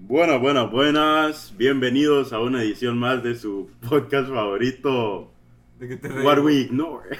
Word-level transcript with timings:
Buenas, 0.00 0.40
buenas, 0.40 0.70
buenas. 0.70 1.54
Bienvenidos 1.58 2.32
a 2.32 2.40
una 2.40 2.62
edición 2.62 2.98
más 2.98 3.22
de 3.22 3.34
su 3.34 3.68
podcast 3.86 4.28
favorito, 4.28 5.30
¿De 5.78 5.88
qué 5.88 5.96
te 5.96 6.08
What 6.22 6.38
We 6.38 6.54
Ignore. 6.54 7.10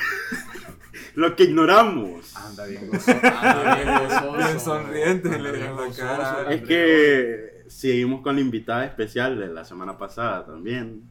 Lo 1.15 1.37
que 1.37 1.45
ignoramos. 1.45 2.35
Anda 2.37 2.67
bien 2.67 2.87
gozoso. 2.89 3.13
Anda 3.13 3.75
bien 3.75 3.89
gozoso. 4.09 4.37
Bien 4.37 4.61
sonriente, 4.61 5.29
Anda 5.29 5.51
bien 5.51 5.65
la 5.65 5.73
gozoso, 5.73 6.01
cara. 6.01 6.55
Es 6.55 6.63
que 6.63 7.65
seguimos 7.67 8.23
con 8.23 8.37
la 8.37 8.41
invitada 8.41 8.87
especial 8.87 9.39
de 9.39 9.49
la 9.49 9.65
semana 9.65 9.99
pasada 9.99 10.47
también. 10.47 11.03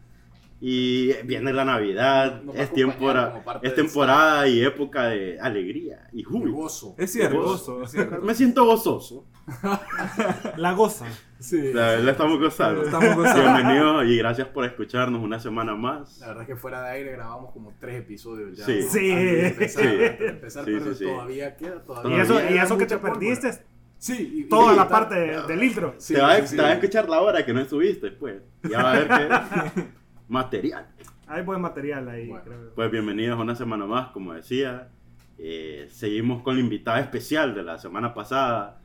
Y 0.59 1.13
viene 1.23 1.53
la 1.53 1.65
Navidad, 1.65 2.41
Nos 2.41 2.55
es, 2.55 2.61
acompañar 2.61 2.89
tempora- 2.97 3.29
como 3.31 3.43
parte 3.43 3.67
es 3.67 3.75
temporada 3.75 4.47
y 4.47 4.63
época 4.63 5.03
de 5.09 5.39
alegría 5.39 6.07
y 6.11 6.23
júbilo. 6.23 6.55
gozo. 6.55 6.95
Es 6.97 7.11
cierto, 7.13 7.41
Gozo. 7.43 7.83
es 7.83 7.91
cierto. 7.91 8.21
Me 8.21 8.33
siento 8.33 8.65
gozoso. 8.65 9.25
La 10.57 10.71
goza. 10.73 11.05
Sí. 11.39 11.71
La 11.73 11.89
verdad 11.89 12.09
estamos 12.09 12.39
gozando. 12.39 12.81
Estamos 12.83 13.15
gozando. 13.15 13.53
Bienvenidos 13.53 14.05
y 14.07 14.17
gracias 14.17 14.47
por 14.47 14.65
escucharnos 14.65 15.21
una 15.23 15.39
semana 15.39 15.75
más. 15.75 16.17
La 16.19 16.27
verdad 16.29 16.41
es 16.43 16.47
que 16.47 16.55
fuera 16.55 16.81
de 16.81 16.89
aire 16.89 17.11
grabamos 17.11 17.51
como 17.53 17.73
tres 17.79 17.99
episodios 18.01 18.57
ya. 18.57 18.65
Sí. 18.65 18.79
¿no? 18.81 18.89
Sí. 18.91 19.11
Antes 19.11 19.31
de 19.31 19.47
empezar, 19.47 19.83
Sí. 19.83 19.87
antes 19.89 20.19
de 20.19 20.27
empezar, 20.27 20.65
Sí, 20.65 20.71
pero 20.79 20.93
sí, 20.93 20.97
sí. 20.97 21.05
todavía 21.05 21.55
queda. 21.55 21.75
Y 21.75 21.85
Todavía 21.85 22.21
eso, 22.23 22.37
queda 22.37 22.51
y 22.51 22.57
eso 22.57 22.77
que 22.79 22.85
te 22.87 22.97
pólvora. 22.97 23.19
perdiste, 23.19 23.51
Sí. 23.99 24.31
y- 24.33 24.39
y 24.41 24.43
toda 24.45 24.73
la 24.73 24.83
editar- 24.83 24.89
parte 24.89 25.15
de- 25.19 25.41
del 25.43 25.63
intro. 25.63 25.93
Sí, 25.99 26.13
te, 26.15 26.21
va, 26.21 26.31
a- 26.33 26.41
sí, 26.41 26.47
sí. 26.47 26.57
va 26.57 26.67
a 26.67 26.73
escuchar 26.73 27.07
la 27.07 27.21
hora 27.21 27.45
que 27.45 27.53
no 27.53 27.61
estuviste, 27.61 28.09
pues. 28.11 28.41
Ya 28.67 28.81
va 28.81 28.93
a 28.93 28.99
ver 28.99 29.07
que 29.07 29.83
material. 30.27 30.87
Hay 31.27 31.43
buen 31.43 31.61
material 31.61 32.07
ahí, 32.09 32.27
Bueno. 32.27 32.43
creo. 32.45 32.73
Pues 32.75 32.91
bienvenidos 32.91 33.39
una 33.39 33.55
semana 33.55 33.85
más, 33.85 34.09
como 34.09 34.33
decía. 34.33 34.89
Eh, 35.37 35.87
seguimos 35.91 36.41
con 36.41 36.55
la 36.55 36.61
invitada 36.61 36.99
especial 36.99 37.53
de 37.53 37.63
la 37.63 37.77
semana 37.77 38.13
pasada. 38.13 38.79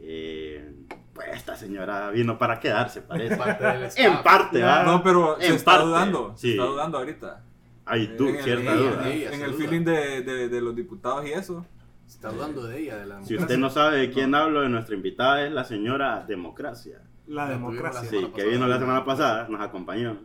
Eh, 0.00 0.70
pues 1.14 1.28
esta 1.34 1.56
señora 1.56 2.10
vino 2.10 2.36
para 2.38 2.58
quedarse, 2.60 3.00
parece. 3.00 3.36
Parte 3.36 3.64
del 3.64 3.90
en 3.96 4.22
parte. 4.22 4.62
¿va? 4.62 4.82
No, 4.82 5.02
pero 5.02 5.36
se 5.40 5.46
En 5.48 5.54
está 5.54 5.72
parte, 5.72 5.86
dudando. 5.86 6.32
Se 6.36 6.40
sí. 6.42 6.50
está 6.52 6.64
dudando 6.64 6.98
ahorita. 6.98 7.42
Hay 7.86 8.02
el- 8.18 8.42
cierta 8.42 8.74
ella, 8.74 8.90
duda. 8.90 9.08
ella. 9.08 9.30
En 9.30 9.38
se 9.38 9.44
el 9.44 9.52
duda. 9.52 9.60
feeling 9.68 9.84
de, 9.84 10.22
de, 10.22 10.48
de 10.48 10.60
los 10.60 10.74
diputados 10.74 11.26
y 11.26 11.32
eso. 11.32 11.64
Se 12.06 12.16
está 12.16 12.30
dudando 12.30 12.66
de 12.66 12.78
ella, 12.80 12.96
de 12.98 13.06
la 13.06 13.22
Si 13.22 13.36
usted 13.36 13.56
no 13.56 13.70
sabe 13.70 13.98
de 13.98 14.10
quién 14.10 14.34
hablo, 14.34 14.60
de 14.60 14.68
nuestra 14.68 14.94
invitada 14.94 15.46
es 15.46 15.52
la 15.52 15.64
señora 15.64 16.24
Democracia. 16.26 17.00
La 17.26 17.44
La 17.46 17.50
democracia. 17.52 18.08
tuvimos 18.10 18.30
Sí, 18.30 18.36
que 18.36 18.44
vino 18.48 18.66
la 18.66 18.78
semana 18.78 19.04
pasada, 19.04 19.48
nos 19.48 19.60
acompañó. 19.62 20.18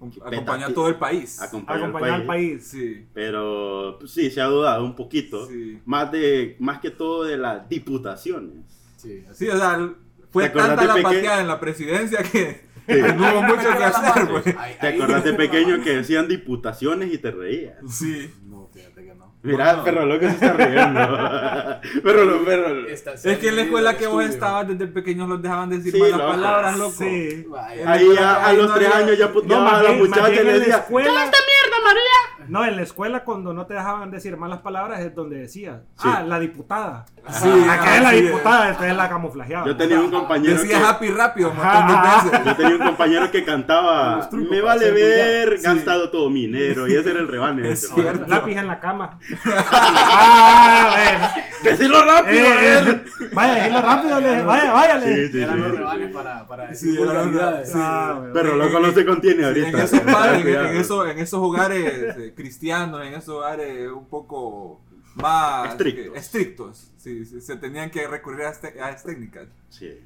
Acompaña 0.00 0.66
a 0.66 0.74
todo 0.74 0.88
el 0.88 0.96
país. 0.96 1.40
Acompañó 1.40 1.84
Acompañar 1.84 2.20
al 2.20 2.26
país. 2.26 2.66
Sí. 2.66 3.06
Pero 3.14 3.96
pues, 3.98 4.10
sí, 4.10 4.30
se 4.30 4.40
ha 4.40 4.46
dudado 4.46 4.84
un 4.84 4.94
poquito. 4.94 5.46
Sí. 5.46 5.80
Más, 5.84 6.12
de, 6.12 6.56
más 6.58 6.80
que 6.80 6.90
todo 6.90 7.24
de 7.24 7.38
las 7.38 7.68
diputaciones. 7.68 8.64
Sí, 8.96 9.24
así 9.30 9.46
Sí, 9.46 9.50
o 9.50 9.56
sea, 9.56 9.94
fue 10.30 10.44
¿Te 10.44 10.48
acordás 10.50 10.68
tanta 10.76 10.94
de 10.94 11.02
la 11.02 11.08
pateada 11.08 11.40
en 11.40 11.48
la 11.48 11.60
presidencia 11.60 12.22
que 12.22 12.64
Sí. 12.86 13.00
no 13.16 13.32
hubo 13.32 13.42
mucho 13.42 13.76
que 13.76 13.84
hacer, 13.84 14.26
güey. 14.26 14.42
¿Te 14.80 14.88
acordás 14.88 15.24
de 15.24 15.32
pequeño 15.34 15.82
que 15.82 15.96
decían 15.96 16.28
diputaciones 16.28 17.12
y 17.12 17.18
te 17.18 17.30
reías? 17.30 17.76
Sí. 17.88 18.30
No, 18.44 18.68
fíjate 18.72 19.04
que 19.04 19.14
no. 19.14 19.23
Mira, 19.44 19.74
No. 19.74 19.84
perro 19.84 20.06
loco 20.06 20.20
se 20.26 20.30
está 20.32 20.52
riendo. 20.54 21.00
perro 22.02 22.24
loco, 22.24 22.44
perro. 22.46 22.88
Esta- 22.88 23.12
Es 23.12 23.38
que 23.38 23.48
en 23.48 23.56
la 23.56 23.62
escuela 23.62 23.96
que 23.96 24.06
vos 24.06 24.24
estabas 24.24 24.66
desde 24.68 24.86
pequeño 24.86 25.26
los 25.26 25.42
dejaban 25.42 25.68
decir 25.68 25.92
Sí, 25.92 25.98
malas 26.00 26.18
loco. 26.18 26.30
palabras, 26.32 26.78
loco. 26.78 26.94
Sí. 26.98 27.44
Vaya. 27.48 27.92
Ahí 27.92 28.08
a, 28.18 28.52
los 28.54 28.68
no 28.70 28.74
tres 28.74 28.88
había- 28.94 29.06
años 29.06 29.18
ya 29.18 29.28
No, 29.44 29.60
más 29.60 29.74
a 29.74 29.82
la 29.82 29.92
muchacha 29.92 30.28
le 30.30 30.40
en 30.40 30.46
la 30.46 30.52
decía, 30.54 30.76
escuela. 30.78 31.10
"¿Qué 31.10 31.16
es 31.16 31.24
esta 31.26 31.38
mierda, 31.38 31.84
María? 31.84 32.02
No, 32.48 32.64
en 32.64 32.76
la 32.76 32.82
escuela 32.82 33.24
cuando 33.24 33.52
no 33.54 33.66
te 33.66 33.74
dejaban 33.74 34.10
decir 34.10 34.36
malas 34.36 34.60
palabras 34.60 35.00
es 35.00 35.14
donde 35.14 35.36
decía, 35.36 35.82
Sí. 35.96 36.08
ah, 36.12 36.22
la 36.22 36.38
diputada. 36.38 37.06
Sí, 37.30 37.48
Acá 37.70 37.96
es 37.96 38.02
la 38.02 38.10
sí. 38.10 38.20
diputada, 38.22 38.70
esta 38.70 38.88
es 38.88 38.96
la 38.96 39.08
camuflajeada. 39.08 39.66
Yo 39.66 39.76
tenía 39.76 40.00
un 40.00 40.10
compañero 40.10 40.60
Decía 40.60 40.78
que... 40.78 40.84
happy 40.84 41.08
rápido 41.10 41.50
un 41.50 41.56
montón 41.56 41.86
de 41.88 41.94
veces. 41.94 42.44
Yo 42.44 42.56
tenía 42.56 42.76
un 42.76 42.82
compañero 42.82 43.30
que 43.30 43.44
cantaba, 43.44 44.28
me 44.32 44.60
vale 44.60 44.90
ver, 44.90 45.58
gastado 45.60 46.10
todo 46.10 46.28
mi 46.30 46.42
dinero, 46.46 46.86
y 46.88 46.94
ese 46.94 47.10
era 47.10 47.20
el 47.20 47.28
rebane. 47.28 47.70
Es 47.70 47.84
ese, 47.84 47.94
cierto. 47.94 48.26
Lápiz 48.28 48.56
en 48.56 48.66
la 48.66 48.80
cama. 48.80 49.18
ah. 49.46 51.34
¡Decilo 51.62 52.04
rápido, 52.04 52.44
Eh, 52.44 52.78
eh, 52.88 53.04
vaya, 53.32 53.54
decirlo 53.54 53.80
rápido, 53.80 54.20
le- 54.20 54.42
vaya, 54.42 54.72
váyale. 54.72 55.26
Sí, 55.26 55.32
sí, 55.32 55.42
Eran 55.42 55.60
los 55.62 55.70
sí, 55.70 55.76
rebanes 55.78 56.06
sí. 56.08 56.12
para, 56.14 56.46
para 56.46 56.74
Sí, 56.74 56.86
decir 56.88 56.98
vulgaridades. 56.98 57.72
Ah. 57.74 58.20
Pero 58.34 58.56
loco 58.56 58.80
no 58.80 58.92
se 58.92 59.06
contiene 59.06 59.44
ahorita. 59.46 59.68
en, 59.68 59.76
esos 59.78 59.92
en, 59.98 60.04
Cuidado. 60.42 60.68
en 60.68 60.76
eso- 60.76 61.06
en 61.06 61.18
esos 61.18 61.40
hogares 61.40 61.84
eh, 62.18 62.33
cristianos, 62.34 63.04
en 63.06 63.14
esos 63.14 63.28
hogares 63.36 63.90
un 63.90 64.06
poco 64.08 64.80
más 65.16 65.70
Estrictos. 65.72 66.12
que- 66.12 66.18
estrictos, 66.18 66.92
sí, 66.96 67.24
sí, 67.24 67.40
se 67.40 67.56
tenían 67.56 67.90
que 67.90 68.06
recurrir 68.08 68.42
a, 68.46 68.50
este- 68.50 68.80
a 68.80 68.90
esas 68.90 69.04
técnicas. 69.04 69.46
Sí. 69.70 70.00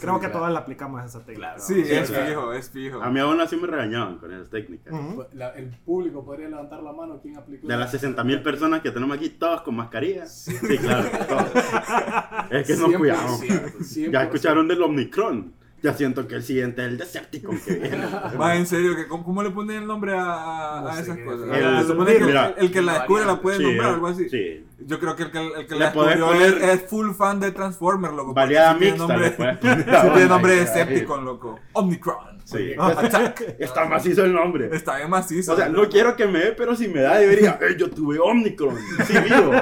Creo 0.00 0.14
Sí, 0.14 0.20
que 0.20 0.26
claro. 0.26 0.32
todas 0.38 0.52
la 0.54 0.60
aplicamos 0.60 1.04
esa 1.04 1.18
técnica. 1.20 1.48
Claro. 1.56 1.62
Sí, 1.62 1.84
Sí, 1.84 1.92
es 1.92 2.08
claro. 2.10 2.26
fijo, 2.26 2.52
es 2.54 2.70
fijo. 2.70 3.02
A 3.02 3.10
mí 3.10 3.20
aún 3.20 3.38
así 3.42 3.54
me 3.56 3.66
regañaban 3.66 4.16
con 4.16 4.32
esas 4.32 4.48
técnicas. 4.48 4.90
Ujú. 4.94 5.26
La- 5.34 5.50
el 5.50 5.68
público 5.84 6.24
podría 6.24 6.48
levantar 6.48 6.82
la 6.82 6.92
mano. 6.92 7.20
¿Quién 7.20 7.36
aplicó? 7.36 7.66
De 7.68 7.76
las 7.76 7.90
60 7.90 8.24
mil 8.24 8.42
personas 8.42 8.80
que 8.80 8.90
tenemos 8.90 9.14
aquí, 9.18 9.28
todos 9.28 9.60
con 9.60 9.76
mascarilla. 9.76 10.24
Sí, 10.26 10.54
claro, 10.78 11.06
todos. 11.28 11.50
Es 12.50 12.66
que 12.66 12.76
nos 12.76 12.88
100%, 12.88 12.98
cuidamos. 12.98 13.40
100%. 13.42 14.10
Ya 14.10 14.22
escucharon 14.22 14.68
del 14.68 14.82
Omicron. 14.82 15.52
Ya 15.84 15.92
siento 15.92 16.26
que 16.26 16.36
el 16.36 16.42
siguiente 16.42 16.80
es 16.82 16.88
el 16.88 16.96
Decepticon 16.96 17.60
que 17.60 17.74
viene. 17.74 18.06
Va, 18.40 18.56
en 18.56 18.66
serio, 18.66 18.96
que 18.96 19.06
¿cómo, 19.06 19.22
cómo 19.22 19.42
le 19.42 19.50
ponen 19.50 19.82
el 19.82 19.86
nombre 19.86 20.14
a, 20.14 20.78
a- 20.78 20.80
No 20.80 20.88
a 20.88 20.94
sé 20.94 21.02
esas 21.02 21.16
qué 21.18 21.24
cosas? 21.26 21.46
es. 21.52 21.80
Se 21.82 21.86
supone 21.92 22.12
que 22.12 22.18
el, 22.18 22.24
Mira. 22.24 22.54
el 22.56 22.72
que 22.72 22.80
la 22.80 22.92
descubre 22.94 23.24
la 23.26 23.40
puede 23.42 23.58
Sí, 23.58 23.62
nombrar, 23.64 23.90
algo 23.92 24.06
así. 24.06 24.28
Sí. 24.30 24.64
Yo 24.78 24.98
creo 24.98 25.14
que 25.14 25.24
el 25.24 25.30
que, 25.30 25.46
el 25.60 25.66
que 25.66 25.74
la 25.74 25.84
descubrió 25.90 26.32
es, 26.32 26.54
poner- 26.54 26.70
es 26.70 26.82
full 26.88 27.10
fan 27.12 27.38
de 27.38 27.52
Transformers, 27.52 28.14
loco. 28.14 28.32
Variada 28.32 28.78
tiene 28.78 28.92
mixta. 28.96 29.06
nombre- 29.14 29.58
tiene 30.14 30.26
nombre 30.26 30.52
de 30.54 30.60
Decepticon, 30.60 31.24
loco. 31.24 31.60
Omnicron. 31.74 32.42
Sí. 32.44 32.72
Attack. 32.78 33.56
Está 33.58 33.84
macizo 33.84 34.24
el 34.24 34.32
nombre. 34.32 34.70
Está 34.72 34.96
bien 34.96 35.10
macizo. 35.10 35.52
O 35.52 35.56
sea, 35.56 35.68
no 35.68 35.86
quiero 35.90 36.16
que 36.16 36.26
me 36.26 36.38
dé, 36.38 36.52
pero 36.52 36.74
si 36.74 36.88
me 36.88 37.02
da, 37.02 37.18
debería. 37.18 37.58
"Eh, 37.60 37.76
yo 37.78 37.90
tuve 37.90 38.18
Omnicron. 38.18 38.76
Sí, 39.06 39.12
vivo. 39.18 39.52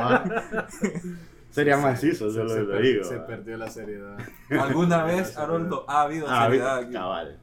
Sería 1.52 1.76
macizo, 1.76 2.28
Se, 2.30 2.36
yo 2.36 2.44
lo, 2.44 2.50
se 2.50 2.60
lo 2.62 2.70
per- 2.72 2.82
digo. 2.82 3.04
se 3.04 3.16
perdió 3.20 3.56
la 3.56 3.70
seriedad. 3.70 4.18
¿Alguna 4.50 5.04
vez, 5.04 5.36
Haroldo, 5.36 5.84
ha 5.88 6.02
habido 6.02 6.26
Ah, 6.28 6.46
seriedad 6.46 6.78
aquí? 6.78 6.92
cabal. 6.92 7.38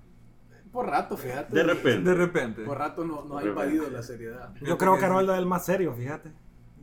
Por 0.71 0.85
rato, 0.87 1.15
fíjate. 1.17 1.55
De 1.55 1.63
repente. 1.63 2.09
De 2.09 2.15
repente. 2.15 2.61
Por 2.63 2.77
rato 2.77 3.03
no, 3.05 3.23
no 3.23 3.37
ha 3.37 3.43
invadido 3.43 3.89
la 3.89 4.03
seriedad. 4.03 4.53
Yo 4.61 4.77
creo 4.77 4.97
que 4.99 5.05
Arnoldo 5.05 5.33
es 5.33 5.39
el 5.39 5.45
más 5.45 5.65
serio, 5.65 5.93
fíjate. 5.93 6.29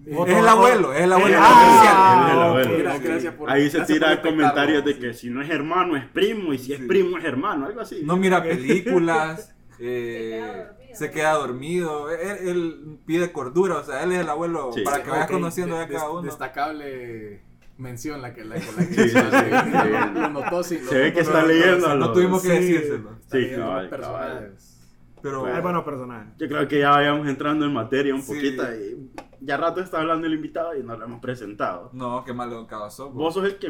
Es 0.05 0.29
el 0.29 0.47
abuelo, 0.49 0.93
es 0.93 1.03
el 1.03 1.13
abuelo. 1.13 1.37
Ah, 1.41 2.23
Él 2.23 2.27
es 2.27 2.33
el 2.33 2.39
ok. 2.39 2.45
abuelo. 2.45 2.79
Gracias, 2.85 3.05
gracias 3.05 3.35
por- 3.35 3.51
Ahí 3.51 3.71
se 3.71 3.79
gracias 3.79 3.99
tira 3.99 4.23
por 4.23 4.31
comentarios 4.31 4.85
de 4.85 4.99
que 4.99 5.15
si 5.15 5.31
no 5.31 5.43
es 5.43 5.51
hermano 5.51 5.97
es 5.97 6.05
primo 6.07 6.53
y 6.53 6.59
si 6.59 6.73
es 6.73 6.79
Sí. 6.81 6.87
primo 6.87 7.19
es 7.19 7.25
hermano, 7.25 7.67
algo 7.67 7.81
así. 7.81 8.03
No 8.05 8.17
mira 8.17 8.43
películas. 8.43 9.53
eh, 9.79 10.65
se 10.95 11.11
queda 11.11 11.33
dormido. 11.35 12.11
Él, 12.11 12.49
él 12.49 12.99
pide 13.07 13.33
cordura. 13.33 13.77
O 13.79 13.85
sea, 13.85 14.03
él 14.03 14.13
es 14.13 14.21
el 14.21 14.29
abuelo. 14.29 14.71
Sí. 14.73 14.83
Para 14.83 15.03
que 15.03 15.11
vayas 15.11 15.27
Ok, 15.27 15.33
conociendo 15.33 15.77
de- 15.77 15.85
a 15.85 15.89
cada 15.89 16.11
uno. 16.11 16.23
Destacable 16.23 17.43
mención 17.79 18.23
la 18.23 18.33
que 18.33 18.43
la, 18.45 18.55
que, 18.55 18.73
la 18.73 18.87
que 18.89 18.95
Sí, 18.95 18.95
sí, 18.95 19.19
hizo, 19.19 19.19
sí, 19.19 19.51
lo- 19.51 19.83
sí. 19.83 20.15
lo 20.15 20.29
notó, 20.31 20.63
sí, 20.63 20.79
lo 20.83 20.89
Se 20.91 20.99
ve 20.99 21.13
que 21.13 21.21
está 21.21 21.45
leyendo 21.45 21.89
a 21.89 21.95
No 21.95 22.13
tuvimos 22.13 22.43
que 22.43 22.49
Sí. 22.49 22.55
decírselo. 22.73 23.11
Sí, 23.31 23.51
cabal, 23.55 23.89
personajes. 23.91 24.73
Pero. 25.23 25.45
Hay 25.47 25.61
buenos 25.61 25.85
personajes. 25.85 26.33
Yo 26.39 26.47
creo 26.49 26.69
que 26.69 26.79
ya 26.79 26.91
vayamos 26.91 27.27
entrando 27.29 27.67
en 27.67 27.73
materia 27.75 28.15
un 28.15 28.23
Sí. 28.23 28.33
poquito 28.35 28.63
y 28.75 29.11
ya 29.41 29.57
rato 29.57 29.81
está 29.81 30.01
hablando 30.01 30.27
el 30.27 30.35
invitado 30.35 30.77
y 30.77 30.83
no 30.83 30.97
lo 30.97 31.05
hemos 31.05 31.21
presentado. 31.21 31.91
No, 31.93 32.25
qué 32.25 32.33
mal 32.33 32.53
educado 32.53 32.91
sos. 32.91 33.13
Vos 33.13 33.35
sos 33.35 33.45
el 33.45 33.59
que 33.59 33.67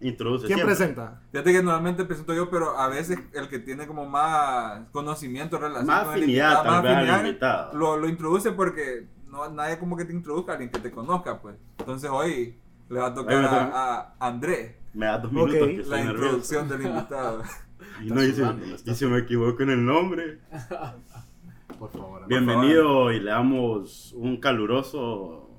introduce 0.00 0.46
¿Quién 0.46 0.58
siempre. 0.58 0.76
presenta? 0.76 1.20
Fíjate 1.30 1.52
que 1.52 1.62
normalmente 1.62 2.04
presento 2.04 2.34
yo, 2.34 2.50
pero 2.50 2.78
a 2.78 2.88
veces 2.88 3.18
el 3.32 3.48
que 3.48 3.58
tiene 3.58 3.86
como 3.86 4.06
más 4.06 4.82
conocimiento, 4.92 5.58
relación 5.58 5.86
Más 5.86 6.04
con 6.04 6.14
el 6.14 6.20
afinidad, 6.22 6.48
invitado, 6.50 6.64
tal 6.64 6.72
más 6.72 6.82
vez, 6.82 6.92
al 6.92 6.98
afinidad, 6.98 7.24
invitado. 7.26 7.78
Lo, 7.78 7.96
lo 7.96 8.08
introduce 8.08 8.52
porque 8.52 9.06
no, 9.28 9.48
nadie 9.50 9.78
como 9.78 9.96
que 9.96 10.04
te 10.04 10.12
introduzca 10.12 10.52
a 10.52 10.54
alguien 10.56 10.70
que 10.70 10.80
te 10.80 10.90
conozca, 10.90 11.40
pues. 11.40 11.56
Entonces 11.78 12.10
hoy 12.10 12.58
le 12.88 13.00
va 13.00 13.06
a 13.06 13.14
tocar 13.14 13.44
a, 13.44 14.14
a 14.18 14.26
André 14.26 14.76
Me 14.92 15.06
das 15.06 15.22
dos 15.22 15.32
minutos 15.32 15.54
que 15.56 15.76
estoy 15.76 15.84
la 15.90 15.96
nervioso. 16.04 16.24
introducción 16.24 16.68
del 16.68 16.82
invitado. 16.82 17.42
Y 18.00 18.06
no 18.06 18.20
está 18.20 18.56
y 18.84 18.94
si 18.94 19.06
me 19.06 19.18
equivoco 19.18 19.62
en 19.64 19.70
el 19.70 19.84
nombre. 19.84 20.38
Por 21.82 21.90
favor. 21.90 22.28
Bienvenido 22.28 23.10
y 23.10 23.18
le 23.18 23.30
damos 23.32 24.12
un 24.12 24.36
caluroso 24.36 25.50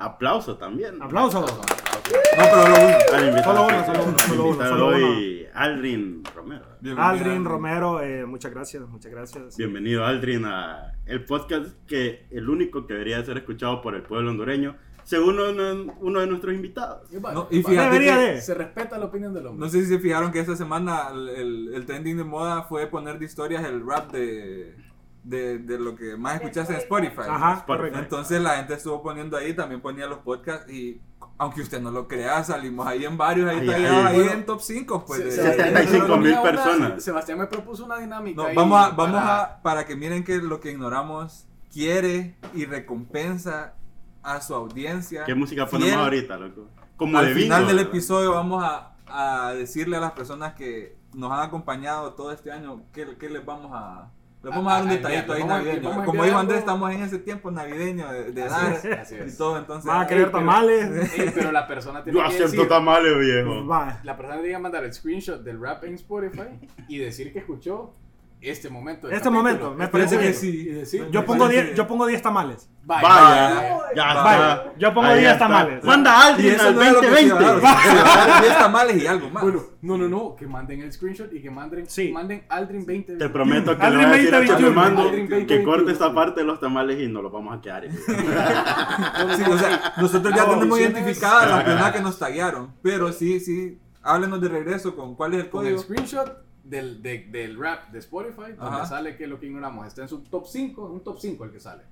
aplauso 0.00 0.56
también. 0.56 1.00
Aplausos. 1.00 1.44
No, 1.48 2.44
pero 2.44 2.68
lo 2.68 2.74
uno. 2.74 3.42
Solo 3.44 3.66
uno, 3.66 3.84
solo 3.86 4.04
uno, 4.04 4.18
solo 4.18 4.44
uno, 4.48 4.66
solo 4.66 4.86
hoy, 4.88 5.46
Aldrin 5.54 6.24
Romero. 6.34 6.64
Bienvenido. 6.80 7.08
Aldrin 7.08 7.44
Romero, 7.44 8.00
eh, 8.02 8.26
muchas 8.26 8.50
gracias, 8.50 8.82
muchas 8.88 9.12
gracias. 9.12 9.56
Bienvenido 9.56 10.04
Aldrin 10.04 10.44
a 10.44 10.92
el 11.06 11.24
podcast 11.24 11.76
que 11.86 12.26
el 12.32 12.48
único 12.50 12.84
que 12.88 12.94
debería 12.94 13.24
ser 13.24 13.36
escuchado 13.38 13.80
por 13.80 13.94
el 13.94 14.02
pueblo 14.02 14.30
hondureño, 14.30 14.74
según 15.04 15.38
uno, 15.38 15.94
uno 16.00 16.18
de 16.18 16.26
nuestros 16.26 16.52
invitados. 16.52 17.12
Y 17.12 17.18
vale, 17.18 17.36
No, 17.36 17.46
y 17.48 17.62
fíjate 17.62 17.90
Debería 17.92 18.16
que- 18.16 18.20
de. 18.32 18.40
Se 18.40 18.54
respeta 18.54 18.98
la 18.98 19.04
opinión 19.04 19.32
del 19.32 19.46
hombre. 19.46 19.64
No 19.66 19.70
sé 19.70 19.82
si 19.82 19.86
se 19.86 20.00
fijaron 20.00 20.32
que 20.32 20.40
esta 20.40 20.56
semana 20.56 21.10
el, 21.12 21.28
el- 21.28 21.74
el 21.74 21.86
trending 21.86 22.16
de 22.16 22.24
moda 22.24 22.64
fue 22.64 22.88
poner 22.88 23.20
de 23.20 23.26
historias 23.26 23.64
el 23.64 23.86
rap 23.86 24.10
de, 24.10 24.74
de, 25.22 25.58
de 25.58 25.78
lo 25.78 25.94
que 25.96 26.16
más 26.16 26.36
escuchaste 26.36 26.72
en 26.74 26.78
Spotify. 26.80 27.22
Ajá, 27.28 27.52
Spotify. 27.54 27.66
correcto. 27.66 27.98
Entonces 27.98 28.40
la 28.40 28.56
gente 28.56 28.74
estuvo 28.74 29.02
poniendo 29.02 29.36
ahí, 29.36 29.54
también 29.54 29.80
ponía 29.80 30.06
los 30.06 30.18
podcasts 30.20 30.70
y 30.72 31.00
Aunque 31.38 31.62
usted 31.62 31.80
no 31.80 31.90
lo 31.90 32.06
crea, 32.06 32.44
salimos 32.44 32.86
ahí 32.86 33.04
en 33.06 33.16
varios, 33.16 33.48
ahí, 33.48 33.60
Ahí, 33.66 33.84
ahí. 33.86 34.14
Bueno, 34.16 34.32
en 34.32 34.44
top 34.46 34.60
5, 34.60 35.04
pues. 35.06 35.20
Se- 35.20 35.24
de- 35.24 35.30
se- 35.32 35.42
de- 35.42 35.52
75 35.56 36.16
mil 36.18 36.22
tenía 36.34 36.40
una- 36.42 36.50
personas. 36.50 37.02
Sebastián 37.02 37.38
me 37.38 37.46
propuso 37.46 37.84
una 37.86 37.96
dinámica. 37.98 38.42
No, 38.42 38.48
ahí 38.48 38.54
vamos 38.54 38.78
a, 38.78 38.90
vamos 38.90 39.20
para- 39.22 39.42
a, 39.42 39.62
para 39.62 39.86
que 39.86 39.96
miren 39.96 40.22
que 40.22 40.36
lo 40.36 40.60
que 40.60 40.70
ignoramos 40.72 41.46
quiere 41.72 42.36
y 42.54 42.66
recompensa 42.66 43.74
a 44.22 44.40
su 44.42 44.54
audiencia. 44.54 45.24
¿Qué 45.24 45.34
música 45.34 45.64
ponemos 45.66 45.90
fiel. 45.92 46.00
ahorita, 46.04 46.36
loco? 46.36 46.68
Como 46.98 47.16
Al 47.16 47.26
de 47.26 47.32
bingo, 47.34 47.44
final 47.44 47.66
del 47.66 47.76
¿verdad? 47.76 47.90
episodio 47.90 48.32
vamos 48.34 48.62
a, 48.62 48.92
a 49.08 49.52
decirle 49.54 49.96
a 49.96 50.00
las 50.00 50.12
personas 50.12 50.52
que 50.54 50.96
nos 51.14 51.32
han 51.32 51.40
acompañado 51.40 52.12
todo 52.12 52.32
este 52.32 52.52
año 52.52 52.82
qué, 52.92 53.16
qué 53.18 53.30
les 53.30 53.44
vamos 53.46 53.70
a... 53.74 54.10
Les 54.42 54.50
vamos 54.54 54.72
a 54.72 54.76
dar 54.76 54.82
un 54.84 54.88
detallito 54.88 55.32
ahí 55.34 55.44
navideño. 55.44 56.04
Como 56.06 56.24
dijo 56.24 56.38
Andrés, 56.38 56.60
estamos 56.60 56.90
en 56.92 57.02
ese 57.02 57.18
tiempo 57.18 57.50
navideño 57.50 58.10
de, 58.10 58.32
de 58.32 58.42
Así 58.44 58.54
dar 58.54 58.72
es, 58.72 58.98
así 59.00 59.14
y 59.16 59.18
es. 59.18 59.36
todo, 59.36 59.58
entonces... 59.58 59.84
Van 59.84 60.00
a 60.00 60.06
querer 60.06 60.26
pero- 60.26 60.38
tamales. 60.38 61.12
Ey, 61.18 61.30
pero 61.34 61.52
la 61.52 61.66
persona 61.66 62.02
tiene 62.02 62.18
Yo 62.18 62.24
que 62.26 62.34
acepto 62.34 62.52
decir, 62.52 62.68
tamales, 62.68 63.18
viejo. 63.18 63.66
La 64.02 64.16
persona 64.16 64.36
tiene 64.40 64.54
que 64.56 64.58
mandar 64.58 64.84
el 64.84 64.92
screenshot 64.94 65.42
del 65.42 65.60
rap 65.60 65.84
en 65.84 65.94
Spotify 65.94 66.48
y 66.88 66.96
decir 66.98 67.32
que 67.34 67.40
escuchó 67.40 67.94
este 68.40 68.70
momento. 68.70 69.06
Este 69.08 69.18
capítulo. 69.18 69.30
momento, 69.42 69.74
me 69.74 69.84
Este 69.84 69.92
parece 69.92 70.14
momento. 70.16 70.40
bien. 70.40 70.54
Y 70.54 70.68
decir, 70.72 71.08
Yo 71.10 71.24
pongo 71.26 71.44
parece 71.44 71.62
10 71.64 71.76
yo 71.76 71.86
pongo 71.86 72.06
10 72.06 72.22
tamales. 72.22 72.68
Vaya. 72.82 73.08
Vaya, 73.08 73.78
ya 73.94 74.14
Vaya. 74.14 74.64
Yo 74.78 74.94
pongo 74.94 75.08
Ahí 75.08 75.20
10 75.20 75.32
está. 75.32 75.38
tamales. 75.46 75.84
Manda 75.84 76.10
a 76.22 76.30
Y 76.30 76.32
alguien 76.32 76.60
al 76.60 76.74
no 76.74 76.82
es 76.82 76.92
lo 76.92 77.00
que 77.00 77.06
se 77.10 77.22
iba 77.22 77.38
a 77.38 77.42
dar, 77.42 77.50
o 77.50 77.60
2020. 77.60 77.60
sea, 77.60 77.92
se 77.92 77.98
iba 78.00 78.12
a 78.22 78.26
dar 78.26 78.42
10 78.42 78.58
tamales 78.58 79.02
y 79.02 79.06
algo 79.06 79.30
más. 79.30 79.42
Bueno, 79.42 79.62
no, 79.82 79.98
no, 79.98 80.08
no, 80.08 80.36
que 80.36 80.46
manden 80.46 80.80
el 80.80 80.92
screenshot 80.92 81.32
y 81.32 81.42
que 81.42 81.50
manden, 81.50 81.86
Sí. 81.88 82.10
manden 82.12 82.44
Aldrin 82.48 82.86
20. 82.86 83.16
Te 83.16 83.28
prometo 83.28 83.76
que 83.76 83.82
le 83.82 83.86
Aldrin 83.86 84.08
voy 84.08 84.14
a 84.14 84.16
decir 84.18 84.34
a 84.34 84.38
2021. 84.38 84.58
Charlemando 84.74 85.02
Aldrin 85.02 85.26
que 85.28 85.34
2021. 85.34 85.64
corte 85.70 85.92
esta 85.92 86.14
parte 86.14 86.40
de 86.40 86.46
los 86.46 86.58
tamales 86.60 86.98
y 87.00 87.08
nos 87.08 87.22
los 87.22 87.32
vamos 87.32 87.58
a 87.58 87.60
quedar. 87.60 87.84
Sí, 89.36 89.42
o 89.48 89.58
sea, 89.58 89.92
nosotros 89.98 90.34
ya 90.34 90.44
tenemos 90.48 90.78
identificadas 90.80 91.50
las 91.50 91.64
personas 91.64 91.92
que 91.92 92.00
nos 92.00 92.18
taguearon, 92.18 92.72
pero 92.82 93.12
sí, 93.12 93.38
sí, 93.40 93.78
háblenos 94.02 94.40
de 94.40 94.48
regreso 94.48 94.96
con 94.96 95.14
cuál 95.14 95.34
es 95.34 95.40
el 95.44 95.50
con 95.50 95.66
el 95.66 95.74
código. 95.76 95.82
screenshot 95.82 96.49
del, 96.70 97.02
de- 97.02 97.26
del 97.30 97.58
rap 97.58 97.90
de 97.90 97.98
Spotify, 97.98 98.52
donde 98.56 98.76
Ajá. 98.76 98.86
sale 98.86 99.16
que 99.16 99.26
lo 99.26 99.38
que 99.40 99.46
ignoramos 99.46 99.86
está 99.86 100.02
en 100.02 100.08
su 100.08 100.20
top 100.22 100.46
5, 100.46 100.86
un 100.86 101.02
top 101.02 101.18
5 101.18 101.44
el 101.44 101.50
que 101.50 101.60
sale. 101.60 101.82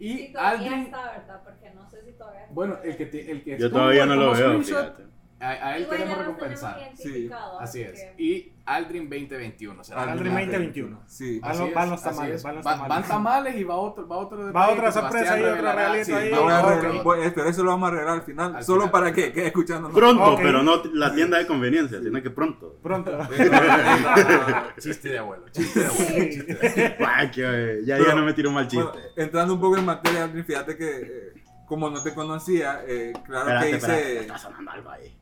Y 0.00 0.16
Sí, 0.18 0.32
Aldrin, 0.36 0.72
está, 0.84 1.12
¿verdad? 1.12 1.40
Porque 1.44 1.70
no 1.74 1.88
sé 1.90 2.04
si 2.04 2.12
todavía. 2.12 2.46
bueno, 2.50 2.78
el 2.84 2.96
que, 2.96 3.06
te- 3.06 3.30
el 3.30 3.42
que 3.42 3.58
Yo 3.58 3.70
todavía 3.70 4.06
no 4.06 4.14
lo 4.16 4.32
veo, 4.32 4.62
fíjate. 4.62 5.04
A, 5.40 5.50
a 5.50 5.76
él 5.76 5.88
queremos 5.88 6.18
recompensar. 6.18 6.80
identificado, 6.80 7.60
Así 7.60 7.80
es. 7.82 7.92
que- 8.16 8.22
Y 8.22 8.52
Aldrin 8.74 9.08
2021. 9.08 9.82
será 9.84 10.02
Aldrin 10.02 10.32
2021. 10.34 11.02
Sí. 11.06 11.40
Van 11.40 11.58
los- 11.58 11.68
es, 11.68 11.74
van 11.74 11.90
los 11.90 12.00
así 12.04 12.08
tamales, 12.16 12.34
es. 12.36 12.42
van 12.42 12.54
los 12.56 12.66
Va- 12.66 12.70
tamales. 12.72 12.88
Van 12.88 13.02
tamales 13.08 13.56
y 13.56 13.64
va 13.64 13.76
otro, 13.76 14.06
va 14.08 14.16
otro 14.18 14.52
Va 14.52 14.68
otra 14.70 14.92
sorpresa 14.92 15.34
ahí, 15.34 15.42
otro 15.42 15.54
regalito 15.62 16.04
Sí, 16.04 16.12
ahí. 16.12 16.32
arreglar- 16.32 17.18
eh, 17.24 17.32
pero 17.34 17.48
eso 17.48 17.64
lo 17.64 17.70
vamos 17.70 17.88
a 17.88 17.92
arreglar 17.92 18.14
al 18.14 18.22
final, 18.22 18.56
Al 18.56 18.64
solo 18.64 18.80
final. 18.82 18.90
para 18.92 19.12
que 19.12 19.32
quede 19.32 19.46
escuchando. 19.46 19.90
Pronto, 19.90 20.36
pero 20.36 20.62
no 20.62 20.82
la 20.92 21.14
tienda 21.14 21.38
de 21.38 21.46
conveniencia, 21.46 22.00
sino 22.00 22.22
que 22.22 22.30
pronto. 22.30 22.76
Pronto. 22.82 23.10
Chiste 24.78 25.08
de 25.10 25.18
abuelo, 25.18 25.48
chiste 25.50 25.80
de 25.80 25.86
abuelo, 25.86 26.24
chiste 26.30 26.54
de 26.54 26.86
abuelo. 26.86 26.94
Ay, 27.14 27.30
que, 27.30 27.80
ya, 27.84 27.96
Pero- 27.96 28.06
ya 28.08 28.14
no 28.14 28.24
me 28.24 28.32
tiro 28.34 28.50
mal 28.50 28.68
chiste. 28.68 28.84
Bueno, 28.84 29.00
entrando 29.16 29.54
un 29.54 29.60
poco 29.60 29.76
en 29.76 29.84
materia, 29.84 30.24
Aldrin, 30.24 30.44
fíjate 30.44 30.76
que 30.76 30.90
eh, 31.00 31.32
como 31.66 31.90
no 31.90 32.02
te 32.02 32.14
conocía, 32.14 32.82
eh, 32.86 33.12
claro 33.26 33.48
espérate, 33.50 33.70
que 33.70 33.76
espérate, 33.76 34.02
hice... 34.12 34.20
está 34.20 34.38
sonando 34.38 34.70
algo 34.70 34.90
ahí. 34.90 35.14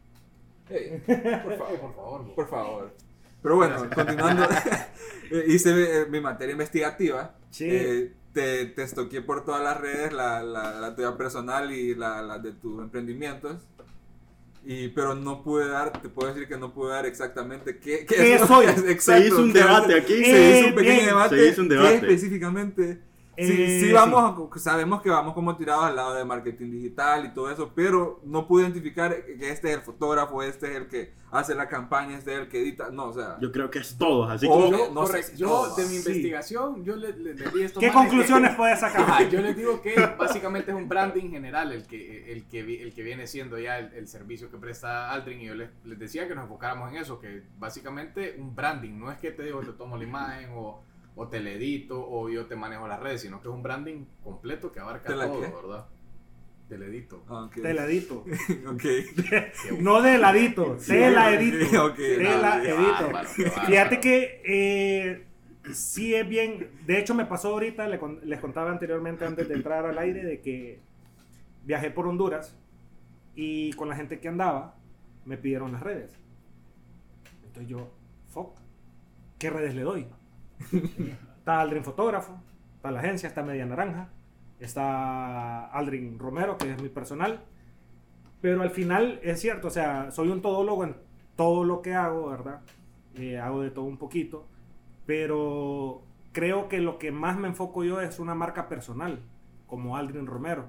Por 0.69 1.57
favor, 1.59 1.81
por 1.81 1.95
favor. 1.95 2.35
por 2.35 2.49
favor. 2.49 2.95
Pero 3.47 3.55
bueno, 3.55 3.89
continuando, 3.95 4.45
hice 5.47 6.01
eh, 6.01 6.07
mi 6.07 6.21
materia 6.21 6.51
investigativa. 6.51 7.37
Sí. 7.51 7.69
Eh, 7.71 8.13
te, 8.33 8.67
te 8.67 8.83
estoqué 8.83 9.23
por 9.23 9.45
todas 9.45 9.63
las 9.63 9.81
redes, 9.81 10.13
la, 10.13 10.43
la, 10.43 10.81
la 10.81 10.97
tuya 10.97 11.17
personal 11.17 11.71
y 11.71 11.95
la, 11.95 12.23
la 12.23 12.41
de 12.41 12.51
tus 12.51 12.83
emprendimientos. 12.83 13.63
Y, 14.65 14.89
pero 14.89 15.15
no 15.15 15.45
pude 15.45 15.69
dar, 15.69 15.93
te 16.03 16.09
puedo 16.09 16.35
decir 16.35 16.49
que 16.49 16.57
no 16.57 16.75
pude 16.75 16.91
dar 16.91 17.07
exactamente 17.07 17.79
qué, 17.79 18.05
qué 18.05 18.17
¿Qué 18.17 18.39
soy? 18.41 18.67
exacto, 18.67 19.01
Se 19.23 19.29
hizo 19.29 19.39
un 19.41 19.53
qué 19.53 19.61
debate 19.61 19.95
aquí. 19.95 20.25
Se 20.25 20.59
hizo 20.59 20.69
un 20.71 20.75
pequeño 20.75 21.07
debate. 21.07 21.39
Se 21.39 21.49
hizo 21.51 21.63
un 21.63 21.69
¿qué 21.69 21.75
debate. 21.77 21.95
específicamente? 21.95 23.01
Sí, 23.39 23.53
Eh, 23.63 23.81
sí 23.83 23.93
vamos, 23.93 24.51
a- 24.55 24.59
sabemos 24.59 25.03
que 25.03 25.11
vamos 25.11 25.35
como 25.35 25.57
tirados 25.57 25.85
al 25.85 25.97
lado 25.97 26.15
de 26.15 26.25
marketing 26.25 26.71
digital 26.71 27.27
y 27.27 27.35
todo 27.35 27.51
eso, 27.51 27.71
pero 27.75 28.21
no 28.25 28.47
pude 28.49 28.63
identificar 28.63 29.15
que 29.25 29.51
este 29.51 29.71
es 29.71 29.77
el 29.77 29.83
fotógrafo, 29.83 30.43
este 30.43 30.71
es 30.71 30.77
el 30.77 30.89
que 30.89 31.13
hace 31.31 31.55
la 31.55 31.69
campaña, 31.69 32.17
este 32.17 32.33
es 32.33 32.39
el 32.41 32.49
que 32.49 32.61
edita, 32.63 32.89
no, 32.91 33.07
o 33.07 33.13
sea, 33.13 33.37
Yo 33.41 33.53
creo 33.53 33.71
que 33.71 33.81
es 33.81 33.99
todos, 33.99 34.31
así 34.31 34.47
como 34.49 34.71
Yo, 34.71 34.91
no 34.91 35.07
sé 35.07 35.13
correcto, 35.13 35.33
yo 35.37 35.49
todos. 35.49 35.77
de 35.77 35.83
mi 35.83 35.89
Sí. 35.91 35.97
investigación, 35.97 36.83
yo 36.85 36.97
le, 36.97 37.13
le, 37.13 37.35
le 37.35 37.51
di 37.51 37.63
esto 37.63 37.79
¿Qué 37.81 37.93
conclusiones 37.93 38.55
puedes 38.57 38.81
sacar? 38.81 39.03
Ajá, 39.03 39.23
yo 39.29 39.41
les 39.43 39.55
digo 39.57 39.83
que 39.83 39.95
básicamente 40.19 40.71
es 40.71 40.77
un 40.77 40.89
branding 40.89 41.29
general 41.31 41.73
el 41.73 41.87
que, 41.87 42.33
el 42.33 42.45
que, 42.47 42.61
el 42.83 42.95
que 42.95 43.03
viene 43.03 43.27
siendo 43.27 43.59
ya 43.59 43.79
el, 43.79 43.93
el 43.93 44.09
servicio 44.09 44.51
que 44.51 44.57
presta 44.57 45.11
Aldrin 45.13 45.43
y 45.43 45.47
yo 45.47 45.55
les, 45.55 45.69
les 45.85 45.99
decía 45.99 46.27
que 46.27 46.35
nos 46.35 46.45
enfocáramos 46.45 46.91
en 46.91 46.97
eso, 46.99 47.19
que 47.21 47.43
básicamente 47.59 48.37
un 48.39 48.55
branding, 48.57 48.99
no 48.99 49.11
es 49.13 49.19
que 49.19 49.31
te 49.31 49.43
digo 49.43 49.61
te 49.61 49.73
tomo 49.73 49.99
la 49.99 50.05
imagen 50.05 50.51
o, 50.55 50.81
o 51.17 51.29
te 51.29 51.41
la 51.41 51.51
edito 51.51 51.99
o 52.09 52.29
yo 52.29 52.47
te 52.47 52.55
manejo 52.57 52.87
las 52.87 53.01
redes, 53.01 53.23
sino 53.23 53.41
que 53.41 53.49
es 53.49 53.55
un 53.55 53.63
branding 53.63 54.05
completo 54.23 54.71
que 54.71 54.81
abarca 54.81 55.09
¿Te 55.09 55.17
la 55.17 55.27
todo, 55.27 55.41
qué? 55.41 55.49
¿verdad? 55.49 55.87
Te 56.69 56.79
la 56.79 56.85
edito. 56.87 57.25
ah, 57.29 57.45
ok. 57.45 57.55
Te 57.63 57.75
la 57.75 57.85
edito. 57.87 58.25
Ok. 58.69 58.85
No 59.81 60.03
de 60.03 60.19
ladito, 60.19 60.77
te 60.87 61.11
la 61.11 61.33
edito. 61.33 61.85
Ok, 61.87 61.97
Te 61.97 62.23
no, 62.23 62.41
la 62.43 62.63
edito. 62.63 63.11
Fíjate 63.67 64.01
que 64.01 64.43
eh, 64.45 65.27
sí 65.73 66.15
es 66.15 66.29
bien. 66.29 66.71
De 66.87 66.99
hecho, 66.99 67.15
me 67.15 67.25
pasó 67.25 67.49
ahorita, 67.55 67.89
le 67.89 67.99
les 68.25 68.41
contaba 68.41 68.71
anteriormente 68.71 69.25
antes 69.25 69.49
de 69.49 69.55
entrar 69.55 69.87
al 69.87 69.99
aire, 69.99 70.23
de 70.25 70.41
que 70.43 70.81
viajé 71.65 71.91
por 71.91 72.07
Honduras 72.07 72.55
y 73.35 73.73
con 73.73 73.89
la 73.89 73.97
gente 73.97 74.21
que 74.21 74.29
andaba 74.29 74.77
me 75.25 75.39
pidieron 75.39 75.73
las 75.73 75.83
redes. 75.83 76.13
Entonces 77.47 77.69
yo, 77.69 77.91
fuck, 78.29 78.59
¿qué 79.39 79.51
redes 79.51 79.75
le 79.75 79.83
doy? 79.83 80.07
Está 81.39 81.61
Aldrin 81.61 81.85
Fotógrafo, 81.85 82.41
está 82.77 82.91
la 82.91 83.01
agencia, 83.01 83.29
está 83.29 83.43
Media 83.43 83.67
Naranja, 83.67 84.09
está 84.61 85.67
Aldrin 85.67 86.19
Romero, 86.19 86.59
que 86.59 86.73
es 86.73 86.83
mi 86.83 86.89
personal. 86.89 87.45
Pero 88.41 88.63
al 88.63 88.71
final 88.71 89.21
es 89.23 89.41
cierto, 89.41 89.69
o 89.69 89.71
sea, 89.71 90.11
soy 90.11 90.29
un 90.29 90.43
todólogo 90.43 90.85
en 90.85 90.97
todo 91.37 91.65
lo 91.65 91.83
que 91.83 91.95
hago, 91.95 92.29
¿verdad? 92.29 92.61
Eh, 93.15 93.39
hago 93.39 93.63
de 93.63 93.71
todo 93.71 93.85
un 93.87 93.97
poquito, 93.97 94.47
pero 95.07 96.03
creo 96.33 96.69
que 96.69 96.81
lo 96.81 96.99
que 96.99 97.13
más 97.13 97.39
me 97.39 97.49
enfoco 97.49 97.83
yo 97.85 98.01
es 98.01 98.19
una 98.19 98.35
marca 98.35 98.69
personal, 98.69 99.21
como 99.67 99.97
Aldrin 99.97 100.27
Romero. 100.27 100.67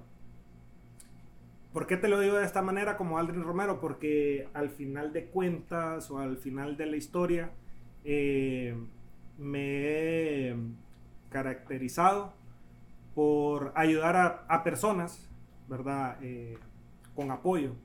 ¿Por 1.73 1.85
qué 1.87 1.97
te 1.97 2.07
lo 2.07 2.19
digo 2.19 2.37
de 2.37 2.45
esta 2.45 2.61
manera 2.61 2.97
como 2.97 3.19
Aldrin 3.19 3.43
Romero? 3.43 3.79
Porque 3.79 4.47
al 4.53 4.69
final 4.69 5.13
de 5.13 5.25
cuentas 5.25 6.09
o 6.09 6.19
al 6.19 6.37
final 6.37 6.77
de 6.77 6.85
la 6.85 6.95
historia 6.95 7.51
eh, 8.03 8.75
me 9.37 10.49
he 10.49 10.55
caracterizado 11.29 12.33
por 13.15 13.71
ayudar 13.75 14.15
a, 14.15 14.45
a 14.47 14.63
personas, 14.63 15.27
¿verdad? 15.67 16.17
Eh, 16.21 16.57
con 17.15 17.31
apoyo. 17.31 17.75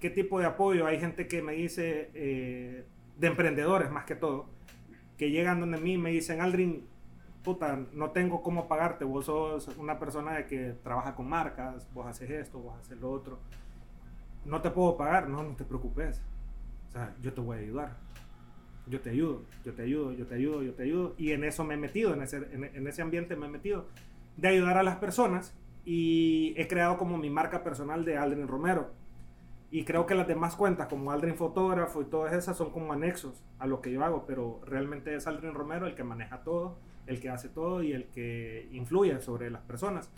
¿Qué 0.00 0.10
tipo 0.10 0.38
de 0.38 0.46
apoyo? 0.46 0.86
Hay 0.86 1.00
gente 1.00 1.26
que 1.26 1.42
me 1.42 1.52
dice, 1.52 2.10
eh, 2.14 2.86
de 3.18 3.26
emprendedores 3.26 3.90
más 3.90 4.04
que 4.04 4.14
todo, 4.14 4.46
que 5.16 5.30
llegan 5.30 5.60
donde 5.60 5.78
mí 5.78 5.94
y 5.94 5.98
me 5.98 6.10
dicen, 6.10 6.40
Aldrin, 6.40 6.86
puta, 7.42 7.78
no 7.92 8.10
tengo 8.10 8.42
cómo 8.42 8.68
pagarte, 8.68 9.04
vos 9.04 9.26
sos 9.26 9.68
una 9.78 9.98
persona 9.98 10.46
que 10.46 10.76
trabaja 10.82 11.14
con 11.14 11.28
marcas, 11.28 11.88
vos 11.92 12.06
haces 12.06 12.30
esto, 12.30 12.58
vos 12.58 12.78
haces 12.78 13.00
lo 13.00 13.10
otro. 13.10 13.38
No 14.44 14.60
te 14.62 14.70
puedo 14.70 14.96
pagar, 14.96 15.28
no, 15.28 15.42
no 15.42 15.56
te 15.56 15.64
preocupes. 15.64 16.22
O 16.88 16.92
sea, 16.92 17.14
yo 17.20 17.32
te 17.32 17.40
voy 17.40 17.56
a 17.56 17.60
ayudar. 17.60 18.05
Yo 18.86 19.00
te 19.00 19.10
ayudo, 19.10 19.42
yo 19.64 19.74
te 19.74 19.82
ayudo, 19.82 20.12
yo 20.12 20.26
te 20.26 20.34
ayudo, 20.34 20.62
yo 20.62 20.74
te 20.74 20.82
ayudo. 20.84 21.14
Y 21.18 21.32
en 21.32 21.44
eso 21.44 21.64
me 21.64 21.74
he 21.74 21.76
metido, 21.76 22.14
en 22.14 22.22
ese, 22.22 22.36
en, 22.36 22.64
en 22.64 22.86
ese 22.86 23.02
ambiente 23.02 23.36
me 23.36 23.46
he 23.46 23.50
metido, 23.50 23.86
de 24.36 24.48
ayudar 24.48 24.78
a 24.78 24.82
las 24.82 24.96
personas. 24.96 25.54
Y 25.84 26.54
he 26.56 26.66
creado 26.66 26.98
como 26.98 27.16
mi 27.16 27.30
marca 27.30 27.62
personal 27.62 28.04
de 28.04 28.16
Aldrin 28.16 28.48
Romero. 28.48 28.90
Y 29.70 29.84
creo 29.84 30.06
que 30.06 30.14
las 30.14 30.26
demás 30.26 30.56
cuentas, 30.56 30.86
como 30.88 31.10
Aldrin 31.10 31.36
Fotógrafo 31.36 32.00
y 32.00 32.04
todas 32.04 32.32
esas, 32.32 32.56
son 32.56 32.70
como 32.70 32.92
anexos 32.92 33.44
a 33.58 33.66
lo 33.66 33.80
que 33.80 33.92
yo 33.92 34.04
hago. 34.04 34.24
Pero 34.26 34.60
realmente 34.64 35.14
es 35.14 35.26
Aldrin 35.26 35.54
Romero 35.54 35.86
el 35.86 35.94
que 35.94 36.04
maneja 36.04 36.42
todo, 36.42 36.78
el 37.06 37.20
que 37.20 37.30
hace 37.30 37.48
todo 37.48 37.82
y 37.82 37.92
el 37.92 38.06
que 38.06 38.68
influye 38.72 39.20
sobre 39.20 39.50
las 39.50 39.62
personas. 39.62 40.10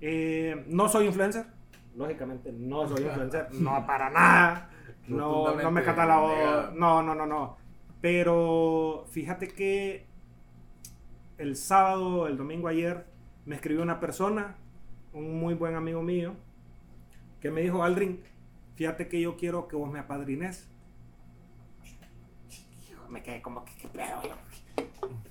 Eh, 0.00 0.64
no 0.68 0.88
soy 0.88 1.06
influencer, 1.06 1.46
lógicamente 1.96 2.52
no 2.52 2.88
soy 2.88 3.04
influencer, 3.06 3.52
no 3.54 3.86
para 3.86 4.10
nada. 4.10 4.70
No, 5.06 5.54
no 5.54 5.70
me 5.70 5.82
catalogo, 5.82 6.70
no, 6.74 7.02
no, 7.02 7.14
no, 7.14 7.26
no. 7.26 7.58
Pero 8.04 9.06
fíjate 9.08 9.48
que 9.48 10.04
el 11.38 11.56
sábado, 11.56 12.26
el 12.26 12.36
domingo 12.36 12.68
ayer, 12.68 13.06
me 13.46 13.54
escribió 13.54 13.82
una 13.82 13.98
persona, 13.98 14.58
un 15.14 15.40
muy 15.40 15.54
buen 15.54 15.74
amigo 15.74 16.02
mío, 16.02 16.34
que 17.40 17.50
me 17.50 17.62
dijo, 17.62 17.82
Aldrin, 17.82 18.20
fíjate 18.74 19.08
que 19.08 19.22
yo 19.22 19.38
quiero 19.38 19.68
que 19.68 19.76
vos 19.76 19.90
me 19.90 20.00
apadrines. 20.00 20.68
Me 23.08 23.22
quedé 23.22 23.40
como 23.40 23.64
que, 23.64 23.72
¿qué 23.80 23.88
pedo? 23.88 24.20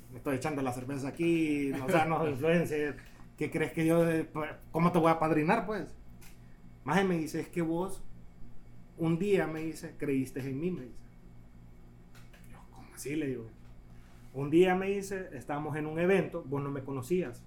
Me 0.10 0.18
estoy 0.18 0.38
echando 0.38 0.63
la 0.63 0.74
cerveza 0.74 1.10
aquí, 1.10 1.72
no, 1.77 1.88
sea, 1.88 2.06
no 2.06 2.27
influencer. 2.27 2.98
¿Qué 3.38 3.51
crees 3.51 3.72
que 3.74 3.86
yo, 3.86 4.03
de- 4.03 4.27
cómo 4.72 4.92
te 4.92 4.98
voy 4.98 5.10
a 5.10 5.12
apadrinar, 5.12 5.68
pues? 5.68 5.94
Más 6.86 7.06
me 7.06 7.20
dice, 7.20 7.42
es 7.42 7.50
que 7.50 7.62
vos 7.62 8.03
un 8.98 9.20
día 9.20 9.46
me 9.46 9.60
dice, 9.60 9.94
creíste 9.96 10.39
en 10.39 10.60
mí, 10.60 10.72
me 10.72 10.82
dice. 10.86 11.02
Yo, 13.03 13.10
¿cómo 13.10 13.12
así? 13.12 13.15
Le 13.15 13.27
digo. 13.27 13.45
Un 14.33 14.50
día 14.50 14.75
me 14.75 14.88
dice, 14.88 15.29
estábamos 15.33 15.75
en 15.75 15.86
un 15.86 16.00
evento, 16.00 16.43
vos 16.45 16.62
no 16.62 16.72
me 16.72 16.83
conocías. 16.83 17.43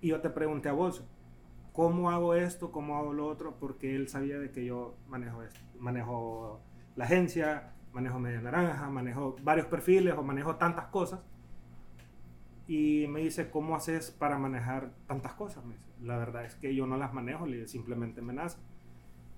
Y 0.00 0.08
yo 0.08 0.20
te 0.20 0.28
pregunté 0.28 0.68
a 0.68 0.72
vos, 0.72 1.04
¿cómo 1.72 2.10
hago 2.10 2.34
esto? 2.34 2.70
¿Cómo 2.70 2.96
hago 2.96 3.12
lo 3.12 3.26
otro? 3.26 3.56
Porque 3.58 3.94
él 3.94 4.08
sabía 4.08 4.38
de 4.38 4.50
que 4.50 4.64
yo 4.64 4.94
manejo 5.08 5.42
esto. 5.42 5.60
Manejo 5.78 6.60
la 6.96 7.04
agencia, 7.04 7.72
manejo 7.92 8.18
Media 8.18 8.40
Naranja, 8.42 8.90
manejo 8.90 9.36
varios 9.42 9.66
perfiles 9.68 10.14
o 10.14 10.22
manejo 10.22 10.56
tantas 10.56 10.86
cosas. 10.86 11.20
Y 12.68 13.06
me 13.08 13.20
dice, 13.20 13.50
¿cómo 13.50 13.74
haces 13.74 14.10
para 14.10 14.38
manejar 14.38 14.92
tantas 15.06 15.32
cosas? 15.34 15.64
Me 15.64 15.74
dice, 15.74 15.86
la 16.02 16.18
verdad 16.18 16.44
es 16.44 16.54
que 16.56 16.74
yo 16.74 16.86
no 16.86 16.96
las 16.96 17.14
manejo, 17.14 17.46
le 17.46 17.66
simplemente 17.68 18.20
me 18.20 18.34
nace. 18.34 18.58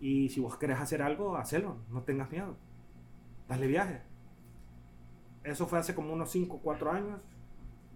Y 0.00 0.28
si 0.30 0.40
vos 0.40 0.56
querés 0.56 0.80
hacer 0.80 1.02
algo, 1.02 1.36
hacelo, 1.36 1.76
no 1.90 2.02
tengas 2.02 2.30
miedo. 2.30 2.56
Dale 3.48 3.66
viaje. 3.66 4.13
Eso 5.44 5.66
fue 5.66 5.78
hace 5.78 5.94
como 5.94 6.12
unos 6.12 6.30
5 6.30 6.56
o 6.56 6.60
4 6.60 6.90
años. 6.90 7.20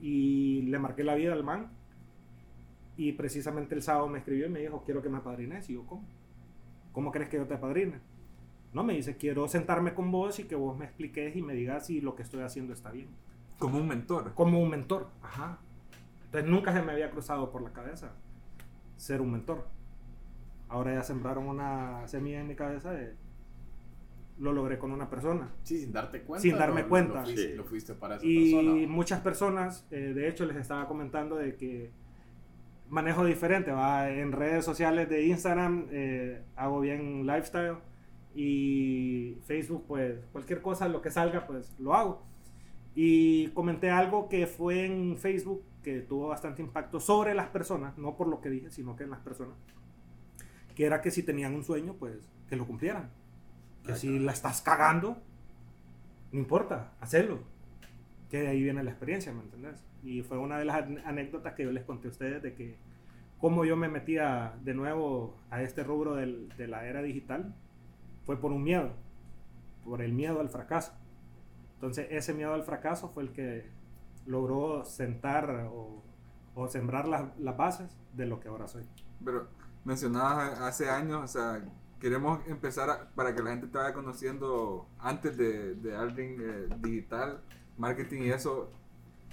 Y 0.00 0.62
le 0.62 0.78
marqué 0.78 1.02
la 1.02 1.14
vida 1.14 1.32
al 1.32 1.42
man. 1.42 1.72
Y 2.96 3.12
precisamente 3.12 3.74
el 3.74 3.82
sábado 3.82 4.08
me 4.08 4.18
escribió 4.18 4.46
y 4.46 4.50
me 4.50 4.60
dijo, 4.60 4.82
quiero 4.84 5.02
que 5.02 5.08
me 5.08 5.18
apadrines. 5.18 5.68
Y 5.70 5.74
yo, 5.74 5.86
¿cómo? 5.86 6.04
¿Cómo 6.92 7.10
crees 7.10 7.28
que 7.28 7.36
yo 7.36 7.46
te 7.46 7.54
apadrine? 7.54 8.00
No, 8.72 8.84
me 8.84 8.92
dice, 8.92 9.16
quiero 9.16 9.48
sentarme 9.48 9.94
con 9.94 10.10
vos 10.10 10.38
y 10.38 10.44
que 10.44 10.54
vos 10.54 10.76
me 10.76 10.84
expliques 10.84 11.34
y 11.36 11.42
me 11.42 11.54
digas 11.54 11.86
si 11.86 12.00
lo 12.00 12.14
que 12.14 12.22
estoy 12.22 12.42
haciendo 12.42 12.72
está 12.72 12.90
bien. 12.90 13.08
Como 13.58 13.78
un 13.78 13.88
mentor. 13.88 14.34
Como 14.34 14.60
un 14.60 14.68
mentor, 14.68 15.08
ajá. 15.22 15.58
Entonces 16.26 16.50
nunca 16.50 16.72
se 16.72 16.82
me 16.82 16.92
había 16.92 17.10
cruzado 17.10 17.50
por 17.50 17.62
la 17.62 17.72
cabeza 17.72 18.12
ser 18.98 19.20
un 19.20 19.32
mentor. 19.32 19.66
Ahora 20.68 20.92
ya 20.92 21.02
sembraron 21.02 21.48
una 21.48 22.06
semilla 22.06 22.40
en 22.40 22.48
mi 22.48 22.54
cabeza 22.54 22.90
de... 22.90 23.14
Lo 24.38 24.52
logré 24.52 24.78
con 24.78 24.92
una 24.92 25.10
persona. 25.10 25.50
Sí, 25.64 25.78
sin 25.80 25.92
darte 25.92 26.22
cuenta. 26.22 26.42
Sin 26.42 26.56
darme 26.56 26.82
lo- 26.82 26.88
cuenta. 26.88 27.14
Lo 27.14 27.24
fuiste, 27.24 27.48
Sí. 27.50 27.54
lo 27.56 27.64
fuiste 27.64 27.94
para 27.94 28.16
esa 28.16 28.24
Y 28.26 28.52
persona. 28.54 28.86
muchas 28.88 29.20
personas, 29.20 29.86
eh, 29.90 30.12
de 30.14 30.28
hecho 30.28 30.44
les 30.46 30.56
estaba 30.56 30.86
comentando 30.86 31.36
de 31.36 31.56
que 31.56 31.90
manejo 32.88 33.24
diferente, 33.24 33.70
¿va? 33.72 34.08
en 34.10 34.32
redes 34.32 34.64
sociales 34.64 35.08
de 35.08 35.26
Instagram 35.26 35.88
eh, 35.90 36.42
hago 36.56 36.80
bien 36.80 37.26
lifestyle 37.26 37.76
y 38.34 39.36
Facebook 39.44 39.84
pues 39.88 40.24
cualquier 40.32 40.62
cosa, 40.62 40.88
lo 40.88 41.02
que 41.02 41.10
salga 41.10 41.46
pues 41.46 41.74
lo 41.78 41.94
hago. 41.94 42.22
Y 42.94 43.48
comenté 43.48 43.90
algo 43.90 44.28
que 44.28 44.46
fue 44.46 44.86
en 44.86 45.16
Facebook 45.16 45.62
que 45.82 46.00
tuvo 46.00 46.28
bastante 46.28 46.62
impacto 46.62 47.00
sobre 47.00 47.34
las 47.34 47.48
personas, 47.48 47.96
no 47.98 48.16
por 48.16 48.28
lo 48.28 48.40
que 48.40 48.50
dije, 48.50 48.70
sino 48.70 48.96
que 48.96 49.04
en 49.04 49.10
las 49.10 49.20
personas, 49.20 49.56
que 50.74 50.84
era 50.86 51.00
que 51.00 51.10
si 51.10 51.22
tenían 51.22 51.54
un 51.54 51.64
sueño 51.64 51.94
pues 51.98 52.30
que 52.48 52.56
lo 52.56 52.66
cumplieran. 52.66 53.10
Que 53.88 53.96
si 53.96 54.18
la 54.18 54.32
estás 54.32 54.60
cagando, 54.62 55.16
no 56.32 56.38
importa, 56.38 56.92
hacelo 57.00 57.38
que 58.30 58.40
de 58.42 58.48
ahí 58.48 58.62
viene 58.62 58.82
la 58.84 58.90
experiencia, 58.90 59.32
¿me 59.32 59.40
entendés? 59.40 59.82
Y 60.02 60.22
fue 60.22 60.36
una 60.38 60.58
de 60.58 60.66
las 60.66 60.76
an- 60.76 61.00
anécdotas 61.06 61.54
que 61.54 61.64
yo 61.64 61.72
les 61.72 61.84
conté 61.84 62.08
a 62.08 62.10
ustedes 62.10 62.42
de 62.42 62.54
que 62.54 62.76
cómo 63.38 63.64
yo 63.64 63.76
me 63.76 63.88
metía 63.88 64.54
de 64.62 64.74
nuevo 64.74 65.34
a 65.50 65.62
este 65.62 65.82
rubro 65.84 66.14
del- 66.16 66.50
de 66.58 66.68
la 66.68 66.84
era 66.86 67.00
digital 67.00 67.54
fue 68.26 68.38
por 68.38 68.52
un 68.52 68.62
miedo, 68.62 68.90
por 69.84 70.02
el 70.02 70.12
miedo 70.12 70.40
al 70.40 70.50
fracaso. 70.50 70.92
Entonces 71.76 72.08
ese 72.10 72.34
miedo 72.34 72.52
al 72.52 72.64
fracaso 72.64 73.08
fue 73.08 73.22
el 73.22 73.32
que 73.32 73.70
logró 74.26 74.84
sentar 74.84 75.68
o, 75.72 76.02
o 76.54 76.68
sembrar 76.68 77.08
las, 77.08 77.34
las 77.38 77.56
bases 77.56 77.96
de 78.12 78.26
lo 78.26 78.40
que 78.40 78.48
ahora 78.48 78.68
soy. 78.68 78.84
Pero 79.24 79.48
mencionabas 79.86 80.60
hace 80.60 80.90
años, 80.90 81.24
o 81.24 81.26
sea, 81.28 81.64
queremos 82.00 82.40
empezar 82.46 82.90
a- 82.90 83.08
para 83.14 83.34
que 83.34 83.42
la 83.42 83.50
gente 83.50 83.66
te 83.66 83.78
vaya 83.78 83.92
conociendo 83.92 84.88
antes 84.98 85.36
de, 85.36 85.74
de 85.74 85.96
Aldrin 85.96 86.36
eh, 86.40 86.68
Digital, 86.78 87.40
Marketing 87.76 88.22
y 88.22 88.30
eso. 88.30 88.70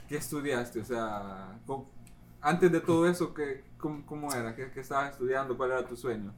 ¿Qué 0.08 0.18
estudiaste? 0.18 0.80
O 0.82 0.86
sea, 0.86 1.58
antes 2.42 2.72
de 2.72 2.80
todo 2.80 3.08
eso, 3.10 3.34
¿qué, 3.34 3.64
cómo, 3.78 4.06
cómo 4.06 4.34
era? 4.34 4.56
¿Qué, 4.56 4.70
qué 4.72 4.82
estabas 4.82 5.12
estudiando? 5.14 5.58
¿Cuál 5.58 5.72
era 5.72 5.88
tu 5.88 5.96
sueño? 5.96 6.32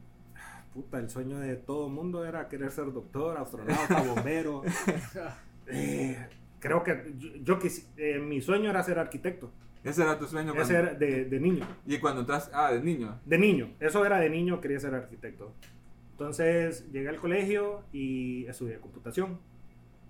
Puta, 0.73 0.99
el 0.99 1.09
sueño 1.09 1.39
de 1.39 1.55
todo 1.55 1.89
mundo 1.89 2.23
era 2.23 2.47
querer 2.47 2.71
ser 2.71 2.93
doctor, 2.93 3.37
astronauta, 3.37 4.01
bombero. 4.15 4.61
Eh, 5.67 6.17
creo 6.59 6.83
que 6.83 7.13
yo, 7.17 7.29
yo 7.43 7.59
quisi- 7.59 7.87
eh, 7.97 8.19
mi 8.19 8.41
sueño 8.41 8.69
era 8.69 8.83
ser 8.83 8.99
arquitecto. 8.99 9.51
Ese 9.83 10.03
era 10.03 10.17
tu 10.19 10.27
sueño 10.27 10.53
cuando, 10.53 10.63
Ese 10.63 10.75
era 10.81 10.93
de, 10.93 11.25
de 11.25 11.39
niño. 11.39 11.65
y 11.85 11.97
cuando 11.99 12.21
entras, 12.21 12.49
ah, 12.53 12.71
de 12.71 12.81
niño. 12.81 13.19
De 13.25 13.37
niño. 13.37 13.69
Eso 13.79 14.05
era 14.05 14.19
de 14.19 14.29
niño, 14.29 14.59
quería 14.61 14.79
ser 14.79 14.93
arquitecto. 14.95 15.53
Entonces 16.17 16.91
llegué 16.91 17.09
al 17.09 17.17
colegio 17.17 17.83
y 17.93 18.47
estudié 18.47 18.79
computación. 18.79 19.37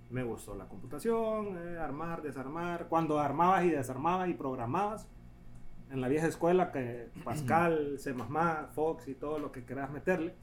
Me 0.09 0.23
gustó 0.23 0.55
la 0.55 0.69
computación, 0.69 1.57
eh, 1.57 1.77
armar, 1.77 2.21
desarmar. 2.21 2.87
Cuando 2.87 3.19
armabas 3.19 3.65
y 3.65 3.71
desarmabas 3.71 4.29
y 4.29 4.33
programabas, 4.33 5.05
en 5.91 5.99
la 5.99 6.07
vieja 6.07 6.27
escuela, 6.27 6.71
que 6.71 7.09
Pascal, 7.25 7.99
C++, 7.99 8.15
Fox 8.73 9.09
y 9.09 9.15
todo 9.15 9.37
lo 9.37 9.51
que 9.51 9.65
quieras 9.65 9.91
meterle. 9.91 10.33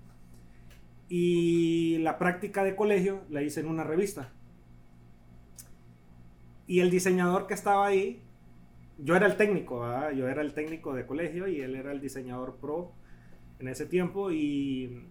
Y 1.08 1.96
la 2.00 2.18
práctica 2.18 2.62
de 2.62 2.76
colegio 2.76 3.22
la 3.30 3.40
hice 3.40 3.60
en 3.60 3.68
una 3.68 3.84
revista. 3.84 4.32
Y 6.66 6.80
el 6.80 6.90
diseñador 6.90 7.46
que 7.46 7.54
estaba 7.54 7.86
ahí, 7.86 8.22
yo 8.98 9.16
era 9.16 9.24
el 9.24 9.38
técnico, 9.38 9.80
¿verdad? 9.80 10.10
yo 10.10 10.28
era 10.28 10.42
el 10.42 10.52
técnico 10.52 10.92
de 10.92 11.06
colegio 11.06 11.48
y 11.48 11.62
él 11.62 11.74
era 11.74 11.90
el 11.90 12.02
diseñador 12.02 12.56
pro 12.56 12.92
en 13.60 13.68
ese 13.68 13.86
tiempo 13.86 14.30
y 14.30 15.08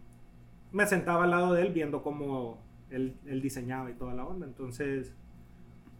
me 0.73 0.85
sentaba 0.85 1.23
al 1.23 1.29
lado 1.31 1.53
de 1.53 1.61
él 1.61 1.71
viendo 1.71 2.03
cómo 2.03 2.61
él, 2.89 3.15
él 3.25 3.41
diseñaba 3.41 3.89
y 3.89 3.93
toda 3.93 4.13
la 4.13 4.25
onda. 4.25 4.45
Entonces, 4.45 5.15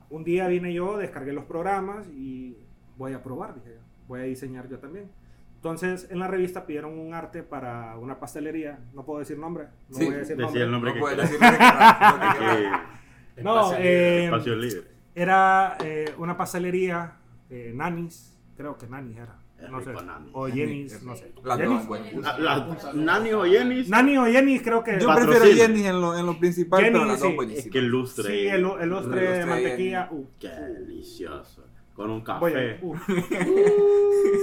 un 0.10 0.24
día 0.26 0.48
vine 0.48 0.74
yo, 0.74 0.98
descargué 0.98 1.32
los 1.32 1.46
programas 1.46 2.08
y 2.10 2.58
voy 2.98 3.14
a 3.14 3.24
probar, 3.24 3.56
dije, 3.56 3.78
voy 4.08 4.20
a 4.20 4.24
diseñar 4.24 4.68
yo 4.68 4.80
también. 4.80 5.10
Entonces, 5.56 6.08
en 6.12 6.20
la 6.20 6.28
revista 6.28 6.66
pidieron 6.66 7.00
un 7.00 7.14
arte 7.14 7.42
para 7.42 7.98
una 7.98 8.20
pastelería, 8.20 8.80
no 8.94 9.06
puedo 9.06 9.20
decir 9.20 9.40
nombre, 9.40 9.68
no 9.90 9.96
Sí, 9.98 10.06
voy 10.06 10.16
a 10.16 10.18
decir 10.18 10.36
decía 10.36 10.66
nombre. 10.66 10.92
el 10.92 11.00
nombre 11.00 11.00
No 11.00 11.06
quieras. 11.08 11.32
decir 11.32 11.40
lo 11.42 13.36
que 13.36 13.44
No, 13.44 13.58
Espacio 13.72 13.78
eh, 13.86 14.26
espacio 14.26 14.56
libre. 14.56 14.82
era 15.16 15.78
eh, 15.84 16.14
una 16.18 16.36
pastelería, 16.36 17.14
eh, 17.50 17.72
Nanis, 17.74 18.38
creo 18.58 18.78
que 18.78 18.88
Nanis 18.88 19.18
era, 19.18 19.40
no 19.70 19.82
sé, 19.82 19.90
rico, 19.92 20.02
Nanis. 20.04 20.30
o 20.34 20.48
Jenny's, 20.48 21.04
no 21.04 21.16
sé. 21.16 21.32
Las 21.44 21.60
dos, 21.60 21.88
bueno. 21.88 22.06
La, 22.22 22.38
la, 22.40 22.78
Nani 22.94 23.32
o 23.34 23.44
Jenny 23.46 23.84
Nani 23.88 24.18
o 24.18 24.26
Jenny 24.26 24.60
creo 24.60 24.84
que... 24.84 25.00
Yo 25.00 25.14
prefiero 25.16 25.46
Jenny 25.46 25.86
en 25.86 26.02
lo, 26.02 26.18
en 26.18 26.26
lo 26.26 26.38
principal, 26.40 26.82
Jenny, 26.84 26.94
pero 26.94 27.06
las 27.06 27.20
dos 27.20 27.30
sí. 27.30 27.36
buenísimas. 27.36 27.66
es 27.66 27.72
que 27.72 27.80
el 27.80 27.86
lustre. 27.88 28.24
Sí, 28.26 28.48
el, 28.48 28.66
el 28.82 28.90
lustre 28.90 29.20
de 29.22 29.28
lustre 29.28 29.46
mantequilla. 29.46 30.10
uh, 30.12 30.26
Qué 30.40 30.50
delicioso. 30.50 31.64
Con 31.96 32.10
un 32.10 32.24
voy 32.40 32.54
ahí. 32.54 32.74
café. 32.74 32.80
uh. 32.86 32.96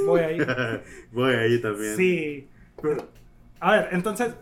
voy 0.07 0.21
ahí. 0.21 0.39
Voy 1.13 1.35
ahí 1.35 1.61
también. 1.61 1.97
Sí. 1.97 2.49
A 3.59 3.73
ver, 3.73 3.89
entonces 3.93 4.35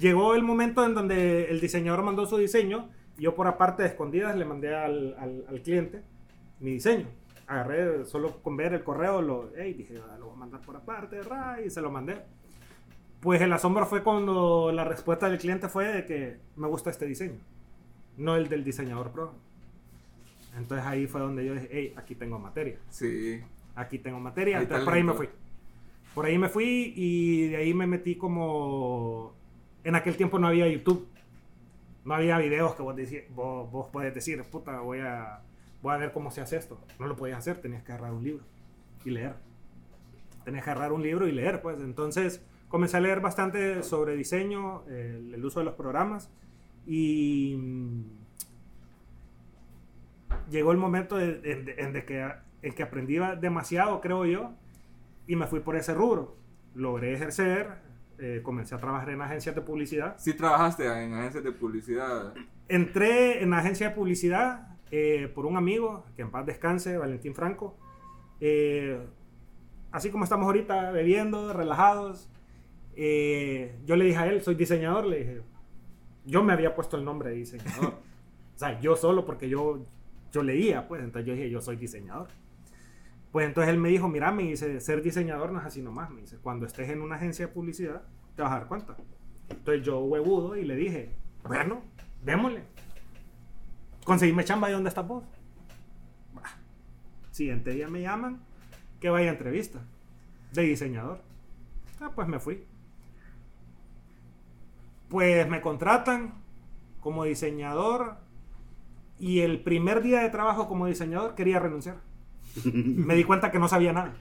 llegó 0.00 0.34
el 0.34 0.42
momento 0.42 0.84
en 0.84 0.94
donde 0.94 1.46
el 1.50 1.60
diseñador 1.60 2.02
mandó 2.02 2.26
su 2.26 2.36
diseño. 2.38 2.88
y 3.18 3.22
Yo 3.22 3.34
por 3.34 3.46
aparte 3.46 3.82
de 3.82 3.88
escondidas 3.90 4.36
le 4.36 4.44
mandé 4.44 4.74
al, 4.74 5.14
al- 5.18 5.44
al 5.48 5.60
cliente 5.62 6.02
mi 6.60 6.72
diseño. 6.72 7.06
Agarré 7.48 8.04
solo 8.04 8.40
con 8.42 8.56
ver 8.56 8.74
el 8.74 8.84
correo, 8.84 9.20
lo, 9.22 9.50
hey, 9.56 9.72
dije, 9.74 9.94
"Ah, 10.08 10.16
lo 10.18 10.26
voy 10.26 10.34
a 10.34 10.38
mandar 10.38 10.60
por 10.60 10.76
aparte, 10.76 11.20
ra, 11.22 11.58
y 11.64 11.70
se 11.70 11.80
lo 11.80 11.90
mandé. 11.90 12.22
Pues 13.20 13.40
el 13.40 13.52
asombro 13.52 13.84
fue 13.86 14.02
cuando 14.04 14.70
la 14.70 14.84
respuesta 14.84 15.28
del 15.28 15.38
cliente 15.38 15.68
fue 15.68 15.86
de 15.86 16.04
que 16.06 16.36
me 16.56 16.68
gusta 16.68 16.90
este 16.90 17.06
diseño, 17.06 17.38
no 18.16 18.36
el 18.36 18.48
del 18.48 18.62
diseñador 18.64 19.10
pro. 19.10 19.32
Entonces 20.56 20.86
ahí 20.86 21.06
fue 21.06 21.20
donde 21.20 21.44
yo 21.44 21.54
dije, 21.54 21.68
hey, 21.70 21.94
aquí 21.96 22.14
tengo 22.14 22.38
materia 22.38 22.78
Sí. 22.90 23.40
aquí 23.74 23.98
tengo 23.98 24.20
materia, 24.20 24.60
entonces 24.60 24.84
por 24.84 24.94
ahí 24.94 25.02
me 25.02 25.12
fui. 25.14 25.28
Por 26.14 26.26
ahí 26.26 26.38
me 26.38 26.48
fui 26.48 26.92
y 26.96 27.48
de 27.48 27.56
ahí 27.56 27.74
me 27.74 27.86
metí 27.86 28.16
como... 28.16 29.32
En 29.84 29.94
aquel 29.94 30.16
tiempo 30.16 30.38
no 30.38 30.48
había 30.48 30.66
YouTube. 30.68 31.06
No 32.04 32.14
había 32.14 32.38
videos 32.38 32.74
que 32.74 32.82
vos, 32.82 32.96
decís, 32.96 33.22
vos, 33.34 33.70
vos 33.70 33.88
puedes 33.92 34.14
decir, 34.14 34.42
puta, 34.44 34.80
voy 34.80 34.98
a, 35.00 35.40
voy 35.82 35.94
a 35.94 35.96
ver 35.98 36.12
cómo 36.12 36.30
se 36.30 36.40
hace 36.40 36.56
esto. 36.56 36.80
No 36.98 37.06
lo 37.06 37.16
podías 37.16 37.38
hacer, 37.38 37.58
tenías 37.58 37.82
que 37.82 37.92
agarrar 37.92 38.12
un 38.12 38.24
libro 38.24 38.44
y 39.04 39.10
leer. 39.10 39.34
Tenías 40.44 40.64
que 40.64 40.70
agarrar 40.70 40.92
un 40.92 41.02
libro 41.02 41.26
y 41.28 41.32
leer, 41.32 41.60
pues. 41.62 41.80
Entonces 41.80 42.44
comencé 42.68 42.96
a 42.96 43.00
leer 43.00 43.20
bastante 43.20 43.82
sobre 43.82 44.14
diseño, 44.16 44.84
el, 44.88 45.34
el 45.34 45.44
uso 45.44 45.60
de 45.60 45.64
los 45.66 45.74
programas 45.74 46.30
y 46.86 47.56
mm, 47.58 48.02
llegó 50.50 50.72
el 50.72 50.78
momento 50.78 51.16
de- 51.16 51.38
de- 51.38 51.74
en, 51.78 51.92
de 51.92 52.04
que, 52.04 52.30
en 52.62 52.74
que 52.74 52.82
aprendí 52.82 53.18
demasiado, 53.40 54.00
creo 54.00 54.24
yo, 54.26 54.52
y 55.26 55.36
me 55.36 55.46
fui 55.46 55.60
por 55.60 55.76
ese 55.76 55.94
rubro. 55.94 56.36
Logré 56.74 57.12
ejercer, 57.14 57.68
eh, 58.18 58.40
comencé 58.42 58.74
a 58.74 58.78
trabajar 58.78 59.10
en 59.10 59.20
agencias 59.20 59.54
de 59.54 59.60
publicidad. 59.62 60.16
Sí 60.18 60.34
trabajaste 60.34 60.86
en 60.86 61.14
agencias 61.14 61.44
de 61.44 61.52
publicidad. 61.52 62.34
Entré 62.68 63.42
en 63.42 63.50
la 63.50 63.58
agencia 63.58 63.90
de 63.90 63.94
publicidad 63.94 64.67
eh, 64.90 65.30
por 65.34 65.46
un 65.46 65.56
amigo, 65.56 66.04
que 66.16 66.22
en 66.22 66.30
paz 66.30 66.46
descanse, 66.46 66.96
Valentín 66.96 67.34
Franco. 67.34 67.76
Eh, 68.40 68.98
así 69.92 70.10
como 70.10 70.24
estamos 70.24 70.46
ahorita, 70.46 70.90
bebiendo, 70.90 71.52
relajados. 71.52 72.30
eh, 72.96 73.76
yo 73.86 73.96
le 73.96 74.04
dije 74.06 74.18
a 74.18 74.26
él, 74.26 74.42
soy 74.42 74.54
diseñador, 74.54 75.06
le 75.06 75.18
dije, 75.18 75.42
yo 76.24 76.42
me 76.42 76.52
había 76.52 76.74
puesto 76.74 76.96
el 76.96 77.04
nombre 77.04 77.30
de 77.30 77.36
diseñador. 77.36 77.94
o 78.54 78.58
sea, 78.58 78.80
yo 78.80 78.96
solo 78.96 79.24
porque 79.24 79.48
yo, 79.48 79.86
yo 80.32 80.42
leía, 80.42 80.88
pues, 80.88 81.02
entonces 81.02 81.26
yo 81.26 81.34
dije, 81.34 81.50
yo 81.50 81.60
soy 81.60 81.76
diseñador. 81.76 82.28
Pues 83.32 83.46
entonces 83.46 83.72
él 83.72 83.78
me 83.78 83.88
dijo, 83.90 84.08
mira, 84.08 84.32
me 84.32 84.44
dice, 84.44 84.80
ser 84.80 85.02
diseñador 85.02 85.52
no 85.52 85.60
es 85.60 85.66
así 85.66 85.82
nomás, 85.82 86.10
me 86.10 86.22
dice, 86.22 86.38
cuando 86.38 86.66
estés 86.66 86.88
en 86.88 87.02
una 87.02 87.16
agencia 87.16 87.46
de 87.46 87.52
publicidad, 87.52 88.02
te 88.34 88.42
vas 88.42 88.52
a 88.52 88.58
dar 88.58 88.68
cuenta. 88.68 88.96
Entonces 89.50 89.84
yo 89.84 90.00
huevudo 90.00 90.56
y 90.56 90.64
le 90.64 90.76
dije, 90.76 91.14
bueno, 91.44 91.82
démosle. 92.24 92.62
Conseguime 94.08 94.42
chamba 94.42 94.68
de 94.68 94.72
dónde 94.72 94.88
estás 94.88 95.06
vos. 95.06 95.22
Bah. 96.34 96.56
Siguiente 97.30 97.72
día 97.72 97.88
me 97.88 98.00
llaman 98.00 98.40
que 99.00 99.10
vaya 99.10 99.28
a 99.28 99.32
entrevista 99.32 99.80
de 100.52 100.62
diseñador. 100.62 101.20
Ah, 102.00 102.10
pues 102.14 102.26
me 102.26 102.40
fui. 102.40 102.64
Pues 105.10 105.46
me 105.50 105.60
contratan 105.60 106.32
como 107.00 107.24
diseñador 107.24 108.16
y 109.18 109.40
el 109.40 109.60
primer 109.60 110.00
día 110.00 110.20
de 110.20 110.30
trabajo 110.30 110.68
como 110.68 110.86
diseñador 110.86 111.34
quería 111.34 111.58
renunciar. 111.58 111.96
Me 112.64 113.14
di 113.14 113.24
cuenta 113.24 113.50
que 113.50 113.58
no 113.58 113.68
sabía 113.68 113.92
nada. 113.92 114.14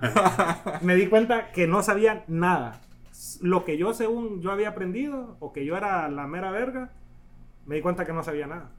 Me 0.82 0.94
di 0.94 1.08
cuenta 1.08 1.50
que 1.50 1.66
no 1.66 1.82
sabía 1.82 2.24
nada. 2.28 2.82
Lo 3.40 3.64
que 3.64 3.78
yo 3.78 3.94
según 3.94 4.42
yo 4.42 4.52
había 4.52 4.68
aprendido 4.68 5.36
o 5.40 5.52
que 5.52 5.64
yo 5.64 5.76
era 5.76 6.08
la 6.08 6.28
mera 6.28 6.52
verga, 6.52 6.92
me 7.66 7.74
di 7.74 7.82
cuenta 7.82 8.04
que 8.04 8.12
no 8.12 8.22
sabía 8.22 8.46
nada. 8.46 8.70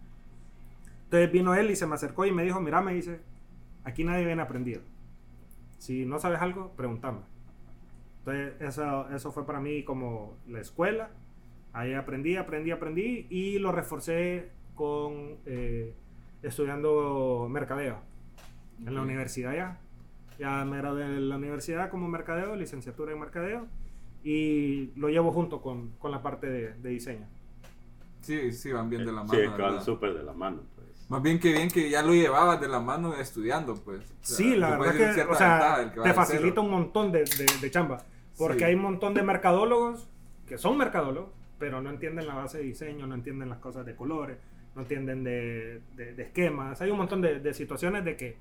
Entonces 1.05 1.31
vino 1.31 1.55
él 1.55 1.71
y 1.71 1.75
se 1.75 1.87
me 1.87 1.95
acercó 1.95 2.25
y 2.25 2.31
me 2.31 2.43
dijo, 2.43 2.59
mira, 2.59 2.81
me 2.81 2.93
dice, 2.93 3.21
aquí 3.83 4.03
nadie 4.03 4.25
viene 4.25 4.41
aprendido. 4.41 4.81
Si 5.77 6.05
no 6.05 6.19
sabes 6.19 6.41
algo, 6.41 6.71
pregúntame. 6.75 7.19
Entonces 8.19 8.53
eso, 8.59 9.09
eso 9.09 9.31
fue 9.31 9.45
para 9.45 9.59
mí 9.59 9.83
como 9.83 10.37
la 10.47 10.59
escuela. 10.59 11.09
Ahí 11.73 11.93
aprendí, 11.93 12.37
aprendí, 12.37 12.71
aprendí 12.71 13.27
y 13.29 13.59
lo 13.59 13.71
reforcé 13.71 14.49
con 14.75 15.37
eh, 15.45 15.93
estudiando 16.41 17.47
mercadeo 17.49 17.99
en 18.85 18.95
la 18.95 19.01
universidad 19.01 19.53
ya. 19.53 19.79
Ya 20.39 20.65
me 20.65 20.77
gradué 20.77 21.07
de 21.07 21.19
la 21.21 21.37
universidad 21.37 21.89
como 21.89 22.07
mercadeo, 22.07 22.55
licenciatura 22.55 23.13
en 23.13 23.19
mercadeo 23.19 23.67
y 24.23 24.91
lo 24.95 25.09
llevo 25.09 25.31
junto 25.31 25.61
con, 25.61 25.91
con 25.99 26.11
la 26.11 26.21
parte 26.21 26.47
de, 26.47 26.73
de 26.73 26.89
diseño. 26.89 27.27
Sí, 28.21 28.51
sí, 28.51 28.71
van 28.71 28.89
bien 28.89 29.05
de 29.05 29.11
la 29.11 29.23
mano. 29.23 29.33
Sí, 29.33 29.61
van 29.61 29.83
súper 29.83 30.15
de 30.15 30.23
la 30.23 30.33
mano. 30.33 30.61
Más 31.07 31.21
bien 31.21 31.39
que 31.39 31.51
bien 31.51 31.69
que 31.69 31.89
ya 31.89 32.01
lo 32.01 32.13
llevabas 32.13 32.59
de 32.59 32.67
la 32.67 32.79
mano 32.79 33.13
estudiando, 33.15 33.75
pues. 33.75 33.99
O 34.01 34.07
sea, 34.21 34.37
Sí, 34.37 34.55
la 34.55 34.77
verdad 34.77 34.93
que 35.15 35.21
o 35.21 35.35
sea, 35.35 35.77
ventaja 35.77 35.91
que 35.93 36.01
te 36.01 36.13
facilita 36.13 36.61
un 36.61 36.71
montón 36.71 37.11
de, 37.11 37.19
de, 37.25 37.45
de 37.61 37.71
chamba. 37.71 38.03
Porque 38.37 38.59
Sí. 38.59 38.63
hay 38.65 38.75
un 38.75 38.81
montón 38.81 39.13
de 39.13 39.21
mercadólogos 39.23 40.07
que 40.47 40.57
son 40.57 40.77
mercadólogos, 40.77 41.29
pero 41.59 41.81
no 41.81 41.89
entienden 41.89 42.27
la 42.27 42.33
base 42.33 42.57
de 42.57 42.63
diseño, 42.65 43.05
no 43.07 43.15
entienden 43.15 43.49
las 43.49 43.59
cosas 43.59 43.85
de 43.85 43.95
colores, 43.95 44.37
no 44.75 44.81
entienden 44.81 45.23
de, 45.23 45.81
de- 45.95 46.21
esquemas. 46.23 46.81
Hay 46.81 46.89
un 46.91 46.97
montón 46.97 47.21
de, 47.21 47.39
de 47.39 47.53
situaciones 47.53 48.03
de 48.03 48.17
que 48.17 48.37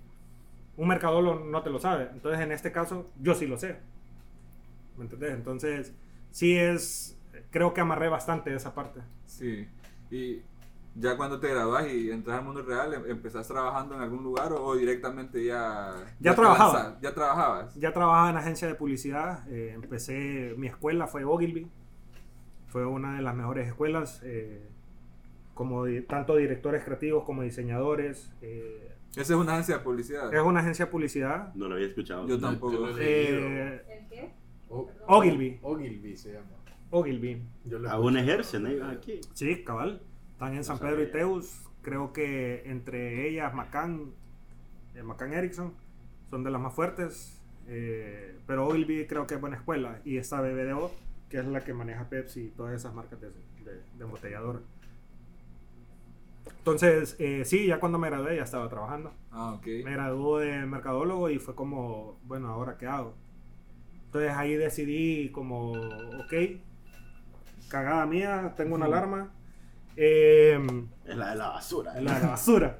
un 0.76 0.88
mercadólogo 0.88 1.44
no 1.44 1.62
te 1.62 1.71
lo 1.71 1.78
sabe. 1.78 2.09
Entonces, 2.12 2.40
en 2.40 2.50
este 2.50 2.73
caso, 2.73 3.11
yo 3.21 3.35
sí 3.35 3.47
lo 3.47 3.59
sé. 3.59 3.76
¿Me 4.97 5.04
entendés? 5.04 5.33
Entonces, 5.35 5.92
sí 6.30 6.56
es. 6.56 7.18
Creo 7.50 7.75
que 7.75 7.80
amarré 7.83 8.09
bastante 8.09 8.54
esa 8.54 8.75
parte. 8.75 9.00
Sí. 9.26 9.68
Y 10.11 10.40
ya 10.97 11.17
cuando 11.17 11.41
te 11.41 11.49
gradúas 11.49 11.87
y 11.93 12.11
entras 12.11 12.39
al 12.39 12.45
mundo 12.45 12.63
real, 12.63 12.95
em- 12.95 13.11
¿empezás 13.11 13.47
trabajando 13.49 13.95
en 13.97 14.01
algún 14.03 14.23
lugar 14.23 14.53
o, 14.53 14.65
o 14.65 14.77
directamente 14.77 15.45
ya... 15.45 15.93
Ya 16.21 16.33
te 16.33 16.37
trabajaba. 16.41 16.73
lanzas- 16.73 17.01
¿Ya 17.01 17.15
trabajabas? 17.15 17.75
Ya 17.75 17.93
trabajaba 17.93 18.31
en 18.31 18.37
agencia 18.37 18.69
de 18.69 18.75
publicidad. 18.75 19.45
eh, 19.51 19.73
empecé, 19.75 20.55
mi 20.57 20.67
escuela 20.69 21.07
fue 21.07 21.25
Ogilvy. 21.25 21.69
Fue 22.69 22.85
una 22.87 23.17
de 23.17 23.23
las 23.23 23.35
mejores 23.35 23.67
escuelas. 23.69 24.21
eh, 24.25 24.69
como 25.55 25.85
di- 25.85 26.03
tanto 26.03 26.35
directores 26.37 26.83
creativos 26.85 27.23
como 27.25 27.43
diseñadores. 27.43 28.33
eh, 28.43 28.92
Esa 29.12 29.35
es 29.35 29.38
una 29.40 29.53
agencia 29.53 29.79
de 29.79 29.85
publicidad. 29.85 30.35
es 30.35 30.42
una 30.42 30.61
agencia 30.61 30.87
de 30.87 30.90
publicidad. 30.90 31.55
No 31.55 31.68
lo 31.68 31.75
había 31.77 31.87
escuchado. 31.87 32.27
Yo 32.27 32.37
No, 32.37 32.49
tampoco. 32.49 32.88
Eh, 32.99 33.81
¿El 33.88 34.09
qué? 34.09 34.33
O- 34.68 34.88
Ogilvy. 35.07 35.59
Ogilvy 35.62 36.16
se 36.16 36.33
llama. 36.33 36.47
Ogilvy. 36.90 37.42
Yo 37.64 37.79
lo 37.79 37.88
Aún 37.90 38.16
ejercen 38.16 38.66
ellos 38.66 38.88
aquí. 38.88 39.21
Sí, 39.33 39.62
cabal. 39.64 40.01
Están 40.44 40.57
en 40.57 40.64
San. 40.64 40.78
Pedro 40.78 41.02
y 41.02 41.11
Teus. 41.11 41.61
Creo 41.83 42.12
que 42.12 42.62
entre 42.70 43.28
ellas, 43.28 43.54
Macan, 43.54 44.12
eh, 44.94 45.02
Macan 45.02 45.33
Erickson, 45.33 45.72
son 46.30 46.44
de 46.44 46.50
las 46.50 46.61
más 46.61 46.74
fuertes. 46.74 47.40
eh, 47.66 48.38
pero 48.46 48.66
Ogilvy 48.66 49.07
creo 49.07 49.26
que 49.26 49.35
es 49.35 49.40
buena 49.40 49.57
escuela. 49.57 50.00
Y 50.04 50.18
está 50.18 50.40
BBDO, 50.40 50.90
que 51.30 51.38
es 51.38 51.46
la 51.46 51.64
que 51.64 51.72
maneja 51.72 52.09
Pepsi 52.09 52.46
y 52.46 52.48
todas 52.50 52.74
esas 52.74 52.94
marcas 52.94 53.20
de, 53.20 53.28
de, 53.28 53.83
de 53.96 54.04
embotelladora. 54.04 54.61
Entonces, 56.59 57.16
eh, 57.18 57.44
sí, 57.44 57.66
ya 57.66 57.80
cuando 57.80 57.98
me 57.98 58.09
gradué 58.09 58.37
ya 58.37 58.42
estaba 58.42 58.68
trabajando. 58.68 59.12
Ah, 59.30 59.54
ok. 59.54 59.66
Me 59.85 59.92
graduó 59.92 60.38
de 60.38 60.64
mercadólogo 60.66 61.30
y 61.30 61.38
fue 61.38 61.54
como, 61.54 62.18
bueno, 62.24 62.48
¿ahora 62.48 62.76
qué 62.78 62.87
hago? 62.87 63.14
Entonces 64.07 64.33
ahí 64.33 64.54
decidí 64.54 65.30
como, 65.30 65.72
ok, 65.72 66.33
cagada 67.68 68.07
mía, 68.07 68.54
tengo 68.57 68.74
una 68.74 68.87
alarma. 68.87 69.33
Eh, 69.96 70.59
Es 71.07 71.16
la 71.16 71.30
de 71.30 71.37
la 71.37 71.48
basura. 71.50 71.92
la 72.00 72.14
de 72.14 72.20
la 72.20 72.28
basura. 72.30 72.78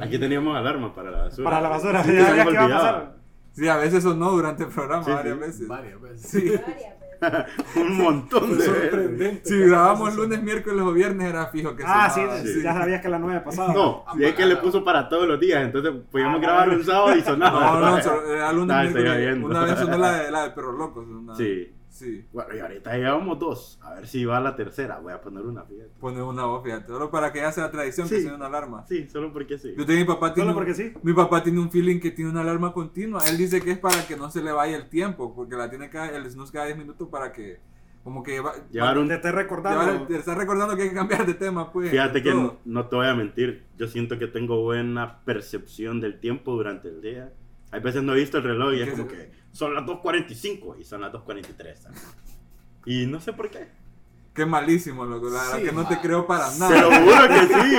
Aquí 0.00 0.18
teníamos 0.18 0.56
alarma 0.56 0.94
para 0.94 1.10
la 1.10 1.18
basura. 1.24 1.44
Para 1.50 1.60
la 1.60 1.68
basura, 1.68 2.02
Sí, 2.04 2.12
ya 2.14 2.34
iba 2.50 2.64
a 2.64 2.68
pasar. 2.68 3.16
Sí, 3.52 3.68
a 3.68 3.76
veces 3.76 4.02
sonó 4.02 4.30
durante 4.32 4.64
el 4.64 4.68
programa 4.70 5.04
Sí, 5.04 5.10
varias 5.12 5.34
sí. 5.36 5.40
veces. 5.40 5.68
Varias 5.68 6.00
veces. 6.00 6.30
Sí. 6.30 6.48
Varias 6.48 6.66
veces. 6.68 6.96
Un 7.76 7.96
montón 7.96 8.58
de. 8.58 8.64
Sorprendente. 8.64 9.40
Si 9.48 9.58
grabamos 9.58 10.14
lunes, 10.14 10.42
miércoles 10.42 10.82
o 10.82 10.92
viernes 10.92 11.28
era 11.30 11.46
fijo 11.46 11.74
que 11.74 11.82
Ah, 11.86 12.10
sí, 12.10 12.20
sonaba. 12.20 12.40
sí. 12.40 12.62
ya 12.62 12.74
sabías 12.74 13.00
que 13.00 13.08
la 13.08 13.18
nueve 13.18 13.40
pasaba. 13.40 13.72
No, 13.72 14.04
y 14.18 14.24
es 14.24 14.34
que 14.34 14.44
le 14.44 14.56
puso 14.56 14.84
para 14.84 15.08
todos 15.08 15.26
los 15.26 15.40
días, 15.40 15.62
entonces 15.64 15.92
podíamos 16.10 16.36
Ah, 16.40 16.42
grabar 16.42 16.68
un 16.68 16.84
sábado 16.84 17.16
y 17.16 17.22
sonaba. 17.22 17.80
No, 17.80 17.90
no, 17.98 18.32
era 18.34 18.52
lunes, 18.52 18.76
Ah, 18.76 18.82
miércoles. 18.82 19.38
Una 19.42 19.64
vez 19.64 19.78
sonó 19.78 19.96
la 19.96 20.12
de, 20.12 20.30
la 20.30 20.42
de 20.42 20.50
Perro 20.50 20.72
Loco. 20.72 21.04
sonó. 21.06 21.34
Sí. 21.34 21.72
Sí. 21.96 22.26
Bueno, 22.32 22.54
y 22.54 22.58
ahorita 22.60 22.94
llevamos 22.96 23.38
dos. 23.38 23.78
A 23.82 23.94
ver 23.94 24.06
si 24.06 24.24
va 24.26 24.38
la 24.38 24.54
tercera. 24.54 24.98
Voy 24.98 25.14
a 25.14 25.20
poner 25.20 25.42
una, 25.46 25.62
fíjate. 25.64 25.90
Poner 25.98 26.22
una 26.22 26.44
voz, 26.44 26.62
fíjate. 26.62 26.88
Solo 26.88 27.10
para 27.10 27.32
que 27.32 27.38
ya 27.40 27.50
sea 27.52 27.70
tradición 27.70 28.06
que 28.08 28.16
Sí. 28.16 28.20
suene 28.22 28.36
una 28.36 28.46
alarma. 28.46 28.84
Sí, 28.86 29.08
solo 29.08 29.32
porque 29.32 29.58
sí. 29.58 29.74
Yo 29.78 29.86
tengo 29.86 30.00
mi 30.00 30.04
papá 30.06 30.34
tiene 30.34 30.50
Solo 30.50 30.58
un- 30.58 30.64
porque 30.64 30.74
sí. 30.74 30.92
Mi 31.02 31.14
papá 31.14 31.42
tiene 31.42 31.58
un 31.58 31.70
feeling 31.70 31.98
que 32.00 32.10
tiene 32.10 32.30
una 32.30 32.42
alarma 32.42 32.72
continua. 32.74 33.22
Él 33.30 33.38
dice 33.38 33.62
que 33.62 33.70
es 33.70 33.78
para 33.78 34.06
que 34.06 34.16
no 34.16 34.30
se 34.30 34.42
le 34.42 34.52
vaya 34.52 34.76
el 34.76 34.88
tiempo, 34.90 35.34
porque 35.34 35.56
la 35.56 35.70
tiene 35.70 35.88
cada, 35.88 36.10
el 36.14 36.30
snooze 36.30 36.52
cada 36.52 36.66
10 36.66 36.76
minutos 36.76 37.08
para 37.08 37.32
que, 37.32 37.58
como 38.04 38.22
que 38.22 38.40
va, 38.40 38.52
Llevar 38.70 38.98
un 38.98 39.08
Te 39.08 39.14
llevar 39.16 39.34
recordando. 39.34 40.06
te 40.06 40.16
está 40.16 40.34
recordando 40.34 40.76
que 40.76 40.82
hay 40.82 40.88
que 40.90 40.94
cambiar 40.94 41.24
de 41.24 41.32
tema, 41.34 41.72
pues. 41.72 41.90
Fíjate 41.90 42.22
que 42.22 42.34
no, 42.34 42.58
no 42.66 42.86
te 42.88 42.96
voy 42.96 43.06
a 43.06 43.14
mentir, 43.14 43.64
yo 43.78 43.88
siento 43.88 44.18
que 44.18 44.26
tengo 44.26 44.62
buena 44.62 45.20
percepción 45.24 46.00
del 46.00 46.20
tiempo 46.20 46.52
durante 46.52 46.88
el 46.88 47.00
día. 47.00 47.32
Hay 47.76 47.82
veces 47.82 48.02
no 48.02 48.14
he 48.14 48.16
visto 48.20 48.38
el 48.38 48.44
reloj 48.44 48.72
y 48.74 48.80
es 48.80 48.86
¿Qué 48.88 48.90
como 48.92 49.08
que 49.08 49.30
son 49.52 49.74
las 49.74 49.84
2.45 49.84 50.80
y 50.80 50.84
son 50.84 51.02
las 51.02 51.12
2.43. 51.12 51.76
¿sabes? 51.76 52.06
Y 52.86 53.06
no 53.06 53.20
sé 53.20 53.32
por 53.34 53.50
qué. 53.50 53.68
Qué 54.32 54.46
malísimo, 54.46 55.04
loco. 55.04 55.28
La 55.28 55.42
verdad 55.42 55.58
Sí, 55.58 55.64
que 55.64 55.72
no 55.72 55.86
te 55.88 55.98
creo 56.00 56.26
para 56.26 56.50
Te 56.50 56.58
nada. 56.58 56.80
lo 56.82 56.90
juro 56.90 57.28
que 57.28 57.54
sí. 57.54 57.76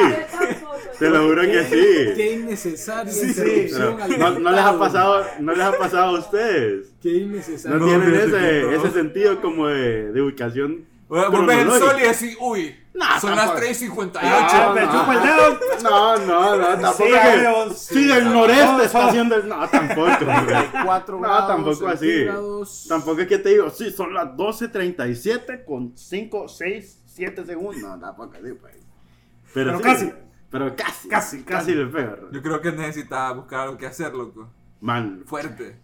Te 0.99 1.09
lo 1.09 1.27
juro 1.27 1.41
que 1.43 1.63
sí. 1.65 2.13
Qué 2.15 2.33
innecesaria 2.33 3.11
Sí, 3.13 3.33
sí, 3.33 3.69
no, 4.17 4.39
no 4.39 4.51
les 4.51 4.59
ha 4.61 4.77
pasado, 4.79 5.25
no 5.39 5.51
les 5.53 5.61
ha 5.65 5.77
pasado 5.77 6.15
a 6.15 6.19
ustedes. 6.19 6.93
Qué 7.01 7.09
innecesario. 7.13 7.77
No, 7.79 7.85
No, 7.85 7.91
tienen 8.03 8.15
ese, 8.21 8.75
ese 8.75 8.91
sentido 8.91 9.41
como 9.41 9.67
de, 9.67 10.11
de 10.11 10.21
ubicación. 10.21 10.85
Bueno, 11.07 11.31
Vos 11.31 11.45
ves 11.47 11.57
el 11.59 11.71
sol 11.71 11.95
y 11.99 12.01
decís, 12.03 12.37
uy, 12.39 12.75
Nah, 12.97 13.19
son 13.19 13.35
tampoco. 13.35 13.59
las 13.59 13.69
3.58. 13.79 14.19
Ah, 14.23 14.71
me 14.73 14.81
no. 14.81 14.91
chupa 14.91 15.13
el 15.13 15.21
dedo. 15.21 15.59
No, 15.83 16.17
no, 16.17 16.55
no, 16.57 16.67
tampoco 16.81 16.95
Sí, 17.05 17.13
que. 17.13 17.73
Sí, 17.75 18.11
el 18.11 18.33
noreste 18.33 18.85
está 18.85 19.07
haciendo 19.07 19.35
el. 19.35 19.47
No, 19.47 19.69
tampoco. 19.69 20.07
4 20.83 21.15
No, 21.15 21.21
grados 21.21 21.47
tampoco 21.47 21.87
así. 21.87 22.25
Tampoco 22.89 23.21
es 23.21 23.27
que 23.27 23.37
te 23.37 23.49
digo, 23.49 23.69
sí, 23.69 23.91
son 23.91 24.13
las 24.13 24.27
12.37 24.35 25.63
con 25.65 25.93
5, 25.95 26.47
6, 26.47 27.03
7 27.05 27.45
segundos. 27.45 27.81
No, 27.81 27.99
tampoco 27.99 28.33
así, 28.35 28.53
pues. 28.59 28.73
Pero, 29.53 29.71
Pero 29.71 29.77
sí, 29.77 29.83
casi. 29.83 30.13
Pero 30.49 30.75
casi. 30.75 31.07
Casi, 31.09 31.43
Casi 31.43 31.43
casi. 31.43 31.75
le 31.75 31.85
pego. 31.87 32.31
Yo 32.31 32.41
creo 32.41 32.61
que 32.61 32.71
necesitaba 32.71 33.33
buscar 33.33 33.59
algo 33.61 33.77
que 33.77 33.85
hacer, 33.85 34.13
loco. 34.13 34.49
Man, 34.81 35.23
Fuerte. 35.25 35.79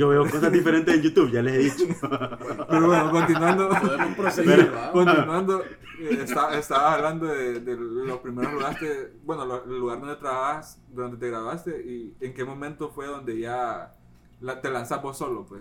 Yo 0.00 0.08
veo 0.08 0.22
cosas 0.30 0.50
diferentes 0.50 0.94
en 0.94 1.02
YouTube, 1.02 1.30
ya 1.30 1.42
les 1.42 1.54
he 1.54 1.58
dicho. 1.58 1.84
Pero 2.70 2.86
bueno, 2.86 3.10
continuando. 3.10 3.68
Podemos 3.80 4.16
proseguir, 4.16 4.72
¿va? 4.74 4.92
Continuando, 4.92 5.62
eh, 5.62 6.18
está- 6.22 6.58
estabas 6.58 6.94
hablando 6.96 7.26
de, 7.26 7.60
de 7.60 7.76
los 7.76 8.18
primeros 8.20 8.52
lugares, 8.54 8.78
que- 8.78 9.12
bueno, 9.24 9.44
lo- 9.44 9.62
el 9.64 9.78
lugar 9.78 10.00
donde 10.00 10.16
trabajas, 10.16 10.80
donde 10.88 11.18
te 11.18 11.28
grabaste 11.28 11.70
y 11.86 12.14
en 12.20 12.32
qué 12.32 12.44
momento 12.44 12.88
fue 12.88 13.06
donde 13.06 13.38
ya 13.38 13.94
la- 14.40 14.60
te 14.62 14.70
lanzas 14.70 15.02
vos 15.02 15.18
solo, 15.18 15.44
pues. 15.46 15.60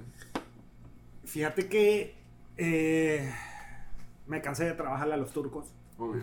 Fíjate 1.25 1.67
que 1.67 2.15
eh, 2.57 3.29
me 4.25 4.41
cansé 4.41 4.63
de 4.65 4.73
trabajarle 4.73 5.15
a 5.15 5.17
los 5.17 5.31
turcos. 5.33 5.73
Obvio, 5.97 6.21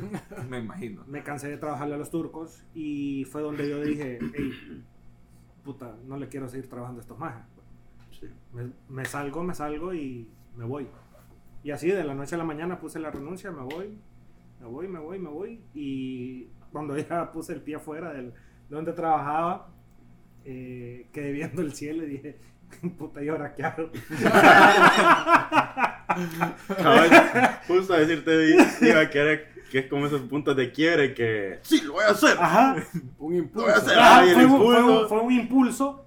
me 0.48 0.58
imagino. 0.60 1.04
Me 1.06 1.22
cansé 1.22 1.48
de 1.48 1.58
trabajarle 1.58 1.96
a 1.96 1.98
los 1.98 2.10
turcos 2.10 2.62
y 2.74 3.26
fue 3.30 3.42
donde 3.42 3.68
yo 3.68 3.82
dije, 3.82 4.18
hey, 4.34 4.84
puta, 5.62 5.94
no 6.06 6.16
le 6.16 6.28
quiero 6.28 6.48
seguir 6.48 6.66
trabajando 6.70 7.00
a 7.00 7.02
estos 7.02 7.18
majes. 7.18 7.44
Sí. 8.20 8.26
Me, 8.52 8.70
me 8.88 9.04
salgo, 9.04 9.42
me 9.42 9.54
salgo 9.54 9.92
y 9.94 10.28
me 10.56 10.64
voy. 10.64 10.86
Y 11.62 11.70
así, 11.72 11.90
de 11.90 12.04
la 12.04 12.14
noche 12.14 12.34
a 12.34 12.38
la 12.38 12.44
mañana 12.44 12.78
puse 12.78 12.98
la 12.98 13.10
renuncia, 13.10 13.50
me 13.50 13.62
voy, 13.62 13.98
me 14.60 14.66
voy, 14.66 14.88
me 14.88 14.98
voy, 15.00 15.18
me 15.18 15.28
voy. 15.28 15.60
Y 15.74 16.48
cuando 16.72 16.96
ya 16.96 17.30
puse 17.32 17.52
el 17.52 17.60
pie 17.62 17.76
afuera 17.76 18.12
del, 18.12 18.30
de 18.30 18.34
donde 18.76 18.92
trabajaba, 18.92 19.68
eh, 20.44 21.08
quedé 21.12 21.32
viendo 21.32 21.62
el 21.62 21.72
cielo 21.74 22.04
y 22.04 22.06
dije, 22.06 22.38
puta, 22.98 23.22
¿y 23.22 23.28
ahora 23.28 23.54
qué 23.54 23.64
hago? 23.64 23.90
Justo 27.68 27.94
a 27.94 27.98
decirte, 27.98 28.56
iba 28.82 29.10
que, 29.10 29.18
era- 29.18 29.40
que 29.70 29.78
es 29.80 29.86
como 29.86 30.06
esos 30.06 30.22
puntos 30.22 30.56
de 30.56 30.70
quiebre 30.72 31.14
que 31.14 31.58
sí, 31.62 31.80
lo 31.82 31.94
voy 31.94 32.04
a 32.04 32.10
hacer. 32.10 32.36
Ajá. 32.38 32.76
Un 33.18 33.32
Lo 33.32 33.38
impulso. 33.38 33.66
voy 33.66 33.74
a 33.74 33.78
hacer. 33.78 33.98
Ah, 33.98 34.18
Ay, 34.20 34.28
el 34.30 34.34
fue, 34.36 34.44
un, 34.46 34.56
fue 34.56 34.68
un- 34.68 34.76
impulso. 34.78 35.08
fue 35.08 35.20
un 35.20 35.32
impulso. 35.32 36.05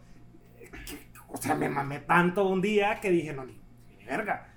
O 1.31 1.37
sea, 1.37 1.55
me 1.55 1.69
mamé 1.69 1.99
tanto 1.99 2.47
un 2.47 2.61
día 2.61 2.99
que 2.99 3.11
dije, 3.11 3.33
no, 3.33 3.45
ni, 3.45 3.57
ni 3.97 4.05
verga, 4.05 4.53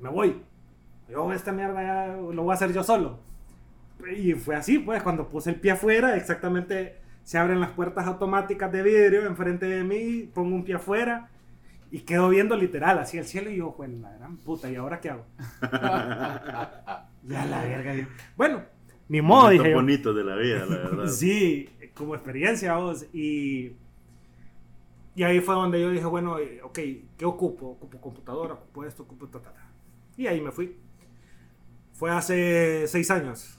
me 0.00 0.08
voy. 0.08 0.42
Yo 1.08 1.32
esta 1.32 1.52
mierda 1.52 1.82
ya 1.82 2.16
lo 2.16 2.42
voy 2.42 2.52
a 2.52 2.54
hacer 2.54 2.72
yo 2.72 2.82
solo. 2.82 3.18
Y 4.16 4.34
fue 4.34 4.56
así, 4.56 4.78
pues, 4.78 5.02
cuando 5.02 5.28
puse 5.28 5.50
el 5.50 5.56
pie 5.56 5.72
afuera, 5.72 6.16
exactamente 6.16 6.96
se 7.24 7.36
abren 7.36 7.60
las 7.60 7.70
puertas 7.70 8.06
automáticas 8.06 8.72
de 8.72 8.82
vidrio 8.82 9.26
enfrente 9.26 9.66
de 9.66 9.84
mí, 9.84 10.30
pongo 10.32 10.54
un 10.54 10.64
pie 10.64 10.76
afuera 10.76 11.28
y 11.90 12.00
quedo 12.00 12.28
viendo 12.28 12.56
literal 12.56 12.98
así 12.98 13.18
el 13.18 13.24
cielo 13.24 13.50
y 13.50 13.56
yo, 13.56 13.74
pues, 13.76 13.90
la 13.90 14.12
gran 14.12 14.36
puta, 14.36 14.70
¿y 14.70 14.76
ahora 14.76 15.00
qué 15.00 15.10
hago? 15.10 15.26
Ya 17.24 17.44
la 17.44 17.62
verga. 17.62 18.08
Bueno, 18.36 18.62
ni 19.08 19.20
modo, 19.20 19.50
dije 19.50 19.70
yo. 19.70 19.76
bonitos 19.76 20.14
de 20.14 20.24
la 20.24 20.36
vida, 20.36 20.66
la 20.66 20.76
verdad. 20.76 21.06
Sí, 21.08 21.68
como 21.94 22.14
experiencia 22.14 22.76
vos. 22.76 23.06
Y, 23.12 23.72
y 25.18 25.24
ahí 25.24 25.40
fue 25.40 25.56
donde 25.56 25.80
yo 25.80 25.90
dije, 25.90 26.04
bueno, 26.06 26.38
eh, 26.38 26.60
ok, 26.62 26.78
¿qué 27.16 27.24
ocupo? 27.24 27.70
Ocupo 27.70 28.00
computadora, 28.00 28.54
ocupo 28.54 28.84
esto, 28.84 29.02
ocupo 29.02 29.26
ta, 29.26 29.40
ta, 29.40 29.52
ta. 29.52 29.68
Y 30.16 30.28
ahí 30.28 30.40
me 30.40 30.52
fui. 30.52 30.76
Fue 31.92 32.12
hace 32.12 32.86
seis 32.86 33.10
años. 33.10 33.58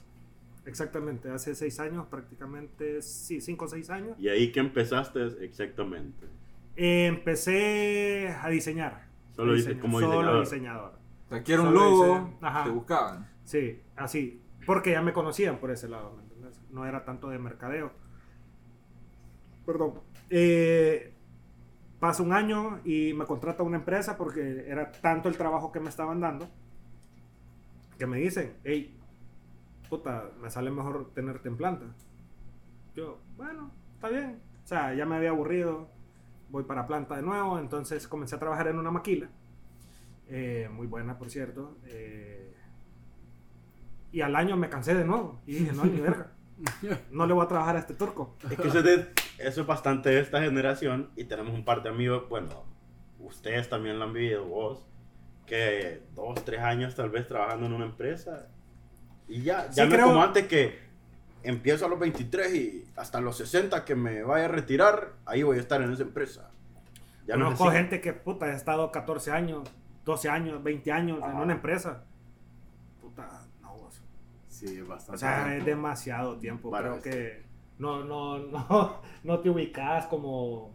Exactamente, 0.64 1.30
hace 1.30 1.54
seis 1.54 1.78
años, 1.78 2.06
prácticamente, 2.06 3.02
sí, 3.02 3.42
cinco 3.42 3.66
o 3.66 3.68
seis 3.68 3.90
años. 3.90 4.18
Y 4.18 4.28
ahí 4.28 4.50
que 4.52 4.60
empezaste 4.60 5.44
exactamente. 5.44 6.26
Eh, 6.76 7.04
empecé 7.08 8.28
a 8.40 8.48
diseñar. 8.48 9.06
Solo 9.36 9.52
dice- 9.52 9.78
como 9.78 10.00
Solo 10.00 10.12
diseñador. 10.40 10.40
diseñador. 10.44 10.92
O 11.26 11.28
sea, 11.28 11.42
quiero 11.42 11.64
un 11.64 11.74
logo, 11.74 12.38
te 12.64 12.70
buscaban. 12.70 13.28
Sí, 13.44 13.80
así. 13.96 14.40
Porque 14.64 14.92
ya 14.92 15.02
me 15.02 15.12
conocían 15.12 15.58
por 15.58 15.70
ese 15.70 15.88
lado. 15.90 16.18
No 16.70 16.86
era 16.86 17.04
tanto 17.04 17.28
de 17.28 17.38
mercadeo. 17.38 17.92
Perdón. 19.66 20.00
Eh, 20.30 21.09
pasa 22.00 22.22
un 22.22 22.32
año 22.32 22.80
y 22.84 23.12
me 23.14 23.26
contrata 23.26 23.62
una 23.62 23.76
empresa 23.76 24.16
porque 24.16 24.64
era 24.66 24.90
tanto 24.90 25.28
el 25.28 25.36
trabajo 25.36 25.70
que 25.70 25.80
me 25.80 25.88
estaban 25.90 26.20
dando 26.20 26.48
que 27.98 28.06
me 28.06 28.16
dicen, 28.16 28.54
hey, 28.64 28.96
puta, 29.90 30.30
me 30.40 30.50
sale 30.50 30.70
mejor 30.70 31.10
tenerte 31.12 31.48
en 31.48 31.58
planta. 31.58 31.84
Yo, 32.96 33.18
bueno, 33.36 33.70
está 33.94 34.08
bien. 34.08 34.40
O 34.64 34.66
sea, 34.66 34.94
ya 34.94 35.04
me 35.04 35.16
había 35.16 35.28
aburrido, 35.30 35.86
voy 36.48 36.64
para 36.64 36.86
planta 36.86 37.16
de 37.16 37.22
nuevo, 37.22 37.58
entonces 37.58 38.08
comencé 38.08 38.36
a 38.36 38.38
trabajar 38.38 38.68
en 38.68 38.78
una 38.78 38.90
maquila. 38.90 39.28
Eh, 40.28 40.70
muy 40.72 40.86
buena, 40.86 41.18
por 41.18 41.28
cierto. 41.28 41.76
Eh, 41.88 42.54
y 44.12 44.22
al 44.22 44.34
año 44.34 44.56
me 44.56 44.70
cansé 44.70 44.94
de 44.94 45.04
nuevo. 45.04 45.38
Y 45.46 45.56
dije, 45.56 45.72
no, 45.74 45.84
ni 45.84 46.00
verga. 46.00 46.32
No 47.10 47.26
le 47.26 47.34
voy 47.34 47.44
a 47.44 47.48
trabajar 47.48 47.76
a 47.76 47.80
este 47.80 47.94
turco. 47.94 48.34
Es 48.50 48.56
que 48.58 48.82
de- 48.82 49.08
eso 49.42 49.60
es 49.62 49.66
bastante 49.66 50.10
de 50.10 50.20
esta 50.20 50.40
generación 50.42 51.10
y 51.16 51.24
tenemos 51.24 51.52
un 51.54 51.64
par 51.64 51.82
de 51.82 51.88
amigos, 51.90 52.28
bueno, 52.28 52.64
ustedes 53.18 53.68
también 53.68 53.98
lo 53.98 54.04
han 54.06 54.12
vivido, 54.12 54.44
vos, 54.46 54.86
que 55.46 56.02
dos, 56.14 56.44
tres 56.44 56.60
años 56.60 56.94
tal 56.94 57.10
vez 57.10 57.26
trabajando 57.26 57.66
en 57.66 57.72
una 57.72 57.84
empresa 57.86 58.46
y 59.28 59.42
ya, 59.42 59.66
ya 59.70 59.84
Sí, 59.84 59.88
no 59.90 59.94
creo- 59.96 60.06
como 60.06 60.22
antes 60.22 60.46
que 60.46 60.78
empiezo 61.42 61.86
a 61.86 61.88
los 61.88 61.98
23 61.98 62.54
y 62.54 62.84
hasta 62.96 63.20
los 63.20 63.36
60 63.38 63.84
que 63.84 63.94
me 63.94 64.22
vaya 64.22 64.44
a 64.44 64.48
retirar, 64.48 65.12
ahí 65.26 65.42
voy 65.42 65.56
a 65.56 65.60
estar 65.60 65.80
en 65.82 65.92
esa 65.92 66.02
empresa. 66.02 66.50
Ya 67.26 67.36
no 67.36 67.44
Conozco 67.46 67.68
así. 67.68 67.76
gente 67.78 68.00
que, 68.00 68.12
puta, 68.12 68.46
ha 68.46 68.52
estado 68.54 68.90
14 68.92 69.30
años, 69.32 69.68
12 70.04 70.28
años, 70.28 70.62
20 70.62 70.90
años 70.92 71.18
en 71.24 71.36
una 71.36 71.52
empresa. 71.54 72.04
Puta, 73.00 73.46
no, 73.62 73.76
vos. 73.76 74.02
Sí, 74.48 74.80
bastante. 74.82 75.14
O 75.16 75.18
sea, 75.18 75.56
es 75.56 75.64
demasiado 75.64 76.36
tiempo. 76.38 76.70
Vale, 76.70 76.88
Creo 76.88 77.02
que 77.02 77.42
no, 77.80 78.04
no, 78.04 78.38
no, 78.68 79.00
no 79.24 79.38
te 79.40 79.50
ubicas 79.50 80.06
como... 80.06 80.72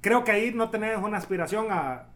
Creo 0.00 0.22
que 0.24 0.30
ahí 0.32 0.52
no 0.54 0.70
tenés 0.70 0.96
una 0.98 1.18
aspiración 1.18 1.66
a 1.70 2.06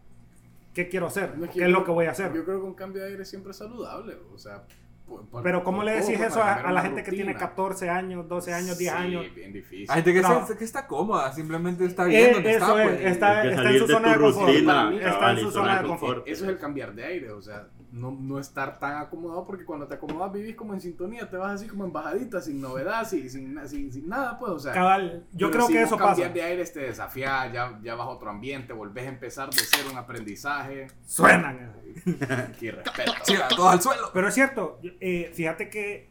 qué 0.73 0.87
quiero 0.87 1.07
hacer, 1.07 1.37
No, 1.37 1.49
qué 1.49 1.59
yo 1.59 1.65
es 1.65 1.71
lo 1.71 1.83
que 1.83 1.91
voy 1.91 2.05
a 2.05 2.11
hacer. 2.11 2.33
Yo 2.33 2.45
creo 2.45 2.61
que 2.61 2.65
un 2.67 2.73
cambio 2.73 3.01
de 3.03 3.09
aire 3.09 3.25
siempre 3.25 3.51
es 3.51 3.57
saludable. 3.57 4.15
O 4.33 4.37
sea, 4.37 4.63
por- 5.05 5.25
por- 5.27 5.43
Pero 5.43 5.61
¿cómo 5.65 5.83
le 5.83 5.91
decís 5.95 6.17
eso 6.17 6.39
para 6.39 6.53
a, 6.53 6.69
a 6.69 6.71
la 6.71 6.81
gente 6.83 7.03
que 7.03 7.11
tiene 7.11 7.33
rutina. 7.33 7.49
14 7.49 7.89
años, 7.89 8.29
12 8.29 8.53
años, 8.53 8.77
10 8.77 8.91
Sí, 8.93 8.97
años? 8.97 9.25
bien 9.35 9.51
difícil. 9.51 9.87
Hay 9.89 9.95
gente 10.03 10.13
que, 10.13 10.21
No. 10.21 10.47
se- 10.47 10.57
que 10.57 10.63
está 10.63 10.87
cómoda, 10.87 11.33
simplemente 11.33 11.83
está 11.83 12.05
Eh, 12.05 12.07
bien 12.07 12.33
donde 12.33 12.51
eso 12.51 12.59
está. 12.65 12.83
es, 12.83 12.89
pues. 12.89 13.11
está, 13.11 13.43
está 13.45 13.71
en 13.71 13.79
su 13.79 13.87
zona 13.87 14.13
de 14.13 14.19
confort. 14.21 14.47
rutina, 14.47 14.73
Para 14.91 15.09
está 15.11 15.31
en 15.31 15.39
su 15.39 15.51
zona 15.51 15.81
de 15.81 15.87
confort. 15.87 16.27
Eso 16.29 16.43
es 16.45 16.49
el 16.49 16.57
cambiar 16.59 16.93
de 16.95 17.03
aire, 17.03 17.31
o 17.31 17.41
sea, 17.41 17.67
no, 17.91 18.11
no 18.11 18.39
estar 18.39 18.79
tan 18.79 18.97
acomodado 18.97 19.45
porque 19.45 19.65
cuando 19.65 19.87
te 19.87 19.95
acomodas 19.95 20.31
vivís 20.31 20.55
como 20.55 20.73
en 20.73 20.81
sintonía, 20.81 21.29
te 21.29 21.37
vas 21.37 21.53
así 21.53 21.67
como 21.67 21.85
en 21.85 21.91
bajadita, 21.91 22.41
sin 22.41 22.61
novedad, 22.61 23.07
sin, 23.07 23.29
sin, 23.29 23.67
sin, 23.67 23.91
sin 23.91 24.07
nada, 24.07 24.39
pues, 24.39 24.51
o 24.51 24.59
sea. 24.59 24.73
Cabal, 24.73 25.25
yo 25.33 25.51
creo 25.51 25.67
si 25.67 25.73
que 25.73 25.81
eso 25.81 25.97
pasa. 25.97 26.29
de 26.29 26.41
aire 26.41 26.65
te 26.65 26.79
desafía, 26.79 27.51
ya, 27.51 27.79
ya 27.83 27.95
vas 27.95 28.07
a 28.07 28.11
otro 28.11 28.29
ambiente, 28.29 28.73
volvés 28.73 29.05
a 29.05 29.09
empezar 29.09 29.49
de 29.49 29.59
cero 29.59 29.89
un 29.91 29.97
aprendizaje. 29.97 30.87
Suenan. 31.05 31.81
Y 32.61 32.71
respeto. 32.71 33.11
Todos 33.55 33.73
al 33.73 33.81
suelo. 33.81 34.11
Pero 34.13 34.27
es 34.29 34.33
cierto, 34.33 34.79
eh, 34.99 35.31
fíjate 35.33 35.69
que, 35.69 36.10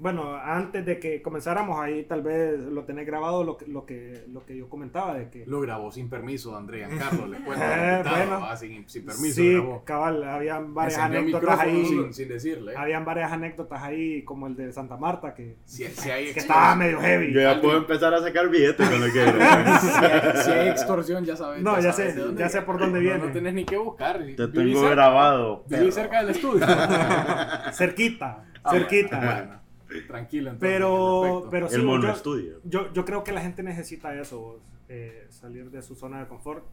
bueno, 0.00 0.34
antes 0.36 0.84
de 0.84 0.98
que 0.98 1.22
comenzáramos 1.22 1.78
ahí, 1.78 2.04
tal 2.04 2.22
vez 2.22 2.58
lo 2.58 2.84
tenés 2.84 3.06
grabado 3.06 3.44
lo 3.44 3.56
que, 3.56 3.66
lo 3.68 3.84
que, 3.86 4.24
lo 4.32 4.44
que 4.44 4.56
yo 4.56 4.68
comentaba 4.68 5.14
de 5.14 5.28
que... 5.30 5.44
Lo 5.46 5.60
grabó 5.60 5.92
sin 5.92 6.08
permiso, 6.08 6.56
Andrea 6.56 6.88
Carlos, 6.98 7.28
le 7.28 7.38
cuento. 7.44 7.64
Eh, 7.64 8.02
bueno. 8.08 8.40
ah, 8.42 8.56
sin, 8.56 8.88
sin 8.88 9.04
permiso, 9.04 9.34
sí, 9.34 9.52
grabó. 9.52 9.84
cabal, 9.84 10.24
habían 10.24 10.74
varias 10.74 10.98
anécdotas 10.98 11.60
ahí. 11.60 11.84
sin, 11.86 12.12
sin 12.14 12.28
decirle. 12.28 12.74
Habían 12.76 13.04
varias 13.04 13.30
anécdotas 13.30 13.82
ahí, 13.82 14.22
como 14.24 14.46
el 14.46 14.56
de 14.56 14.72
Santa 14.72 14.96
Marta, 14.96 15.34
que, 15.34 15.56
Si, 15.66 15.84
si 15.84 16.10
hay 16.10 16.32
que 16.32 16.40
estaba 16.40 16.74
medio 16.74 16.98
heavy. 17.00 17.32
Yo 17.32 17.40
ya 17.40 17.50
Alguien- 17.50 17.60
puedo 17.62 17.78
empezar 17.78 18.14
a 18.14 18.20
sacar 18.22 18.48
billetes 18.48 18.88
con 18.88 19.00
lo 19.00 19.06
que 19.06 19.12
si, 19.12 19.20
hay, 19.28 20.36
si 20.44 20.50
hay 20.50 20.68
extorsión, 20.70 21.24
ya 21.24 21.36
sabes. 21.36 21.62
No, 21.62 21.78
ya 21.80 21.92
sabes 21.92 22.14
sé, 22.14 22.22
ya 22.36 22.48
sé 22.48 22.62
por 22.62 22.78
dónde 22.78 22.98
No, 22.98 23.02
viene. 23.04 23.18
No 23.26 23.32
tenés 23.32 23.54
ni 23.54 23.64
que 23.64 23.76
buscar. 23.76 24.18
Te 24.18 24.48
tengo 24.48 24.80
cerca- 24.80 24.90
grabado. 24.94 25.64
Viví 25.68 25.92
cerca 25.92 26.20
del 26.22 26.30
estudio. 26.30 26.66
Cerquita, 27.72 28.44
Ah, 28.62 28.70
cerquita. 28.72 29.16
bueno, 29.18 29.32
bueno. 29.34 29.60
Tranquilo. 30.06 30.50
entonces, 30.50 30.58
Pero, 30.74 31.48
pero 31.50 31.68
sí, 31.68 31.76
El 31.76 31.84
mono 31.84 32.04
yo, 32.04 32.12
estudio. 32.12 32.60
yo, 32.64 32.92
yo 32.92 33.04
creo 33.04 33.24
que 33.24 33.32
la 33.32 33.40
gente 33.40 33.62
necesita 33.62 34.14
eso, 34.14 34.40
vos, 34.40 34.62
eh, 34.88 35.26
salir 35.30 35.70
de 35.70 35.82
su 35.82 35.94
zona 35.94 36.20
de 36.20 36.26
confort. 36.28 36.64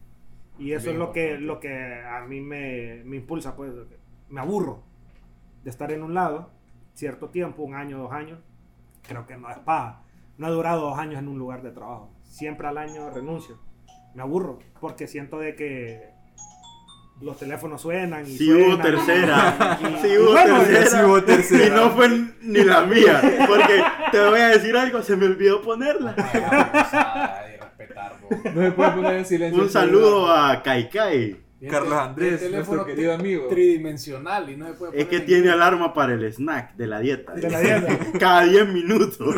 Y 0.58 0.72
eso 0.72 0.84
Bien 0.86 0.94
es 0.96 0.98
lo 0.98 1.12
que, 1.12 1.38
lo 1.38 1.60
que 1.60 2.00
a 2.02 2.24
mí 2.26 2.40
me, 2.40 3.02
me 3.04 3.16
impulsa, 3.16 3.54
pues, 3.54 3.72
me 4.28 4.40
aburro 4.40 4.82
de 5.62 5.70
estar 5.70 5.90
en 5.92 6.02
un 6.02 6.14
lado 6.14 6.50
cierto 6.94 7.28
tiempo, 7.28 7.62
un 7.62 7.74
año, 7.74 7.98
dos 7.98 8.12
años. 8.12 8.40
Creo 9.06 9.24
que 9.26 9.36
no 9.36 9.48
es 9.50 9.58
paja. 9.58 10.02
No 10.36 10.48
he 10.48 10.50
durado 10.50 10.82
dos 10.90 10.98
años 10.98 11.18
en 11.20 11.28
un 11.28 11.38
lugar 11.38 11.62
de 11.62 11.70
trabajo. 11.70 12.10
Siempre 12.22 12.66
al 12.66 12.78
año 12.78 13.08
renuncio. 13.10 13.58
Me 14.14 14.22
aburro 14.22 14.58
porque 14.80 15.06
siento 15.06 15.38
de 15.38 15.54
que 15.54 16.10
los 17.20 17.38
teléfonos 17.38 17.82
suenan 17.82 18.24
y 18.26 18.36
Sí 18.38 18.52
hubo 18.52 18.78
tercera. 18.78 19.78
Y- 19.82 20.02
Sí 20.02 20.08
y 20.14 20.18
hubo 20.18 20.32
bueno, 20.32 20.60
tercera. 20.60 20.86
sí 20.90 20.96
hubo 21.04 21.22
tercera. 21.24 21.66
Y 21.66 21.70
no 21.70 21.90
fue 21.90 22.08
ni 22.42 22.64
la 22.64 22.82
mía. 22.82 23.20
Porque 23.46 23.82
te 24.12 24.20
voy 24.24 24.40
a 24.40 24.48
decir 24.48 24.76
algo, 24.76 25.02
se 25.02 25.16
me 25.16 25.26
olvidó 25.26 25.60
ponerla. 25.62 26.14
No 28.54 28.60
se 28.62 28.72
puede 28.72 28.90
poner 28.90 29.14
en 29.16 29.24
silencio. 29.24 29.62
Un 29.62 29.70
saludo 29.70 30.30
a 30.30 30.62
Kai 30.62 30.90
Carlos 31.68 31.92
Andrés, 31.94 32.42
El 32.42 32.52
nuestro 32.52 32.84
querido 32.86 33.14
amigo. 33.14 33.48
Tridimensional 33.48 34.48
y 34.50 34.56
no 34.56 34.66
se 34.68 34.74
puede 34.74 34.92
Es 34.92 35.04
poner 35.04 35.08
que 35.08 35.16
en- 35.16 35.26
tiene 35.26 35.50
alarma 35.50 35.92
para 35.92 36.14
el 36.14 36.24
snack 36.32 36.74
de 36.76 36.86
la 36.86 37.00
dieta. 37.00 37.32
De 37.34 37.50
la 37.50 37.58
dieta. 37.60 37.98
Cada 38.20 38.44
10 38.44 38.68
minutos. 38.68 39.18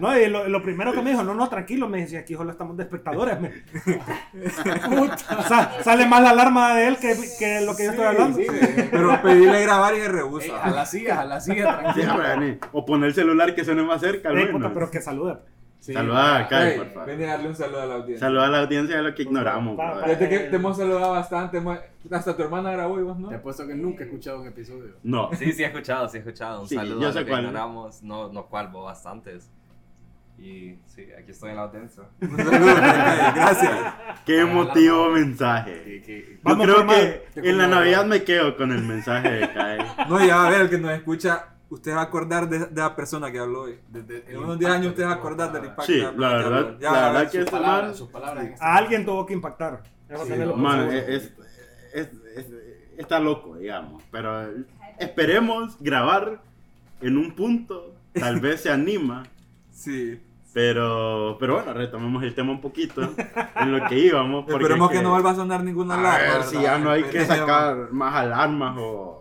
No, 0.00 0.18
y 0.18 0.28
lo, 0.30 0.48
lo 0.48 0.62
primero 0.62 0.94
que 0.94 1.02
me 1.02 1.10
dijo, 1.10 1.22
no, 1.22 1.34
no, 1.34 1.46
tranquilo, 1.50 1.86
me 1.86 2.00
decía, 2.00 2.20
aquí 2.20 2.32
solo 2.34 2.52
estamos 2.52 2.74
de 2.74 2.84
espectadores. 2.84 3.38
me- 3.38 3.52
Sa- 5.46 5.82
sale 5.82 6.06
más 6.06 6.22
la 6.22 6.30
alarma 6.30 6.74
de 6.74 6.88
él 6.88 6.96
que, 6.96 7.14
que 7.38 7.60
lo 7.60 7.76
que 7.76 7.84
yo 7.84 7.90
estoy 7.90 8.06
hablando. 8.06 8.38
Sí, 8.38 8.46
sí, 8.48 8.84
Pero 8.90 9.20
pedirle 9.20 9.60
grabar 9.60 9.94
y 9.94 9.98
se 9.98 10.08
rehúsa. 10.08 10.62
a 10.62 10.70
la 10.70 10.86
silla, 10.86 11.20
a 11.20 11.24
la 11.26 11.38
silla, 11.40 11.80
tranquilo. 11.80 12.58
O 12.72 12.86
poner 12.86 13.08
el 13.08 13.14
celular 13.14 13.54
que 13.54 13.62
suene 13.62 13.82
más 13.82 14.00
cerca. 14.00 14.30
al 14.30 14.36
menos. 14.36 14.52
puta, 14.52 14.72
pero 14.72 14.90
que 14.90 15.02
saluda. 15.02 15.42
Sí, 15.80 15.94
Saluda 15.94 16.36
a 16.40 16.46
Kai, 16.48 16.76
por 16.76 16.86
favor. 16.92 17.06
ven 17.08 17.22
a 17.24 17.26
darle 17.32 17.48
un 17.48 17.54
saludo 17.56 17.80
a 17.80 17.86
la 17.86 17.94
audiencia. 17.94 18.26
Saluda 18.26 18.46
a 18.46 18.50
la 18.50 18.60
audiencia 18.60 18.96
de 18.98 19.02
lo 19.02 19.14
que 19.14 19.22
ignoramos. 19.22 19.76
Pa- 19.78 19.86
brother. 19.92 20.00
pa- 20.02 20.06
Fíjate 20.08 20.28
que 20.28 20.38
te 20.50 20.56
hemos 20.56 20.76
saludado 20.76 21.12
bastante. 21.12 21.56
hemos- 21.56 21.78
Hasta 22.10 22.36
tu 22.36 22.42
hermana 22.42 22.70
grabó 22.72 23.00
y 23.00 23.02
vos 23.02 23.18
no. 23.18 23.28
Te 23.30 23.36
he 23.36 23.38
puesto 23.38 23.66
que 23.66 23.74
nunca 23.74 24.04
he 24.04 24.06
escuchado 24.06 24.40
un 24.42 24.46
episodio. 24.48 24.94
No. 25.02 25.30
Sí, 25.34 25.52
sí 25.52 25.62
he 25.62 25.66
escuchado, 25.66 26.06
sí 26.08 26.18
he 26.18 26.20
escuchado. 26.20 26.60
Un 26.62 26.68
Sí, 26.68 26.74
saludo 26.74 27.00
yo 27.00 27.08
a 27.08 27.12
sé 27.12 27.18
los 27.20 27.24
que 27.24 27.30
cuál. 27.30 27.44
ignoramos, 27.44 28.02
no, 28.02 28.28
no 28.30 28.46
cuál, 28.46 28.68
vos 28.68 28.84
bastantes. 28.84 29.50
Y 30.38 30.78
sí, 30.86 31.06
aquí 31.18 31.30
estoy 31.32 31.50
en 31.50 31.56
la 31.56 31.62
audiencia. 31.62 32.02
Un 32.20 32.28
saludo, 32.36 32.50
gracias. 33.34 33.94
Qué 34.26 34.40
emotivo 34.40 35.08
la- 35.08 35.14
mensaje. 35.14 35.82
Que- 35.84 36.02
que- 36.02 36.26
Yo 36.32 36.38
Vamos 36.42 36.66
creo 36.66 36.86
que 36.86 37.24
en 37.36 37.58
la 37.58 37.66
Navidad 37.66 38.04
me 38.06 38.22
quedo 38.22 38.56
con 38.56 38.72
el 38.72 38.82
mensaje 38.82 39.30
de 39.30 39.52
Kai. 39.52 39.78
No, 40.08 40.24
ya 40.24 40.36
va 40.36 40.46
a 40.46 40.50
ver, 40.50 40.60
el 40.62 40.70
que 40.70 40.78
nos 40.78 40.92
escucha, 40.92 41.46
usted 41.70 41.92
va 41.94 42.00
a 42.00 42.04
acordar 42.04 42.48
de, 42.48 42.58
de 42.66 42.80
la 42.80 42.94
persona 42.94 43.30
que 43.32 43.38
habló 43.38 43.62
hoy. 43.62 43.78
desde 43.88 44.24
En 44.30 44.38
unos 44.38 44.58
10 44.58 44.70
años 44.70 44.86
usted 44.88 45.04
va 45.04 45.10
a 45.12 45.14
que 45.14 45.18
acordar 45.20 45.52
del 45.52 45.64
impacto. 45.64 45.84
Sí, 45.84 45.94
de 45.98 46.02
la 46.02 46.10
que 46.12 46.18
verdad, 46.18 46.58
habló. 46.58 46.78
Ya 46.78 46.92
la 46.92 46.98
a 46.98 47.02
verdad 47.12 47.20
ver 47.22 47.30
que 47.30 47.40
Sus 47.42 47.50
palabras, 47.50 47.96
sus 47.96 48.08
palabras 48.08 48.44
este 48.44 48.64
A 48.64 48.76
alguien 48.76 49.04
tuvo 49.06 49.24
que 49.26 49.32
impactar. 49.34 49.82
Sí, 50.08 50.32
Man, 50.56 50.88
es, 50.90 51.08
es- 51.08 51.32
es- 51.94 52.08
es- 52.36 52.46
está 52.98 53.18
loco, 53.20 53.56
digamos. 53.56 54.02
Pero 54.10 54.48
esperemos 54.98 55.76
grabar 55.80 56.40
en 57.00 57.16
un 57.16 57.34
punto. 57.34 57.94
Tal 58.12 58.40
vez 58.40 58.62
se 58.62 58.70
anima. 58.70 59.22
Sí. 59.72 60.20
Pero, 60.52 61.36
pero 61.40 61.54
bueno, 61.54 61.72
retomemos 61.72 62.22
el 62.24 62.34
tema 62.34 62.50
un 62.50 62.60
poquito 62.60 63.00
en 63.56 63.72
lo 63.72 63.86
que 63.88 63.98
íbamos. 63.98 64.46
Esperemos 64.46 64.90
es 64.90 64.98
que 64.98 65.02
no 65.02 65.10
vuelva 65.12 65.30
a 65.30 65.34
sonar 65.36 65.62
ninguna 65.64 65.94
A 65.94 65.98
alarma. 66.00 66.34
ver 66.34 66.42
si 66.42 66.60
ya 66.60 66.76
no 66.78 66.90
hay 66.90 67.04
que 67.04 67.24
sacar 67.24 67.92
más 67.92 68.14
alarmas 68.16 68.76
o, 68.78 69.19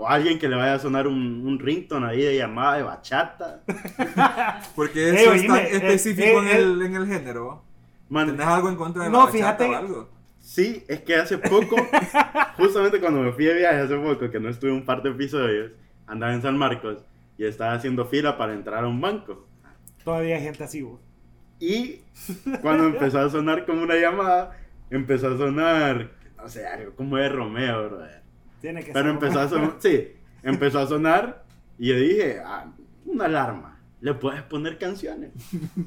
o 0.00 0.08
alguien 0.08 0.38
que 0.38 0.48
le 0.48 0.54
vaya 0.54 0.74
a 0.74 0.78
sonar 0.78 1.08
un, 1.08 1.44
un 1.44 1.58
ringtone 1.58 2.06
ahí 2.06 2.22
de 2.22 2.36
llamada 2.36 2.76
de 2.76 2.84
bachata. 2.84 3.62
Porque 4.76 5.10
eso 5.10 5.30
oíme, 5.32 5.40
es 5.42 5.46
tan 5.48 5.56
eh, 5.58 5.68
específico 5.72 6.28
eh, 6.28 6.38
en, 6.38 6.56
el, 6.56 6.82
en 6.82 6.94
el 6.94 7.06
género. 7.06 7.64
Man, 8.08 8.28
¿Tenés 8.28 8.46
algo 8.46 8.68
en 8.68 8.76
contra 8.76 9.02
de 9.04 9.10
No, 9.10 9.18
la 9.18 9.24
bachata 9.26 9.64
fíjate- 9.64 9.68
o 9.68 9.76
algo? 9.76 10.08
Sí, 10.38 10.84
es 10.88 11.00
que 11.00 11.16
hace 11.16 11.36
poco, 11.36 11.76
justamente 12.56 13.00
cuando 13.00 13.20
me 13.20 13.32
fui 13.32 13.44
de 13.44 13.54
viaje 13.54 13.80
hace 13.80 13.96
poco, 13.96 14.30
que 14.30 14.38
no 14.40 14.48
estuve 14.48 14.70
un 14.72 14.84
par 14.84 15.02
de 15.02 15.10
episodios, 15.10 15.72
andaba 16.06 16.32
en 16.32 16.40
San 16.42 16.56
Marcos 16.56 16.98
y 17.36 17.44
estaba 17.44 17.72
haciendo 17.74 18.06
fila 18.06 18.38
para 18.38 18.54
entrar 18.54 18.84
a 18.84 18.88
un 18.88 19.00
banco. 19.00 19.46
Todavía 20.04 20.36
hay 20.36 20.42
gente 20.44 20.62
así, 20.64 20.80
vos. 20.80 21.00
Y 21.60 22.02
cuando 22.62 22.86
empezó 22.86 23.18
a 23.18 23.28
sonar 23.28 23.66
como 23.66 23.82
una 23.82 23.96
llamada, 23.96 24.56
empezó 24.90 25.28
a 25.34 25.36
sonar, 25.36 26.12
no 26.36 26.48
sé, 26.48 26.66
algo 26.66 26.94
como 26.94 27.16
de 27.16 27.28
Romeo, 27.28 27.88
brother. 27.88 28.22
Tiene 28.60 28.82
que 28.84 28.92
Pero 28.92 29.04
ser 29.06 29.14
empezó 29.14 29.40
a 29.40 29.48
sonar, 29.48 29.76
sí, 29.80 30.08
empezó 30.42 30.78
a 30.80 30.86
sonar 30.86 31.44
y 31.78 31.88
yo 31.88 31.96
dije, 31.96 32.40
ah, 32.44 32.66
una 33.06 33.24
alarma, 33.26 33.78
le 34.00 34.14
puedes 34.14 34.42
poner 34.42 34.78
canciones. 34.78 35.30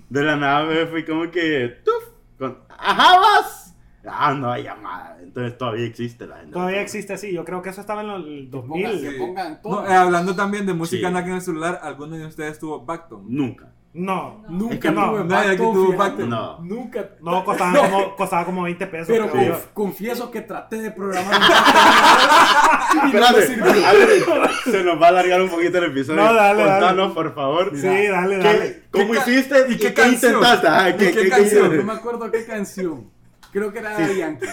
De 0.09 0.23
la 0.23 0.35
nada 0.35 0.65
me 0.65 0.85
fui 0.87 1.03
como 1.05 1.29
que, 1.31 1.77
tuf, 1.83 2.03
con, 2.39 2.57
ajá, 2.69 3.19
vas. 3.19 3.75
Ah, 4.03 4.33
no 4.33 4.51
hay 4.51 4.63
llamada, 4.63 5.19
entonces 5.21 5.55
todavía 5.59 5.85
existe 5.85 6.25
la 6.25 6.37
gente. 6.37 6.53
Todavía 6.53 6.81
existe 6.81 7.13
así. 7.13 7.31
Yo 7.31 7.45
creo 7.45 7.61
que 7.61 7.69
eso 7.69 7.81
estaba 7.81 8.01
en 8.01 8.09
el 8.09 8.49
Que 8.51 8.57
pongan, 8.57 8.81
2000. 8.91 9.01
que 9.01 9.17
pongan 9.19 9.59
No, 9.63 9.87
eh, 9.87 9.93
hablando 9.93 10.35
también 10.35 10.65
de 10.65 10.73
música 10.73 11.09
Sí. 11.11 11.15
en 11.17 11.31
el 11.33 11.41
celular, 11.41 11.79
¿alguno 11.83 12.15
de 12.17 12.25
ustedes 12.25 12.57
tuvo 12.57 12.83
Backton? 12.83 13.25
Nunca. 13.27 13.71
No, 13.93 14.41
Nunca 14.47 14.73
Es 14.75 14.79
que 14.79 14.91
no, 14.91 15.23
nadie 15.25 15.49
aquí 15.51 15.57
tuvo. 15.57 15.93
No. 16.25 16.59
Nunca. 16.61 17.09
no 17.21 17.43
costaba, 17.43 17.77
Como, 17.77 18.15
costaba 18.15 18.45
como 18.45 18.63
20 18.63 18.87
pesos. 18.87 19.07
Pero 19.09 19.29
creo 19.29 19.59
confieso 19.73 20.31
que 20.31 20.41
traté 20.41 20.77
de 20.77 20.91
programar 20.91 21.41
un 23.03 23.09
y 23.09 23.13
no 23.13 23.31
me 23.33 23.41
sirvió. 23.41 23.73
Se 24.71 24.83
nos 24.85 25.01
va 25.01 25.07
a 25.07 25.09
alargar 25.09 25.41
un 25.41 25.49
poquito 25.49 25.77
el 25.79 25.91
episodio. 25.91 26.23
No, 26.23 26.33
dale, 26.33 26.63
dale. 26.63 26.79
Contanos, 26.79 27.11
por 27.13 27.35
favor. 27.35 27.71
Sí, 27.75 27.81
dale, 28.07 28.37
¿Qué- 28.37 28.43
dale. 28.43 28.83
¿Cómo 28.91 29.11
¿Qué 29.11 29.19
ca- 29.19 29.29
hiciste 29.29 29.55
y 29.67 29.77
qué 29.77 29.93
qué, 29.93 29.93
¿qué, 29.93 30.97
qué 30.97 31.11
qué- 31.11 31.21
qué 31.23 31.29
canción? 31.29 31.77
No 31.77 31.83
me 31.83 31.93
acuerdo 31.93 32.31
qué 32.31 32.45
canción. 32.45 33.09
Creo 33.51 33.73
que 33.73 33.79
era 33.79 33.97
de 33.97 34.15
Yankee. 34.17 34.45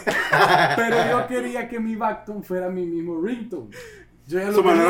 Pero 0.75 0.97
yo 1.11 1.27
quería 1.29 1.69
que 1.69 1.79
mi 1.79 1.95
Bacton 1.95 2.43
fuera 2.43 2.69
mi 2.69 2.85
mismo 2.85 3.21
ringtone. 3.21 3.71
Yo 4.29 4.39
ya 4.39 4.49
lo 4.49 4.53
Súmale, 4.53 4.83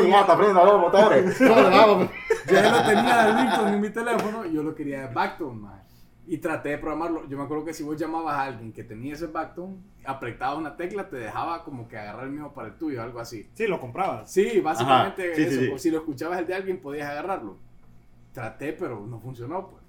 tenía 0.00 0.26
papi, 0.26 0.42
prenda, 0.42 0.76
motores. 0.78 1.36
Súmale, 1.36 1.68
vamos. 1.68 2.10
Yo 2.48 2.54
ya 2.54 2.70
lo 2.70 2.88
tenía 2.88 3.28
el 3.28 3.36
ringtone 3.36 3.72
en 3.74 3.80
mi 3.82 3.90
teléfono 3.90 4.46
y 4.46 4.54
yo 4.54 4.62
lo 4.62 4.74
quería 4.74 5.02
de 5.02 5.14
Bacton, 5.14 5.60
man. 5.60 5.82
Y 6.26 6.38
traté 6.38 6.70
de 6.70 6.78
programarlo. 6.78 7.28
Yo 7.28 7.36
me 7.36 7.44
acuerdo 7.44 7.66
que 7.66 7.74
si 7.74 7.82
vos 7.82 7.98
llamabas 7.98 8.34
a 8.34 8.44
alguien 8.44 8.72
que 8.72 8.84
tenía 8.84 9.12
ese 9.12 9.26
Bacton, 9.26 9.84
apretabas 10.06 10.56
una 10.56 10.76
tecla, 10.76 11.10
te 11.10 11.16
dejaba 11.16 11.62
como 11.62 11.86
que 11.88 11.98
agarrar 11.98 12.24
el 12.24 12.30
mismo 12.30 12.54
para 12.54 12.68
el 12.68 12.78
tuyo, 12.78 13.02
algo 13.02 13.20
así. 13.20 13.50
Sí, 13.52 13.66
lo 13.66 13.78
comprabas. 13.78 14.32
Sí, 14.32 14.60
básicamente 14.60 15.26
Ajá, 15.26 15.36
sí, 15.36 15.42
sí, 15.42 15.48
eso. 15.50 15.60
sí. 15.60 15.70
O 15.74 15.78
si 15.78 15.90
lo 15.90 15.98
escuchabas 15.98 16.38
el 16.38 16.46
de 16.46 16.54
alguien, 16.54 16.80
podías 16.80 17.10
agarrarlo. 17.10 17.58
Traté, 18.32 18.72
pero 18.72 19.06
no 19.06 19.20
funcionó, 19.20 19.68
pues. 19.68 19.85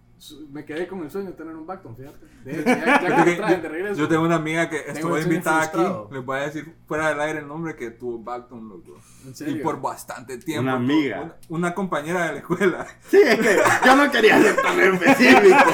Me 0.50 0.66
quedé 0.66 0.88
con 0.88 1.04
el 1.04 1.12
sueño 1.12 1.28
de 1.28 1.34
tener 1.34 1.56
un 1.56 1.68
Bacton, 1.68 1.96
fíjate. 1.96 2.26
De 2.44 2.64
ya, 2.64 3.02
ya 3.02 3.24
que 3.24 3.32
lo 3.32 3.38
traen 3.38 3.62
de 3.62 3.70
regreso. 3.70 3.96
Yo 4.02 4.08
tengo 4.08 4.24
una 4.24 4.36
amiga 4.36 4.68
que 4.68 4.78
estuvo 4.88 5.18
invitada 5.20 5.62
aquí. 5.64 5.78
Les 6.12 6.26
voy 6.26 6.40
a 6.40 6.42
decir 6.42 6.76
fuera 6.88 7.10
del 7.10 7.20
aire 7.20 7.40
el 7.40 7.48
nombre 7.48 7.76
que 7.76 7.92
tuvo 7.92 8.18
Backton, 8.20 8.68
loco. 8.68 9.00
¿En 9.42 9.50
Y 9.50 9.56
por 9.60 9.80
bastante 9.80 10.38
tiempo. 10.40 10.64
Una 10.64 10.74
amiga. 10.74 11.22
Una, 11.22 11.36
una 11.50 11.74
compañera 11.76 12.26
de 12.28 12.32
la 12.34 12.38
escuela. 12.40 12.88
Sí, 13.08 13.18
es 13.24 13.40
que 13.40 13.58
yo 13.86 13.96
no 13.96 14.12
quería 14.12 14.42
ser 14.42 14.56
tan 14.56 14.80
específico. 14.80 15.72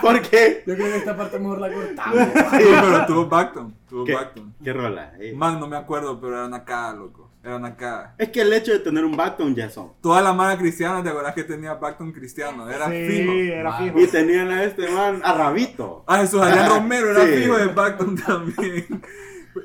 Porque. 0.00 0.64
Yo 0.66 0.74
creo 0.74 0.86
que 0.86 0.96
esta 0.96 1.16
parte 1.16 1.38
mejor 1.38 1.60
la 1.60 1.72
cortamos. 1.72 2.18
Sí, 2.24 2.64
pero 2.80 3.06
tuvo 3.06 3.26
Backton. 3.28 3.74
Tuvo 3.88 4.04
¿Qué, 4.04 4.14
Backton. 4.14 4.54
qué 4.64 4.72
rola? 4.72 5.12
Eh, 5.18 5.34
Man, 5.36 5.60
no 5.60 5.66
me 5.66 5.76
acuerdo, 5.76 6.18
pero 6.20 6.38
eran 6.38 6.54
acá, 6.54 6.92
loco. 6.94 7.23
Eran 7.44 7.64
acá. 7.66 8.14
Es 8.16 8.30
que 8.30 8.40
el 8.40 8.52
hecho 8.54 8.72
de 8.72 8.78
tener 8.78 9.04
un 9.04 9.16
backton 9.16 9.54
ya 9.54 9.68
son. 9.68 9.92
Toda 10.00 10.22
la 10.22 10.32
mano 10.32 10.56
cristiana, 10.58 11.02
¿te 11.02 11.10
acuerdas 11.10 11.34
que 11.34 11.44
tenía 11.44 11.74
Backton 11.74 12.10
cristiano? 12.12 12.70
Era 12.70 12.86
sí, 12.88 13.06
fijo. 13.06 13.32
era 13.32 13.70
Man. 13.70 13.84
fijo. 13.84 14.00
Y 14.00 14.06
tenían 14.06 14.50
a 14.50 14.64
este 14.64 14.88
man 14.88 15.20
a 15.22 15.32
Rabito. 15.34 16.04
Ah, 16.06 16.18
Jesús 16.20 16.40
Adrián 16.40 16.68
Romero 16.74 17.10
era 17.10 17.20
Sí. 17.26 17.42
fijo 17.42 17.56
de 17.58 17.66
Backton 17.66 18.16
también. 18.16 19.02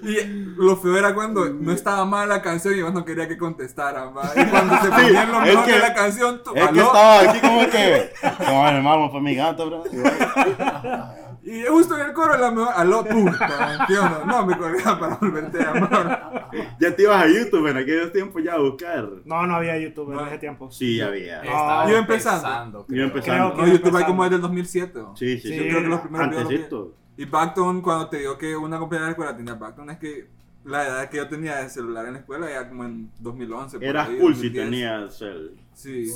Y 0.03 0.17
lo 0.57 0.77
feo 0.77 0.97
era 0.97 1.15
cuando 1.15 1.49
no 1.49 1.71
estaba 1.71 2.05
mal 2.05 2.29
la 2.29 2.41
canción 2.43 2.75
y 2.75 2.79
yo 2.79 2.91
no 2.91 3.03
quería 3.05 3.27
que 3.27 3.37
contestaran. 3.37 4.09
¿va? 4.15 4.29
Y 4.35 4.45
cuando 4.45 4.77
se 4.81 4.89
ponían 4.89 5.31
lo 5.31 5.39
es 5.41 5.47
mejor 5.47 5.65
que- 5.65 5.71
de 5.71 5.79
la 5.79 5.93
canción, 5.93 6.41
tú, 6.43 6.51
Es 6.55 6.63
estaba 6.69 7.21
aquí 7.21 7.39
como 7.39 7.61
que. 7.69 8.09
No, 8.45 8.67
hermano, 8.67 9.09
fue 9.09 9.21
mi 9.21 9.35
gato, 9.35 9.65
bro. 9.67 9.83
Y 11.51 11.63
justo 11.65 11.97
en 11.97 12.07
el 12.07 12.13
coro 12.13 12.37
la 12.37 12.51
mejor, 12.51 12.73
aló, 12.75 13.03
puta, 13.03 13.85
¿qué 13.87 13.97
onda? 13.97 14.23
No, 14.25 14.45
me 14.45 14.55
colgaba 14.57 14.99
para 14.99 15.15
volverte 15.15 15.59
a 15.61 15.73
llamar. 15.73 16.49
Ya 16.79 16.95
te 16.95 17.03
ibas 17.03 17.23
a 17.23 17.27
YouTube 17.27 17.67
en 17.67 17.77
aquellos 17.77 18.11
tiempos 18.11 18.43
ya 18.43 18.53
a 18.53 18.59
buscar. 18.59 19.09
No, 19.25 19.47
no 19.47 19.55
había 19.55 19.77
YouTube 19.79 20.09
No. 20.13 20.21
en 20.21 20.27
ese 20.27 20.37
tiempo. 20.37 20.69
Sí, 20.71 21.01
había. 21.01 21.41
Estaba 21.41 21.89
Iba 21.89 21.99
empezando. 21.99 22.85
Iba 22.89 23.03
empezando. 23.05 23.53
Creo 23.53 23.65
No, 23.65 23.73
YouTube 23.73 23.95
hay 23.97 24.03
como 24.05 24.23
desde 24.23 24.35
el 24.35 24.41
2007. 24.41 24.99
¿no? 24.99 25.17
Sí, 25.17 25.39
sí, 25.39 25.47
Sí. 25.49 25.55
Yo 25.57 25.63
creo 25.69 25.81
que 25.81 25.87
los 25.87 26.01
primeros 26.01 26.29
videos 26.29 26.43
los 26.43 26.49
vi. 26.49 26.55
Antecito. 26.55 26.93
Y 27.17 27.25
Backton, 27.25 27.81
cuando 27.81 28.09
te 28.09 28.17
digo 28.19 28.37
que 28.37 28.55
una 28.55 28.77
compañera 28.79 29.05
de 29.05 29.07
la 29.07 29.11
escuela 29.11 29.35
tenía 29.37 29.53
Backton, 29.55 29.89
es 29.89 29.97
que 29.97 30.27
la 30.65 30.85
edad 30.85 31.09
que 31.09 31.17
yo 31.17 31.27
tenía 31.27 31.55
de 31.57 31.69
celular 31.69 32.05
en 32.05 32.13
la 32.13 32.19
escuela 32.19 32.49
era 32.49 32.69
como 32.69 32.85
en 32.85 33.09
2011. 33.19 33.77
por 33.79 33.83
Eras 33.87 34.07
cool 34.09 34.35
si 34.35 34.49
2010. 34.49 34.65
tenías 34.65 35.21
el. 35.21 35.55
Sí. 35.73 36.11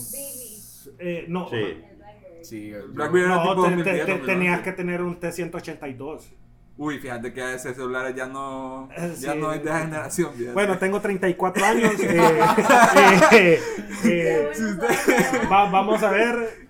Eh, 0.99 1.25
no. 1.27 1.49
Sí. 1.49 1.77
Sí, 2.43 2.71
Blackberry 2.89 3.25
era 3.25 3.35
No, 3.35 3.41
tipo 3.41 3.53
te- 3.55 3.69
2010, 3.69 3.83
te- 3.85 4.05
te- 4.05 4.11
2011. 4.11 4.25
tenías 4.33 4.61
que 4.61 4.71
tener 4.73 5.01
un 5.01 5.19
T182. 5.19 6.33
Uy, 6.75 6.97
fíjate 6.97 7.31
que 7.33 7.53
ese 7.53 7.71
celular 7.75 8.15
ya 8.15 8.25
no, 8.25 8.89
Eh, 8.97 9.13
ya 9.19 9.33
sí. 9.33 9.39
no 9.39 9.53
es 9.53 9.63
de 9.63 9.69
esa 9.69 9.79
generación. 9.81 10.33
fíjate. 10.33 10.53
Bueno, 10.53 10.77
tengo 10.79 10.99
34 10.99 11.63
años. 11.65 11.93
eh, 11.99 12.19
eh, 13.31 13.59
eh, 14.05 14.49
Qué 14.53 14.75
bueno 15.35 15.49
va- 15.51 15.69
vamos 15.69 16.01
a 16.01 16.09
ver. 16.11 16.67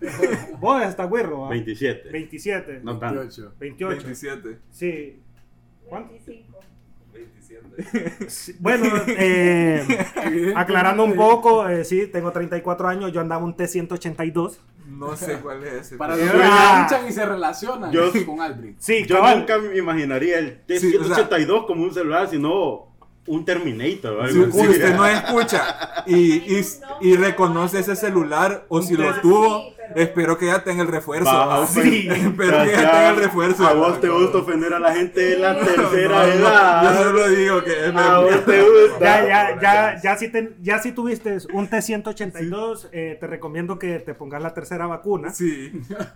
Vos 0.59 0.83
estás 0.83 1.09
güiro, 1.09 1.41
¿va? 1.41 1.49
27. 1.49 2.09
27. 2.09 2.81
No 2.83 2.99
tanto. 2.99 3.19
28. 3.21 3.55
28. 3.59 3.95
27. 4.03 4.59
Sí. 4.71 5.21
¿Cuánto? 5.87 6.11
25. 6.11 6.59
27. 7.77 8.29
Sí, 8.29 8.55
Bueno, 8.59 8.85
eh, 9.07 10.53
aclarando 10.55 11.03
un 11.05 11.15
poco, 11.15 11.67
eh, 11.67 11.83
sí, 11.83 12.07
tengo 12.07 12.31
34 12.31 12.87
años. 12.87 13.11
Yo 13.11 13.21
andaba 13.21 13.43
un 13.43 13.55
T182. 13.55 14.57
No 14.87 15.15
sé 15.15 15.39
cuál 15.39 15.63
es 15.63 15.73
ese. 15.73 15.95
Para 15.97 16.15
los 16.15 16.29
que 16.29 16.37
Ah. 16.43 16.85
escuchan 16.87 17.09
y 17.09 17.13
se 17.13 17.25
relacionan 17.25 17.91
Yo- 17.91 18.11
con 18.25 18.41
Aldrin. 18.41 18.75
Sí, 18.79 19.05
Yo 19.07 19.15
cabal. 19.15 19.39
nunca 19.39 19.57
me 19.57 19.77
imaginaría 19.77 20.39
el 20.39 20.59
Sí, 20.67 20.95
o 20.95 21.03
sea- 21.03 21.29
T182 21.29 21.65
como 21.65 21.83
un 21.83 21.93
celular, 21.93 22.29
sino 22.29 22.93
un 23.25 23.45
Terminator. 23.45 24.29
Si, 24.29 24.37
usted 24.39 24.95
no 24.95 25.05
escucha 25.07 26.03
y, 26.05 26.33
y, 26.57 26.61
y 27.01 27.15
reconoce 27.15 27.79
ese 27.79 27.95
celular 27.95 28.65
o 28.67 28.81
si 28.81 28.95
lo 28.97 29.13
tuvo, 29.21 29.63
espero 29.95 30.37
que 30.37 30.47
ya 30.47 30.63
tenga 30.63 30.81
el 30.83 30.87
refuerzo. 30.87 31.25
Va 31.31 31.43
a 31.43 31.47
¿va? 31.47 31.59
ofender. 31.59 32.11
Espero 32.17 32.63
que 32.63 32.71
ya 32.71 32.77
tenga 32.91 33.09
el 33.09 33.15
refuerzo. 33.17 33.65
A 33.67 33.73
vos 33.73 33.99
te 34.01 34.09
gusta 34.09 34.37
ofender 34.39 34.73
a 34.73 34.79
la 34.79 34.93
gente 34.93 35.19
de 35.19 35.37
la 35.39 35.59
tercera 35.59 36.19
No, 36.19 36.27
no, 36.27 36.33
edad. 36.33 36.83
Yo 36.97 37.03
solo 37.03 37.29
digo 37.29 37.63
que 37.63 37.87
es 37.89 37.95
A 37.95 38.19
vos 38.19 38.45
te 38.45 38.51
verdad. 38.51 38.65
gusta. 38.89 38.99
Ya, 38.99 39.27
ya, 39.27 39.61
ya, 39.61 40.01
ya, 40.01 40.17
si 40.17 40.27
te- 40.29 40.53
ya 40.61 40.79
si 40.79 40.91
tuviste 40.91 41.37
un 41.53 41.69
T182, 41.69 42.89
eh, 42.91 43.17
te 43.19 43.27
recomiendo 43.27 43.79
que 43.79 43.99
te 43.99 44.13
pongas 44.13 44.41
la 44.41 44.53
tercera 44.53 44.87
vacuna. 44.87 45.31
Sí, 45.31 45.71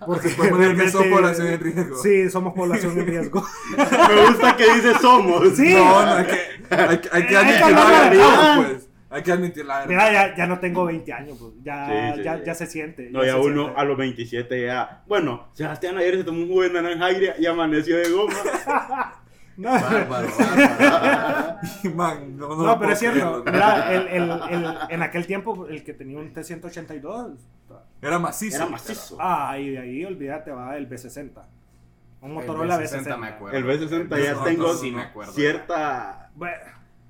porque 0.06 0.30
puede 0.30 0.50
poner 0.52 0.76
que 0.76 0.90
son 0.90 1.04
realmente- 1.04 1.10
población 1.16 1.48
en 1.48 1.60
riesgo. 1.60 1.98
Sí, 2.02 2.30
somos 2.30 2.54
población 2.54 2.98
en 3.00 3.06
riesgo. 3.08 3.46
Me 3.78 4.28
gusta 4.30 4.56
que 4.56 4.74
dice 4.76 4.94
somos. 5.02 5.50
Sí. 5.56 5.74
No, 5.74 6.06
no, 6.18 6.26
que 6.26 6.40
hay, 6.76 6.98
que- 7.00 7.10
hay 7.12 7.26
que 7.28 7.38
Hay 7.38 7.58
que 7.58 7.64
hablar 7.64 8.10
verdad, 8.10 8.10
verdad. 8.12 8.56
pues. 8.58 8.87
Hay 9.10 9.24
que 9.24 9.32
admitir 9.32 9.66
la 9.66 9.86
Mira, 9.86 10.06
verdad. 10.06 10.30
ya, 10.32 10.36
ya 10.36 10.48
no 10.48 10.60
tengo 10.60 10.86
20 10.86 11.14
años, 11.14 11.38
pues. 11.40 11.54
ya, 11.64 11.88
Sí, 11.88 12.18
sí, 12.18 12.24
ya, 12.24 12.38
sí. 12.38 12.44
ya 12.46 12.56
se 12.56 12.66
siente. 12.68 13.10
No, 13.10 13.24
ya 13.24 13.34
se 13.34 13.40
uno 13.40 13.62
siente. 13.64 13.80
a 13.82 13.84
los 13.86 13.98
27 13.98 14.66
ya. 14.66 15.04
Bueno, 15.08 15.48
Sebastián 15.54 15.98
ayer 15.98 16.18
se 16.18 16.24
tomó 16.26 16.42
un 16.42 16.48
jugo 16.50 16.64
de 16.64 16.70
naranja 16.72 17.06
agria 17.06 17.36
y 17.40 17.46
amaneció 17.46 17.98
de 17.98 18.10
goma. 18.10 18.34
No, 19.58 19.72
Bárbaro, 19.72 20.28
bárbaro. 20.38 21.58
Man, 21.96 22.38
no, 22.38 22.48
no, 22.50 22.64
no, 22.64 22.80
pero 22.80 22.92
es 22.92 23.00
cierto. 23.00 23.44
Mira, 23.44 23.92
el, 23.92 24.08
el, 24.08 24.30
el- 24.52 24.78
en 24.90 25.02
aquel 25.02 25.26
tiempo, 25.26 25.66
el 25.68 25.84
que 25.84 25.94
tenía 25.96 26.20
un 26.20 26.32
T182. 26.32 27.36
Era 28.00 28.20
macizo. 28.20 28.58
Era 28.58 28.68
macizo. 28.68 29.18
Ah, 29.20 29.58
y 29.58 29.72
de 29.72 29.80
ahí, 29.80 30.06
olvídate, 30.06 30.52
va 30.52 30.78
el 30.78 30.88
B60. 30.88 31.32
Un 32.22 32.34
Motorola 32.36 32.76
El 32.76 32.82
B60. 32.88 33.04
B60 33.04 33.18
me 33.18 33.28
acuerdo. 33.30 33.58
El 33.58 33.66
B60 33.66 34.24
ya 34.24 34.34
No, 34.34 34.44
tengo 34.44 34.68
no, 34.68 34.74
sí 34.76 34.92
me 34.92 35.02
acuerdo. 35.02 35.34
cierta... 35.34 36.30
Bueno, 36.36 36.56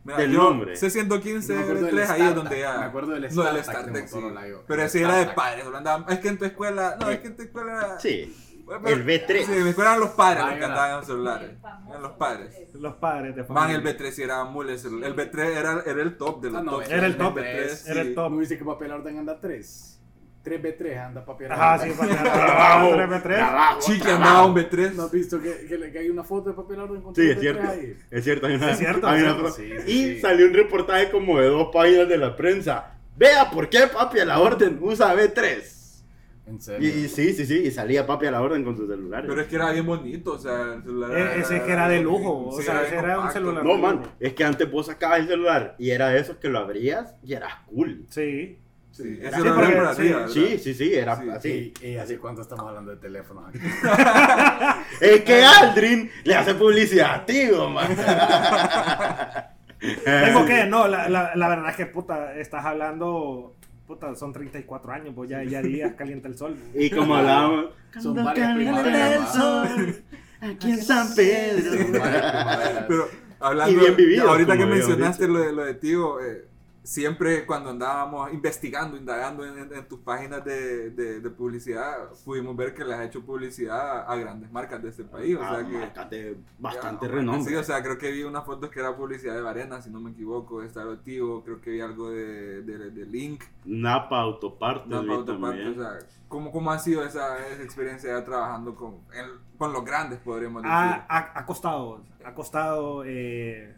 Mira, 0.07 0.17
del 0.19 0.31
yo, 0.31 0.43
nombre. 0.43 0.73
C115 0.73 1.47
Yo 1.47 1.53
me 1.55 1.61
acuerdo 1.61 1.85
del 1.85 1.97
R3 1.97 2.09
ahí 2.09 2.21
es 2.21 2.35
donde 2.35 2.59
ya. 2.59 2.77
me 2.79 2.85
acuerdo 2.85 3.11
del 3.11 3.35
No, 3.35 3.47
el 3.49 3.55
de 3.55 3.63
StarTAC, 3.63 4.07
sí. 4.07 4.19
Pero 4.67 4.81
ese 4.83 5.01
era 5.01 5.15
de 5.17 5.25
padres. 5.27 5.65
Es 6.09 6.19
que 6.19 6.27
en 6.29 6.37
tu 6.37 6.45
escuela. 6.45 6.95
No, 6.99 7.09
es 7.09 7.19
que 7.19 7.27
en 7.27 7.35
tu 7.35 7.41
escuela. 7.43 7.97
Sí, 7.99 8.35
el 8.85 9.05
B3. 9.05 9.45
Sí, 9.45 9.51
en 9.53 9.63
mi 9.63 9.69
escuela 9.69 9.91
eran 9.91 9.99
los 10.01 10.09
padres 10.11 10.43
los 10.43 10.51
que 10.51 10.57
era. 10.57 10.67
andaban 10.67 10.89
en 10.91 10.97
los 10.97 11.05
celulares. 11.05 11.51
Eran 11.89 12.01
los 12.01 12.11
padres. 12.13 12.55
B3. 12.55 12.79
los 12.79 12.95
padres 12.95 13.35
de 13.35 13.43
Man, 13.43 13.47
familia. 13.69 13.75
el 13.91 13.97
B3 13.97 14.11
sí 14.11 14.23
era 14.23 14.43
muy 14.45 14.69
el 14.69 14.79
celular. 14.79 15.09
El 15.09 15.15
B3 15.15 15.39
era, 15.45 15.83
era 15.85 16.01
el 16.01 16.17
top 16.17 16.41
de 16.41 16.49
los 16.51 16.59
Ah, 16.59 16.63
no, 16.63 16.71
top. 16.71 16.83
Era 16.89 17.05
el 17.05 17.17
top, 17.17 17.37
B3, 17.37 17.87
era 17.91 18.01
el 18.01 18.07
sí. 18.09 18.15
top. 18.15 18.31
¿No 18.31 18.37
viste 18.37 18.57
que 18.57 18.65
papel 18.65 18.91
orden 18.91 19.17
anda 19.19 19.39
3? 19.41 19.96
3B3 20.43 20.97
anda 21.05 21.25
Ajá, 21.49 21.75
orden. 21.75 21.91
sí, 21.91 21.97
para 21.97 22.23
Trabajo, 22.23 22.89
3 22.95 23.21
trabajo, 23.21 23.79
Chiqui 23.81 23.99
trabajo. 23.99 24.23
andaba 24.23 24.45
un 24.45 24.55
B3. 24.55 24.93
¿No 24.93 25.03
has 25.03 25.11
visto 25.11 25.41
que, 25.41 25.65
que, 25.67 25.91
que 25.91 25.99
hay 25.99 26.09
una 26.09 26.23
foto 26.23 26.49
de 26.51 26.55
papel 26.55 26.79
orden 26.79 27.01
con 27.01 27.13
Sí, 27.15 27.21
3B3 27.21 27.33
es 27.35 27.39
cierto. 27.41 27.67
ahí? 27.67 27.97
Es 28.11 28.23
cierto, 28.23 28.47
hay 28.47 28.55
una, 28.55 28.71
Es 28.71 28.77
cierto, 28.77 29.07
hay 29.07 29.21
una 29.23 29.35
foto. 29.35 29.51
Sí, 29.51 29.69
sí, 29.85 29.91
y 29.91 30.13
sí. 30.15 30.19
salió 30.21 30.45
un 30.47 30.53
reportaje 30.53 31.09
como 31.11 31.39
de 31.39 31.47
dos 31.47 31.69
páginas 31.73 32.07
de 32.07 32.17
la 32.17 32.35
prensa. 32.35 32.93
Vea 33.17 33.49
por 33.51 33.67
qué 33.69 33.87
papi 33.87 34.19
a 34.19 34.25
la 34.25 34.39
orden 34.39 34.77
usa 34.81 35.13
B3. 35.15 35.73
En 36.45 36.55
Y, 36.55 36.61
serio. 36.61 36.87
y 36.89 37.09
sí, 37.09 37.33
sí, 37.33 37.45
sí, 37.45 37.55
y 37.65 37.71
salía 37.71 38.07
papi 38.07 38.27
a 38.27 38.31
la 38.31 38.41
orden 38.41 38.63
con 38.63 38.77
sus 38.77 38.87
celulares. 38.87 39.25
Pero 39.27 39.41
es 39.41 39.47
que 39.47 39.55
era 39.57 39.69
bien 39.73 39.85
bonito, 39.85 40.31
o 40.35 40.39
sea, 40.39 40.75
el 40.75 40.83
celular. 40.83 41.11
E- 41.17 41.39
ese 41.41 41.61
que 41.61 41.71
era 41.73 41.89
de 41.89 41.99
lujo, 42.01 42.47
o 42.47 42.61
sea, 42.61 42.83
ese 42.83 42.95
era 42.95 43.19
un 43.19 43.29
celular. 43.31 43.65
No, 43.65 43.77
man, 43.77 44.01
es 44.17 44.33
que 44.33 44.45
antes 44.45 44.71
vos 44.71 44.85
sacabas 44.85 45.19
el 45.19 45.27
celular 45.27 45.75
y 45.77 45.89
era 45.89 46.07
de 46.07 46.19
esos 46.21 46.37
que 46.37 46.47
lo 46.47 46.59
abrías 46.59 47.15
y 47.21 47.33
eras 47.33 47.53
cool. 47.65 48.05
Sí. 48.09 48.59
Sí, 48.97 49.19
Era- 49.21 49.37
eso 49.37 49.93
Sí, 49.95 50.07
era 50.07 50.27
sí. 50.27 50.33
Sí, 50.47 50.57
sí, 50.59 50.73
sí, 50.73 50.93
era 50.93 51.15
Sí. 51.21 51.29
así. 51.29 51.73
Y, 51.81 51.87
y 51.87 51.97
hace 51.97 52.17
cuánto 52.17 52.41
estamos 52.41 52.65
hablando 52.67 52.91
de 52.91 52.97
teléfonos 52.97 53.49
aquí. 53.49 53.59
Es 55.01 55.21
que 55.23 55.43
Aldrin 55.43 56.09
le 56.23 56.35
hace 56.35 56.55
publicidad 56.55 57.13
a 57.15 57.25
ti, 57.25 57.47
man. 57.71 57.87
Tengo 60.03 60.45
que, 60.45 60.65
no, 60.65 60.87
la, 60.87 61.07
la, 61.07 61.35
la 61.35 61.47
verdad 61.49 61.69
es 61.69 61.75
que, 61.75 61.85
puta, 61.85 62.33
estás 62.35 62.65
hablando, 62.65 63.55
puta, 63.85 64.15
son 64.15 64.33
34 64.33 64.91
años, 64.91 65.13
pues 65.15 65.29
ya, 65.29 65.43
ya 65.43 65.61
días 65.61 65.93
calienta 65.95 66.27
el 66.27 66.35
sol. 66.37 66.57
Y 66.73 66.89
como 66.89 67.15
hablábamos, 67.15 67.67
Son 68.01 68.15
calienta 68.15 69.13
el 69.15 69.27
sol, 69.27 69.95
aquí 70.41 70.71
en 70.71 70.81
San 70.81 71.13
Pedro. 71.13 71.85
Pero 72.87 73.07
hablando, 73.39 73.71
Y 73.71 73.75
bien 73.79 73.95
vivido, 73.95 74.27
ahorita 74.29 74.57
que 74.57 74.65
mencionaste 74.65 75.27
lo 75.27 75.39
de, 75.39 75.53
lo 75.53 75.63
de 75.63 75.75
tío, 75.75 76.19
eh, 76.21 76.46
siempre 76.87 77.45
cuando 77.45 77.71
andábamos 77.71 78.31
investigando, 78.31 78.95
indagando 78.95 79.45
en, 79.45 79.57
en- 79.59 79.73
en 79.73 79.87
tus 79.89 79.99
páginas 79.99 80.43
de, 80.45 80.89
de- 80.91 81.19
de 81.19 81.29
publicidad, 81.29 82.09
pudimos 82.23 82.55
ver 82.55 82.73
que 82.73 82.85
le 82.85 82.93
has 82.93 83.05
hecho 83.05 83.21
publicidad 83.25 84.09
a 84.09 84.15
grandes 84.15 84.49
marcas 84.53 84.81
de 84.81 84.89
este 84.89 85.03
país. 85.03 85.35
O 85.35 85.39
sea 85.39 85.65
que, 85.67 85.77
marcas 85.77 86.09
de 86.09 86.37
bastante 86.57 87.05
Ya, 87.07 87.11
renombre. 87.11 87.43
Sí, 87.51 87.55
o 87.55 87.63
sea, 87.63 87.83
creo 87.83 87.97
que 87.97 88.09
vi 88.11 88.23
unas 88.23 88.45
fotos 88.45 88.69
que 88.69 88.79
era 88.79 88.95
publicidad 88.95 89.35
de 89.35 89.41
Varena, 89.41 89.81
si 89.81 89.89
no 89.89 89.99
me 89.99 90.11
equivoco, 90.11 90.61
de 90.61 90.67
Estado 90.67 90.97
Tío, 90.99 91.43
creo 91.43 91.59
que 91.59 91.71
vi 91.71 91.81
algo 91.81 92.09
de, 92.09 92.61
de, 92.61 92.89
de 92.91 93.05
Link, 93.05 93.43
Napa 93.65 94.21
Autopartes. 94.21 94.87
Napa 94.87 95.13
Autoparte, 95.13 95.67
o 95.67 95.73
sea, 95.75 95.99
¿cómo, 96.29 96.53
¿cómo 96.53 96.71
ha 96.71 96.79
sido 96.79 97.03
esa, 97.03 97.45
esa 97.49 97.63
experiencia 97.63 98.17
ya 98.17 98.23
trabajando 98.23 98.73
con, 98.75 98.93
en- 99.13 99.57
con 99.57 99.73
los 99.73 99.83
grandes, 99.83 100.19
podríamos 100.19 100.63
decir? 100.63 100.73
Ha, 100.73 101.05
ha- 101.09 101.31
ha 101.37 101.45
costado, 101.45 102.01
ha 102.23 102.33
costado 102.33 103.03
eh, 103.05 103.75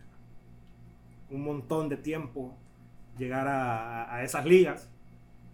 un 1.32 1.44
montón 1.44 1.90
de 1.90 1.98
tiempo 1.98 2.56
llegar 3.20 3.48
a, 3.48 4.14
a 4.16 4.24
esas 4.24 4.46
ligas. 4.46 4.90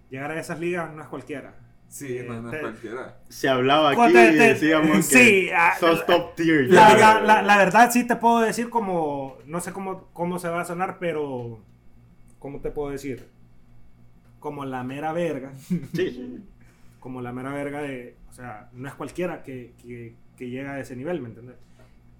Llegar 0.09 0.31
a 0.31 0.39
esas 0.39 0.59
ligas 0.59 0.93
no 0.93 1.01
es 1.01 1.07
cualquiera. 1.09 1.55
sí, 1.89 2.19
no, 2.27 2.41
no 2.41 2.49
es 2.49 2.55
te- 2.55 2.61
cualquiera. 2.61 3.17
Se 3.27 3.49
hablaba 3.49 3.89
aquí 3.89 3.95
Cuando 3.97 4.19
te- 4.19 4.31
y 4.31 4.35
decíamos 4.35 4.97
que 4.97 5.01
sí, 5.03 5.49
ah, 5.55 5.73
sos 5.79 6.05
top 6.05 6.35
tier. 6.35 6.67
La, 6.71 6.95
la, 6.97 7.21
la, 7.21 7.41
la 7.41 7.57
verdad 7.57 7.89
sí 7.91 8.05
te 8.05 8.15
puedo 8.15 8.39
decir 8.41 8.69
como, 8.69 9.37
no 9.45 9.59
sé 9.61 9.73
cómo, 9.73 10.09
cómo 10.13 10.39
se 10.39 10.47
va 10.47 10.61
a 10.61 10.65
sonar, 10.65 10.97
pero, 10.99 11.59
¿cómo 12.39 12.59
te 12.61 12.69
puedo 12.71 12.91
decir? 12.91 13.27
Como 14.39 14.63
la 14.65 14.83
mera 14.83 15.11
verga, 15.11 15.51
Sí, 15.67 15.83
sí. 15.93 16.43
como 16.99 17.21
la 17.21 17.31
mera 17.31 17.51
verga 17.51 17.81
de, 17.81 18.15
o 18.29 18.33
sea, 18.33 18.69
no 18.73 18.87
es 18.87 18.93
cualquiera 18.95 19.41
que, 19.43 19.73
que, 19.81 20.13
que 20.37 20.49
llega 20.49 20.73
a 20.73 20.79
ese 20.79 20.95
nivel, 20.95 21.21
¿me 21.21 21.29
entiendes? 21.29 21.55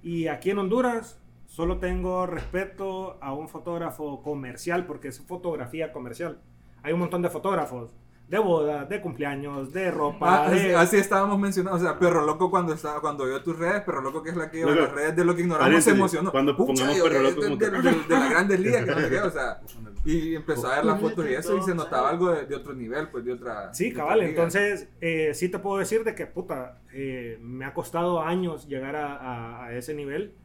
Y 0.01 0.27
aquí 0.27 0.49
en 0.51 0.59
Honduras 0.59 1.19
solo 1.55 1.77
tengo 1.77 2.25
respeto 2.25 3.17
a 3.21 3.33
un 3.33 3.47
fotógrafo 3.47 4.21
comercial, 4.21 4.85
porque 4.85 5.07
es 5.07 5.21
fotografía 5.21 5.93
comercial. 5.93 6.41
Hay 6.83 6.91
un 6.91 6.99
montón 6.99 7.21
de 7.21 7.29
fotógrafos, 7.29 7.95
de 8.27 8.39
bodas, 8.39 8.89
de 8.89 8.99
cumpleaños, 8.99 9.71
de 9.71 9.89
ropa, 9.89 10.25
Ah, 10.43 10.45
así, 10.47 10.67
de... 10.67 10.75
así 10.75 10.97
estábamos 10.97 11.39
mencionando, 11.39 11.77
o 11.77 11.81
sea, 11.81 11.97
Perro 11.97 12.25
Loco 12.25 12.49
cuando 12.51 12.73
estaba, 12.73 12.99
cuando 12.99 13.25
vio 13.25 13.41
tus 13.41 13.57
redes, 13.57 13.83
Perro 13.83 14.01
Loco 14.01 14.21
que 14.21 14.31
es 14.31 14.35
la 14.35 14.51
que 14.51 14.61
Loco, 14.63 14.75
las 14.75 14.91
redes 14.91 15.15
de 15.15 15.23
lo 15.23 15.33
que 15.33 15.41
ignoramos, 15.43 15.65
se 15.67 15.91
paréntesis, 15.91 15.97
emocionó. 15.97 16.31
cuando 16.31 16.57
pongamos 16.57 16.97
yo, 16.97 17.03
Perro 17.05 17.15
de- 17.15 17.23
Loco 17.23 17.41
de, 17.41 17.47
como 17.47 17.57
de- 17.57 17.69
de- 17.91 18.03
de 18.03 18.09
las 18.19 18.29
grandes 18.29 18.59
ligas, 18.59 18.83
que 18.85 18.91
no 18.91 18.99
sé 18.99 19.09
qué, 19.09 19.19
o 19.19 19.29
sea, 19.31 19.61
y 20.03 20.35
empezó 20.35 20.67
a 20.67 20.75
ver 20.75 20.85
las 20.85 20.99
fotos 20.99 21.25
y 21.29 21.33
eso 21.35 21.57
y 21.57 21.61
se 21.61 21.73
notaba 21.73 22.09
algo 22.09 22.31
de, 22.31 22.45
de 22.47 22.55
otro 22.55 22.73
nivel, 22.73 23.07
pues 23.09 23.23
de 23.23 23.31
otra. 23.31 23.73
Sí, 23.73 23.85
de 23.85 23.91
otra 23.91 24.03
cabal. 24.03 24.19
liga. 24.19 24.29
Entonces, 24.31 24.89
eh, 25.01 25.31
sí 25.33 25.47
te 25.49 25.59
puedo 25.59 25.77
decir 25.77 26.03
de 26.03 26.13
que, 26.15 26.25
puta, 26.27 26.81
eh, 26.91 27.37
me 27.41 27.63
ha 27.65 27.73
costado 27.73 28.21
años 28.21 28.67
llegar 28.67 28.95
a, 28.97 29.15
a- 29.15 29.65
a 29.67 29.73
ese 29.77 29.93
nivel. 29.93 30.35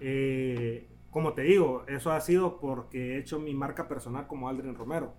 Eh, 0.00 0.88
como 1.10 1.32
te 1.34 1.42
digo, 1.42 1.84
eso 1.88 2.12
ha 2.12 2.20
sido 2.20 2.58
porque 2.60 3.14
he 3.14 3.18
hecho 3.18 3.38
mi 3.40 3.54
marca 3.54 3.88
personal 3.88 4.26
como 4.26 4.48
Aldrin 4.48 4.74
Romero. 4.74 5.14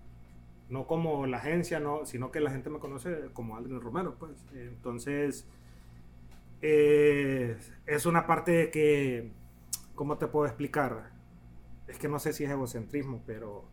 No 0.68 0.86
como 0.86 1.26
la 1.26 1.38
agencia, 1.38 1.80
no, 1.80 2.04
sino 2.04 2.30
que 2.30 2.40
la 2.40 2.50
gente 2.50 2.68
me 2.70 2.78
conoce 2.78 3.30
como 3.32 3.56
Aldrin 3.56 3.80
Romero, 3.80 4.16
pues. 4.18 4.32
Entonces, 4.54 5.48
eh, 6.62 7.56
es 7.86 8.06
una 8.06 8.26
parte 8.26 8.50
de 8.52 8.70
que, 8.70 9.32
¿cómo 9.94 10.18
te 10.18 10.26
puedo 10.26 10.46
explicar? 10.46 11.10
Es 11.86 11.98
que 11.98 12.08
no 12.08 12.18
sé 12.18 12.32
si 12.32 12.44
es 12.44 12.50
egocentrismo, 12.50 13.22
pero... 13.26 13.64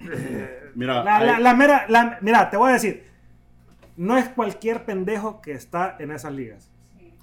eh, 0.00 0.70
Mira, 0.74 1.02
la, 1.04 1.20
la- 1.24 1.36
hay- 1.36 1.42
la 1.42 1.54
mera, 1.54 1.86
la- 1.88 2.18
mira, 2.20 2.50
te 2.50 2.56
voy 2.56 2.70
a 2.70 2.74
decir, 2.74 3.04
no 3.96 4.16
es 4.18 4.28
cualquier 4.28 4.84
pendejo 4.84 5.40
que 5.40 5.52
está 5.52 5.96
en 5.98 6.10
esas 6.10 6.32
ligas. 6.32 6.70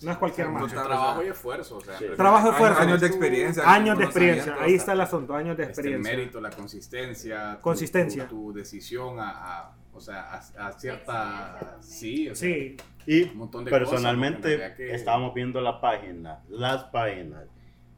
No 0.03 0.11
es 0.11 0.17
cualquier. 0.17 0.49
Mucho 0.49 0.73
trabajo 0.83 1.23
y 1.23 1.27
esfuerzo. 1.27 1.77
O 1.77 1.81
sea, 1.81 1.97
Sí. 1.97 2.05
pero- 2.05 2.15
Trabajo 2.15 2.45
Años- 2.47 2.53
esfuerzo. 2.55 2.81
Años 2.81 3.01
de 3.01 3.07
experiencia. 3.07 3.71
Años 3.71 3.97
de 3.97 4.03
experiencia, 4.05 4.55
ahí 4.59 4.73
está 4.75 4.93
el 4.93 5.01
asunto, 5.01 5.35
años 5.35 5.57
de 5.57 5.63
este, 5.63 5.81
el 5.81 5.87
experiencia. 5.87 6.11
mérito, 6.17 6.41
la 6.41 6.49
consistencia, 6.51 7.55
tu- 7.57 7.61
Consistencia. 7.61 8.27
Tu, 8.27 8.35
tu 8.47 8.53
decisión 8.53 9.19
a, 9.19 9.29
a- 9.29 9.75
o 9.93 9.99
sea, 9.99 10.21
a, 10.57 10.67
a 10.67 10.71
cierta, 10.73 11.77
sí, 11.81 12.29
o 12.29 12.35
sea, 12.35 12.49
Sí, 12.49 12.77
y 13.05 13.23
un 13.23 13.37
montón 13.37 13.65
de 13.65 13.71
personalmente 13.71 14.55
cosas, 14.55 14.69
¿no? 14.71 14.75
Que 14.77 14.95
estábamos 14.95 15.33
viendo 15.33 15.61
la 15.61 15.81
página, 15.81 16.39
las 16.49 16.85
páginas. 16.85 17.43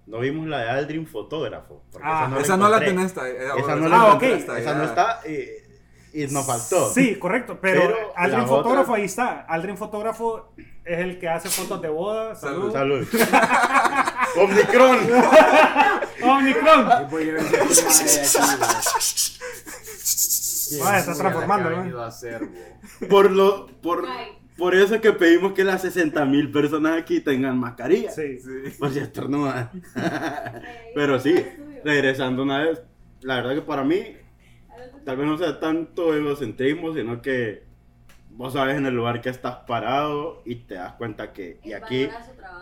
No 0.05 0.19
vimos 0.19 0.47
la 0.47 0.59
de 0.59 0.69
Aldrin 0.69 1.07
Fotógrafo. 1.07 1.83
Ah, 2.01 2.29
Esa 2.39 2.57
no 2.57 2.67
la 2.67 2.77
encontré. 2.77 2.87
tenés. 2.89 3.05
esta- 3.05 3.29
eh, 3.29 3.37
Esa 3.37 3.75
no 3.77 3.85
Ah, 3.85 4.19
la 4.19 4.57
Esa 4.59 4.75
no 4.75 4.83
está 4.83 5.19
y, 5.25 5.62
y 6.13 6.28
nos 6.28 6.45
faltó. 6.45 6.93
sí, 6.93 7.15
correcto, 7.15 7.58
pero, 7.62 7.82
Pero 7.82 7.97
Aldrin 8.15 8.47
Fotógrafo 8.47 8.91
otra- 8.91 8.95
ahí 8.95 9.06
está. 9.06 9.41
Aldrin 9.41 9.78
Fotógrafo 9.78 10.54
es 10.86 10.99
el 10.99 11.17
que 11.19 11.28
hace 11.30 11.49
fotos 11.49 11.82
de 11.82 11.89
boda, 11.89 12.36
salud. 12.36 12.71
Salud. 12.71 13.08
Salud. 13.08 13.34
Omnicron. 14.36 14.97
Omnicron. 16.23 16.88
Ah, 20.84 20.97
está 20.99 21.13
transformando, 21.15 21.69
¿no? 21.69 22.10
Por 23.10 23.32
lo 23.32 23.67
por 23.82 24.06
por 24.58 24.76
eso 24.76 24.99
que 25.02 25.12
pedimos 25.13 25.54
que 25.54 25.63
las 25.63 25.82
60 25.82 26.26
mil 26.26 26.52
personas 26.52 26.99
aquí 26.99 27.19
tengan 27.19 27.58
mascarilla. 27.60 28.12
Sí. 28.12 28.39
Sí. 28.39 28.71
Por 28.80 28.91
si 28.91 28.99
estornudan. 28.99 29.69
Pero 30.95 31.19
sí, 31.19 31.36
regresando 31.84 32.43
una 32.43 32.60
vez, 32.63 32.82
la 33.21 33.36
verdad 33.38 33.56
que 33.56 33.62
para 33.62 33.84
mí 33.84 34.15
tal 35.05 35.17
vez 35.17 35.27
no 35.27 35.37
sea 35.37 35.59
tanto 35.59 36.13
egocentrismo, 36.15 36.93
sino 36.93 37.21
que 37.21 37.63
vos 38.31 38.53
sabes 38.53 38.77
en 38.77 38.85
el 38.85 38.95
lugar 38.95 39.21
que 39.21 39.29
estás 39.29 39.57
parado 39.67 40.41
y 40.45 40.55
te 40.55 40.75
das 40.75 40.93
cuenta 40.93 41.31
que 41.33 41.59
y 41.63 41.73
aquí 41.73 42.09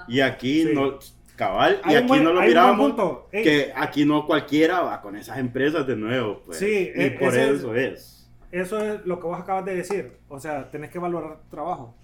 y 0.07 0.19
aquí 0.19 0.63
Sí. 0.63 0.71
no 0.73 0.99
cabal 1.35 1.79
y 1.85 1.89
Hay 1.89 1.95
un 1.95 1.97
aquí 1.99 2.07
buen- 2.07 2.23
no 2.25 2.33
lo 2.33 2.41
miramos 2.41 2.93
que 3.31 3.71
aquí 3.75 4.05
no 4.05 4.25
cualquiera 4.27 4.81
va 4.81 5.01
con 5.01 5.15
esas 5.15 5.37
empresas 5.39 5.87
de 5.87 5.95
nuevo, 5.95 6.41
pues. 6.45 6.57
Sí, 6.59 6.91
y 6.93 7.01
e- 7.01 7.11
por 7.11 7.29
ese 7.29 7.49
es- 7.51 7.59
eso 7.59 7.75
es 7.75 8.17
Eso 8.51 8.79
es 8.83 9.05
lo 9.05 9.17
que 9.19 9.27
vos 9.27 9.39
acabas 9.39 9.63
de 9.63 9.75
decir. 9.75 10.17
O 10.27 10.37
sea, 10.37 10.69
tenés 10.69 10.89
que 10.91 10.99
valorar 10.99 11.39
tu 11.39 11.47
trabajo. 11.49 11.95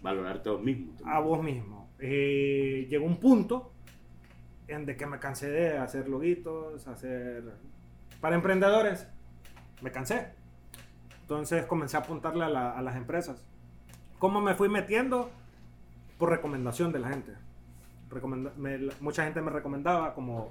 valorarte 0.00 0.48
vos 0.48 0.62
mismo. 0.62 0.92
a 1.04 1.18
vos 1.18 1.42
mismo. 1.42 1.90
Eh, 1.98 2.86
llegó 2.88 3.04
un 3.04 3.18
punto 3.18 3.72
en 4.68 4.86
de 4.86 4.96
que 4.96 5.06
me 5.06 5.18
cansé 5.18 5.50
de 5.50 5.76
hacer 5.76 6.08
loguitos, 6.08 6.86
hacer... 6.86 7.42
Para 8.20 8.36
emprendedores, 8.36 9.08
me 9.80 9.90
cansé. 9.92 10.28
Entonces 11.22 11.66
comencé 11.66 11.96
a 11.96 12.00
apuntarle 12.00 12.44
a, 12.44 12.48
la- 12.48 12.70
a 12.72 12.82
las 12.82 12.96
empresas. 12.96 13.42
¿Cómo 14.18 14.40
me 14.40 14.54
fui 14.54 14.68
metiendo? 14.68 15.30
Por 16.18 16.30
recomendación 16.30 16.92
de 16.92 16.98
la 16.98 17.08
gente. 17.10 17.32
recomenda- 18.10 18.52
me- 18.56 18.88
mucha 19.00 19.24
gente 19.24 19.42
me 19.42 19.50
recomendaba 19.50 20.14
como 20.14 20.50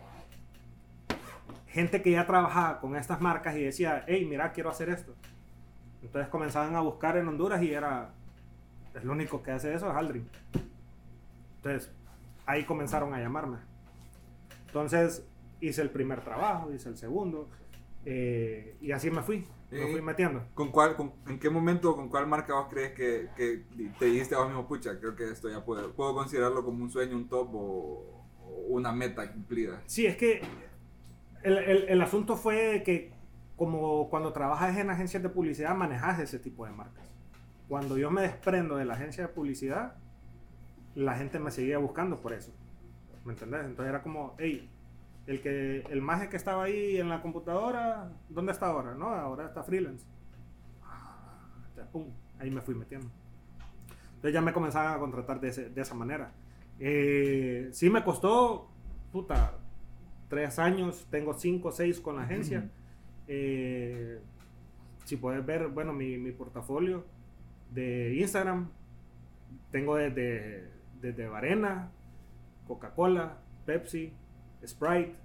gente 1.67 2.01
que 2.01 2.11
ya 2.11 2.25
trabajaba 2.27 2.79
con 2.79 2.95
estas 2.95 3.19
marcas 3.21 3.55
y 3.55 3.63
decía, 3.63 4.03
hey, 4.07 4.25
mira, 4.29 4.51
quiero 4.51 4.69
hacer 4.69 4.89
esto. 4.89 5.13
Entonces 6.01 6.29
comenzaban 6.29 6.75
a 6.75 6.81
buscar 6.81 7.17
en 7.17 7.27
Honduras 7.27 7.61
y 7.63 7.73
era, 7.73 8.11
el 8.93 9.09
único 9.09 9.41
que 9.43 9.51
hace 9.51 9.73
eso 9.73 9.89
es 9.89 9.95
Aldrin. 9.95 10.29
Entonces, 11.57 11.91
ahí 12.45 12.63
comenzaron 12.63 13.13
a 13.13 13.19
llamarme. 13.19 13.57
Entonces, 14.67 15.25
hice 15.59 15.81
el 15.81 15.89
primer 15.89 16.21
trabajo, 16.21 16.71
hice 16.71 16.89
el 16.89 16.97
segundo, 16.97 17.49
eh, 18.09 18.77
y 18.79 18.93
así 18.93 19.11
me 19.11 19.21
fui, 19.21 19.45
me 19.69 19.87
fui 19.91 20.01
metiendo. 20.01 20.45
¿Con 20.53 20.71
cuál, 20.71 20.95
con- 20.95 21.11
¿En 21.27 21.39
qué 21.39 21.49
momento, 21.49 21.93
con 21.93 22.07
cuál 22.07 22.25
marca 22.25 22.53
vos 22.53 22.67
crees 22.69 22.93
que, 22.93 23.27
que 23.35 23.63
te 23.99 24.05
dijiste 24.05 24.33
a 24.33 24.37
vos 24.37 24.47
mismo, 24.47 24.65
pucha, 24.65 24.97
creo 24.97 25.13
que 25.13 25.29
esto 25.29 25.49
ya 25.49 25.65
puedo, 25.65 25.91
puedo 25.93 26.15
considerarlo 26.15 26.63
como 26.63 26.83
un 26.85 26.89
sueño, 26.89 27.17
un 27.17 27.27
top 27.27 27.49
o, 27.53 28.25
o 28.41 28.65
una 28.69 28.93
meta 28.93 29.29
cumplida? 29.31 29.81
Sí, 29.87 30.05
es 30.05 30.15
que 30.15 30.41
el, 31.43 31.57
el- 31.57 31.89
el 31.89 32.01
asunto 32.01 32.37
fue 32.37 32.81
que 32.85 33.11
como 33.57 34.09
cuando 34.09 34.31
trabajas 34.31 34.77
en 34.77 34.89
agencias 34.89 35.21
de 35.21 35.27
publicidad 35.29 35.75
manejas 35.75 36.19
ese 36.19 36.39
tipo 36.39 36.65
de 36.65 36.71
marcas. 36.71 37.05
Cuando 37.67 37.97
yo 37.97 38.09
me 38.09 38.21
desprendo 38.21 38.77
de 38.77 38.85
la 38.85 38.93
agencia 38.93 39.23
de 39.27 39.33
publicidad, 39.33 39.95
la 40.95 41.15
gente 41.17 41.39
me 41.39 41.51
seguía 41.51 41.77
buscando 41.77 42.21
por 42.21 42.31
eso. 42.31 42.53
¿Me 43.25 43.33
entendés? 43.33 43.65
Entonces 43.65 43.89
era 43.89 44.01
como, 44.01 44.35
hey, 44.39 44.69
el 45.27 45.41
que 45.41 45.81
el 45.89 46.01
maje 46.01 46.29
que 46.29 46.37
estaba 46.37 46.63
ahí 46.63 46.97
en 46.97 47.09
la 47.09 47.21
computadora, 47.21 48.09
¿dónde 48.29 48.51
está 48.53 48.67
ahora? 48.67 48.95
No, 48.95 49.07
ahora 49.09 49.45
está 49.45 49.63
freelance. 49.63 50.05
Entonces, 51.69 51.91
pum, 51.91 52.05
ahí 52.39 52.49
me 52.49 52.61
fui 52.61 52.75
metiendo. 52.75 53.07
Entonces 54.15 54.33
ya 54.33 54.41
me 54.41 54.53
comenzaban 54.53 54.95
a 54.95 54.99
contratar 54.99 55.39
de, 55.39 55.49
ese- 55.49 55.69
de 55.69 55.81
esa 55.81 55.93
manera. 55.93 56.31
Eh, 56.79 57.69
sí 57.71 57.89
me 57.89 58.03
costó, 58.03 58.69
puta, 59.11 59.53
tres 60.29 60.57
años, 60.59 61.07
tengo 61.11 61.33
cinco 61.33 61.69
o 61.69 61.71
seis 61.71 61.99
con 61.99 62.15
la 62.15 62.23
agencia. 62.23 62.69
Eh, 63.27 64.19
si 65.05 65.17
puedes 65.17 65.45
ver, 65.45 65.67
bueno, 65.67 65.93
mi, 65.93 66.17
mi 66.17 66.31
portafolio 66.31 67.05
de 67.73 68.15
Instagram, 68.15 68.69
tengo 69.71 69.95
desde, 69.97 70.69
desde 71.01 71.27
Varena, 71.27 71.91
Coca-Cola, 72.67 73.37
Pepsi, 73.65 74.11
Sprite, 74.65 75.15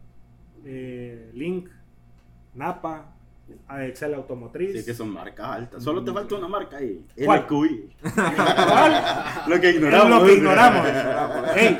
eh, 0.64 1.30
Link, 1.34 1.68
Napa, 2.54 3.14
Excel 3.80 4.14
Automotriz. 4.14 4.78
Sí, 4.80 4.84
que 4.84 4.94
son 4.94 5.10
marcas 5.12 5.46
altas. 5.48 5.82
Solo 5.82 6.02
te 6.04 6.12
falta 6.12 6.34
una 6.36 6.48
marca 6.48 6.76
ahí. 6.78 7.04
¿Cuál? 7.24 7.40
LQI. 7.40 7.90
¿Cuál? 8.14 9.04
Lo 9.48 9.60
que 9.60 9.68
Es 9.70 9.74
ignoramos. 9.76 10.20
lo 10.20 10.26
que 10.26 10.34
ignoramos. 10.34 10.86
Ey, 11.56 11.78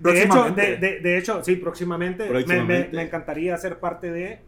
de 0.00 0.22
hecho, 0.22 0.28
Próximamente. 0.28 0.62
de, 0.62 0.76
de- 0.76 1.00
de 1.00 1.18
hecho, 1.18 1.44
sí, 1.44 1.56
próximamente, 1.56 2.24
me- 2.24 2.28
Me, 2.30 2.34
Próximamente. 2.44 2.96
me 2.96 3.02
encantaría 3.02 3.56
ser 3.56 3.78
parte 3.78 4.10
de 4.10 4.40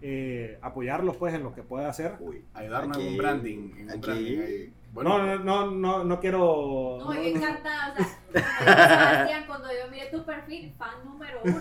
eh, 0.00 0.58
apoyarlos 0.62 1.16
pues 1.16 1.34
en 1.34 1.42
lo 1.42 1.54
que 1.54 1.62
pueda 1.62 1.88
hacer. 1.88 2.14
Uy, 2.20 2.42
Ayudarnos 2.54 2.96
en 2.98 3.06
un 3.08 3.16
branding. 3.18 3.70
En 3.76 3.84
un 3.84 3.90
aquí- 3.90 4.00
branding 4.00 4.38
ahí. 4.38 4.72
No, 4.94 5.18
no, 5.18 5.38
no, 5.38 5.70
no, 5.70 6.04
no 6.04 6.20
quiero... 6.20 6.98
No, 7.00 7.14
yo 7.14 7.20
encantada, 7.22 7.94
o 7.94 8.02
sea, 8.02 8.08
Sebastián, 9.18 9.44
cuando 9.46 9.68
yo 9.68 9.90
miré 9.90 10.06
tu 10.10 10.24
perfil, 10.24 10.74
fan 10.76 10.90
número 11.04 11.38
uno. 11.44 11.54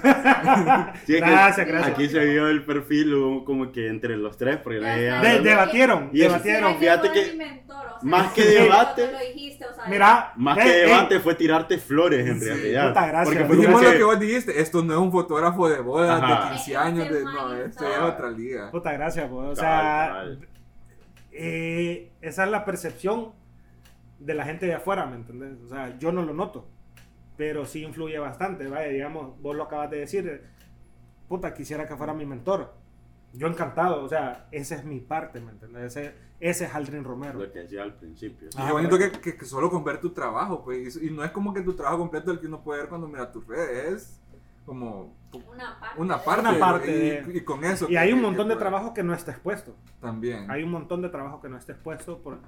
Sí, 1.06 1.16
es 1.16 1.22
que 1.24 1.30
Gracias, 1.30 1.68
gracias. 1.68 1.94
Aquí 1.94 2.10
se 2.10 2.20
vio 2.26 2.48
el 2.50 2.66
perfil 2.66 3.14
hubo 3.14 3.46
como 3.46 3.72
que 3.72 3.88
entre 3.88 4.18
los 4.18 4.38
tres, 4.38 4.58
porque 4.58 4.82
Ya. 4.82 5.22
De- 5.22 5.40
debatieron, 5.42 6.10
Y 6.12 6.20
debatieron. 6.20 6.74
sí, 6.74 6.80
fíjate 6.80 7.12
que 7.12 7.20
eres 7.22 7.32
mi 7.34 7.38
mentor, 7.40 7.86
o 7.86 8.00
sea, 8.00 8.10
más 8.10 8.34
que 8.34 8.44
debate- 8.44 9.12
lo 9.12 9.20
dijiste, 9.20 9.66
o 9.66 9.74
sea, 9.76 9.86
Mira, 9.88 10.34
más 10.36 10.58
eh, 10.58 10.62
que 10.64 10.70
eh, 10.70 10.86
debate 10.88 11.20
fue 11.20 11.36
tirarte 11.36 11.78
flores 11.78 12.28
en 12.28 12.40
Sí, 12.40 12.46
realidad. 12.46 12.88
puta, 12.90 13.08
gracias. 13.08 13.36
Porque 13.38 13.46
fue 13.56 13.66
como 13.66 13.82
lo 13.82 13.92
que- 13.92 14.04
vos 14.04 14.20
dijiste, 14.20 14.60
esto 14.62 14.84
no 14.84 14.94
es 14.94 15.00
un 15.00 15.12
fotógrafo 15.12 15.70
de 15.70 15.80
bodas 15.80 16.22
de 16.22 16.50
15 16.56 16.76
años, 16.78 17.10
de, 17.10 17.24
no, 17.24 17.54
esto 17.56 17.88
es 17.88 18.00
otra 18.00 18.30
liga. 18.32 18.72
Puta, 18.72 18.92
gracias, 18.94 19.28
pues. 19.30 19.48
O 19.50 19.56
sea. 19.56 20.26
Eh, 21.38 22.12
esa 22.22 22.46
es 22.46 22.52
la 22.52 22.66
percepción 22.66 23.34
de 24.20 24.34
la 24.34 24.46
gente 24.46 24.66
de 24.66 24.74
afuera, 24.74 25.06
¿me 25.06 25.16
entendés? 25.16 25.62
O 25.64 25.70
sea, 25.70 25.98
yo 26.00 26.12
no 26.12 26.24
lo 26.24 26.34
noto, 26.34 26.68
pero 27.38 27.66
sí 27.66 27.84
influye 27.84 28.18
bastante, 28.20 28.68
vaya, 28.68 28.88
digamos, 28.88 29.40
vos 29.42 29.56
lo 29.56 29.64
acabas 29.64 29.92
de 29.92 30.00
decir, 30.00 30.44
puta, 31.28 31.54
quisiera 31.54 31.88
que 31.88 31.96
fuera 31.96 32.14
mi 32.14 32.26
mentor. 32.26 32.74
Yo 33.34 33.48
encantado, 33.48 34.04
o 34.04 34.10
sea, 34.10 34.48
esa 34.52 34.76
es 34.76 34.86
mi 34.86 35.00
parte, 35.00 35.40
¿me 35.40 35.52
entendés? 35.52 35.96
Ese, 35.96 36.16
ese 36.40 36.66
es 36.66 36.74
Aldrin 36.74 37.04
Romero. 37.04 37.40
Lo 37.40 37.52
que 37.52 37.60
decía 37.60 37.84
al 37.84 37.96
principio. 37.96 38.48
Y 38.52 38.66
qué 38.66 38.72
bonito 38.72 38.98
que, 38.98 39.12
que, 39.12 39.38
que 39.38 39.46
solo 39.46 39.70
con 39.70 39.84
ver 39.84 40.00
tu 40.00 40.12
trabajo, 40.12 40.64
pues, 40.64 40.96
y, 40.96 41.08
y 41.08 41.12
no 41.12 41.24
es 41.24 41.32
como 41.32 41.54
que 41.54 41.62
tu 41.62 41.76
trabajo 41.76 42.00
completo 42.00 42.32
el 42.32 42.40
que 42.40 42.48
uno 42.48 42.64
puede 42.64 42.82
ver 42.82 42.90
cuando 42.90 43.08
mira 43.08 43.32
tus 43.32 43.46
redes, 43.46 43.94
es 43.94 44.17
como 44.68 45.16
una 45.34 45.80
parte. 45.80 46.00
una 46.02 46.24
parte, 46.24 46.42
Una 46.50 46.60
parte 46.60 46.92
y, 46.92 47.32
de- 47.32 47.38
y 47.40 47.42
con 47.42 47.64
eso. 47.64 47.90
Y 47.90 47.96
hay 47.98 48.12
un 48.14 48.22
montón 48.22 48.46
que 48.48 48.50
de 48.50 48.56
puede- 48.58 48.70
trabajo 48.70 48.94
que 48.94 49.02
no 49.02 49.14
está 49.16 49.32
expuesto. 49.32 49.76
También. 50.00 50.52
Hay 50.52 50.62
un 50.62 50.70
montón 50.72 51.02
de 51.02 51.10
trabajo 51.10 51.42
que 51.42 51.50
no 51.50 51.58
está 51.58 51.72
expuesto. 51.72 52.20
Por, 52.20 52.40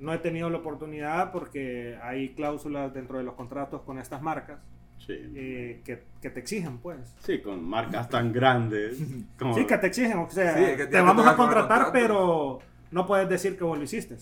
no 0.00 0.12
he 0.12 0.18
tenido 0.18 0.50
la 0.50 0.58
oportunidad 0.58 1.32
porque 1.32 1.98
hay 2.02 2.34
cláusulas 2.34 2.92
dentro 2.92 3.16
de 3.18 3.24
los 3.24 3.34
contratos 3.34 3.82
con 3.82 3.98
estas 3.98 4.20
marcas 4.20 4.58
Sí. 4.98 5.14
eh, 5.36 5.80
que, 5.84 6.02
que 6.20 6.30
te 6.30 6.40
exigen, 6.40 6.78
pues. 6.78 7.14
Sí, 7.20 7.40
con 7.40 7.64
marcas 7.64 8.08
tan 8.08 8.32
grandes. 8.32 8.98
Como... 9.38 9.54
Sí, 9.54 9.64
que 9.64 9.78
te 9.78 9.86
exigen, 9.86 10.18
o 10.18 10.28
sea, 10.28 10.54
Sí, 10.58 10.64
que 10.76 10.76
te 10.84 10.86
te 10.88 11.00
vamos 11.00 11.26
a 11.26 11.36
contratar, 11.36 11.90
pero 11.92 12.58
no 12.90 13.06
puedes 13.06 13.28
decir 13.28 13.56
que 13.56 13.62
vos 13.64 13.78
lo 13.78 13.84
hiciste. 13.84 14.16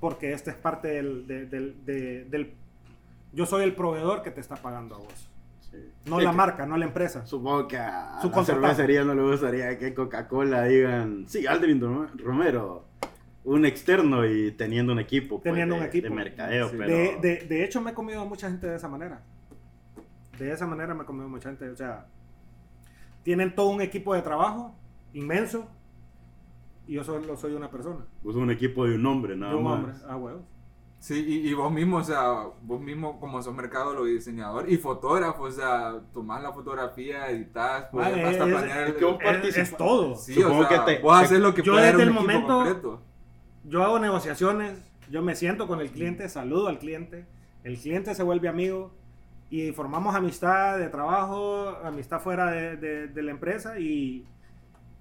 Porque 0.00 0.32
este 0.32 0.50
es 0.50 0.56
parte 0.56 0.88
del, 0.88 1.26
de- 1.26 1.46
del, 1.46 1.84
de- 1.84 2.24
del- 2.24 2.54
Yo 3.32 3.44
soy 3.46 3.64
el 3.64 3.74
proveedor 3.74 4.22
que 4.22 4.30
te 4.30 4.40
está 4.40 4.56
pagando 4.56 4.94
a 4.96 4.98
vos. 4.98 5.30
Sí. 5.74 5.90
No 6.10 6.18
Sí, 6.18 6.24
la 6.24 6.32
marca, 6.32 6.66
no 6.66 6.76
la 6.76 6.84
empresa. 6.84 7.24
Supongo 7.26 7.66
que 7.66 7.76
a 7.78 8.18
Su 8.20 8.30
la 8.30 8.44
cervecería 8.44 9.04
no 9.04 9.14
le 9.14 9.22
gustaría 9.22 9.78
que 9.78 9.94
Coca-Cola 9.94 10.64
digan, 10.64 11.24
sí, 11.28 11.46
Aldrin 11.46 11.80
Rom- 11.80 12.08
Romero, 12.22 12.84
un 13.44 13.64
externo 13.66 14.26
y 14.26 14.52
teniendo 14.52 14.92
un 14.92 14.98
equipo. 14.98 15.40
pues, 15.40 15.44
Teniendo 15.52 15.74
de, 15.76 15.80
un 15.80 15.86
equipo. 15.86 16.08
De 16.08 16.14
mercadeo, 16.14 16.68
Sí. 16.68 16.76
pero... 16.78 16.90
De, 16.90 17.18
de- 17.20 17.46
de 17.46 17.64
hecho, 17.64 17.80
me 17.80 17.90
he 17.92 17.94
comido 17.94 18.24
mucha 18.26 18.48
gente 18.50 18.66
de 18.66 18.76
esa 18.76 18.88
manera. 18.88 19.22
De 20.38 20.52
esa 20.52 20.66
manera 20.66 20.94
me 20.94 21.02
he 21.04 21.06
comido 21.06 21.26
a 21.26 21.28
mucha 21.28 21.48
gente. 21.48 21.68
O 21.70 21.76
sea, 21.76 22.06
tienen 23.22 23.54
todo 23.54 23.68
un 23.68 23.80
equipo 23.80 24.14
de 24.14 24.22
trabajo 24.22 24.74
inmenso 25.14 25.66
y 26.86 26.94
yo 26.94 27.04
solo 27.04 27.36
soy 27.36 27.54
una 27.54 27.70
persona. 27.70 28.04
Pues 28.22 28.36
un 28.36 28.50
equipo 28.50 28.84
de 28.86 28.96
un 28.96 29.06
hombre, 29.06 29.36
nada 29.36 29.52
Yo 29.52 29.58
un 29.58 29.64
más. 29.64 29.74
hombre. 29.78 29.92
Ah, 30.06 30.16
huevos. 30.16 30.42
Sí, 31.04 31.22
y, 31.44 31.50
y 31.50 31.52
vos 31.52 31.70
mismo, 31.70 31.98
o 31.98 32.02
sea, 32.02 32.46
vos 32.62 32.80
mismo 32.80 33.20
como 33.20 33.42
sos 33.42 33.54
mercadólogo 33.54 34.08
y 34.08 34.14
diseñador 34.14 34.70
y 34.72 34.78
fotógrafo, 34.78 35.42
o 35.42 35.50
sea, 35.50 35.96
tomás 36.14 36.42
la 36.42 36.50
fotografía, 36.50 37.28
editas, 37.28 37.88
pues, 37.92 38.06
Vale, 38.10 38.24
hasta 38.24 38.44
es- 38.46 38.50
planear 38.54 38.78
el- 38.88 38.96
es 38.96 39.02
vos 39.02 39.16
Es, 39.20 39.26
participa- 39.26 39.62
es 39.62 39.76
todo. 39.76 40.16
Sí, 40.16 40.32
Supongo 40.32 40.60
o 40.60 40.66
sea, 40.66 40.84
que 40.86 40.94
te- 40.96 41.02
vos 41.02 41.14
haces 41.18 41.40
lo 41.40 41.52
que 41.52 41.60
yo 41.60 41.72
puede 41.74 41.84
desde 41.88 41.96
un 41.98 42.02
el 42.08 42.10
momento- 42.14 42.46
completo. 42.54 43.02
Yo 43.64 43.82
hago 43.82 43.98
negociaciones, 43.98 44.78
yo 45.10 45.20
me 45.20 45.34
siento 45.36 45.66
con 45.68 45.82
el 45.82 45.90
cliente, 45.90 46.26
saludo 46.30 46.68
al 46.68 46.78
cliente, 46.78 47.26
el 47.64 47.76
cliente 47.78 48.14
se 48.14 48.22
vuelve 48.22 48.48
amigo 48.48 48.90
y 49.50 49.72
formamos 49.72 50.14
amistad 50.14 50.78
de 50.78 50.88
trabajo, 50.88 51.68
amistad 51.84 52.20
fuera 52.22 52.50
de, 52.50 52.78
de- 52.78 53.08
de 53.08 53.22
la 53.22 53.30
empresa 53.30 53.78
y, 53.78 54.24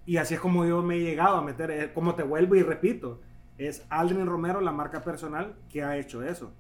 y 0.06 0.18
así 0.18 0.34
es 0.34 0.42
como 0.42 0.66
yo 0.66 0.82
me 0.82 0.98
he 0.98 1.00
llegado 1.00 1.38
a 1.38 1.42
meter, 1.42 1.72
eh, 1.72 1.92
como 1.94 2.14
te 2.14 2.24
vuelvo 2.24 2.56
y 2.56 2.62
repito, 2.62 3.22
es 3.58 3.86
Aldrin 3.90 4.26
Romero, 4.26 4.62
la 4.62 4.72
marca 4.72 5.02
personal, 5.04 5.56
que 5.70 5.84
ha 5.84 5.98
hecho 5.98 6.24
eso. 6.24 6.54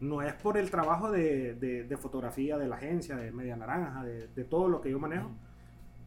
No 0.00 0.20
es 0.22 0.34
por 0.34 0.56
el 0.58 0.70
trabajo 0.70 1.10
de, 1.10 1.54
de- 1.54 1.84
de 1.84 1.96
fotografía 1.96 2.58
de 2.58 2.66
la 2.68 2.76
agencia, 2.76 3.16
de 3.16 3.30
Media 3.30 3.56
Naranja, 3.56 4.02
de, 4.02 4.26
de 4.28 4.44
todo 4.44 4.68
lo 4.68 4.80
que 4.80 4.90
yo 4.90 4.98
manejo. 4.98 5.30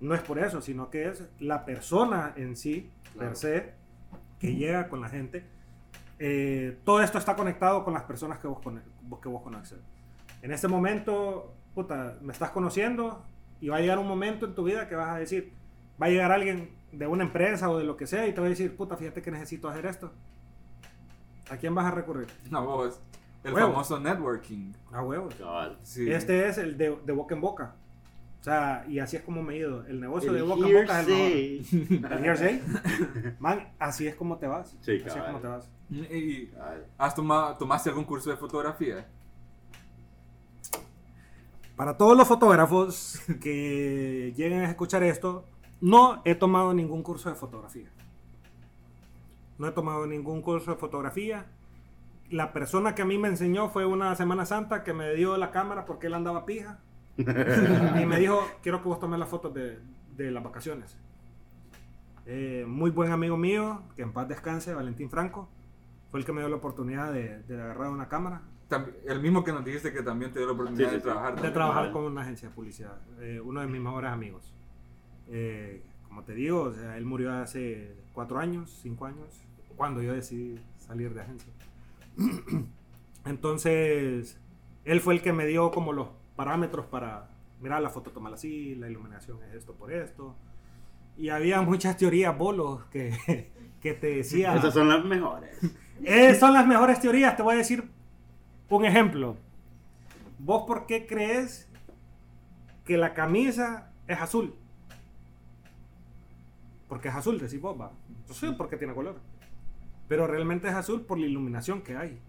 No 0.01 0.13
es 0.13 0.21
por 0.21 0.37
eso, 0.39 0.59
sino 0.61 0.89
que 0.89 1.07
es 1.07 1.23
la 1.39 1.63
persona 1.65 2.33
en 2.35 2.55
sí, 2.57 2.91
Claro. 3.13 3.29
per 3.29 3.37
se, 3.37 3.73
que 4.39 4.53
llega 4.55 4.89
con 4.89 4.99
la 4.99 5.07
gente. 5.07 5.45
Eh, 6.19 6.77
todo 6.83 7.01
esto 7.01 7.17
está 7.17 7.35
conectado 7.35 7.83
con 7.85 7.93
las 7.93 8.03
personas 8.03 8.39
que 8.39 8.47
vos- 8.47 8.59
que 9.21 9.29
vos 9.29 9.41
conoces. 9.41 9.79
En 10.41 10.51
este 10.51 10.67
momento, 10.67 11.53
puta, 11.73 12.17
me 12.21 12.33
estás 12.33 12.51
conociendo 12.51 13.23
y 13.61 13.69
va 13.69 13.77
a 13.77 13.79
llegar 13.79 13.97
un 13.99 14.07
momento 14.07 14.45
en 14.45 14.53
tu 14.55 14.63
vida 14.65 14.87
que 14.89 14.95
vas 14.95 15.15
a 15.15 15.17
decir, 15.19 15.53
va 16.01 16.07
a 16.07 16.09
llegar 16.09 16.31
alguien 16.33 16.74
de 16.97 17.07
una 17.07 17.23
empresa 17.23 17.69
o 17.69 17.77
de 17.77 17.83
lo 17.83 17.95
que 17.97 18.07
sea 18.07 18.27
y 18.27 18.33
te 18.33 18.41
va 18.41 18.47
a 18.47 18.49
decir, 18.49 18.75
puta, 18.75 18.95
fíjate 18.97 19.21
que 19.21 19.31
necesito 19.31 19.69
hacer 19.69 19.85
esto. 19.85 20.11
¿A 21.49 21.57
quién 21.57 21.75
vas 21.75 21.85
a 21.85 21.91
recurrir? 21.91 22.27
No, 22.51 22.65
vos, 22.65 22.99
el 23.43 23.53
Huevo. 23.53 23.69
famoso 23.71 23.99
networking. 23.99 24.71
A 24.91 25.03
huevos. 25.03 25.35
Sí. 25.83 26.09
Este 26.11 26.47
es 26.47 26.57
el 26.57 26.77
de, 26.77 26.97
de 27.05 27.13
boca 27.13 27.35
en 27.35 27.41
boca. 27.41 27.75
O 28.41 28.43
sea, 28.45 28.85
y 28.87 28.99
así 28.99 29.17
es 29.17 29.23
como 29.23 29.41
me 29.43 29.55
he 29.55 29.57
ido. 29.57 29.85
El 29.87 29.99
negocio 29.99 30.31
de 30.33 30.41
boca 30.43 30.67
en 30.67 30.73
boca 30.81 31.01
es 31.01 31.07
el 31.73 31.89
mejor. 32.01 32.11
¿El 32.19 32.25
hearsay? 32.25 32.61
Man, 33.39 33.67
así 33.79 34.07
es 34.07 34.15
como 34.15 34.37
te 34.37 34.47
vas. 34.47 34.75
Sí, 34.81 35.01
así 35.05 35.17
es 35.17 35.23
como 35.25 35.39
te 35.39 35.47
vas. 35.47 35.69
¿Y 35.89 36.47
Cabal. 36.47 36.85
has 36.97 37.13
tomado, 37.15 37.57
tomaste 37.57 37.89
algún 37.89 38.05
curso 38.05 38.29
de 38.31 38.37
fotografía? 38.37 39.07
Para 41.75 41.97
todos 41.97 42.15
los 42.17 42.27
fotógrafos 42.27 43.19
que 43.41 44.33
lleguen 44.35 44.61
a 44.61 44.69
escuchar 44.69 45.03
esto, 45.03 45.45
no 45.81 46.21
he 46.25 46.35
tomado 46.35 46.73
ningún 46.73 47.03
curso 47.03 47.29
de 47.29 47.35
fotografía. 47.35 47.89
No 49.57 49.67
he 49.67 49.71
tomado 49.71 50.05
ningún 50.07 50.41
curso 50.41 50.71
de 50.71 50.77
fotografía. 50.77 51.45
La 52.29 52.51
persona 52.53 52.95
que 52.95 53.03
a 53.03 53.05
mí 53.05 53.17
me 53.17 53.27
enseñó 53.27 53.69
fue 53.69 53.85
una 53.85 54.15
Semana 54.15 54.45
Santa 54.45 54.83
que 54.83 54.93
me 54.93 55.13
dio 55.13 55.37
la 55.37 55.51
cámara 55.51 55.85
porque 55.85 56.07
él 56.07 56.13
andaba 56.13 56.45
pija. 56.45 56.79
y 57.17 58.05
me 58.05 58.19
dijo, 58.19 58.39
quiero 58.61 58.81
que 58.81 58.89
vos 58.89 58.99
tomes 58.99 59.19
las 59.19 59.29
fotos 59.29 59.53
de, 59.53 59.79
de 60.17 60.31
las 60.31 60.43
vacaciones. 60.43 60.97
Eh, 62.25 62.65
muy 62.67 62.89
buen 62.89 63.11
amigo 63.11 63.37
mío, 63.37 63.83
que 63.95 64.01
en 64.01 64.11
paz 64.11 64.27
descanse, 64.27 64.73
Valentín 64.73 65.09
Franco, 65.09 65.47
fue 66.09 66.19
el 66.19 66.25
que 66.25 66.33
me 66.33 66.41
dio 66.41 66.49
la 66.49 66.55
oportunidad 66.55 67.13
de, 67.13 67.43
de 67.43 67.61
agarrar 67.61 67.89
una 67.91 68.07
cámara, 68.09 68.41
El 69.05 69.21
mismo 69.21 69.43
que 69.43 69.53
nos 69.53 69.63
dijiste 69.63 69.93
que 69.93 70.01
también 70.01 70.31
te 70.33 70.39
dio 70.39 70.47
la 70.47 70.53
oportunidad 70.53 70.89
Sí, 70.89 70.89
sí, 70.89 70.95
de 70.95 71.01
sí. 71.01 71.03
trabajar. 71.07 71.39
de 71.41 71.51
trabajar 71.51 71.91
con 71.91 72.03
una 72.03 72.21
agencia 72.23 72.49
de 72.49 72.55
publicidad, 72.55 72.97
eh, 73.19 73.39
uno 73.39 73.61
de 73.61 73.67
mis 73.67 73.79
mejores 73.79 74.11
amigos. 74.11 74.51
Eh, 75.29 75.81
como 76.07 76.23
te 76.23 76.33
digo, 76.33 76.63
o 76.63 76.73
sea, 76.73 76.97
él 76.97 77.05
murió 77.05 77.33
hace 77.33 77.95
cuatro 78.13 78.39
años, 78.39 78.77
cinco 78.81 79.05
años, 79.05 79.27
cuando 79.75 80.01
yo 80.01 80.13
decidí 80.13 80.59
salir 80.77 81.13
de 81.13 81.21
agencia. 81.21 81.53
Entonces, 83.25 84.39
él 84.85 85.01
fue 85.01 85.15
el 85.15 85.21
que 85.21 85.33
me 85.33 85.45
dio 85.45 85.71
como 85.71 85.93
los 85.93 86.09
parámetros 86.35 86.85
para, 86.85 87.29
mira, 87.61 87.79
la 87.79 87.89
foto 87.89 88.11
tomala 88.11 88.35
así, 88.35 88.75
la 88.75 88.89
iluminación 88.89 89.39
es 89.43 89.55
esto 89.55 89.73
por 89.73 89.91
esto. 89.91 90.35
Y 91.17 91.29
había 91.29 91.61
muchas 91.61 91.97
teorías 91.97 92.37
bolos 92.37 92.85
que, 92.85 93.51
que 93.81 93.93
te 93.93 94.17
decían... 94.17 94.57
Esas 94.57 94.73
son 94.73 94.89
las 94.89 95.03
mejores. 95.03 95.57
Eh, 96.03 96.35
son 96.35 96.51
las 96.51 96.67
mejores 96.67 96.99
teorías. 96.99 97.37
Te 97.37 97.41
voy 97.41 97.55
a 97.55 97.57
decir 97.57 97.89
un 98.69 98.83
ejemplo. 98.83 99.37
¿Vos 100.39 100.63
por 100.67 100.85
qué 100.85 101.07
crees 101.07 101.69
que 102.83 102.97
la 102.97 103.13
camisa 103.13 103.91
es 104.05 104.19
azul? 104.19 104.53
Porque 106.87 107.09
es 107.09 107.15
azul, 107.15 107.39
decís 107.39 107.59
vos, 107.59 107.79
va. 107.79 107.91
Yo 108.27 108.33
sé 108.33 108.51
porque 108.51 108.77
tiene 108.77 108.93
color. 108.93 109.15
Pero 110.07 110.27
realmente 110.27 110.67
es 110.67 110.73
azul 110.73 111.01
por 111.01 111.17
la 111.17 111.25
iluminación 111.25 111.81
que 111.81 111.97
hay. 111.97 112.19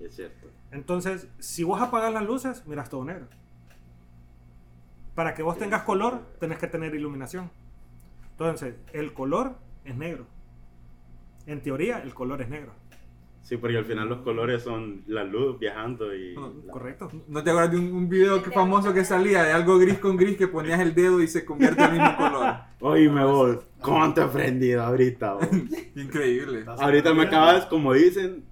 Es 0.00 0.16
cierto. 0.16 0.48
Entonces, 0.70 1.28
si 1.38 1.64
vos 1.64 1.80
apagas 1.80 2.12
las 2.12 2.24
luces, 2.24 2.66
miras 2.66 2.88
todo 2.88 3.04
negro. 3.04 3.28
Para 5.14 5.34
que 5.34 5.42
vos 5.42 5.58
tengas 5.58 5.82
color, 5.82 6.22
tenés 6.38 6.58
que 6.58 6.66
tener 6.66 6.94
iluminación. 6.94 7.50
Entonces, 8.32 8.74
el 8.92 9.14
color 9.14 9.56
es 9.84 9.96
negro. 9.96 10.26
En 11.46 11.62
teoría, 11.62 11.98
el 12.02 12.12
color 12.12 12.42
es 12.42 12.48
negro. 12.48 12.72
Sí, 13.46 13.56
porque 13.58 13.76
al 13.78 13.84
final 13.84 14.08
los 14.08 14.22
colores 14.22 14.64
son 14.64 15.04
la 15.06 15.22
luz 15.22 15.56
viajando 15.60 16.12
y... 16.12 16.34
La- 16.34 16.72
¿Correcto? 16.72 17.08
¿No 17.28 17.44
te 17.44 17.50
acuerdas 17.50 17.70
de 17.70 17.78
un, 17.78 17.92
un 17.92 18.08
video 18.08 18.42
que 18.42 18.50
famoso 18.50 18.92
que 18.92 19.04
salía 19.04 19.44
de 19.44 19.52
algo 19.52 19.78
gris 19.78 19.98
con 19.98 20.16
gris 20.16 20.36
que 20.36 20.48
ponías 20.48 20.80
el 20.80 20.96
dedo 20.96 21.22
y 21.22 21.28
se 21.28 21.44
convierte 21.44 21.80
en 21.84 21.90
el 21.94 22.00
mismo 22.00 22.16
color? 22.16 22.54
Oíme 22.80 23.24
vos, 23.24 23.58
¿cómo 23.80 24.12
te 24.12 24.20
he 24.20 24.24
aprendido 24.24 24.82
ahorita 24.82 25.34
vos? 25.34 25.46
Increíble. 25.94 26.64
ahorita 26.66 27.14
me 27.14 27.22
acabas, 27.22 27.66
como 27.66 27.92
dicen, 27.92 28.44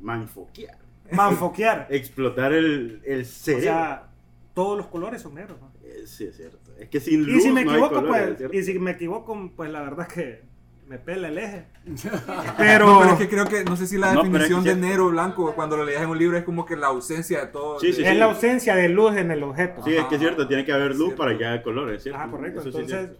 manfoquear. 0.00 0.78
Manfoquear. 1.12 1.86
Explotar 1.90 2.54
el, 2.54 3.02
el 3.04 3.20
O 3.20 3.24
cerebro. 3.26 3.62
sea, 3.64 4.08
todos 4.54 4.78
los 4.78 4.86
colores 4.86 5.20
son 5.20 5.34
negros. 5.34 5.60
¿no? 5.60 5.70
Eh, 5.82 6.06
sí, 6.06 6.24
es 6.24 6.36
cierto. 6.36 6.58
Es 6.78 6.88
que 6.88 7.00
sin 7.00 7.26
luz 7.26 7.36
Y 7.36 7.40
si 7.42 7.52
me 7.52 7.64
no 7.66 7.70
hay 7.72 7.76
equivoco, 7.76 7.94
colores, 7.96 8.36
pues, 8.38 8.54
y 8.54 8.62
si 8.62 8.78
me 8.78 8.92
equivoco, 8.92 9.52
pues 9.54 9.70
la 9.70 9.82
verdad 9.82 10.06
es 10.08 10.14
que 10.14 10.47
me 10.88 10.98
pela 10.98 11.28
el 11.28 11.38
eje. 11.38 11.64
Pero, 11.84 12.16
Pero, 12.56 12.98
pero 13.00 13.12
es 13.12 13.18
que 13.18 13.28
creo 13.28 13.44
que, 13.46 13.62
no 13.64 13.76
sé 13.76 13.86
si 13.86 13.98
la 13.98 14.12
No, 14.14 14.22
definición 14.22 14.60
es 14.60 14.64
que 14.64 14.74
de 14.74 14.80
negro 14.80 15.06
o 15.06 15.10
blanco, 15.10 15.54
cuando 15.54 15.76
lo 15.76 15.84
leías 15.84 16.02
en 16.02 16.08
un 16.08 16.18
libro, 16.18 16.36
es 16.38 16.44
como 16.44 16.64
que 16.64 16.76
la 16.76 16.86
ausencia 16.88 17.40
de 17.40 17.46
todo. 17.48 17.78
Sí, 17.78 17.92
sí, 17.92 18.02
es 18.04 18.16
la 18.16 18.24
ausencia 18.26 18.74
de 18.74 18.88
luz 18.88 19.14
en 19.16 19.30
el 19.30 19.42
objeto. 19.42 19.82
Sí, 19.84 19.94
es 19.94 20.04
que 20.06 20.14
es 20.14 20.20
cierto, 20.20 20.48
tiene 20.48 20.64
que 20.64 20.72
haber 20.72 20.96
luz 20.96 21.14
para 21.14 21.36
que 21.36 21.44
haya 21.44 21.62
colores, 21.62 22.02
¿cierto? 22.02 22.20
Ah, 22.22 22.28
correcto. 22.30 22.60
Eso 22.60 22.72
sí 22.72 22.78
es 22.78 22.90
Entonces, 22.90 23.16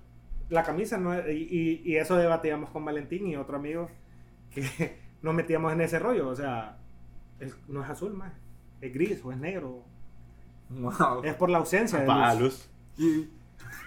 la 0.48 0.62
camisa 0.62 0.96
no 0.96 1.12
es, 1.12 1.26
y, 1.28 1.42
y- 1.50 1.82
y 1.84 1.96
eso 1.96 2.16
debatíamos 2.16 2.70
con 2.70 2.84
Valentín 2.84 3.26
y 3.26 3.36
otro 3.36 3.56
amigo 3.56 3.90
que 4.50 4.62
nos 5.22 5.34
metíamos 5.34 5.72
en 5.74 5.82
ese 5.82 5.98
rollo. 5.98 6.28
O 6.28 6.34
sea, 6.34 6.78
es- 7.38 7.54
no 7.68 7.84
es 7.84 7.90
azul 7.90 8.14
más, 8.14 8.32
es 8.80 8.92
gris 8.94 9.20
o 9.22 9.30
es 9.30 9.36
negro. 9.38 9.84
Wow. 10.70 11.22
Es 11.22 11.34
por 11.34 11.50
la 11.50 11.58
ausencia 11.58 11.98
de 11.98 12.04
Apaga 12.04 12.34
luz. 12.34 12.68
luz. 12.96 13.28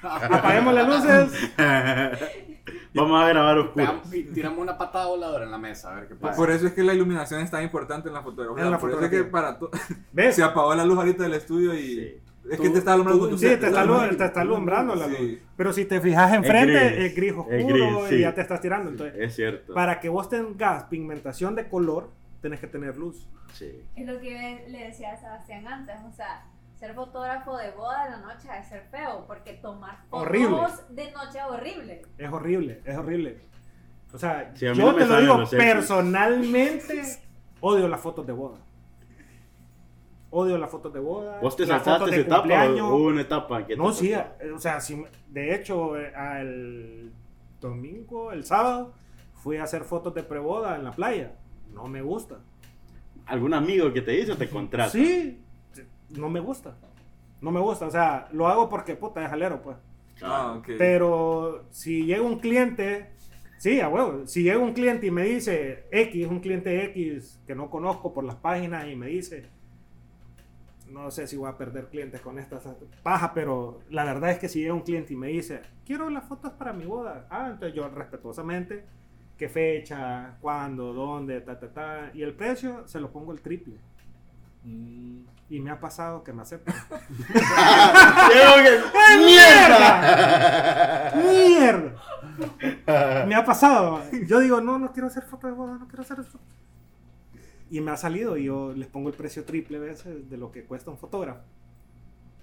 Apaguemos 0.03 0.73
las 0.73 0.87
luces. 0.87 1.51
Vamos 2.93 3.23
a 3.23 3.27
grabar 3.29 3.71
y 4.11 4.23
tiramos 4.23 4.59
una 4.59 4.77
patada 4.77 5.07
voladora 5.07 5.45
en 5.45 5.51
la 5.51 5.57
mesa, 5.57 5.91
a 5.91 5.95
ver 5.95 6.07
qué 6.09 6.15
pasa. 6.15 6.35
Por 6.35 6.51
eso 6.51 6.67
es 6.67 6.73
que 6.73 6.83
la 6.83 6.93
iluminación 6.93 7.41
es 7.41 7.49
tan 7.51 7.63
importante 7.63 8.09
en 8.09 8.13
la 8.13 8.21
fotografía. 8.21 8.63
En 8.65 8.71
la 8.71 8.77
por 8.79 8.89
eso 8.89 8.99
es 8.99 9.05
fotografía. 9.05 9.25
que 9.25 9.31
para 9.31 9.57
to- 9.57 9.69
¿Ves? 10.11 10.35
se 10.35 10.43
apagó 10.43 10.75
la 10.75 10.83
luz 10.85 10.97
ahorita 10.97 11.23
del 11.23 11.33
estudio 11.35 11.73
y 11.73 12.21
Sí. 12.43 12.49
es 12.51 12.57
Tú- 12.57 12.63
que 12.63 12.69
te 12.71 12.77
está 12.79 12.93
alumbrando 12.93 13.25
tú- 13.25 13.29
tu 13.31 13.37
Sí, 13.37 13.47
set, 13.47 13.59
te 13.61 13.67
está, 13.67 14.09
te 14.17 14.25
está 14.25 14.41
alumbrando 14.41 14.95
la 14.95 15.07
luz. 15.07 15.17
Sí. 15.17 15.39
Pero 15.55 15.71
si 15.73 15.85
te 15.85 16.01
fijas 16.01 16.33
enfrente, 16.33 16.73
gris. 16.89 17.05
es 17.05 17.15
gris 17.15 17.31
oscuro 17.33 17.55
Es 17.55 17.67
gris, 17.67 18.09
sí. 18.09 18.15
y 18.15 18.19
ya 18.21 18.33
te 18.33 18.41
estás 18.41 18.59
tirando. 18.61 18.89
Entonces, 18.89 19.15
Es 19.19 19.35
cierto. 19.35 19.73
para 19.73 19.99
que 19.99 20.09
vos 20.09 20.27
tengas 20.27 20.83
pigmentación 20.85 21.55
de 21.55 21.69
color, 21.69 22.09
tenés 22.41 22.59
que 22.59 22.67
tener 22.67 22.97
luz. 22.97 23.27
Sí. 23.53 23.83
Es 23.95 24.05
lo 24.07 24.19
que 24.19 24.31
yo 24.65 24.69
le 24.71 24.85
decía 24.87 25.13
a 25.13 25.17
Sebastián 25.17 25.67
antes, 25.67 25.95
o 26.09 26.11
sea, 26.11 26.43
ser 26.81 26.95
fotógrafo 26.95 27.57
de 27.57 27.69
boda 27.71 28.05
de 28.05 28.09
la 28.09 28.17
noche 28.17 28.47
es 28.59 28.67
ser 28.67 28.81
feo, 28.89 29.23
porque 29.27 29.53
tomar 29.53 29.97
fotos 30.09 30.27
Horrible. 30.27 30.57
de 30.89 31.11
noche 31.11 31.37
es 31.37 31.43
horrible. 31.47 32.01
Es 32.17 32.31
horrible, 32.31 32.81
es 32.83 32.97
horrible. 32.97 33.37
O 34.11 34.17
sea, 34.17 34.51
Sí, 34.55 34.65
yo 34.65 34.73
no 34.73 34.91
me 34.93 35.03
te 35.03 35.07
lo 35.07 35.21
digo 35.21 35.43
personalmente, 35.51 37.03
odio 37.59 37.87
las 37.87 38.01
fotos 38.01 38.25
de 38.25 38.33
boda. 38.33 38.57
Odio 40.31 40.57
las 40.57 40.71
fotos 40.71 40.91
de 40.91 40.99
boda. 40.99 41.39
¿Vos 41.39 41.55
te 41.55 41.67
saltaste 41.67 42.05
esa 42.05 42.15
de 42.15 42.21
etapa 42.21 42.37
cumpleaños. 42.39 42.81
o 42.81 42.95
hubo 42.95 43.07
una 43.09 43.21
etapa 43.21 43.63
que 43.67 43.77
No, 43.77 43.91
sí, 43.93 44.13
eh, 44.13 44.25
o 44.51 44.57
sea, 44.57 44.81
sí, 44.81 45.03
de 45.27 45.53
hecho, 45.53 45.95
eh, 45.99 46.15
al 46.15 47.11
domingo, 47.59 48.31
el 48.31 48.43
sábado, 48.43 48.93
fui 49.35 49.57
a 49.57 49.65
hacer 49.65 49.83
fotos 49.83 50.15
de 50.15 50.23
preboda 50.23 50.77
en 50.77 50.83
la 50.85 50.93
playa. 50.93 51.35
No 51.71 51.85
me 51.87 52.01
gusta. 52.01 52.39
¿Algún 53.27 53.53
amigo 53.53 53.93
que 53.93 54.01
te 54.01 54.19
hizo 54.19 54.35
te 54.35 54.49
contrata? 54.49 54.89
Sí, 54.89 55.43
no 56.17 56.29
me 56.29 56.39
gusta. 56.39 56.77
No 57.41 57.51
me 57.51 57.59
gusta, 57.59 57.87
o 57.87 57.91
sea, 57.91 58.27
lo 58.31 58.47
hago 58.47 58.69
porque 58.69 58.95
puta 58.95 59.23
es 59.23 59.29
jalero, 59.29 59.61
pues. 59.61 59.77
Ah. 60.21 60.61
Pero 60.77 61.65
si 61.71 62.05
llega 62.05 62.21
un 62.21 62.39
cliente, 62.39 63.09
sí, 63.57 63.79
a 63.79 63.89
huevo, 63.89 64.27
si 64.27 64.43
llega 64.43 64.59
un 64.59 64.73
cliente 64.73 65.07
y 65.07 65.11
me 65.11 65.23
dice 65.23 65.85
X, 65.91 66.27
un 66.27 66.39
cliente 66.39 66.85
X 66.85 67.41
que 67.47 67.55
no 67.55 67.69
conozco 67.69 68.13
por 68.13 68.23
las 68.23 68.35
páginas 68.35 68.87
y 68.87 68.95
me 68.95 69.07
dice, 69.07 69.49
no 70.91 71.09
sé 71.09 71.25
si 71.25 71.37
voy 71.37 71.49
a 71.49 71.57
perder 71.57 71.87
clientes 71.87 72.21
con 72.21 72.37
esta 72.37 72.59
paja, 73.01 73.33
pero 73.33 73.79
la 73.89 74.03
verdad 74.03 74.31
es 74.31 74.39
que 74.39 74.49
si 74.49 74.59
llega 74.59 74.73
un 74.73 74.81
cliente 74.81 75.13
y 75.13 75.15
me 75.15 75.27
dice, 75.27 75.61
quiero 75.85 76.09
las 76.09 76.25
fotos 76.25 76.51
para 76.51 76.73
mi 76.73 76.85
boda, 76.85 77.27
ah, 77.29 77.49
entonces 77.51 77.75
yo 77.75 77.87
respetuosamente, 77.89 78.85
qué 79.37 79.49
fecha, 79.49 80.37
cuándo, 80.41 80.93
dónde, 80.93 81.41
ta, 81.41 81.59
ta, 81.59 81.73
ta, 81.73 82.11
y 82.13 82.21
el 82.21 82.35
precio 82.35 82.87
se 82.87 82.99
lo 82.99 83.11
pongo 83.11 83.31
el 83.31 83.41
triple. 83.41 83.77
Mm. 84.63 85.21
Y 85.49 85.59
me 85.59 85.71
ha 85.71 85.79
pasado 85.79 86.23
que 86.23 86.31
me 86.31 86.43
aceptan. 86.43 86.73
¡Mierda! 89.19 91.11
¡Mierda! 91.15 93.25
Me 93.27 93.35
ha 93.35 93.43
pasado. 93.45 94.01
Yo 94.27 94.39
digo, 94.39 94.61
no, 94.61 94.77
no 94.79 94.91
quiero 94.93 95.07
hacer 95.07 95.23
fotos 95.23 95.51
de 95.51 95.55
boda, 95.57 95.77
no 95.77 95.87
quiero 95.87 96.01
hacer 96.03 96.19
eso. 96.19 96.39
Y 97.69 97.81
me 97.81 97.91
ha 97.91 97.97
salido 97.97 98.37
y 98.37 98.45
yo 98.45 98.73
les 98.73 98.87
pongo 98.87 99.09
el 99.09 99.15
precio 99.15 99.45
triple 99.45 99.79
veces 99.79 100.29
de 100.29 100.37
lo 100.37 100.51
que 100.51 100.63
cuesta 100.65 100.91
un 100.91 100.97
fotógrafo. 100.97 101.41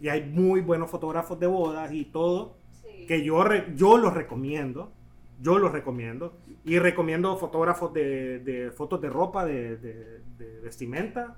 Y 0.00 0.08
hay 0.08 0.24
muy 0.30 0.60
buenos 0.60 0.90
fotógrafos 0.90 1.38
de 1.40 1.46
bodas 1.46 1.92
y 1.92 2.04
todo, 2.06 2.56
Sí. 2.82 3.06
que 3.06 3.24
yo, 3.24 3.42
re- 3.44 3.72
yo 3.74 3.98
los 3.98 4.14
recomiendo. 4.14 4.92
Yo 5.40 5.58
los 5.58 5.72
recomiendo. 5.72 6.38
Y 6.64 6.78
recomiendo 6.78 7.36
fotógrafos 7.36 7.92
de, 7.92 8.38
de 8.40 8.70
fotos 8.70 9.00
de 9.00 9.10
ropa, 9.10 9.44
de, 9.44 9.76
de- 9.76 10.20
de 10.38 10.60
vestimenta, 10.60 11.36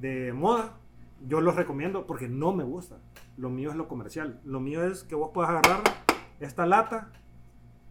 de 0.00 0.32
moda. 0.32 0.74
Yo 1.26 1.40
los 1.40 1.56
recomiendo 1.56 2.06
porque 2.06 2.28
no 2.28 2.52
me 2.52 2.64
gusta. 2.64 2.98
Lo 3.36 3.50
mío 3.50 3.70
es 3.70 3.76
lo 3.76 3.88
comercial. 3.88 4.40
Lo 4.44 4.60
mío 4.60 4.84
es 4.84 5.04
que 5.04 5.14
vos 5.14 5.30
puedas 5.34 5.50
agarrar 5.50 5.80
esta 6.40 6.66
lata 6.66 7.10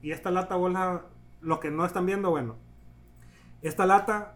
y 0.02 0.12
esta 0.12 0.32
lata 0.32 0.56
vos 0.56 0.72
la... 0.72 1.06
Los 1.42 1.60
que 1.60 1.70
no 1.70 1.86
están 1.86 2.06
viendo, 2.06 2.30
bueno. 2.32 2.56
Esta 3.62 3.86
lata 3.86 4.36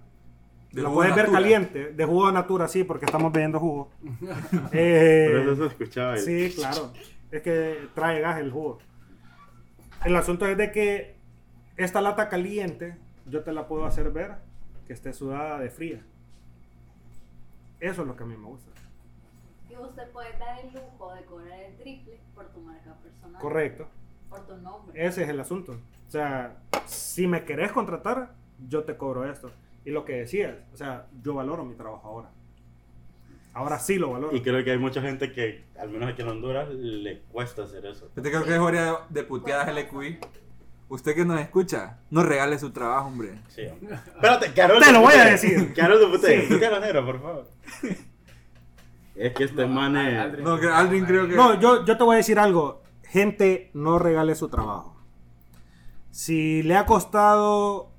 De 0.71 0.81
la 0.81 0.89
puedes 0.89 1.15
ver 1.15 1.25
Natura. 1.25 1.41
caliente. 1.41 1.93
De 1.93 2.05
jugo 2.05 2.27
de 2.27 2.33
natura, 2.33 2.67
sí, 2.67 2.83
porque 2.83 3.05
estamos 3.05 3.31
bebiendo 3.31 3.59
jugo. 3.59 3.89
Eh, 4.71 5.27
Pero 5.31 5.53
eso 5.53 5.63
se 5.63 5.67
escuchaba. 5.69 6.17
Sí, 6.17 6.53
claro. 6.55 6.91
Es 7.31 7.41
que 7.41 7.87
trae 7.95 8.19
gas 8.21 8.39
el 8.39 8.51
jugo. 8.51 8.79
El 10.03 10.15
asunto 10.15 10.45
es 10.47 10.57
de 10.57 10.71
que 10.71 11.15
esta 11.77 12.01
lata 12.01 12.27
caliente, 12.29 12.97
yo 13.25 13.43
te 13.43 13.51
la 13.53 13.67
puedo 13.67 13.85
hacer 13.85 14.11
ver 14.11 14.35
que 14.85 14.93
esté 14.93 15.13
sudada 15.13 15.59
de 15.59 15.69
fría. 15.69 16.05
Eso 17.81 18.03
es 18.03 18.07
lo 18.07 18.15
que 18.15 18.23
a 18.23 18.27
mí 18.27 18.37
me 18.37 18.45
gusta. 18.45 18.69
Y 19.69 19.75
usted 19.75 20.09
puede 20.11 20.37
dar 20.37 20.59
el 20.59 20.71
lujo 20.71 21.13
de 21.15 21.25
cobrar 21.25 21.59
el 21.59 21.75
triple 21.77 22.19
por 22.35 22.47
tu 22.49 22.61
marca 22.61 22.93
personal. 23.01 23.41
Correcto. 23.41 23.87
Por 24.29 24.45
tu 24.45 24.55
nombre. 24.57 25.05
Ese 25.05 25.23
es 25.23 25.29
el 25.29 25.39
asunto. 25.39 25.73
O 26.07 26.11
sea, 26.11 26.57
si 26.85 27.25
me 27.27 27.43
querés 27.43 27.71
contratar, 27.71 28.33
yo 28.69 28.83
te 28.83 28.95
cobro 28.95 29.29
esto. 29.29 29.51
Y 29.83 29.89
lo 29.89 30.05
que 30.05 30.13
decías, 30.13 30.57
o 30.73 30.77
sea, 30.77 31.07
yo 31.23 31.33
valoro 31.33 31.65
mi 31.65 31.73
trabajo 31.73 32.07
ahora. 32.07 32.29
Ahora 33.53 33.79
sí 33.79 33.97
lo 33.97 34.11
valoro. 34.11 34.35
Y 34.35 34.41
creo 34.41 34.63
que 34.63 34.71
hay 34.71 34.77
mucha 34.77 35.01
gente 35.01 35.31
que, 35.33 35.65
al 35.77 35.89
menos 35.89 36.09
aquí 36.09 36.21
en 36.21 36.29
Honduras, 36.29 36.69
le 36.69 37.21
cuesta 37.31 37.63
hacer 37.63 37.85
eso. 37.87 38.09
Yo 38.15 38.21
te 38.21 38.29
creo 38.29 38.43
que 38.43 38.53
es 38.53 38.59
hora 38.59 39.07
de 39.09 39.23
puteadas 39.23 39.75
LQI. 39.75 40.19
Usted 40.91 41.15
que 41.15 41.23
nos 41.23 41.39
escucha, 41.39 41.99
no 42.09 42.21
regale 42.21 42.59
su 42.59 42.71
trabajo, 42.71 43.07
hombre. 43.07 43.39
Sí. 43.47 43.61
Espérate, 43.61 44.51
Carol. 44.53 44.81
Te 44.83 44.91
lo 44.91 44.99
voy 44.99 45.13
a 45.13 45.23
decir. 45.23 45.73
Carol 45.73 45.97
de 46.01 46.07
putea. 46.07 46.41
Sí. 46.41 46.53
Negra, 46.81 47.05
por 47.05 47.21
favor. 47.21 47.47
Es 49.15 49.33
que 49.33 49.45
este 49.45 49.61
No, 49.61 49.67
man 49.69 49.95
es... 49.95 50.17
Aldrin- 50.19 50.41
No, 50.43 50.59
que 50.59 50.67
Aldrin 50.67 51.05
creo 51.05 51.29
que- 51.29 51.35
No, 51.37 51.57
yo, 51.61 51.85
yo 51.85 51.97
te 51.97 52.03
voy 52.03 52.15
a 52.15 52.17
decir 52.17 52.37
algo. 52.39 52.81
Gente, 53.03 53.71
no 53.73 53.99
regale 53.99 54.35
su 54.35 54.49
trabajo. 54.49 54.97
Si 56.09 56.61
le 56.63 56.75
ha 56.75 56.85
costado 56.85 57.93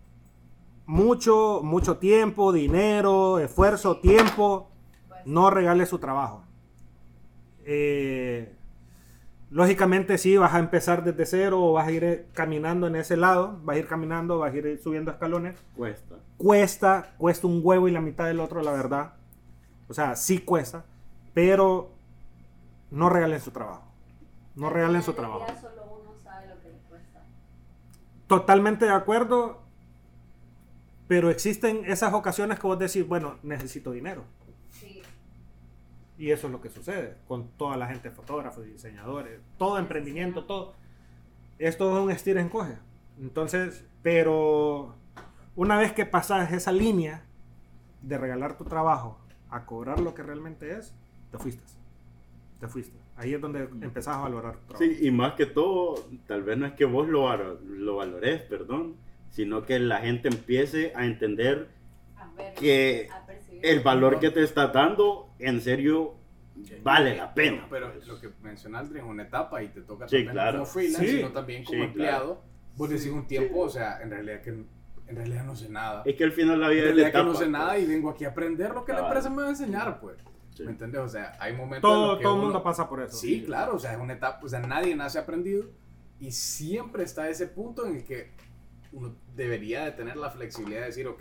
mucho, 0.85 1.61
mucho 1.65 1.97
tiempo, 1.97 2.53
dinero, 2.53 3.39
esfuerzo, 3.39 4.01
tiempo, 4.01 4.71
no 5.25 5.49
regale 5.49 5.87
su 5.87 5.99
trabajo. 5.99 6.45
Eh, 7.65 8.55
lógicamente 9.53 10.17
sí, 10.17 10.37
vas 10.37 10.55
a 10.55 10.59
empezar 10.59 11.05
desde 11.05 11.27
cero 11.27 11.63
o 11.63 11.73
vas 11.75 11.87
a 11.87 11.93
ir 11.93 12.05
eh, 12.05 12.27
caminando 12.33 12.87
en 12.87 12.97
ese 12.97 13.17
lado, 13.17 13.61
vas 13.63 13.77
a 13.77 13.79
ir 13.79 13.87
caminando, 13.87 14.39
vas 14.39 14.53
a 14.53 14.57
ir 14.57 14.81
subiendo 14.83 15.11
escalones. 15.11 15.57
Cuesta. 15.77 16.17
Cuesta, 16.39 17.15
cuesta 17.19 17.47
un 17.47 17.61
huevo 17.63 17.87
y 17.87 17.93
la 17.93 18.01
mitad 18.01 18.27
del 18.27 18.41
otro, 18.41 18.63
la 18.63 18.73
verdad. 18.73 19.13
O 19.89 19.95
sea, 19.95 20.17
sí 20.17 20.39
cuesta, 20.39 20.85
pero 21.35 21.93
no 22.91 23.11
regalen 23.11 23.41
su 23.41 23.51
trabajo. 23.51 23.85
No 24.55 24.69
al 24.69 24.75
regalen 24.75 25.03
su 25.03 25.13
trabajo. 25.13 25.47
Solo 25.61 26.01
uno 26.03 26.15
sabe 26.25 26.49
lo 26.49 26.61
que 26.61 26.69
le 26.69 26.79
cuesta. 26.89 27.23
Totalmente 28.27 28.87
de 28.87 28.93
acuerdo, 28.93 29.61
pero 31.09 31.29
existen 31.29 31.85
esas 31.87 32.15
ocasiones 32.15 32.59
que 32.59 32.67
vos 32.67 32.79
decís, 32.79 33.07
bueno, 33.07 33.37
necesito 33.43 33.93
dinero. 33.93 34.25
Y 36.23 36.31
eso 36.31 36.47
es 36.47 36.53
lo 36.53 36.61
que 36.61 36.71
sucede 36.71 37.17
con 37.27 37.49
toda 37.57 37.77
la 37.77 37.89
gente, 37.89 38.13
fotógrafos, 38.13 38.65
diseñadores, 38.65 39.41
todo 39.59 39.77
emprendimiento, 39.77 40.45
todo. 40.45 40.75
Esto 41.59 41.99
es 41.99 42.05
un 42.05 42.13
estira 42.13 42.41
y 42.41 42.45
encoge. 42.45 42.75
Entonces, 43.21 43.85
pero 44.05 44.95
una 45.57 45.77
vez 45.79 45.93
que 45.93 46.07
pasas 46.07 46.53
esa 46.53 46.71
línea 46.71 47.25
de 48.03 48.19
regalar 48.19 48.57
tu 48.57 48.63
trabajo 48.63 49.19
a 49.51 49.67
cobrar 49.67 49.99
lo 49.99 50.15
que 50.15 50.23
realmente 50.23 50.79
es, 50.79 50.95
te 51.33 51.39
fuiste. 51.39 51.65
Te 52.61 52.69
fuiste. 52.69 52.97
Ahí 53.17 53.35
es 53.35 53.41
donde 53.41 53.65
empezás 53.65 54.17
a 54.17 54.21
valorar 54.21 54.59
tu 54.59 54.67
trabajo. 54.75 54.85
Sí, 54.85 55.05
y 55.05 55.11
más 55.11 55.33
que 55.33 55.47
todo, 55.47 56.07
tal 56.29 56.45
vez 56.45 56.57
no 56.57 56.67
es 56.67 56.75
que 56.75 56.85
vos 56.85 57.09
lo, 57.09 57.37
lo 57.65 57.97
valores, 57.97 58.43
perdón, 58.43 58.95
sino 59.31 59.65
que 59.65 59.81
la 59.81 59.99
gente 59.99 60.29
empiece 60.29 60.93
a 60.95 61.05
entender 61.05 61.67
A 62.17 62.29
ver, 62.37 62.55
Que 62.55 63.09
a 63.11 63.23
el 63.63 63.81
valor 63.81 64.19
que 64.19 64.31
te 64.31 64.43
está 64.43 64.69
dando, 64.69 65.32
en 65.43 65.61
serio, 65.61 66.15
vale 66.83 67.17
la 67.17 67.33
pena. 67.35 67.67
Pero, 67.71 67.93
pues. 67.93 68.07
lo 68.07 68.21
que 68.21 68.31
menciona 68.43 68.79
Aldrin 68.81 69.05
es 69.05 69.11
una 69.11 69.23
etapa 69.25 69.63
y 69.63 69.69
te 69.69 69.83
toca 69.83 70.09
Sí, 70.09 70.17
también 70.17 70.33
claro. 70.33 70.59
como 70.61 70.67
freelance, 70.67 71.07
Sí. 71.09 71.17
sino 71.17 71.33
también 71.33 71.65
como 71.65 71.79
Sí, 71.79 71.85
empleado. 71.85 72.43
Vos 72.77 72.89
decís 72.91 73.07
un 73.09 73.27
tiempo, 73.27 73.55
Sí. 73.55 73.61
o 73.65 73.69
sea, 73.69 74.01
en 74.03 74.11
realidad 74.11 74.41
que 74.41 74.51
en 74.51 75.17
realidad 75.17 75.45
no 75.45 75.55
sé 75.55 75.69
nada. 75.69 76.03
Es 76.07 76.17
que 76.17 76.25
al 76.25 76.33
final 76.33 76.59
la 76.59 76.69
En 76.69 76.73
vida 76.73 76.81
es 76.83 76.87
de 76.89 76.95
realidad 76.95 77.11
que 77.13 77.19
no 77.19 77.23
etapas, 77.33 77.39
sé 77.41 77.49
nada 77.51 77.73
pues. 77.73 77.83
y 77.83 77.87
vengo 77.87 78.09
aquí 78.11 78.25
a 78.25 78.29
aprender 78.29 78.71
lo 78.73 78.85
que 78.85 78.93
la 78.93 78.99
Cabal. 78.99 79.13
empresa 79.13 79.31
me 79.31 79.43
va 79.43 79.47
a 79.49 79.51
enseñar, 79.51 80.01
pues. 80.01 80.17
Sí. 80.55 80.65
¿Me 80.65 80.71
entendés? 80.71 81.01
O 81.03 81.09
sea, 81.09 81.37
hay 81.39 81.53
momentos 81.55 81.91
en 81.91 81.95
Todo, 81.97 82.07
los 82.09 82.17
que 82.19 82.23
todo 82.25 82.37
el 82.37 82.43
mundo 82.43 82.63
pasa 82.63 82.89
por 82.89 83.03
eso. 83.03 83.17
Sí, 83.17 83.43
claro, 83.45 83.75
o 83.75 83.79
sea, 83.79 83.93
es 83.93 83.99
una 83.99 84.13
etapa, 84.15 84.41
o 84.45 84.49
sea, 84.49 84.61
nadie 84.61 84.95
nace 84.97 85.19
aprendido 85.19 85.69
y 86.21 86.31
siempre 86.31 87.03
está 87.05 87.29
ese 87.29 87.47
punto 87.47 87.85
en 87.87 87.97
el 87.97 88.05
que 88.05 88.31
uno 88.93 89.15
debería 89.35 89.85
de 89.85 89.93
tener 89.93 90.17
la 90.17 90.31
flexibilidad 90.31 90.81
de 90.81 90.87
decir, 90.87 91.07
ok, 91.07 91.21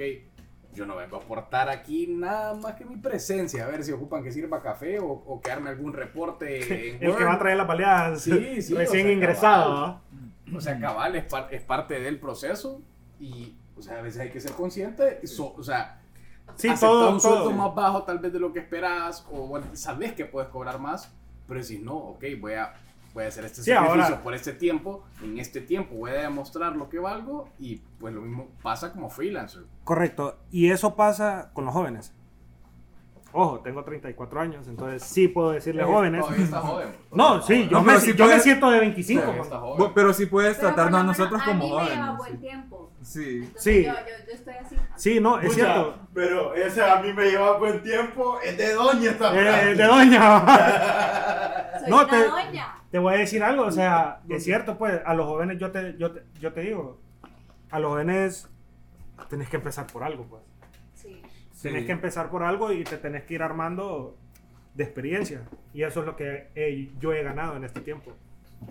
yo 0.74 0.86
no 0.86 0.96
vengo 0.96 1.18
a 1.18 1.20
aportar 1.20 1.70
aquí 1.70 2.08
nada 2.08 2.54
más 2.54 2.76
que 2.76 2.86
mi 2.86 2.98
presencia, 2.98 3.66
a 3.66 3.68
ver 3.68 3.84
si 3.84 3.92
ocupan 3.92 4.24
que 4.24 4.32
sirva 4.32 4.62
café 4.62 5.00
o, 5.00 5.08
o 5.08 5.42
que 5.42 5.52
arme 5.52 5.70
algún 5.70 5.94
reporte 5.94 6.58
en 6.96 7.04
El 7.04 7.16
que 7.16 7.24
va 7.24 7.34
a 7.34 7.40
traer 7.40 7.58
las 7.58 7.68
baleadas 7.68 8.22
Sí, 8.22 8.62
sí, 8.62 8.74
o 8.74 8.78
recién 8.78 9.04
sea, 9.04 9.12
ingresado. 9.14 9.74
cabal. 9.76 9.98
O 10.56 10.62
sea, 10.62 10.80
cabal 10.80 11.16
es, 11.16 11.26
par- 11.26 11.48
es 11.52 11.62
parte 11.62 12.00
del 12.00 12.20
proceso 12.20 12.82
y, 13.20 13.56
o 13.78 13.82
sea, 13.82 14.00
a 14.00 14.02
veces 14.02 14.22
hay 14.22 14.30
que 14.30 14.40
ser 14.40 14.52
consciente, 14.54 15.26
so- 15.28 15.54
o 15.58 15.64
sea, 15.64 15.98
Sí, 16.56 16.68
todo, 16.80 17.12
un 17.14 17.22
sueldo 17.22 17.44
todo. 17.44 17.52
más 17.52 17.74
bajo 17.74 18.04
tal 18.04 18.20
vez 18.20 18.34
de 18.34 18.40
lo 18.40 18.52
que 18.52 18.60
esperas 18.60 19.26
o 19.32 19.48
bueno, 19.48 19.68
sabes 19.74 20.12
que 20.14 20.26
puedes 20.26 20.50
cobrar 20.50 20.80
más, 20.80 21.14
pero 21.48 21.64
si 21.64 21.80
no, 21.80 21.96
ok, 21.96 22.24
voy 22.42 22.54
a, 22.54 22.74
voy 23.14 23.26
a 23.26 23.28
hacer 23.28 23.46
este 23.46 23.62
Sí, 23.64 23.72
sacrificio 23.72 24.04
ahora- 24.04 24.24
por 24.24 24.34
este 24.34 24.54
tiempo, 24.54 25.04
en 25.24 25.38
este 25.40 25.62
tiempo 25.62 25.96
voy 25.96 26.12
a 26.12 26.22
demostrar 26.22 26.76
lo 26.76 26.90
que 26.90 27.00
valgo 27.00 27.50
y 27.60 27.78
pues 28.00 28.14
lo 28.14 28.22
mismo 28.22 28.48
pasa 28.62 28.92
como 28.94 29.10
freelancer. 29.10 29.64
Correcto. 29.84 30.40
Y 30.52 30.72
eso 30.72 30.96
pasa 30.96 31.52
con 31.54 31.66
los 31.66 31.74
jóvenes. 31.74 32.14
Ojo, 33.34 33.62
tengo 33.62 33.82
34 33.86 34.42
años, 34.42 34.68
entonces 34.68 35.04
sí 35.04 35.30
puedo 35.30 35.52
decirle 35.52 35.86
jóvenes. 35.86 36.20
Todavía 36.22 36.44
está 36.44 36.60
joven. 36.60 36.90
No, 37.14 37.42
sí, 37.42 37.64
yo, 37.64 37.72
No, 37.72 37.80
me, 37.82 37.88
pero 37.94 38.00
sí 38.02 38.08
yo 38.14 38.26
me 38.26 38.30
puedes- 38.32 38.44
siento 38.44 38.70
de 38.70 38.80
25. 38.82 39.22
Todavía 39.22 39.40
man. 39.42 39.48
está 39.48 39.60
joven. 39.62 39.78
Vos- 39.80 39.92
Pero 39.96 40.14
sí 40.14 40.26
puedes 40.26 40.58
Pero 40.58 40.68
tratarnos 40.68 41.00
a 41.00 41.04
nosotros 41.06 41.42
como 41.44 41.80
a 41.80 41.84
mí 41.84 41.90
me 41.90 41.96
lleva 41.96 42.06
jóvenes. 42.08 42.18
buen 42.18 42.40
tiempo. 42.42 42.92
Sí. 43.02 43.38
Entonces 43.38 43.64
Sí. 43.64 43.84
Yo, 43.86 43.92
yo, 43.94 44.26
yo 44.28 44.34
estoy 44.34 44.54
así. 44.56 44.76
Sí, 44.98 45.20
no, 45.22 45.40
es 45.40 45.46
Pucha, 45.46 45.56
cierto. 45.56 45.96
Pero 46.14 46.54
ese 46.56 46.84
a 46.84 47.02
mí 47.02 47.14
me 47.14 47.26
lleva 47.32 47.58
buen 47.58 47.82
tiempo, 47.82 48.38
es 48.44 48.58
de 48.58 48.74
doña 48.74 49.12
esta 49.12 49.34
Eh, 49.34 49.42
frase. 49.42 49.76
de 49.76 49.84
doña. 49.86 50.46
Soy 51.80 51.90
No, 51.90 51.96
una 52.02 52.08
te- 52.10 52.28
doña. 52.28 52.76
Te 52.92 53.00
voy 53.00 53.14
a 53.14 53.18
decir 53.18 53.42
algo, 53.44 53.64
o 53.66 53.72
sea, 53.72 54.22
es 54.30 54.44
cierto, 54.44 54.78
pues, 54.78 55.02
a 55.06 55.14
los 55.14 55.26
jóvenes 55.26 55.58
yo 55.58 55.72
te, 55.72 55.96
yo 55.98 56.12
te, 56.12 56.24
yo 56.40 56.52
te 56.54 56.62
digo, 56.62 57.00
a 57.70 57.80
los 57.80 57.92
jóvenes 57.92 58.50
tenés 59.30 59.50
que 59.50 59.56
empezar 59.58 59.88
por 59.88 60.04
algo, 60.04 60.26
pues. 60.26 60.44
Sí. 60.96 61.22
Tenés 61.62 61.82
Sí. 61.82 61.86
que 61.88 61.92
empezar 61.94 62.30
por 62.30 62.44
algo 62.44 62.72
y 62.72 62.84
te 62.84 62.98
tenés 62.98 63.24
que 63.24 63.36
ir 63.36 63.44
armando 63.44 64.18
de 64.74 64.84
experiencia. 64.84 65.42
Y 65.74 65.84
eso 65.84 66.02
es 66.02 66.06
lo 66.06 66.16
que 66.16 66.50
he- 66.56 66.90
yo 67.00 67.14
he 67.14 67.24
ganado 67.24 67.56
en 67.56 67.64
este 67.64 67.82
tiempo. 67.82 68.12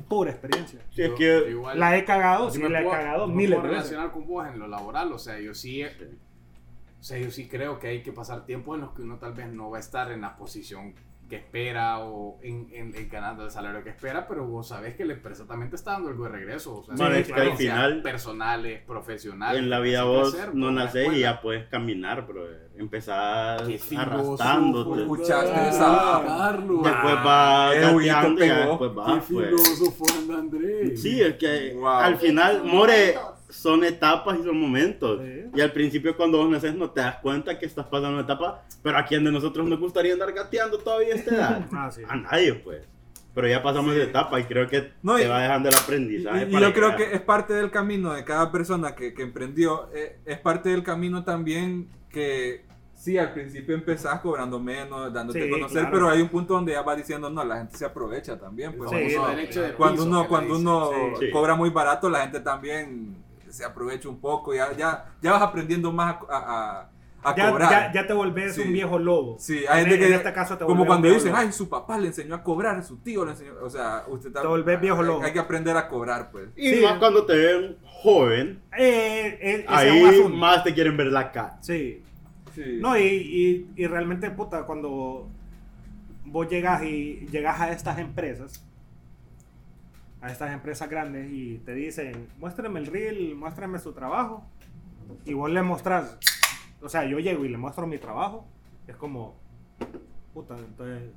Pura 0.09 0.31
experiencia. 0.31 0.81
Sí, 0.91 1.03
es 1.03 1.11
que 1.13 1.25
yo 1.25 1.47
igual- 1.49 1.79
La 1.79 1.97
he 1.97 2.05
cagado, 2.05 2.51
sí, 2.51 2.59
me 2.63 2.69
la 2.69 2.81
he 2.81 2.85
puedo- 2.85 2.97
cagado 2.97 3.27
me 3.27 3.35
miles 3.35 3.59
puedo 3.59 3.69
de 3.71 3.77
veces. 3.77 3.91
relacionar 3.91 4.13
con 4.15 4.27
vos 4.29 4.47
en 4.47 4.59
lo 4.59 4.69
laboral, 4.69 5.13
o 5.13 5.19
sea, 5.19 5.39
yo 5.41 5.55
sí, 5.55 5.83
o 5.85 7.03
sea, 7.03 7.19
yo 7.19 7.31
sí 7.31 7.49
creo 7.49 7.79
que 7.79 7.89
hay 7.89 8.03
que 8.03 8.13
pasar 8.13 8.45
tiempo 8.45 8.75
en 8.75 8.83
los 8.83 8.93
que 8.93 9.03
uno 9.03 9.17
tal 9.19 9.33
vez 9.35 9.49
no 9.53 9.71
va 9.71 9.79
a 9.79 9.81
estar 9.81 10.13
en 10.13 10.21
la 10.21 10.37
posición 10.37 10.95
que 11.31 11.37
espera 11.37 12.01
o 12.01 12.39
en, 12.43 12.69
en, 12.73 12.95
en 12.95 13.09
ganando 13.09 13.45
el 13.45 13.51
salario 13.51 13.83
que 13.83 13.89
espera, 13.91 14.29
pero 14.29 14.45
vos 14.47 14.69
sabés 14.69 14.95
que 14.97 15.07
la 15.07 15.15
empresa 15.15 15.47
también 15.47 15.71
te 15.71 15.77
está 15.77 15.93
dando 15.93 16.11
algo 16.11 16.25
de 16.25 16.31
regreso, 16.31 16.77
o 16.79 16.85
sea, 16.85 16.95
Man, 16.97 17.13
sí, 17.15 17.21
es 17.21 17.27
que 17.29 17.33
al 17.33 17.39
experiencias 17.39 17.75
final- 17.77 18.03
personales, 18.03 18.83
profesionales. 18.87 19.63
en 19.63 19.71
la 19.71 19.81
vida 19.81 20.03
vos 20.05 20.33
crecer, 20.35 20.55
no 20.55 20.71
nacés 20.71 21.13
y 21.15 21.21
ya 21.21 21.41
puedes 21.41 21.67
caminar, 21.69 22.27
bro. 22.27 22.45
Empezás 22.77 23.63
Qué 23.63 23.79
arrastrándote. 23.97 25.03
Escuchaste 25.03 25.53
Ah, 25.55 25.69
esa- 25.71 26.23
Carlos. 26.27 26.83
Después 26.83 27.15
vas 27.25 27.75
gateando 27.75 28.45
y 28.45 28.49
después 28.49 28.91
Qué 28.91 28.97
vas, 28.97 29.25
pues. 29.31 29.47
filósofo 29.49 30.05
anda 30.19 30.39
Andrés. 30.39 31.01
Sí, 31.03 31.21
es 31.23 31.35
que 31.37 31.75
Wow. 31.75 31.87
al 31.89 32.17
final, 32.17 32.65
more, 32.65 33.15
momentos. 33.15 33.40
Son 33.51 33.85
etapas 33.85 34.39
y 34.39 34.43
son 34.45 34.59
momentos. 34.61 35.21
Sí. 35.23 35.45
Y 35.55 35.61
al 35.61 35.73
principio 35.73 36.17
cuando 36.17 36.39
vos 36.39 36.49
naces 36.51 36.75
no 36.75 36.91
te 36.91 37.01
das 37.01 37.17
cuenta 37.17 37.59
que 37.59 37.67
estás 37.67 37.87
pasando 37.87 38.11
una 38.15 38.23
etapa, 38.23 38.63
pero 38.83 38.99
a 38.99 39.05
quién 39.05 39.25
de 39.25 39.33
nosotros 39.33 39.69
nos 39.69 39.79
gustaría 39.79 40.13
andar 40.13 40.33
gateando 40.33 40.79
todavía 40.79 41.15
a 41.15 41.17
esta 41.17 41.35
edad. 41.35 41.67
Ah, 41.73 41.91
sí. 41.91 42.03
A 42.09 42.17
nadie, 42.17 42.55
pues. 42.55 42.83
Pero 43.35 43.47
ya 43.47 43.63
pasamos 43.63 43.95
de 43.95 44.03
etapa 44.03 44.41
y 44.41 44.45
creo 44.45 44.69
que 44.69 44.91
No, 45.03 45.17
te 45.17 45.25
y- 45.25 45.29
va 45.29 45.41
dejando 45.41 45.69
el 45.69 45.75
Y, 45.75 45.79
aprendizaje. 45.79 46.43
y 46.49 46.53
para 46.53 46.69
yo 46.69 46.75
creo 46.75 46.97
que 46.97 47.15
es 47.15 47.21
parte 47.21 47.53
del 47.55 47.71
camino 47.71 48.13
de 48.13 48.25
cada 48.25 48.51
persona 48.51 48.95
que, 48.95 49.15
que 49.15 49.23
emprendió. 49.23 49.89
eh, 49.95 50.19
es 50.25 50.39
parte 50.39 50.71
del 50.71 50.83
camino 50.83 51.23
también 51.23 51.89
que 52.11 52.65
sí, 52.93 53.17
al 53.17 53.33
principio 53.33 53.75
empezás 53.77 54.21
cobrando 54.21 54.59
menos, 54.59 55.13
dándote 55.13 55.41
Sí, 55.43 55.47
a 55.47 55.51
conocer, 55.51 55.81
claro. 55.83 55.91
pero 55.93 56.11
hay 56.11 56.21
un 56.21 56.29
punto 56.29 56.55
donde 56.55 56.73
ya 56.73 56.83
vas 56.83 56.97
diciendo, 56.99 57.31
no, 57.31 57.45
la 57.45 57.59
gente 57.59 57.79
se 57.79 57.85
aprovecha 57.87 58.37
también. 58.37 58.77
Pues, 58.77 58.91
El 58.93 59.09
Sí, 59.09 59.15
famoso 59.15 59.31
no, 59.33 59.37
derecho 59.37 59.63
de 59.63 59.73
cuando 59.75 59.97
piso 60.05 60.09
uno, 60.09 60.29
cuando 60.29 60.57
uno. 60.59 60.91
Sí. 61.21 61.31
cobra 61.31 61.55
muy 61.55 61.71
barato, 61.71 62.11
la 62.11 62.23
gente 62.23 62.41
también 62.41 63.15
se 63.53 63.65
aprovecha 63.65 64.09
un 64.09 64.21
poco. 64.21 64.55
Ya, 64.55 64.73
ya, 64.77 65.07
ya 65.23 65.33
vas 65.33 65.43
aprendiendo 65.43 65.93
más 65.93 66.17
a, 66.29 66.37
a- 66.39 66.91
a 67.23 67.37
Ya, 67.37 67.51
cobrar. 67.51 67.71
ya, 67.71 67.93
ya 67.93 68.07
te 68.07 68.15
volvés 68.15 68.55
Sí. 68.55 68.63
un 68.63 68.73
viejo 68.73 68.99
lobo. 68.99 69.37
Sí, 69.39 69.65
hay 69.69 69.83
En- 69.83 69.91
gente 69.91 69.99
que 69.99 70.07
en 70.07 70.15
este 70.15 70.33
caso 70.33 70.57
te 70.57 70.65
como 70.65 70.87
cuando 70.87 71.07
dicen, 71.09 71.35
ay, 71.37 71.53
su 71.53 71.69
papá 71.69 71.99
le 71.99 72.07
enseñó 72.07 72.35
a 72.35 72.43
cobrar, 72.43 72.83
su 72.83 72.97
tío 72.97 73.27
le 73.27 73.33
enseñó, 73.33 73.53
o 73.63 73.69
sea, 73.69 74.05
usted 74.09 74.33
Te 74.33 74.47
volvés 74.47 74.81
viejo 74.81 75.03
lobo. 75.03 75.23
Hay 75.23 75.33
que 75.35 75.39
aprender 75.39 75.77
a 75.77 75.87
cobrar, 75.87 76.31
pues. 76.31 76.49
Y 76.57 76.77
Sí. 76.77 76.81
más 76.83 76.99
cuando 76.99 77.27
te 77.27 77.37
ven 77.37 77.77
joven, 77.85 78.63
Eh, 78.79 79.39
eh, 79.43 79.65
ahí 79.69 80.23
más 80.33 80.65
te 80.65 80.73
quieren 80.73 80.97
ver 80.97 81.09
la 81.09 81.31
cara. 81.31 81.59
Sí. 81.61 82.03
Sí. 82.55 82.79
No, 82.81 82.97
y, 82.99 83.03
y, 83.03 83.71
y 83.77 83.87
realmente, 83.87 84.31
puta, 84.31 84.65
cuando 84.65 85.29
vos 86.25 86.49
llegas 86.49 86.83
y 86.85 87.27
llegas 87.31 87.61
a 87.61 87.71
estas 87.71 87.99
empresas, 87.99 88.65
a 90.21 90.31
estas 90.31 90.53
empresas 90.53 90.89
grandes 90.89 91.31
y 91.33 91.59
te 91.59 91.73
dicen, 91.73 92.29
muéstrame 92.39 92.81
el 92.81 92.87
reel, 92.87 93.35
muéstrame 93.35 93.79
su 93.79 93.93
trabajo, 93.93 94.45
y 95.25 95.33
vos 95.35 95.51
le 95.51 95.63
mostrás, 95.63 96.19
o 96.83 96.89
sea, 96.89 97.05
yo 97.05 97.19
llego 97.19 97.45
y 97.45 97.49
le 97.49 97.57
muestro 97.59 97.87
mi 97.87 97.99
trabajo, 97.99 98.47
es 98.87 98.97
como, 98.97 99.37
puta, 100.35 100.57
entonces, 100.59 101.11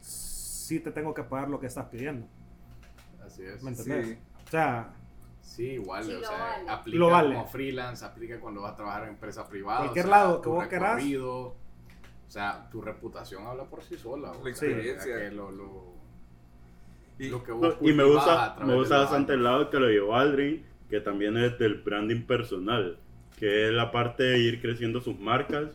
sí 0.00 0.80
te 0.80 0.90
tengo 0.92 1.12
que 1.14 1.22
pagar 1.24 1.48
lo 1.48 1.58
que 1.60 1.66
estás 1.66 1.86
pidiendo, 1.86 2.26
Así 3.24 3.44
es. 3.44 3.62
¿me 3.62 3.70
entendés? 3.70 4.06
Sí. 4.06 4.18
O 4.46 4.50
sea, 4.50 4.92
Sí, 5.40 5.64
igual, 5.72 6.04
Sí, 6.04 6.14
o 6.14 6.20
sea, 6.20 6.38
vale. 6.38 6.70
aplica 6.70 6.98
Lo 6.98 7.10
vale. 7.10 7.34
como 7.34 7.46
freelance, 7.46 8.04
aplica 8.04 8.38
cuando 8.40 8.62
vas 8.62 8.72
a 8.72 8.76
trabajar 8.76 9.02
en 9.02 9.08
empresa 9.10 9.46
privada. 9.46 9.80
Cualquier 9.80 10.06
o 10.06 10.08
sea, 10.08 10.16
lado 10.18 10.40
que 10.40 10.48
vos 10.48 10.66
querás. 10.68 11.02
O 11.04 11.56
sea, 12.28 12.68
tu 12.70 12.80
reputación 12.80 13.44
habla 13.46 13.64
por 13.64 13.82
sí 13.82 13.98
sola. 13.98 14.30
o 14.30 14.34
La 14.34 14.54
sea, 14.54 14.68
experiencia. 14.68 15.18
que 15.18 15.30
lo, 15.32 15.50
lo, 15.50 15.91
Y- 17.18 17.28
lo 17.28 17.42
que 17.44 17.52
vos 17.52 17.76
y 17.80 17.92
me 17.92 18.04
gusta, 18.04 18.56
me 18.64 18.74
gusta 18.74 18.98
bastante 18.98 19.34
el 19.34 19.42
lado 19.44 19.70
que 19.70 19.78
lo 19.78 19.88
llevó 19.88 20.16
Aldrin, 20.16 20.64
que 20.90 21.00
también 21.00 21.36
es 21.36 21.58
del 21.58 21.74
branding 21.82 22.22
personal, 22.22 22.98
que 23.38 23.66
es 23.68 23.72
la 23.72 23.90
parte 23.90 24.22
de 24.24 24.38
ir 24.38 24.60
creciendo 24.60 25.00
sus 25.00 25.18
marcas 25.18 25.70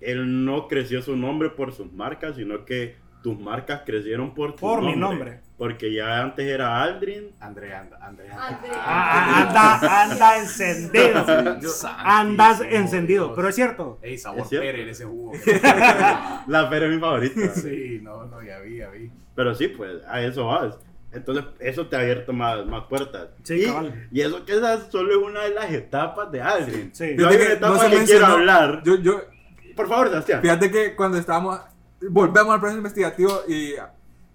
él 0.00 0.46
no 0.46 0.66
creció 0.66 1.02
su 1.02 1.14
nombre 1.14 1.50
por 1.50 1.74
sus 1.74 1.92
marcas, 1.92 2.36
sino 2.36 2.64
que 2.64 2.96
tus 3.22 3.38
marcas 3.38 3.82
crecieron 3.84 4.34
por 4.34 4.52
tu 4.54 4.60
Por 4.60 4.80
mi 4.80 4.96
nombre. 4.96 5.18
nombre. 5.18 5.40
Porque 5.58 5.92
ya 5.92 6.22
antes 6.22 6.46
era 6.46 6.82
Aldrin. 6.82 7.32
André, 7.38 7.74
anda, 7.74 7.98
André, 8.00 8.30
André. 8.30 8.70
Ah, 8.74 9.46
anda, 9.46 10.02
anda 10.10 10.38
encendido. 10.38 11.26
Andas 11.98 12.62
encendido. 12.62 13.34
Pero 13.34 13.48
es 13.48 13.54
cierto. 13.54 13.98
Ey, 14.00 14.16
sabor 14.16 14.40
¿Es 14.40 14.48
cierto? 14.48 14.66
Pérez 14.66 14.88
ese 14.88 15.04
jugo. 15.04 15.32
La 16.46 16.68
pera 16.70 16.86
es 16.86 16.92
mi 16.94 16.98
favorita. 16.98 17.48
sí, 17.54 18.00
no, 18.02 18.24
no, 18.24 18.42
ya 18.42 18.58
vi, 18.60 18.78
ya 18.78 18.88
vi. 18.88 19.10
Pero 19.34 19.54
sí, 19.54 19.68
pues 19.68 20.02
a 20.06 20.20
eso 20.22 20.46
vas. 20.46 20.78
Entonces, 21.12 21.44
eso 21.58 21.86
te 21.88 21.96
ha 21.96 22.00
abierto 22.00 22.32
más, 22.32 22.64
más 22.66 22.84
puertas. 22.84 23.28
Sí, 23.42 23.62
y, 23.62 23.66
cabal. 23.66 24.08
y 24.12 24.20
eso 24.20 24.44
que 24.44 24.52
esa 24.52 24.88
solo 24.90 25.10
es 25.10 25.16
una 25.16 25.42
de 25.42 25.50
las 25.54 25.70
etapas 25.72 26.30
de 26.30 26.40
Aldrin. 26.40 26.94
Sí. 26.94 27.16
Yo 27.18 27.26
hay 27.28 27.34
una 27.36 27.44
Fíjate 27.44 27.46
que 27.46 27.52
etapa 27.54 27.72
no 27.74 27.78
se 27.80 27.84
que 27.84 27.90
quiero 27.90 27.98
mencionó- 28.06 28.26
hablar. 28.34 28.82
Yo, 28.84 28.94
yo, 28.96 29.20
Por 29.74 29.88
favor, 29.88 30.08
Sebastián. 30.08 30.40
fíjate 30.42 30.70
que 30.70 30.94
cuando 30.94 31.18
estábamos, 31.18 31.60
volvemos 32.08 32.54
al 32.54 32.60
proceso 32.60 32.78
investigativo 32.78 33.42
y 33.48 33.72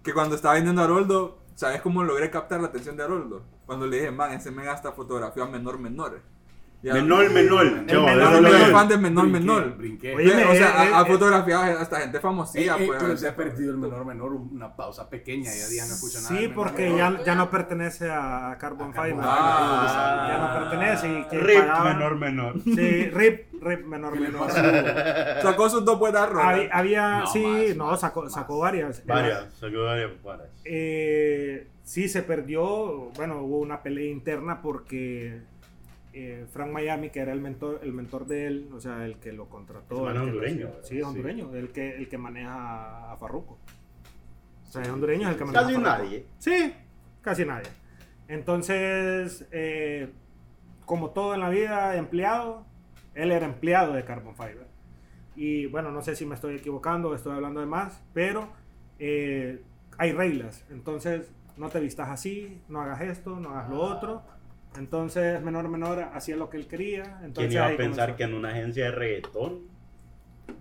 que 0.02 0.12
cuando 0.12 0.34
estaba 0.36 0.54
vendiendo 0.54 0.82
a 0.82 0.84
Haroldo, 0.84 1.38
¿sabes 1.54 1.80
cómo 1.80 2.04
logré 2.04 2.30
captar 2.30 2.60
la 2.60 2.66
atención 2.68 2.96
de 2.96 3.04
Haroldo? 3.04 3.42
Cuando 3.64 3.86
le 3.86 3.96
dije, 3.96 4.10
man, 4.10 4.32
ese 4.32 4.50
men 4.50 4.68
hasta 4.68 4.92
fotografía 4.92 5.46
menor 5.46 5.78
menor. 5.78 6.12
Ya- 6.12 6.35
Menor, 6.82 7.30
menor. 7.32 7.66
El 7.66 7.86
Yo, 7.88 8.04
menor, 8.04 8.42
veo. 8.42 8.66
fan 8.70 8.86
de 8.88 8.96
menor 8.98 9.24
Brinqué, 9.24 9.40
menor. 9.40 9.76
Brinqué. 9.76 10.14
Oye, 10.14 10.44
o 10.44 10.54
sea, 10.54 10.84
eh, 10.86 10.90
ha, 10.94 11.00
eh, 11.02 11.04
fotografiado 11.06 11.80
hasta 11.80 12.00
gente 12.00 12.20
famosilla, 12.20 12.76
Eh, 12.78 12.84
pues. 12.86 12.98
pero 13.02 13.16
se 13.16 13.28
ha 13.28 13.34
perdido 13.34 13.72
el 13.72 13.78
menor 13.78 14.04
menor, 14.04 14.32
una 14.32 14.76
pausa 14.76 15.10
pequeña, 15.10 15.50
ya 15.52 15.66
día 15.66 15.84
no 15.86 15.94
escucho 15.94 16.18
nada. 16.20 16.28
Sí, 16.28 16.34
menor 16.48 16.54
porque 16.54 16.90
menor. 16.90 17.18
ya, 17.18 17.24
ya 17.24 17.34
no 17.34 17.50
pertenece 17.50 18.08
a 18.10 18.56
Carbon 18.60 18.92
Fiber. 18.92 19.16
Ah. 19.20 20.26
ya 20.28 20.38
no 20.38 20.60
pertenece. 20.70 21.18
Y 21.20 21.24
que 21.24 21.38
Rip, 21.40 21.64
menor, 21.84 22.16
menor. 22.16 22.54
Sí, 22.62 23.10
RIP, 23.10 23.62
RIP 23.62 23.84
menor 23.86 24.12
¿Qué 24.12 24.20
le 24.20 24.28
menor. 24.28 24.50
Sacó 25.42 25.68
sus 25.68 25.84
dos 25.84 25.98
buenas 25.98 26.28
rolas. 26.28 26.46
Había, 26.46 26.70
había- 26.72 27.18
No, 27.20 27.26
sí, 27.26 27.42
más, 27.42 27.76
no, 27.76 27.96
sacó, 27.96 28.22
más. 28.22 28.32
sacó 28.32 28.58
varias. 28.58 29.04
Varias, 29.06 29.46
sacó 29.58 29.82
varias 29.84 30.10
varias. 30.22 30.48
Eh, 30.64 31.66
sí, 31.82 32.08
se 32.08 32.22
perdió. 32.22 33.10
Bueno, 33.16 33.40
hubo 33.40 33.58
una 33.58 33.82
pelea 33.82 34.08
interna 34.10 34.60
porque 34.62 35.40
eh, 36.18 36.46
Frank 36.50 36.70
Miami, 36.72 37.10
que 37.10 37.20
era 37.20 37.32
el 37.32 37.42
mentor, 37.42 37.80
el 37.82 37.92
mentor 37.92 38.26
de 38.26 38.46
él, 38.46 38.70
o 38.72 38.80
sea, 38.80 39.04
el 39.04 39.18
que 39.18 39.32
lo 39.32 39.50
contrató. 39.50 40.08
El 40.08 40.16
es 40.16 40.22
que 40.22 40.28
hondureño, 40.28 40.70
Sí, 40.82 40.98
es 40.98 41.04
hondureño, 41.04 41.54
el 41.54 41.72
que, 41.72 41.94
el 41.94 42.08
que 42.08 42.16
maneja 42.16 43.12
a 43.12 43.16
Farruko. 43.18 43.58
O 44.66 44.70
sea, 44.70 44.80
es 44.80 44.88
hondureño 44.88 45.28
es 45.28 45.34
el 45.34 45.38
que 45.38 45.44
maneja 45.44 45.62
Casi 45.62 45.74
a 45.74 45.80
Farruko. 45.80 46.02
nadie. 46.04 46.26
Sí, 46.38 46.74
casi 47.20 47.44
nadie. 47.44 47.68
Entonces, 48.28 49.46
eh, 49.52 50.10
como 50.86 51.10
todo 51.10 51.34
en 51.34 51.40
la 51.40 51.50
vida, 51.50 51.96
empleado, 51.96 52.64
él 53.14 53.30
era 53.30 53.44
empleado 53.44 53.92
de 53.92 54.04
Carbon 54.04 54.34
Fiber. 54.34 54.66
Y 55.34 55.66
bueno, 55.66 55.90
no 55.90 56.00
sé 56.00 56.16
si 56.16 56.24
me 56.24 56.34
estoy 56.34 56.56
equivocando, 56.56 57.14
estoy 57.14 57.34
hablando 57.34 57.60
de 57.60 57.66
más, 57.66 58.02
pero 58.14 58.48
eh, 58.98 59.62
hay 59.98 60.12
reglas. 60.12 60.64
Entonces, 60.70 61.30
no 61.58 61.68
te 61.68 61.78
vistas 61.80 62.08
así, 62.08 62.62
no 62.68 62.80
hagas 62.80 63.02
esto, 63.02 63.38
no 63.38 63.50
hagas 63.50 63.68
lo 63.68 63.80
otro. 63.82 64.22
Entonces, 64.78 65.40
menor 65.42 65.68
menor 65.68 66.08
hacía 66.14 66.36
lo 66.36 66.48
que 66.50 66.56
él 66.56 66.66
quería. 66.66 67.18
¿Quién 67.34 67.52
iba 67.52 67.66
a 67.66 67.76
pensar 67.76 68.10
comenzó. 68.10 68.16
que 68.16 68.22
en 68.24 68.34
una 68.34 68.50
agencia 68.50 68.84
de 68.86 68.90
reggaetón? 68.92 69.60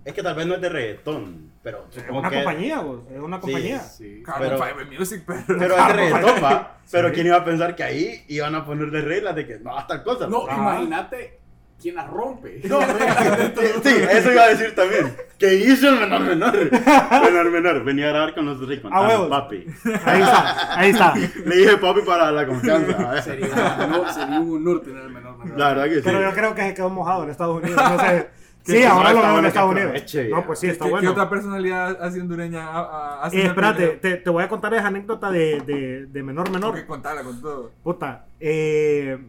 Es 0.03 0.13
que 0.13 0.23
tal 0.23 0.35
vez 0.35 0.47
no 0.47 0.55
es 0.55 0.61
de 0.61 0.69
reggaetón, 0.69 1.51
pero 1.61 1.85
Es 1.95 2.03
una 2.09 2.29
que... 2.29 2.35
compañía, 2.37 2.79
vos, 2.79 3.01
es 3.11 3.19
una 3.19 3.39
compañía. 3.39 3.79
Sí. 3.79 4.23
Carbon 4.23 4.59
pero- 4.59 4.99
Music, 4.99 5.23
pero. 5.25 5.43
Pero 5.59 5.77
es 5.77 5.87
de 5.87 5.93
reggaetón, 5.93 6.43
va. 6.43 6.77
Pero 6.91 7.07
Sí. 7.09 7.13
¿quién 7.15 7.27
iba 7.27 7.37
a 7.37 7.43
pensar 7.45 7.75
que 7.75 7.83
ahí 7.83 8.23
iban 8.27 8.55
a 8.55 8.65
ponerle 8.65 9.01
reglas 9.01 9.35
de 9.35 9.45
que 9.45 9.59
no 9.59 9.77
haz 9.77 9.87
tal 9.87 10.03
cosa? 10.03 10.27
No, 10.27 10.45
Ah. 10.49 10.55
imagínate 10.57 11.39
quién 11.85 11.95
las 11.95 12.09
rompe. 12.09 12.61
No, 12.67 12.79
sí, 12.81 13.95
eso 14.11 14.31
iba 14.31 14.41
a 14.43 14.47
decir 14.49 14.73
también. 14.73 15.15
¿Qué 15.37 15.53
hizo 15.55 15.89
el 15.89 15.99
menor 15.99 16.21
menor? 16.21 16.53
Menor 16.71 17.51
menor, 17.51 17.83
venía 17.83 18.05
a 18.07 18.09
grabar 18.09 18.33
con 18.33 18.45
los 18.47 18.67
ricos. 18.67 18.91
A 18.91 19.01
huevos. 19.07 19.29
papi. 19.29 19.65
Ahí 20.03 20.21
está, 20.21 20.79
ahí 20.79 20.89
está. 20.89 21.13
Le 21.45 21.55
dije 21.57 21.77
papi 21.77 22.01
para 22.01 22.31
la 22.31 22.47
confianza. 22.47 23.21
Sería 23.21 23.47
un 23.47 23.83
honor, 23.93 24.09
sería 24.11 24.39
un 24.39 24.55
honor 24.55 24.81
tener 24.81 25.03
el 25.03 25.09
menor 25.11 25.37
menor. 25.37 25.59
La 25.59 25.67
verdad 25.69 25.83
que 25.85 25.95
sí. 25.95 26.01
Pero 26.03 26.21
yo 26.21 26.31
creo 26.31 26.55
que 26.55 26.61
se 26.63 26.73
quedó 26.73 26.89
mojado 26.89 27.23
en 27.23 27.29
Estados 27.29 27.61
Unidos. 27.61 27.79
No 27.83 27.99
sé. 27.99 28.29
Sí, 28.63 28.83
ahora 28.83 29.13
no, 29.13 29.21
lo 29.21 29.27
veo 29.27 29.39
en 29.39 29.45
Estados 29.45 29.71
Unidos. 29.71 30.15
No, 30.31 30.43
pues 30.47 30.57
sí, 30.59 30.65
¿Qué, 30.65 30.73
está 30.73 30.85
qué 30.85 30.91
bueno. 30.91 31.11
otra 31.11 31.29
personalidad 31.29 32.01
así 32.01 32.19
hondureña 32.19 32.65
ha- 32.65 32.79
ha- 32.79 33.23
hace 33.25 33.41
Eh, 33.41 33.45
espérate, 33.45 33.87
te, 34.01 34.15
te 34.17 34.29
voy 34.31 34.43
a 34.43 34.49
contar 34.49 34.73
esa 34.73 34.87
anécdota 34.87 35.29
de, 35.29 35.61
de, 35.61 36.05
de 36.07 36.23
menor 36.23 36.49
menor. 36.49 36.71
Tengo 36.71 36.81
que 36.83 36.87
contarla 36.87 37.21
con 37.21 37.39
todo. 37.39 37.71
Puta, 37.83 38.25
eh, 38.39 39.19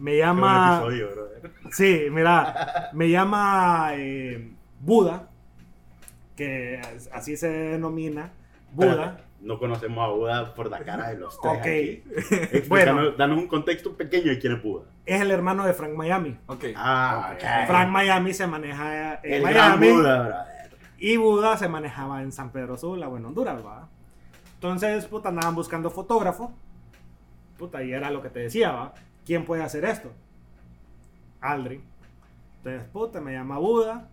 me 0.00 0.16
llama. 0.18 0.78
episodio, 0.78 1.10
brother. 1.12 1.52
Sí, 1.72 2.06
mira, 2.10 2.90
me 2.92 3.08
llama 3.10 3.90
eh, 3.94 4.52
Buda, 4.80 5.28
que 6.36 6.80
así 7.12 7.36
se 7.36 7.48
denomina. 7.48 8.32
Buda. 8.72 9.20
No 9.40 9.58
conocemos 9.58 10.04
a 10.06 10.08
Buda 10.12 10.54
por 10.54 10.68
la 10.70 10.80
cara 10.80 11.08
de 11.10 11.18
los 11.18 11.40
tres. 11.40 11.52
Ok. 11.54 11.60
aquí. 11.60 12.02
Bueno. 12.68 13.12
danos 13.12 13.38
un 13.38 13.46
contexto 13.48 13.96
pequeño 13.96 14.30
de 14.30 14.38
quién 14.38 14.54
es 14.54 14.62
Buda. 14.62 14.84
Es 15.06 15.20
el 15.22 15.30
hermano 15.30 15.64
de 15.64 15.72
Frank 15.72 15.94
Miami. 15.94 16.36
Ok. 16.46 16.64
Ah, 16.76 17.30
Ok. 17.32 17.36
ok. 17.42 17.66
Frank 17.66 17.88
Miami 17.88 18.34
se 18.34 18.46
maneja 18.46 19.14
en 19.22 19.32
el 19.32 19.42
gran 19.42 19.80
Miami. 19.80 19.92
Buda, 19.96 20.18
brother. 20.22 20.70
Y 20.98 21.16
Buda 21.16 21.56
se 21.56 21.68
manejaba 21.68 22.22
en 22.22 22.32
San 22.32 22.50
Pedro 22.52 22.76
Sula 22.76 23.08
o 23.08 23.16
en 23.16 23.24
Honduras, 23.24 23.64
¿va? 23.64 23.88
Entonces, 24.54 25.06
puta, 25.06 25.30
andaban 25.30 25.54
buscando 25.54 25.90
fotógrafo. 25.90 26.52
Puta, 27.58 27.82
y 27.82 27.92
era 27.92 28.10
lo 28.10 28.20
que 28.20 28.28
te 28.28 28.40
decía, 28.40 28.70
¿va? 28.72 28.92
¿Quién 29.30 29.44
puede 29.44 29.62
hacer 29.62 29.84
esto? 29.84 30.10
Aldrin. 31.40 31.84
Entonces, 32.56 32.82
puta, 32.88 33.20
me 33.20 33.32
llama 33.32 33.58
Buda. 33.58 34.08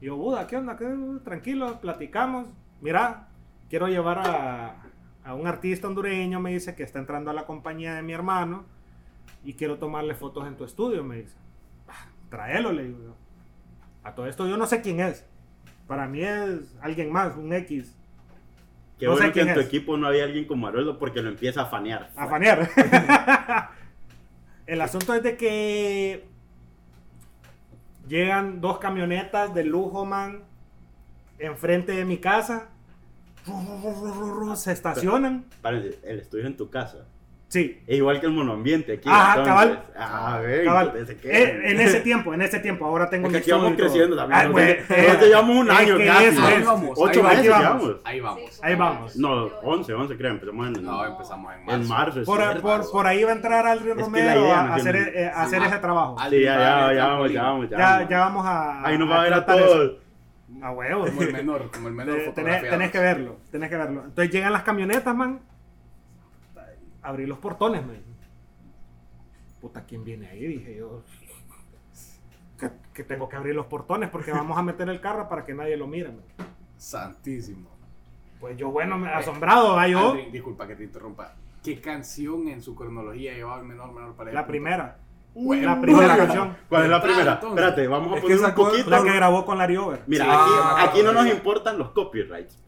Y 0.00 0.06
yo, 0.06 0.14
Buda, 0.14 0.46
¿qué 0.46 0.56
onda? 0.56 0.76
¿Qué? 0.76 0.86
Tranquilo, 1.24 1.80
platicamos. 1.80 2.46
Mira, 2.80 3.26
quiero 3.68 3.88
llevar 3.88 4.20
a, 4.20 4.76
a 5.24 5.34
un 5.34 5.48
artista 5.48 5.88
hondureño, 5.88 6.38
me 6.38 6.52
dice, 6.52 6.76
que 6.76 6.84
está 6.84 7.00
entrando 7.00 7.32
a 7.32 7.34
la 7.34 7.44
compañía 7.44 7.96
de 7.96 8.02
mi 8.02 8.12
hermano. 8.12 8.64
Y 9.42 9.54
quiero 9.54 9.78
tomarle 9.78 10.14
fotos 10.14 10.46
en 10.46 10.56
tu 10.56 10.62
estudio, 10.62 11.02
me 11.02 11.22
dice. 11.22 11.36
"Ah, 11.88 12.06
Tráelo, 12.30 12.70
le 12.70 12.84
digo 12.84 13.02
yo. 13.02 13.16
A 14.04 14.14
todo 14.14 14.28
esto 14.28 14.46
yo 14.46 14.56
no 14.56 14.66
sé 14.66 14.80
quién 14.80 15.00
es. 15.00 15.26
Para 15.88 16.06
mí 16.06 16.22
es 16.22 16.76
alguien 16.80 17.10
más, 17.10 17.34
un 17.36 17.52
X. 17.52 17.96
Qué 19.00 19.06
No 19.06 19.14
sé 19.14 19.22
bueno 19.22 19.32
que 19.32 19.40
quién 19.40 19.48
en 19.48 19.54
tu 19.54 19.60
es. 19.60 19.66
equipo 19.66 19.96
no 19.96 20.06
había 20.06 20.22
alguien 20.22 20.44
como 20.44 20.68
Haroldo 20.68 21.00
porque 21.00 21.20
lo 21.20 21.30
empieza 21.30 21.62
a 21.62 21.66
fanear. 21.66 22.12
A 22.14 22.28
fanear. 22.28 22.70
El 24.66 24.80
asunto 24.80 25.14
es 25.14 25.22
de 25.22 25.36
que 25.36 26.26
llegan 28.08 28.60
dos 28.60 28.78
camionetas 28.78 29.54
de 29.54 29.64
lujo, 29.64 30.04
man, 30.04 30.42
enfrente 31.38 31.92
de 31.92 32.04
mi 32.04 32.18
casa. 32.18 32.68
Se 34.56 34.72
estacionan. 34.72 35.44
Párense, 35.62 35.98
el 36.02 36.18
estudio 36.18 36.44
es 36.44 36.50
en 36.50 36.56
tu 36.56 36.68
casa. 36.68 37.06
Sí. 37.48 37.80
Es 37.86 37.96
igual 37.98 38.18
que 38.20 38.26
el 38.26 38.32
monoambiente 38.32 38.94
aquí. 38.94 39.08
Ajá, 39.08 39.38
entonces. 39.38 39.46
cabal. 39.46 39.82
Ah, 39.96 40.40
ver, 40.42 40.64
Cabal. 40.64 40.92
¿qué? 41.22 41.42
Eh, 41.42 41.60
en 41.70 41.80
ese 41.80 42.00
tiempo, 42.00 42.34
en 42.34 42.42
ese 42.42 42.58
tiempo. 42.58 42.84
Ahora 42.84 43.08
tengo 43.08 43.28
Es 43.28 43.32
que 43.32 43.38
mi 43.38 43.42
aquí 43.42 43.52
vamos 43.52 43.72
creciendo 43.76 44.16
también. 44.16 44.40
Ah, 44.40 44.48
bueno, 44.50 44.74
nosotros 44.88 45.28
llevamos 45.28 45.56
un 45.56 45.70
año 45.70 45.96
que 45.96 46.06
casi. 46.06 46.24
Ahí 46.24 46.54
es. 46.54 46.66
vamos, 46.66 46.90
Ocho 46.96 47.20
ahí 47.26 47.36
meses 47.36 47.50
vamos. 47.50 47.82
llevamos. 47.82 48.00
Ahí 48.04 48.20
vamos. 48.20 48.60
Ahí 48.62 48.74
vamos. 48.74 49.16
No, 49.16 49.44
11, 49.62 49.94
11 49.94 50.16
creo. 50.16 50.30
Empezamos 50.32 50.66
en, 50.66 50.84
No, 50.84 51.06
empezamos 51.06 51.54
en 51.54 51.64
marzo. 51.64 51.80
en 51.82 51.88
marzo. 51.88 52.22
Por, 52.24 52.40
cierto. 52.40 52.62
por, 52.62 52.90
por 52.90 53.06
ahí 53.06 53.22
va 53.22 53.30
a 53.30 53.34
entrar 53.36 53.66
Aldrin 53.66 53.98
Romero 53.98 54.40
idea 54.40 54.60
a 54.62 54.74
hacer, 54.74 54.96
en- 54.96 55.12
eh, 55.14 55.30
a 55.32 55.42
hacer 55.44 55.60
Sí. 55.62 55.68
ese 55.68 55.78
trabajo. 55.78 56.16
Sí, 56.28 56.40
ya, 56.42 56.58
ya, 56.58 56.92
ya, 56.94 57.06
vamos, 57.06 57.32
ya 57.32 57.42
vamos, 57.44 57.70
ya. 57.70 58.08
Ya, 58.08 58.18
vamos. 58.18 58.44
a. 58.46 58.86
Ahí 58.86 58.98
nos 58.98 59.08
va 59.08 59.20
a 59.20 59.22
ver 59.22 59.34
a 59.34 59.46
todos. 59.46 59.92
A 60.62 60.72
huevos. 60.72 61.10
Como 61.10 61.22
el 61.22 61.32
menor, 61.32 61.70
como 61.70 61.88
el 61.88 61.94
menor 61.94 62.18
tenés 62.34 62.90
que 62.90 62.98
verlo, 62.98 63.36
tenés 63.52 63.70
que 63.70 63.76
verlo. 63.76 64.02
Entonces 64.06 64.32
llegan 64.34 64.52
las 64.52 64.62
camionetas, 64.64 65.14
man. 65.14 65.40
Abrí 67.06 67.24
los 67.24 67.38
portones, 67.38 67.86
man. 67.86 68.02
Puta, 69.60 69.84
¿quién 69.84 70.04
viene 70.04 70.26
ahí? 70.28 70.44
Dije 70.44 70.76
yo. 70.76 71.02
Que, 72.58 72.70
que 72.92 73.04
tengo 73.04 73.28
que 73.28 73.36
abrir 73.36 73.54
los 73.54 73.66
portones 73.66 74.10
porque 74.10 74.32
vamos 74.32 74.58
a 74.58 74.62
meter 74.62 74.88
el 74.88 75.00
carro 75.00 75.28
para 75.28 75.44
que 75.44 75.54
nadie 75.54 75.76
lo 75.76 75.86
mire, 75.86 76.08
man. 76.08 76.24
Santísimo. 76.76 77.70
Pues 78.40 78.56
yo, 78.56 78.70
bueno, 78.70 78.98
me- 78.98 79.08
asombrado, 79.08 79.74
va 79.76 79.86
yo. 79.86 80.16
Disculpa 80.32 80.66
que 80.66 80.74
te 80.74 80.82
interrumpa. 80.84 81.32
¿Qué 81.62 81.80
canción 81.80 82.48
en 82.48 82.60
su 82.60 82.74
cronología 82.74 83.34
llevaba 83.34 83.60
el 83.60 83.66
menor 83.66 83.92
menor 83.92 84.14
para 84.14 84.32
La 84.32 84.44
primera. 84.46 84.98
Uy, 85.34 85.60
la 85.60 85.80
primera 85.80 86.16
canción. 86.16 86.56
¿Cuál 86.68 86.84
es 86.84 86.90
la 86.90 87.02
primera? 87.02 87.34
entonces. 87.34 87.50
Espérate, 87.50 87.86
vamos 87.88 88.12
a 88.12 88.16
Es 88.16 88.24
que 88.24 88.36
poner 88.36 88.48
un 88.48 88.54
poquito. 88.54 88.90
La 88.90 89.02
que 89.04 89.12
grabó 89.14 89.44
con 89.46 89.58
Larry 89.58 89.76
Over. 89.76 90.02
Mira, 90.08 90.24
Sí, 90.24 90.30
aquí, 90.32 90.50
ah, 90.60 90.84
aquí 90.88 91.02
no 91.04 91.12
nos 91.12 91.26
importan 91.26 91.78
los 91.78 91.90
copyrights. 91.90 92.58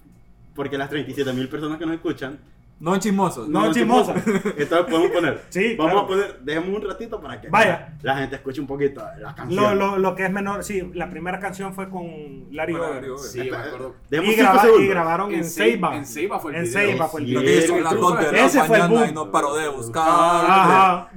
Porque 0.54 0.78
las 0.78 0.88
37 0.90 1.32
mil 1.32 1.48
personas 1.48 1.78
que 1.78 1.86
nos 1.86 1.94
escuchan. 1.96 2.38
No 2.80 2.96
chismosos. 2.98 3.48
No, 3.48 3.72
chismosa. 3.72 4.14
Entonces 4.14 4.86
podemos 4.88 5.10
poner. 5.10 5.42
Sí, 5.48 5.74
Vamos 5.76 5.92
claro. 5.92 5.98
a 6.00 6.06
poner. 6.06 6.38
Dejemos 6.42 6.68
un 6.80 6.88
ratito 6.88 7.20
para 7.20 7.40
que 7.40 7.48
Vaya. 7.48 7.94
la 8.02 8.16
gente 8.18 8.36
escuche 8.36 8.60
un 8.60 8.68
poquito 8.68 9.00
la 9.18 9.30
Lo, 9.30 9.34
canción. 9.36 9.78
lo, 9.78 9.98
lo 9.98 10.14
que 10.14 10.24
es 10.26 10.30
menor, 10.30 10.62
sí, 10.62 10.88
la 10.94 11.10
primera 11.10 11.40
canción 11.40 11.74
fue 11.74 11.88
con 11.90 12.06
Larry 12.52 12.74
Over. 12.74 12.94
Larry 12.94 13.08
Over. 13.08 13.20
Sí, 13.28 13.38
me 13.50 13.56
acuerdo. 13.56 13.94
Y, 14.10 14.34
graba- 14.36 14.62
y 14.78 14.86
grabaron 14.86 15.30
en, 15.32 15.38
En 15.40 15.44
Ceiba. 15.44 15.96
En 15.96 16.06
Ceiba 16.06 16.38
fue 16.38 16.52
el 16.52 16.58
En 16.58 16.64
video. 16.64 16.80
Ceiba 16.80 17.08
fue 17.08 17.20
el 17.22 17.26
Sí, 17.26 17.32
video. 17.36 17.44
Lo 17.80 18.16
que 18.16 18.26
hizo 18.36 18.46
Ese 18.46 18.64
fue 18.64 18.78
el 18.78 18.88
boom. 18.88 19.08
y 19.08 19.12
no 19.12 19.30
paro 19.32 19.54
de 19.56 19.68
buscar. 19.68 20.04
Ajá. 20.06 21.08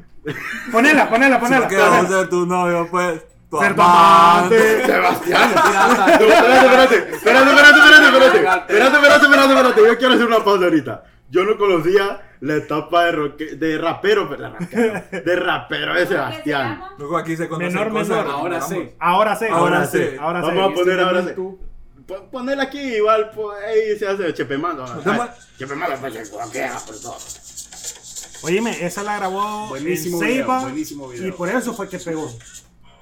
Ponela, 0.71 1.09
ponela, 1.09 1.35
Si 1.37 1.41
ponela. 1.43 1.61
no 1.61 1.67
queremos 1.67 1.89
ponela. 1.97 2.09
ser 2.19 2.29
tu 2.29 2.45
novio, 2.45 2.87
pues. 2.89 3.21
Tu 3.49 3.57
Ser 3.59 3.71
amante. 3.73 4.85
Sebastián. 4.85 5.51
No, 5.53 5.61
espérate, 6.07 6.95
espérate, 6.95 6.95
espérate, 7.11 7.49
espérate, 7.49 7.75
espérate, 7.75 8.07
espérate, 8.07 8.37
espérate, 8.37 8.95
espérate, 8.95 9.25
espérate, 9.25 9.53
espérate, 9.53 9.81
yo 9.87 9.97
quiero 9.97 10.13
hacer 10.13 10.25
una 10.27 10.43
pausa 10.43 10.63
ahorita. 10.65 11.03
Yo 11.31 11.43
no 11.45 11.57
conocía 11.57 12.21
la 12.41 12.55
etapa 12.57 13.05
de, 13.05 13.11
roque- 13.13 13.55
de 13.55 13.77
rapero, 13.77 14.29
pero 14.29 14.49
rapero, 14.51 15.01
de 15.25 15.35
rapero 15.37 15.93
de 15.95 16.05
Sebastián. 16.05 16.83
Luego 16.99 17.17
aquí 17.17 17.35
se 17.37 17.47
conocen 17.47 17.73
Menor, 17.73 17.91
cosas 17.91 18.09
menor. 18.09 18.27
Ahora 18.29 18.61
sí. 18.61 18.89
Ahora 18.99 19.35
sí. 19.35 19.45
Ahora 19.49 19.87
sí. 19.87 20.03
Ahora 20.19 20.41
sí. 20.41 20.47
Vamos 20.57 20.71
a 20.71 20.75
poner 20.75 20.99
ahora 20.99 21.23
sí. 21.23 21.29
Tú. 21.35 21.59
Pon- 22.05 22.29
Ponela 22.31 22.63
aquí, 22.63 22.79
igual, 22.79 23.31
pues, 23.33 23.57
ahí 23.65 23.97
se 23.97 24.07
hace 24.07 24.33
Chepemando. 24.33 24.85
Dame- 24.85 25.29
Chepemando, 25.57 25.95
pues, 26.01 26.27
se 26.27 26.35
bloquea 26.35 26.77
por 26.85 26.99
todo. 26.99 27.17
Oíme, 28.43 28.85
esa 28.85 29.03
la 29.03 29.17
grabó 29.17 29.67
Buenísimo 29.69 30.19
en 30.21 30.27
video, 30.27 30.43
Ceiba 30.45 30.61
buenísimo 30.63 31.07
video. 31.07 31.27
y 31.27 31.31
por 31.31 31.47
eso 31.47 31.73
fue 31.73 31.87
que 31.87 31.99
pegó. 31.99 32.27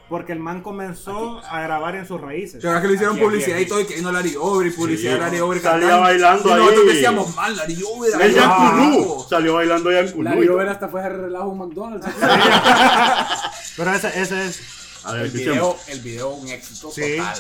Porque 0.09 0.31
el 0.33 0.39
man 0.39 0.61
comenzó 0.63 1.39
a 1.47 1.61
grabar 1.61 1.95
en 1.95 2.07
sus 2.07 2.19
raíces. 2.19 2.59
¿Te 2.61 2.67
acuerdas 2.67 2.81
que 2.81 2.87
le 2.87 2.93
hicieron 2.95 3.15
Aquí, 3.15 3.23
publicidad 3.25 3.55
aquí. 3.57 3.63
y 3.65 3.67
todo? 3.67 3.79
Y 3.81 3.85
que 3.85 3.95
vino 3.95 4.11
Larry 4.11 4.35
Over 4.39 4.65
y 4.67 4.71
publicidad 4.71 5.11
Sí, 5.11 5.17
de 5.19 5.23
Larry 5.23 5.39
Over 5.39 5.61
salía 5.61 5.79
cantando. 5.89 6.01
bailando 6.03 6.49
y 6.49 6.53
nosotros 6.59 6.79
ahí. 6.81 6.87
decíamos, 6.95 7.35
man, 7.35 7.55
Larry 7.55 7.83
Over. 7.83 8.11
El 8.13 8.19
Larry 8.19 8.33
Over". 8.33 8.41
Yanculú, 8.41 9.25
salió 9.29 9.53
bailando 9.53 9.91
Yanculú. 9.91 10.23
Larry 10.23 10.47
Over 10.49 10.69
hasta 10.69 10.87
fue 10.89 11.03
a 11.03 11.09
relajo 11.09 11.49
un 11.49 11.57
McDonald's. 11.59 12.07
Pero 13.77 13.93
ese, 13.93 14.19
ese 14.21 14.45
es. 14.47 14.59
A 15.03 15.13
ver, 15.13 15.25
el, 15.25 15.31
video, 15.31 15.77
el 15.87 15.99
video 16.01 16.29
un 16.31 16.47
éxito 16.49 16.91
Sí. 16.91 17.17
total. 17.17 17.37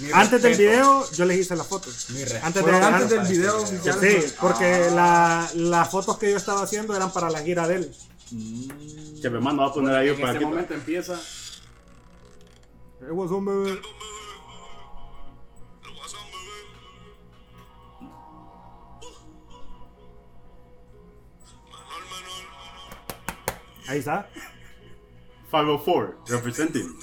Mi 0.00 0.10
Antes 0.12 0.42
del 0.42 0.56
video, 0.56 1.10
yo 1.12 1.24
les 1.24 1.38
hice 1.40 1.56
las 1.56 1.66
fotos. 1.66 2.06
Antes, 2.42 2.64
de, 2.66 2.70
antes 2.76 3.10
del 3.10 3.20
video 3.26 3.66
Sí, 3.66 3.74
oficial. 3.76 3.98
Sí, 4.00 4.32
porque 4.40 4.86
Ah. 4.90 4.94
la- 4.94 5.50
las 5.54 5.90
fotos 5.90 6.18
que 6.18 6.30
yo 6.30 6.36
estaba 6.36 6.62
haciendo 6.62 6.94
eran 6.94 7.10
para 7.12 7.30
la 7.30 7.40
gira 7.40 7.66
de 7.66 7.76
él. 7.76 7.92
Chepemando 9.22 9.62
va 9.62 9.68
a 9.68 9.72
poner 9.72 9.94
ahí 9.96 10.08
En 10.10 10.16
para 10.16 10.28
este 10.32 10.38
que. 10.40 10.46
momento 10.46 10.74
empieza. 10.74 11.18
What's 13.10 13.32
up, 13.32 13.44
bebé? 13.44 13.80
Ahí 23.86 23.98
está. 23.98 24.26
504, 25.50 26.24
representing. 26.28 26.98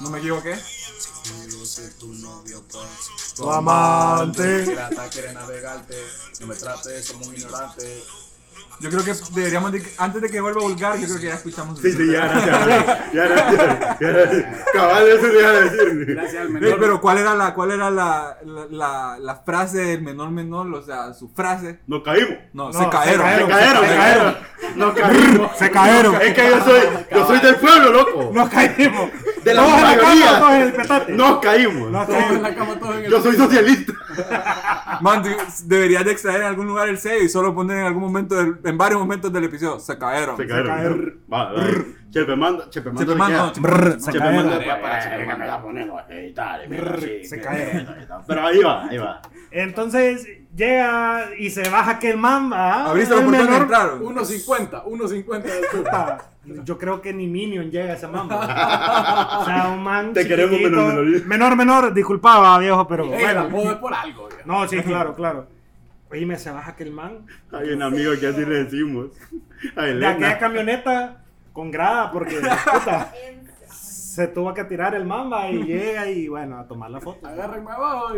No 0.00 0.10
me 0.10 0.18
equivoqué. 0.18 0.58
Tu 3.36 3.50
amante. 3.50 4.64
Pirata 4.64 5.10
quiere 5.10 5.32
navegarte. 5.34 5.96
No 6.40 6.46
me 6.46 6.54
trates 6.54 7.12
como 7.12 7.26
un 7.26 7.34
ignorante. 7.34 8.02
Yo 8.80 8.90
creo 8.90 9.02
que 9.04 9.12
deberíamos, 9.34 9.72
de- 9.72 9.82
antes 9.98 10.20
de 10.22 10.28
que 10.28 10.40
vuelva 10.40 10.60
vulgar, 10.60 10.98
yo 10.98 11.06
creo 11.06 11.18
que 11.18 11.26
ya 11.26 11.34
escuchamos. 11.34 11.78
Sí, 11.80 11.92
sí, 11.92 12.12
ya 12.12 12.26
gracias. 12.26 13.12
Ya 13.14 13.26
gracias. 13.26 13.98
Ya 14.00 14.08
gracias. 14.08 14.44
Cabal, 14.72 15.08
eso 15.08 15.26
le 15.28 15.38
iba 15.40 15.48
a 15.48 15.52
decir. 15.52 16.04
Gracias 16.14 16.42
al 16.42 16.50
menor. 16.50 16.78
Pero 16.78 17.00
¿cuál 17.00 17.18
era 17.18 17.34
la, 17.34 17.54
cuál 17.54 17.70
era 17.70 17.90
la, 17.90 18.36
la, 18.44 18.66
la, 18.70 19.18
la 19.18 19.36
frase 19.36 19.78
del 19.78 20.02
menor 20.02 20.30
menor? 20.30 20.72
O 20.74 20.82
sea, 20.82 21.14
su 21.14 21.28
frase. 21.30 21.80
Nos 21.86 22.02
caímos. 22.02 22.36
No, 22.52 22.70
No, 22.70 22.72
se 22.72 22.88
cayeron. 22.90 23.26
Se 23.26 23.36
se 23.38 23.46
cayeron, 23.48 23.84
se 23.86 23.96
cayeron. 23.96 24.36
Nos 24.76 24.94
caímos. 24.94 25.56
Se 25.58 25.70
cayeron. 25.70 26.14
Es 26.22 26.34
que 26.34 26.48
yo 26.48 26.64
soy, 26.64 26.80
yo 27.12 27.26
soy 27.26 27.38
del 27.40 27.56
pueblo, 27.56 27.92
loco. 27.92 28.30
Nos 28.34 28.48
caímos. 28.50 29.10
De 29.46 29.54
la 29.54 29.62
Todos 29.62 29.76
en 29.76 29.82
la 29.82 29.96
cama, 29.96 30.08
mayoría. 30.08 30.38
todos 30.40 30.52
en 30.52 30.62
el 30.62 30.72
petate. 30.72 31.12
Nos 31.12 31.38
caímos. 31.38 31.90
Nos 31.90 32.06
Todos 32.06 32.18
en 32.18 32.24
caímos. 32.26 32.42
la 32.42 32.54
cama, 32.54 32.78
todos 32.80 32.96
en 32.96 33.04
el 33.04 33.10
Yo 33.10 33.22
soy 33.22 33.36
socialista. 33.36 33.92
Man, 35.00 35.22
deberías 35.64 36.04
de 36.04 36.10
extraer 36.12 36.40
en 36.40 36.46
algún 36.48 36.66
lugar 36.66 36.88
el 36.88 36.98
sello 36.98 37.22
y 37.24 37.28
solo 37.28 37.54
poner 37.54 37.78
en 37.78 37.86
algún 37.86 38.02
momento, 38.02 38.34
del- 38.34 38.56
en 38.64 38.76
varios 38.78 38.98
momentos 39.00 39.32
del 39.32 39.44
episodio. 39.44 39.78
Se 39.78 39.96
cayeron. 39.98 40.36
Se 40.36 40.46
cayeron. 40.46 40.66
cayeron. 40.76 41.20
Va, 41.32 41.52
va. 41.52 41.62
Chepemando, 41.62 41.74
Chepemando. 42.05 42.05
Chepemando, 42.24 42.64
le 42.64 42.70
queda. 42.70 43.52
Chepemando. 43.52 44.00
Se 44.00 44.12
Chepemando. 44.12 44.50
cayeron. 44.50 44.50
Tarea 44.58 44.80
para 44.82 44.98
Eh, 44.98 45.02
Chepemando. 45.02 45.38
me 45.38 45.46
la 45.46 45.62
ponemos, 45.62 46.02
eh, 46.08 46.34
Se 47.24 47.36
eh, 47.36 47.86
Pero 48.26 48.46
ahí 48.46 48.58
va, 48.60 48.84
ahí 48.86 48.98
va. 48.98 49.22
Entonces 49.50 50.26
llega 50.54 51.30
y 51.38 51.50
se 51.50 51.68
baja 51.68 51.92
aquel 51.92 52.16
man. 52.16 52.50
¿ah? 52.54 52.86
Abriste 52.90 53.14
y 53.14 53.18
menor- 53.18 53.62
entraron. 53.62 54.02
1.50, 54.02 54.84
1.50 54.84 55.42
del 55.42 55.64
sur. 55.70 55.82
puta, 55.84 56.18
Yo 56.64 56.78
creo 56.78 57.00
que 57.02 57.12
ni 57.12 57.26
Minion 57.26 57.70
llega 57.70 57.92
a 57.92 57.96
ese 57.96 58.06
man. 58.06 58.28
O 59.40 59.44
sea, 59.44 59.68
un 59.74 59.82
man. 59.82 60.12
Te 60.12 60.26
queremos, 60.26 60.60
menor, 60.60 60.94
menor. 61.04 61.26
Menor, 61.26 61.56
menor, 61.56 61.94
disculpaba, 61.94 62.58
viejo, 62.58 62.86
pero. 62.86 63.04
Ey, 63.12 63.24
el 63.24 63.42
bueno. 63.48 63.80
por 63.80 63.92
algo. 63.94 64.28
ya. 64.30 64.36
No, 64.44 64.66
sí, 64.68 64.80
claro, 64.82 65.14
claro. 65.14 65.46
Oíme, 66.10 66.38
se 66.38 66.50
baja 66.50 66.70
aquel 66.70 66.92
man. 66.92 67.26
Hay 67.52 67.70
un 67.70 67.82
amigo 67.82 68.12
que 68.18 68.28
así 68.28 68.40
le 68.44 68.64
decimos. 68.64 69.06
A 69.74 69.82
De 69.82 70.06
aquella 70.06 70.38
camioneta 70.38 71.16
con 71.56 71.70
grada, 71.70 72.10
porque 72.12 72.34
puta, 72.72 73.10
se 73.70 74.28
tuvo 74.28 74.52
que 74.52 74.64
tirar 74.64 74.94
el 74.94 75.06
mamba 75.06 75.48
y 75.48 75.62
llega 75.64 76.06
y 76.06 76.28
bueno, 76.28 76.58
a 76.58 76.66
tomar 76.68 76.90
la 76.90 77.00
foto. 77.00 77.26
Agárrenme 77.26 77.70
abajo. 77.70 78.08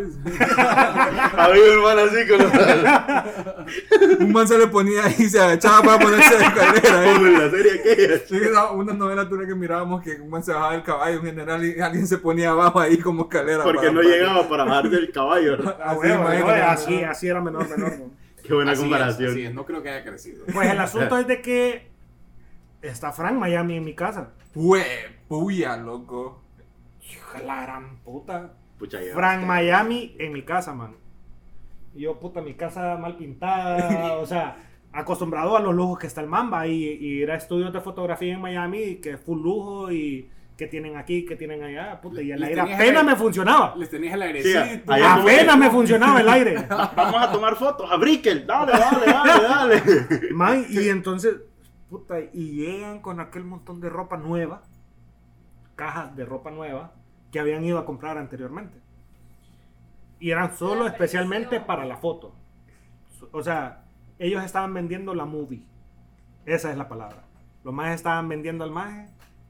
Había 1.37 1.63
un 1.63 1.71
hermano 1.71 2.01
así 2.01 2.27
con 2.29 2.39
los. 2.39 2.53
Un 4.21 4.33
man 4.33 4.49
se 4.49 4.59
le 4.59 4.67
ponía 4.67 5.05
ahí 5.05 5.15
y 5.19 5.29
se 5.29 5.41
agachaba 5.41 5.83
para 5.83 5.99
ponerse 6.01 6.37
de 6.37 6.45
escalera. 6.45 7.05
¿eh? 7.11 7.15
Como 7.15 7.27
en 7.27 7.33
la 7.39 7.51
serie 7.51 7.73
aquella. 7.81 8.19
Sí, 8.27 8.41
una 8.75 8.93
novela 8.93 9.29
tuve 9.29 9.47
que 9.47 9.55
mirábamos 9.55 10.03
que 10.03 10.15
un 10.21 10.31
man 10.31 10.43
se 10.43 10.53
bajaba 10.53 10.73
del 10.73 10.83
caballo 10.83 11.19
en 11.19 11.25
general 11.25 11.65
y 11.65 11.81
alguien 11.81 12.07
se 12.09 12.19
ponía 12.19 12.51
abajo 12.51 12.81
ahí 12.81 12.99
como 12.99 13.23
escalera. 13.23 13.63
Porque 13.63 13.79
para- 13.87 13.93
no 13.93 14.01
para- 14.01 14.11
llegaba 14.17 14.49
para 14.49 14.65
bajar 14.65 14.91
del 14.91 15.13
caballo. 15.13 15.59
Ah, 15.65 15.91
Así, 15.93 15.99
huevo, 16.09 16.49
así, 16.49 17.05
así 17.05 17.29
era 17.29 17.41
menor, 17.41 17.69
menor. 17.69 17.99
¿no? 17.99 18.11
Qué 18.45 18.53
buena 18.55 18.73
Así 18.73 18.81
es, 18.83 18.89
comparación. 18.89 19.31
así 19.31 19.45
es, 19.45 19.55
no 19.55 19.65
creo 19.65 19.81
que 19.83 19.91
haya 19.91 20.05
crecido. 20.05 20.45
Pues 20.53 20.69
el 20.71 20.81
asunto 20.81 21.19
es 21.19 21.27
de 21.29 21.41
que 21.43 21.98
está 22.83 23.13
Frank 23.13 23.35
Miami 23.39 23.77
en 23.77 23.85
mi 23.85 23.95
casa. 23.95 24.31
Fue 24.53 24.85
puya, 25.29 25.77
loco. 25.77 26.43
Hija 27.03 27.39
la 27.45 27.63
gran 27.63 27.99
puta. 27.99 28.53
Pucha, 28.79 29.03
ya. 29.03 29.15
Frank 29.15 29.45
Miami 29.45 30.15
en 30.19 30.33
mi 30.33 30.43
casa, 30.43 30.73
man. 30.75 30.95
Y 31.95 32.03
yo, 32.03 32.19
puta, 32.21 32.41
mi 32.41 32.55
casa 32.55 32.97
mal 32.97 33.17
pintada, 33.17 34.15
o 34.19 34.27
sea, 34.27 34.57
acostumbrado 34.93 35.57
a 35.57 35.61
los 35.61 35.75
lujos 35.75 35.99
que 35.99 36.07
está 36.07 36.21
el 36.21 36.29
Mamba 36.29 36.67
y, 36.67 36.73
y 36.85 37.07
ir 37.23 37.31
a 37.31 37.37
estudios 37.37 37.73
de 37.73 37.81
fotografía 37.81 38.35
en 38.35 38.41
Miami, 38.41 38.97
que 38.97 39.13
es 39.13 39.21
full 39.21 39.43
lujo 39.43 39.91
y 39.91 40.31
que 40.57 40.67
tienen 40.67 40.97
aquí, 40.97 41.25
que 41.25 41.37
tienen 41.37 41.63
allá, 41.63 42.01
puta, 42.01 42.21
y 42.21 42.33
el 42.33 42.41
Les 42.41 42.49
aire 42.49 42.61
apenas 42.63 43.01
el- 43.03 43.07
me 43.07 43.17
funcionaba. 43.17 43.75
Les 43.77 43.89
tenías 43.91 44.15
el 44.15 44.21
Sí, 44.43 44.53
airecito. 44.57 44.93
allá 44.93 45.11
como- 45.15 45.23
Apenas 45.23 45.59
me 45.59 45.71
funcionaba 45.71 46.21
el 46.21 46.29
aire. 46.29 46.67
Vamos 46.69 47.23
a 47.23 47.31
tomar 47.33 47.55
fotos 47.57 47.89
a 47.91 47.97
Brickel. 47.97 48.45
Dale, 48.47 48.73
dale, 48.73 49.07
dale, 49.07 49.43
dale. 49.81 50.33
Man, 50.33 50.67
y 50.69 50.89
entonces, 50.89 51.37
puta, 51.91 52.21
y 52.21 52.53
llegan 52.53 53.01
con 53.01 53.21
aquel 53.21 53.45
montón 53.45 53.81
de 53.81 53.89
ropa 53.89 54.17
nueva, 54.17 54.63
cajas 55.77 56.15
de 56.17 56.25
ropa 56.25 56.51
nueva, 56.51 56.93
que 57.33 57.41
habían 57.41 57.65
ido 57.65 57.79
a 57.79 57.85
comprar 57.87 58.19
anteriormente. 58.19 58.79
Y 60.21 60.31
eran 60.31 60.57
solo 60.57 60.85
La 60.85 60.91
especialmente 60.91 61.49
presión. 61.49 61.67
para 61.67 61.85
la 61.85 61.97
foto. 61.97 62.33
O 63.33 63.43
sea, 63.43 63.85
ellos 64.19 64.43
estaban 64.45 64.75
vendiendo 64.75 65.15
la 65.15 65.25
movie. 65.25 65.63
Esa 66.47 66.71
es 66.71 66.77
la 66.77 66.89
palabra. 66.89 67.23
Los 67.65 67.75
más 67.75 67.95
estaban 67.95 68.29
vendiendo 68.29 68.65
al 68.65 68.71
maje 68.71 69.09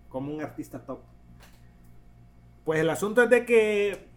como 0.09 0.33
un 0.35 0.41
artista 0.43 0.81
top. 0.85 1.01
Pues 2.65 2.81
el 2.81 2.91
asunto 2.91 3.23
es 3.23 3.31
de 3.31 3.47
que 3.47 4.09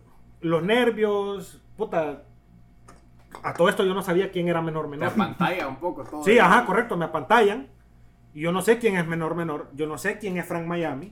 los 0.41 0.63
nervios, 0.63 1.61
puta, 1.77 2.23
a 3.43 3.53
todo 3.53 3.69
esto 3.69 3.85
yo 3.85 3.93
no 3.93 4.01
sabía 4.01 4.31
quién 4.31 4.47
era 4.49 4.61
menor 4.61 4.85
Te 4.85 4.89
menor. 4.97 5.13
pantalla 5.13 5.67
un 5.67 5.77
poco 5.77 6.03
todo. 6.03 6.23
Sí, 6.23 6.37
ajá, 6.37 6.65
correcto, 6.65 6.97
me 6.97 7.05
apantallan. 7.05 7.67
Yo 8.33 8.51
no 8.51 8.61
sé 8.61 8.79
quién 8.79 8.95
es 8.97 9.07
menor 9.07 9.35
menor. 9.35 9.69
Yo 9.75 9.87
no 9.87 9.97
sé 9.97 10.17
quién 10.17 10.37
es 10.37 10.45
Frank 10.45 10.65
Miami. 10.65 11.11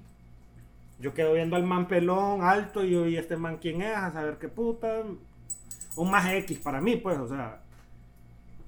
Yo 0.99 1.13
quedo 1.13 1.33
viendo 1.33 1.55
al 1.55 1.63
man 1.63 1.87
pelón, 1.87 2.41
alto, 2.43 2.83
y 2.83 2.91
yo, 2.91 3.07
¿y 3.07 3.15
este 3.17 3.37
man 3.37 3.57
quién 3.61 3.81
es? 3.81 3.95
A 3.95 4.11
saber 4.11 4.37
qué 4.37 4.49
puta. 4.49 5.03
Un 5.95 6.11
más 6.11 6.31
X 6.33 6.59
para 6.59 6.81
mí, 6.81 6.95
pues, 6.97 7.17
o 7.17 7.27
sea. 7.27 7.61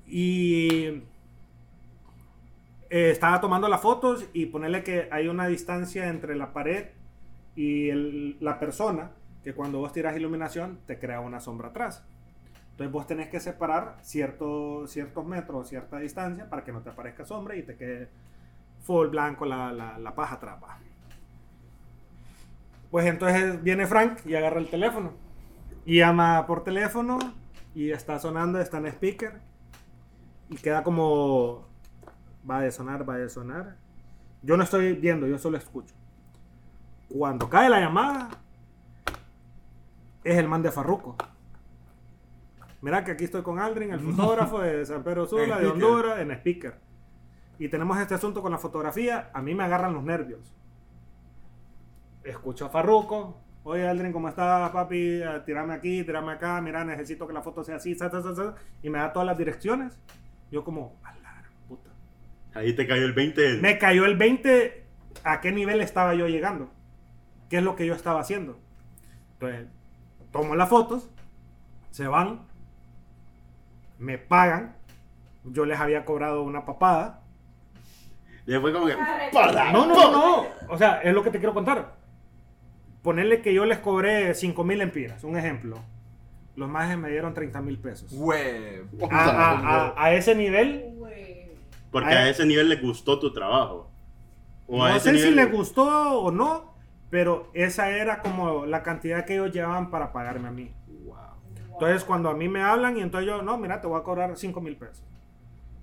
Y 0.07 1.01
eh, 2.89 3.11
estaba 3.11 3.39
tomando 3.41 3.67
las 3.67 3.81
fotos 3.81 4.25
y 4.33 4.47
ponerle 4.47 4.83
que 4.83 5.07
hay 5.11 5.27
una 5.27 5.47
distancia 5.47 6.07
entre 6.09 6.35
la 6.35 6.53
pared 6.53 6.87
y 7.55 7.89
el- 7.89 8.37
la 8.39 8.59
persona 8.59 9.11
que 9.43 9.53
cuando 9.53 9.79
vos 9.79 9.93
tiras 9.93 10.15
iluminación 10.15 10.79
te 10.85 10.99
crea 10.99 11.19
una 11.19 11.39
sombra 11.39 11.69
atrás. 11.69 12.03
Entonces 12.71 12.91
vos 12.91 13.07
tenés 13.07 13.29
que 13.29 13.39
separar 13.39 13.97
cierto, 14.01 14.87
ciertos 14.87 15.25
metros, 15.25 15.69
cierta 15.69 15.99
distancia 15.99 16.49
para 16.49 16.63
que 16.63 16.71
no 16.71 16.81
te 16.81 16.89
aparezca 16.89 17.25
sombra 17.25 17.55
y 17.55 17.63
te 17.63 17.75
quede 17.75 18.09
full 18.82 19.07
blanco 19.07 19.45
la, 19.45 19.71
la, 19.71 19.97
la 19.97 20.15
paja 20.15 20.39
va. 20.43 20.77
Pues 22.89 23.05
entonces 23.05 23.63
viene 23.63 23.88
Frank 23.88 24.19
y 24.25 24.36
agarra 24.36 24.59
el 24.59 24.69
teléfono. 24.69 25.13
Y 25.86 25.97
llama 25.97 26.45
por 26.45 26.63
teléfono 26.63 27.17
y 27.73 27.91
está 27.91 28.19
sonando, 28.19 28.59
está 28.59 28.77
en 28.79 28.88
speaker. 28.88 29.39
Y 30.49 30.55
queda 30.57 30.84
como... 30.84 31.67
Va 32.49 32.59
a 32.59 32.71
sonar, 32.71 33.07
va 33.07 33.15
a 33.15 33.29
sonar. 33.29 33.77
Yo 34.41 34.57
no 34.57 34.63
estoy 34.63 34.93
viendo, 34.93 35.27
yo 35.27 35.38
solo 35.38 35.57
escucho. 35.57 35.95
Cuando 37.07 37.47
cae 37.49 37.69
la 37.69 37.79
llamada, 37.79 38.29
es 40.23 40.38
el 40.38 40.47
man 40.47 40.63
de 40.63 40.71
Farruco. 40.71 41.15
Mira 42.82 43.03
que 43.03 43.11
aquí 43.11 43.25
estoy 43.25 43.43
con 43.43 43.59
Aldrin, 43.59 43.93
el 43.93 43.99
fotógrafo 43.99 44.59
de 44.59 44.86
San 44.86 45.03
Pedro 45.03 45.27
Sula, 45.27 45.59
de. 45.59 45.67
Honduras, 45.67 46.19
en 46.19 46.32
speaker. 46.32 46.79
Y 47.62 47.70
tenemos 47.70 47.99
este 47.99 48.16
asunto 48.16 48.41
con 48.41 48.51
la 48.51 48.57
fotografía, 48.57 49.30
a 49.36 49.41
mí 49.43 49.53
me 49.53 49.64
agarran 49.64 49.93
los 49.93 50.03
nervios. 50.03 50.51
Escucho 52.24 52.66
a 52.66 52.70
Farruko, 52.70 53.39
oye 53.62 53.88
Aldrin, 53.88 54.12
¿cómo 54.12 54.30
estás, 54.30 54.72
papi? 54.72 55.22
Eh, 55.22 55.43
Tírame 55.45 55.76
aquí, 55.76 56.03
tírame 56.03 56.32
acá, 56.32 56.59
mira, 56.59 56.84
necesito 56.84 57.28
que 57.28 57.34
la 57.34 57.43
foto 57.43 57.64
sea 57.64 57.76
así, 57.76 57.93
sa, 57.93 58.09
sa, 58.09 58.24
sa, 58.24 58.34
sa", 58.34 58.55
y 58.82 58.89
me 58.89 58.97
da 58.97 59.14
todas 59.14 59.28
las 59.28 59.38
direcciones. 59.38 59.99
Yo 60.49 60.64
como, 60.64 60.99
a 61.03 61.14
la 61.18 61.43
puta. 61.68 61.91
Ahí 62.55 62.74
te 62.76 62.88
cayó 62.88 63.05
el 63.05 63.14
20. 63.14 63.57
Me 63.62 63.78
cayó 63.78 64.05
el 64.05 64.18
20 64.18 64.84
a 65.24 65.39
qué 65.39 65.51
nivel 65.51 65.82
estaba 65.82 66.16
yo 66.16 66.28
llegando. 66.28 66.72
¿Qué 67.47 67.57
es 67.57 67.64
lo 67.64 67.76
que 67.76 67.86
yo 67.86 67.93
estaba 67.93 68.22
haciendo? 68.22 68.57
Entonces, 69.34 69.68
tomo 70.32 70.55
las 70.55 70.68
fotos, 70.68 71.12
se 71.91 72.07
van, 72.07 72.41
me 73.99 74.18
pagan, 74.18 74.78
yo 75.43 75.66
les 75.66 75.80
había 75.80 76.05
cobrado 76.05 76.41
una 76.41 76.66
papada. 76.66 77.20
Y 78.51 78.53
después 78.53 78.73
como 78.73 78.85
que... 78.87 78.95
No, 79.71 79.85
no, 79.85 79.95
no, 79.95 80.11
no. 80.11 80.45
O 80.67 80.77
sea, 80.77 80.99
es 81.01 81.13
lo 81.13 81.23
que 81.23 81.29
te 81.31 81.37
quiero 81.37 81.53
contar. 81.53 81.93
Ponerle 83.01 83.41
que 83.41 83.53
yo 83.53 83.65
les 83.65 83.77
cobré 83.79 84.33
5 84.33 84.63
mil 84.65 84.81
empiras, 84.81 85.23
un 85.23 85.37
ejemplo. 85.37 85.77
Los 86.57 86.67
más 86.67 86.97
me 86.97 87.09
dieron 87.09 87.33
30 87.33 87.61
mil 87.61 87.77
pesos. 87.77 88.11
A, 89.09 89.15
a- 89.29 89.93
a- 89.95 90.03
a 90.05 90.13
ese 90.13 90.35
nivel, 90.35 90.95
Güey. 90.97 91.49
Porque 91.91 92.09
a 92.13 92.27
ese 92.29 92.45
nivel 92.45 92.67
le 92.67 92.75
gustó 92.75 93.19
tu 93.19 93.31
trabajo. 93.31 93.89
O 94.67 94.83
a 94.83 94.89
no 94.89 94.95
ese 94.97 95.11
sé 95.11 95.17
si 95.29 95.31
les 95.31 95.49
gustó 95.49 96.19
o 96.19 96.29
no, 96.31 96.73
pero 97.09 97.49
esa 97.53 97.89
era 97.89 98.19
como 98.21 98.65
la 98.65 98.83
cantidad 98.83 99.23
que 99.23 99.33
ellos 99.35 99.53
llevaban 99.53 99.89
para 99.89 100.11
pagarme 100.11 100.49
a 100.49 100.51
mí. 100.51 100.71
Entonces, 101.71 102.03
cuando 102.03 102.29
a 102.29 102.33
mí 102.33 102.49
me 102.49 102.61
hablan 102.61 102.97
y 102.97 103.01
entonces 103.01 103.27
yo, 103.27 103.41
no, 103.43 103.57
mira, 103.57 103.79
te 103.79 103.87
voy 103.87 103.97
a 103.99 104.03
cobrar 104.03 104.35
5 104.35 104.59
mil 104.59 104.75
pesos. 104.75 105.03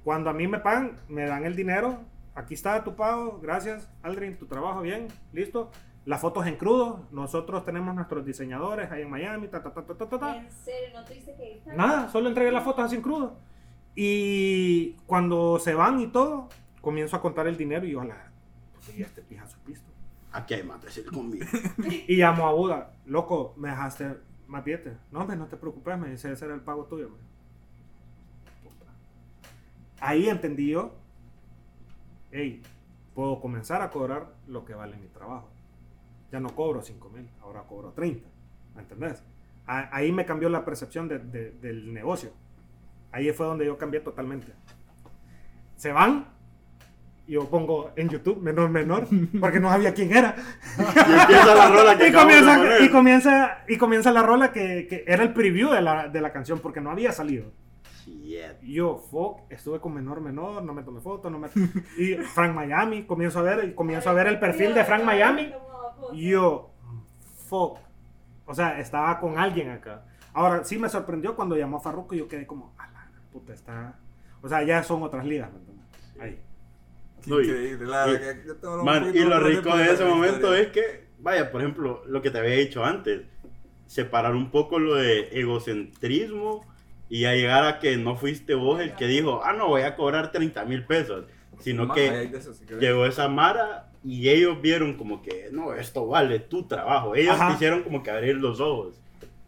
Cuando 0.04 0.28
a 0.28 0.34
mí 0.34 0.46
me 0.46 0.58
pagan, 0.58 0.98
me 1.08 1.24
dan 1.26 1.44
el 1.46 1.56
dinero. 1.56 1.98
Aquí 2.38 2.54
está 2.54 2.84
tu 2.84 2.94
pago, 2.94 3.40
gracias, 3.42 3.90
Aldrin, 4.00 4.38
tu 4.38 4.46
trabajo, 4.46 4.80
bien, 4.80 5.08
listo. 5.32 5.72
Las 6.04 6.20
fotos 6.20 6.46
en 6.46 6.54
crudo, 6.54 7.04
nosotros 7.10 7.64
tenemos 7.64 7.96
nuestros 7.96 8.24
diseñadores 8.24 8.92
ahí 8.92 9.02
en 9.02 9.10
Miami, 9.10 9.48
ta, 9.48 9.60
ta, 9.60 9.74
ta, 9.74 9.84
ta, 9.84 9.94
ta, 9.96 10.08
ta, 10.08 10.18
ta. 10.20 10.36
¿En 10.36 10.52
serio? 10.52 10.90
¿No 10.94 11.04
tuviste 11.04 11.34
que 11.34 11.54
editar? 11.54 11.76
Nada, 11.76 12.08
solo 12.08 12.28
entregué 12.28 12.52
las 12.52 12.62
fotos 12.62 12.84
así 12.84 12.94
en 12.94 13.02
crudo. 13.02 13.38
Y 13.96 14.92
cuando 15.06 15.58
se 15.58 15.74
van 15.74 15.98
y 15.98 16.06
todo, 16.06 16.48
comienzo 16.80 17.16
a 17.16 17.20
contar 17.20 17.48
el 17.48 17.56
dinero 17.56 17.84
y 17.84 17.90
yo, 17.90 18.04
la, 18.04 18.30
y 18.96 19.02
este 19.02 19.20
pija 19.22 19.44
su 19.48 19.58
pisto. 19.58 19.90
Aquí 20.30 20.54
hay 20.54 20.62
más 20.62 20.80
de 20.80 21.04
conmigo. 21.06 21.44
Y 22.06 22.18
llamo 22.18 22.46
a 22.46 22.52
Buda, 22.52 22.92
loco, 23.04 23.54
me 23.56 23.70
dejaste 23.70 24.16
más 24.46 24.62
billetes. 24.62 24.96
No, 25.10 25.22
hombre, 25.22 25.36
no 25.36 25.48
te 25.48 25.56
preocupes, 25.56 25.98
me 25.98 26.08
dice, 26.08 26.30
ese 26.30 26.44
era 26.44 26.54
el 26.54 26.60
pago 26.60 26.84
tuyo. 26.84 27.10
Ahí 29.98 30.28
entendí 30.28 30.68
yo, 30.68 30.92
hey, 32.32 32.62
puedo 33.14 33.40
comenzar 33.40 33.82
a 33.82 33.90
cobrar 33.90 34.28
lo 34.46 34.64
que 34.64 34.74
vale 34.74 34.96
mi 34.96 35.08
trabajo. 35.08 35.48
Ya 36.30 36.40
no 36.40 36.50
cobro 36.54 36.82
5 36.82 37.08
mil, 37.10 37.28
ahora 37.42 37.62
cobro 37.62 37.92
30. 37.92 38.28
¿Me 38.74 38.82
entendés? 38.82 39.22
A- 39.66 39.88
Ahí 39.96 40.12
me 40.12 40.24
cambió 40.24 40.48
la 40.48 40.64
percepción 40.64 41.08
de- 41.08 41.18
de- 41.18 41.50
del 41.52 41.92
negocio. 41.92 42.30
Ahí 43.12 43.30
fue 43.32 43.46
donde 43.46 43.64
yo 43.66 43.78
cambié 43.78 44.00
totalmente. 44.00 44.52
Se 45.76 45.92
van, 45.92 46.26
yo 47.26 47.48
pongo 47.48 47.90
en 47.96 48.08
YouTube 48.08 48.40
menor, 48.42 48.68
menor, 48.70 49.06
porque 49.40 49.60
no 49.60 49.68
sabía 49.70 49.94
quién 49.94 50.14
era. 50.14 50.34
Y 50.78 51.20
empieza 51.20 51.54
la 51.54 51.68
rola 51.70 51.96
que 51.98 52.04
y, 52.08 52.10
de 52.10 52.18
comienza, 52.18 52.80
y, 52.84 52.88
comienza, 52.90 53.58
y 53.68 53.76
comienza 53.78 54.12
la 54.12 54.22
rola 54.22 54.52
que, 54.52 54.86
que 54.88 55.04
era 55.06 55.22
el 55.22 55.32
preview 55.32 55.70
de 55.70 55.80
la, 55.80 56.08
de 56.08 56.20
la 56.20 56.32
canción 56.32 56.58
porque 56.60 56.80
no 56.80 56.90
había 56.90 57.12
salido. 57.12 57.50
Shit. 58.48 58.60
Yo, 58.62 58.98
fuck, 59.10 59.40
estuve 59.50 59.80
con 59.80 59.94
menor, 59.94 60.20
menor, 60.20 60.62
no 60.62 60.74
me 60.74 60.82
tomé 60.82 61.00
fotos, 61.00 61.30
no 61.30 61.38
me... 61.38 61.48
Y 61.98 62.14
Frank 62.16 62.54
Miami, 62.54 63.04
comienzo 63.04 63.38
a 63.40 63.42
ver, 63.42 63.74
comienzo 63.74 64.10
a 64.10 64.12
ver 64.12 64.26
el 64.28 64.38
perfil 64.38 64.74
de 64.74 64.84
Frank 64.84 65.04
Miami. 65.04 65.52
Y 66.12 66.30
yo, 66.30 66.70
fuck. 67.48 67.78
O 68.46 68.54
sea, 68.54 68.78
estaba 68.80 69.18
con 69.20 69.38
alguien 69.38 69.70
acá. 69.70 70.04
Ahora, 70.32 70.64
sí 70.64 70.78
me 70.78 70.88
sorprendió 70.88 71.34
cuando 71.36 71.56
llamó 71.56 71.78
a 71.78 71.80
Farruko 71.80 72.14
y 72.14 72.18
yo 72.18 72.28
quedé 72.28 72.46
como, 72.46 72.72
a 72.78 72.86
la 72.90 73.08
puta, 73.32 73.52
está... 73.52 73.98
O 74.40 74.48
sea, 74.48 74.62
ya 74.62 74.82
son 74.82 75.02
otras 75.02 75.24
ligas, 75.24 75.50
¿me 75.52 75.58
entiendes? 75.58 75.86
Ahí. 76.20 76.38
No, 77.26 77.40
y- 77.40 77.76
la 77.80 78.06
que 78.06 78.54
Man, 78.84 79.12
lo 79.28 79.40
rico 79.40 79.76
de 79.76 79.92
ese 79.92 80.04
momento 80.04 80.36
historia. 80.56 80.60
es 80.60 80.68
que, 80.68 81.08
vaya, 81.18 81.50
por 81.50 81.60
ejemplo, 81.60 82.02
lo 82.06 82.22
que 82.22 82.30
te 82.30 82.38
había 82.38 82.54
dicho 82.54 82.84
antes, 82.84 83.22
separar 83.86 84.34
un 84.34 84.50
poco 84.50 84.78
lo 84.78 84.94
de 84.94 85.28
egocentrismo 85.32 86.64
y 87.08 87.24
a 87.24 87.34
llegar 87.34 87.64
a 87.64 87.78
que 87.78 87.96
no 87.96 88.16
fuiste 88.16 88.54
vos 88.54 88.80
el 88.80 88.94
que 88.94 89.06
dijo, 89.06 89.42
ah, 89.44 89.52
no, 89.52 89.68
voy 89.68 89.82
a 89.82 89.96
cobrar 89.96 90.30
30 90.32 90.64
mil 90.64 90.84
pesos, 90.84 91.26
sino 91.60 91.86
Ma, 91.86 91.94
que 91.94 92.10
de 92.10 92.40
llegó 92.80 93.06
esa 93.06 93.28
Mara 93.28 93.90
y 94.04 94.28
ellos 94.28 94.60
vieron 94.60 94.94
como 94.96 95.22
que, 95.22 95.48
no, 95.52 95.72
esto 95.74 96.06
vale 96.06 96.38
tu 96.40 96.66
trabajo. 96.68 97.14
Ellos 97.14 97.34
Ajá. 97.34 97.52
quisieron 97.52 97.82
como 97.82 98.02
que 98.02 98.10
abrir 98.10 98.36
los 98.36 98.60
ojos. 98.60 99.00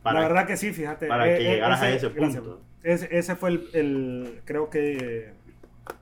Para 0.02 0.20
la 0.22 0.28
verdad 0.28 0.46
que 0.46 0.56
sí, 0.56 0.72
fíjate. 0.72 1.06
para 1.06 1.24
que 1.36 1.42
llegaras 1.42 1.80
a 1.82 1.90
ese 1.90 2.08
gracias. 2.08 2.42
punto. 2.42 2.60
Ese, 2.82 3.08
ese 3.16 3.36
fue 3.36 3.50
el, 3.50 3.68
el- 3.74 4.40
creo 4.46 4.70
que, 4.70 5.32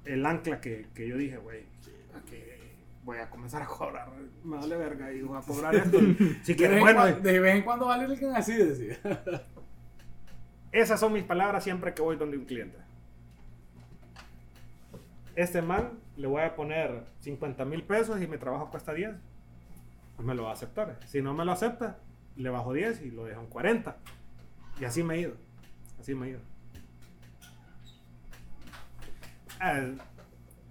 el 0.04 0.24
ancla 0.24 0.60
que, 0.60 0.86
que 0.94 1.08
yo 1.08 1.16
dije, 1.16 1.36
güey, 1.38 1.62
voy 3.04 3.18
a 3.18 3.30
comenzar 3.30 3.62
a 3.62 3.66
cobrar, 3.66 4.06
me 4.44 4.56
vale 4.58 4.76
verga 4.76 5.10
y 5.12 5.22
voy 5.22 5.38
a 5.38 5.40
cobrar 5.40 5.74
esto. 5.74 5.98
Si 6.42 6.52
De 6.52 6.56
quieres, 6.56 6.76
en 6.76 6.80
bueno, 6.82 7.06
de 7.06 7.40
vez 7.40 7.54
en 7.56 7.62
cuando 7.62 7.86
vale 7.86 8.04
el 8.04 8.18
que 8.18 8.26
así 8.26 8.52
decía. 8.54 8.98
Esas 10.72 11.00
son 11.00 11.12
mis 11.12 11.24
palabras 11.24 11.64
siempre 11.64 11.94
que 11.94 12.02
voy 12.02 12.16
donde 12.16 12.36
un 12.36 12.44
cliente. 12.44 12.76
Este 15.34 15.62
man 15.62 15.90
le 16.16 16.26
voy 16.26 16.42
a 16.42 16.54
poner 16.56 17.04
50 17.20 17.64
mil 17.64 17.82
pesos 17.84 18.20
y 18.20 18.26
mi 18.26 18.38
trabajo 18.38 18.70
cuesta 18.70 18.92
10. 18.92 19.14
Pues 20.16 20.26
me 20.26 20.34
lo 20.34 20.44
va 20.44 20.50
a 20.50 20.54
aceptar. 20.54 20.98
Si 21.06 21.22
no 21.22 21.32
me 21.32 21.44
lo 21.44 21.52
acepta, 21.52 21.98
le 22.36 22.50
bajo 22.50 22.72
10 22.72 23.02
y 23.02 23.10
lo 23.12 23.24
dejo 23.24 23.40
en 23.40 23.46
40. 23.46 23.96
Y 24.80 24.84
así 24.84 25.02
me 25.04 25.14
he 25.14 25.20
ido. 25.20 25.34
Así 26.00 26.14
me 26.14 26.26
he 26.26 26.30
ido. 26.30 26.40
Ah, 29.60 29.80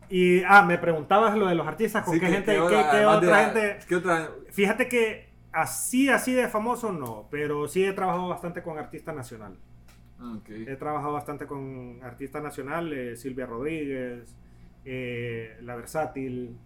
y, 0.09 0.43
ah, 0.43 0.63
me 0.63 0.77
preguntabas 0.77 1.35
lo 1.37 1.47
de 1.47 1.55
los 1.55 1.67
artistas, 1.67 2.03
con 2.05 2.13
Sí, 2.13 2.19
qué 2.19 2.27
que- 2.27 2.31
gente, 2.33 2.51
que 2.51 2.57
qué, 2.57 2.61
otra- 2.61 2.91
qué 2.91 3.05
otra 3.05 3.45
gente. 3.45 3.79
¿Qué 3.87 3.95
otra? 3.95 4.29
Fíjate 4.51 4.87
que 4.87 5.29
así, 5.51 6.09
así 6.09 6.33
de 6.33 6.47
famoso 6.47 6.91
no, 6.93 7.27
pero 7.29 7.67
sí 7.67 7.83
he 7.83 7.91
trabajado 7.93 8.27
bastante 8.29 8.61
con 8.63 8.77
artista 8.77 9.11
nacional. 9.11 9.57
Ah. 10.19 10.37
He 10.49 10.75
trabajado 10.75 11.13
bastante 11.13 11.45
con 11.45 11.99
artistas 12.03 12.41
nacionales, 12.43 13.19
Silvia 13.21 13.45
Rodríguez, 13.45 14.35
eh, 14.85 15.57
La 15.61 15.75
Versátil, 15.75 16.57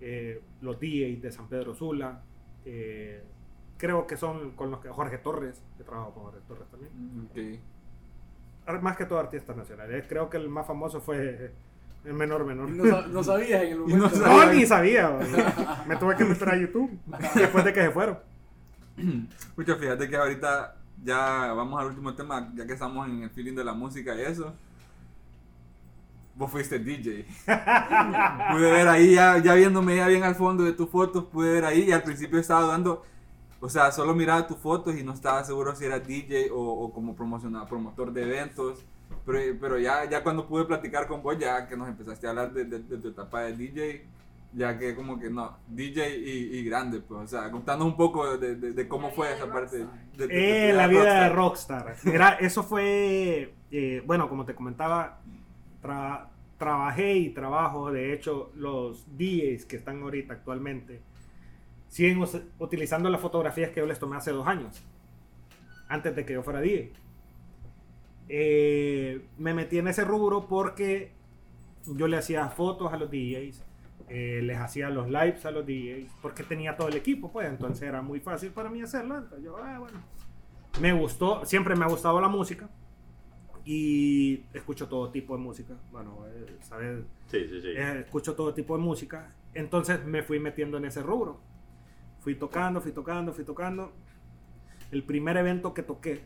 eh, 0.00 0.40
los 0.60 0.78
DJs 0.78 1.22
de 1.22 1.32
San 1.32 1.48
Pedro 1.48 1.74
Sula. 1.74 2.20
eh, 2.64 3.22
creo 3.78 4.06
que 4.06 4.18
son 4.18 4.50
con 4.50 4.70
los 4.70 4.80
que 4.80 4.90
Jorge 4.90 5.16
Torres, 5.18 5.62
he 5.78 5.82
trabajado 5.84 6.12
con 6.12 6.24
Jorge 6.24 6.40
Torres 6.46 6.68
también. 6.70 7.60
Ar- 8.66 8.82
Más 8.82 8.96
que 8.96 9.06
todo 9.06 9.18
artistas 9.18 9.56
nacionales. 9.56 10.04
Creo 10.06 10.28
que 10.28 10.36
el 10.36 10.48
más 10.50 10.66
famoso 10.66 11.00
fue 11.00 11.52
el 12.04 12.12
menor 12.14 12.44
menor. 12.44 12.68
No, 12.68 13.06
no 13.06 13.22
sabías 13.24 13.62
en 13.62 13.72
el 13.72 13.78
no 13.78 13.86
momento. 13.86 14.10
sabía. 14.10 14.44
No, 14.46 14.52
ni 14.52 14.66
sabía. 14.66 15.18
Me 15.88 15.96
tuve 15.96 16.14
que 16.16 16.24
meter 16.26 16.48
a 16.50 16.56
YouTube 16.58 16.90
después 17.34 17.64
de 17.64 17.72
que 17.72 17.80
se 17.82 17.90
fueron. 17.90 18.18
Mucho, 19.56 19.76
fíjate 19.76 20.08
que 20.10 20.16
ahorita 20.16 20.76
ya 21.04 21.52
vamos 21.54 21.80
al 21.80 21.88
último 21.88 22.14
tema, 22.14 22.52
ya 22.54 22.66
que 22.66 22.72
estamos 22.74 23.08
en 23.08 23.22
el 23.22 23.30
feeling 23.30 23.54
de 23.54 23.64
la 23.64 23.74
música 23.74 24.14
y 24.16 24.22
eso. 24.22 24.54
Vos 26.34 26.50
fuiste 26.50 26.78
DJ. 26.78 27.26
pude 28.52 28.70
ver 28.70 28.88
ahí, 28.88 29.14
ya, 29.14 29.38
ya 29.38 29.54
viéndome 29.54 29.96
ya 29.96 30.06
bien 30.06 30.22
al 30.22 30.34
fondo 30.36 30.64
de 30.64 30.72
tus 30.72 30.88
fotos, 30.88 31.24
pude 31.24 31.52
ver 31.52 31.64
ahí 31.64 31.82
y 31.88 31.92
al 31.92 32.02
principio 32.02 32.38
estaba 32.38 32.66
dando, 32.66 33.02
o 33.60 33.68
sea, 33.68 33.92
solo 33.92 34.14
miraba 34.14 34.46
tus 34.46 34.58
fotos 34.58 34.96
y 34.96 35.04
no 35.04 35.12
estaba 35.14 35.44
seguro 35.44 35.74
si 35.76 35.84
eras 35.86 36.06
DJ 36.06 36.50
o, 36.52 36.58
o 36.60 36.92
como 36.92 37.14
promocionado, 37.16 37.66
promotor 37.68 38.12
de 38.12 38.22
eventos. 38.24 38.84
Pero, 39.26 39.40
pero 39.60 39.78
ya, 39.78 40.08
ya 40.08 40.22
cuando 40.22 40.46
pude 40.48 40.64
platicar 40.64 41.06
con 41.08 41.22
vos, 41.22 41.38
ya 41.38 41.66
que 41.68 41.76
nos 41.76 41.88
empezaste 41.88 42.26
a 42.26 42.30
hablar 42.30 42.52
de, 42.52 42.64
de- 42.64 42.80
de 42.80 42.98
tu 42.98 43.08
etapa 43.08 43.42
de 43.42 43.54
DJ, 43.56 44.06
ya 44.52 44.78
que 44.78 44.94
como 44.96 45.18
que 45.18 45.30
no, 45.30 45.58
DJ 45.68 46.16
y, 46.18 46.58
y 46.58 46.64
grande, 46.64 47.00
pues, 47.00 47.20
o 47.20 47.26
sea, 47.26 47.50
contanos 47.50 47.86
un 47.86 47.96
poco 47.96 48.36
de, 48.36 48.56
de- 48.56 48.72
de 48.72 48.88
cómo 48.88 49.08
La 49.08 49.14
fue 49.14 49.32
esa 49.32 49.46
de 49.46 49.52
parte. 49.52 49.76
De, 49.78 49.84
rockstar. 49.84 50.28
de- 50.28 50.64
Eh, 50.64 50.66
de 50.68 50.72
la 50.72 50.86
vida 50.88 51.22
de 51.24 51.28
rockstar. 51.30 51.86
rockstar. 51.86 52.12
Mira, 52.12 52.28
eso 52.40 52.62
fue, 52.62 53.54
eh, 53.70 54.02
bueno, 54.06 54.28
como 54.28 54.44
te 54.44 54.54
comentaba, 54.54 55.20
tra- 55.82 56.28
trabajé 56.58 57.14
y 57.16 57.30
trabajo, 57.30 57.90
de 57.92 58.12
hecho, 58.12 58.50
los 58.56 59.06
DJs 59.16 59.64
que 59.66 59.76
están 59.76 60.02
ahorita 60.02 60.34
actualmente 60.34 61.00
siguen 61.88 62.18
us- 62.18 62.40
utilizando 62.58 63.08
las 63.08 63.20
fotografías 63.20 63.70
que 63.70 63.80
yo 63.80 63.86
les 63.86 63.98
tomé 63.98 64.16
hace 64.16 64.30
dos 64.32 64.46
años, 64.46 64.82
antes 65.88 66.14
de 66.14 66.24
que 66.24 66.32
yo 66.34 66.42
fuera 66.42 66.60
DJ. 66.60 66.92
Eh, 68.28 69.26
me 69.38 69.54
metí 69.54 69.78
en 69.78 69.88
ese 69.88 70.04
rubro 70.04 70.46
porque 70.46 71.12
yo 71.86 72.06
le 72.06 72.16
hacía 72.16 72.48
fotos 72.48 72.92
a 72.92 72.96
los 72.96 73.10
DJs, 73.10 73.64
eh, 74.12 74.40
les 74.42 74.58
hacía 74.58 74.90
los 74.90 75.06
lives 75.08 75.46
a 75.46 75.52
los 75.52 75.64
DJs, 75.64 76.10
porque 76.20 76.42
tenía 76.42 76.76
todo 76.76 76.88
el 76.88 76.96
equipo, 76.96 77.30
pues 77.30 77.48
entonces 77.48 77.82
era 77.88 78.02
muy 78.02 78.18
fácil 78.18 78.50
para 78.50 78.68
mí 78.68 78.82
hacerlo. 78.82 79.16
Entonces 79.16 79.44
yo, 79.44 79.56
ah, 79.56 79.78
bueno, 79.78 80.02
me 80.80 80.92
gustó, 80.92 81.44
siempre 81.44 81.76
me 81.76 81.84
ha 81.84 81.88
gustado 81.88 82.20
la 82.20 82.28
música. 82.28 82.68
Y 83.64 84.46
escucho 84.52 84.88
todo 84.88 85.10
tipo 85.10 85.36
de 85.36 85.42
música. 85.42 85.74
Bueno, 85.92 86.24
eh, 86.26 86.58
¿sabes? 86.62 87.04
Sí, 87.28 87.46
sí, 87.48 87.60
sí. 87.60 87.68
Eh, 87.68 88.00
escucho 88.00 88.34
todo 88.34 88.52
tipo 88.52 88.76
de 88.76 88.82
música. 88.82 89.32
Entonces 89.54 90.04
me 90.04 90.24
fui 90.24 90.40
metiendo 90.40 90.78
en 90.78 90.86
ese 90.86 91.02
rubro. 91.02 91.38
Fui 92.18 92.34
tocando, 92.34 92.80
fui 92.80 92.90
tocando, 92.90 93.32
fui 93.32 93.44
tocando. 93.44 93.92
El 94.90 95.04
primer 95.04 95.36
evento 95.36 95.72
que 95.72 95.84
toqué, 95.84 96.20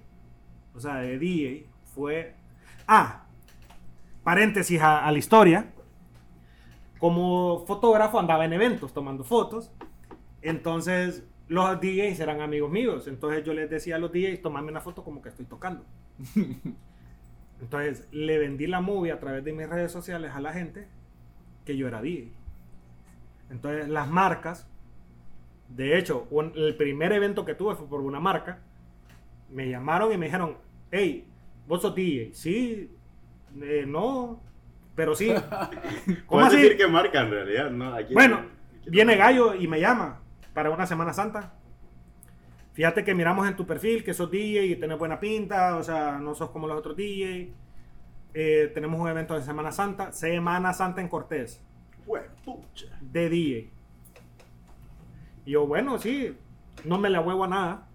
o 0.74 0.80
sea, 0.80 0.96
de 0.96 1.18
DJ, 1.18 1.66
fue... 1.94 2.34
Ah, 2.86 3.26
paréntesis 4.22 4.80
a, 4.80 5.04
a 5.04 5.12
la 5.12 5.18
historia. 5.18 5.73
Como 7.04 7.66
fotógrafo 7.66 8.18
andaba 8.18 8.46
en 8.46 8.54
eventos 8.54 8.94
tomando 8.94 9.24
fotos. 9.24 9.70
Entonces 10.40 11.22
los 11.48 11.78
DJs 11.78 12.18
eran 12.20 12.40
amigos 12.40 12.70
míos. 12.70 13.06
Entonces 13.08 13.44
yo 13.44 13.52
les 13.52 13.68
decía 13.68 13.96
a 13.96 13.98
los 13.98 14.10
DJs, 14.10 14.40
tomarme 14.40 14.70
una 14.70 14.80
foto 14.80 15.04
como 15.04 15.20
que 15.20 15.28
estoy 15.28 15.44
tocando. 15.44 15.84
Entonces 17.60 18.08
le 18.10 18.38
vendí 18.38 18.66
la 18.66 18.80
movie 18.80 19.12
a 19.12 19.20
través 19.20 19.44
de 19.44 19.52
mis 19.52 19.68
redes 19.68 19.92
sociales 19.92 20.30
a 20.34 20.40
la 20.40 20.54
gente 20.54 20.88
que 21.66 21.76
yo 21.76 21.88
era 21.88 22.00
DJ. 22.00 22.32
Entonces 23.50 23.86
las 23.90 24.08
marcas, 24.08 24.66
de 25.68 25.98
hecho, 25.98 26.26
un- 26.30 26.52
el 26.56 26.74
primer 26.74 27.12
evento 27.12 27.44
que 27.44 27.54
tuve 27.54 27.74
fue 27.74 27.86
por 27.86 28.00
una 28.00 28.18
marca, 28.18 28.60
me 29.50 29.68
llamaron 29.68 30.10
y 30.10 30.16
me 30.16 30.24
dijeron, 30.26 30.56
hey, 30.90 31.26
vos 31.68 31.82
sos 31.82 31.94
DJ. 31.94 32.32
Sí, 32.32 32.90
eh, 33.60 33.84
no, 33.86 34.40
pero 34.94 35.14
sí. 35.14 35.32
¿Cómo 36.26 36.44
así? 36.44 36.56
decir 36.56 36.76
que 36.76 36.86
marca 36.86 37.20
en 37.20 37.30
realidad, 37.30 37.70
¿no? 37.70 37.94
Aquí 37.94 38.14
Bueno, 38.14 38.36
aquí 38.80 38.90
Viene. 38.90 39.16
Gallo 39.16 39.54
y 39.54 39.66
me 39.66 39.80
llama 39.80 40.20
para 40.52 40.70
una 40.70 40.86
Semana 40.86 41.12
Santa. 41.12 41.54
Fíjate 42.74 43.04
que 43.04 43.14
miramos 43.14 43.46
en 43.46 43.56
tu 43.56 43.66
perfil 43.66 44.02
que 44.02 44.14
sos 44.14 44.30
DJ 44.30 44.66
y 44.66 44.76
tenés 44.76 44.98
buena 44.98 45.20
pinta, 45.20 45.76
o 45.76 45.82
sea, 45.82 46.18
no 46.18 46.34
sos 46.34 46.50
como 46.50 46.66
los 46.66 46.76
otros 46.76 46.96
DJ. 46.96 47.52
Eh, 48.34 48.70
tenemos 48.74 49.00
un 49.00 49.08
evento 49.08 49.34
de 49.34 49.42
Semana 49.42 49.70
Santa, 49.70 50.12
Semana 50.12 50.72
Santa 50.72 51.00
en 51.00 51.08
Cortés, 51.08 51.62
Huepucha. 52.04 52.86
de 53.00 53.28
DJ. 53.28 53.70
Y 55.46 55.52
yo, 55.52 55.66
bueno, 55.66 55.98
sí, 55.98 56.36
no 56.84 56.98
me 56.98 57.10
la 57.10 57.20
huevo 57.20 57.44
a 57.44 57.48
nada. 57.48 57.86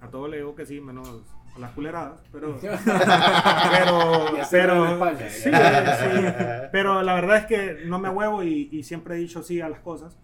A 0.00 0.08
todos 0.08 0.30
le 0.30 0.36
digo 0.36 0.54
que 0.54 0.66
sí, 0.66 0.80
menos 0.80 1.24
las 1.58 1.72
culeradas, 1.72 2.20
pero. 2.32 2.58
pero. 3.70 4.36
Pero 4.50 5.18
sí, 5.18 5.24
sí. 5.42 5.50
Pero 6.72 7.02
la 7.02 7.14
verdad 7.14 7.38
es 7.38 7.46
que 7.46 7.84
no 7.86 7.98
me 7.98 8.08
huevo 8.08 8.42
y, 8.42 8.68
y 8.72 8.82
siempre 8.82 9.16
he 9.16 9.18
dicho 9.18 9.42
sí 9.42 9.60
a 9.60 9.68
las 9.68 9.80
cosas. 9.80 10.16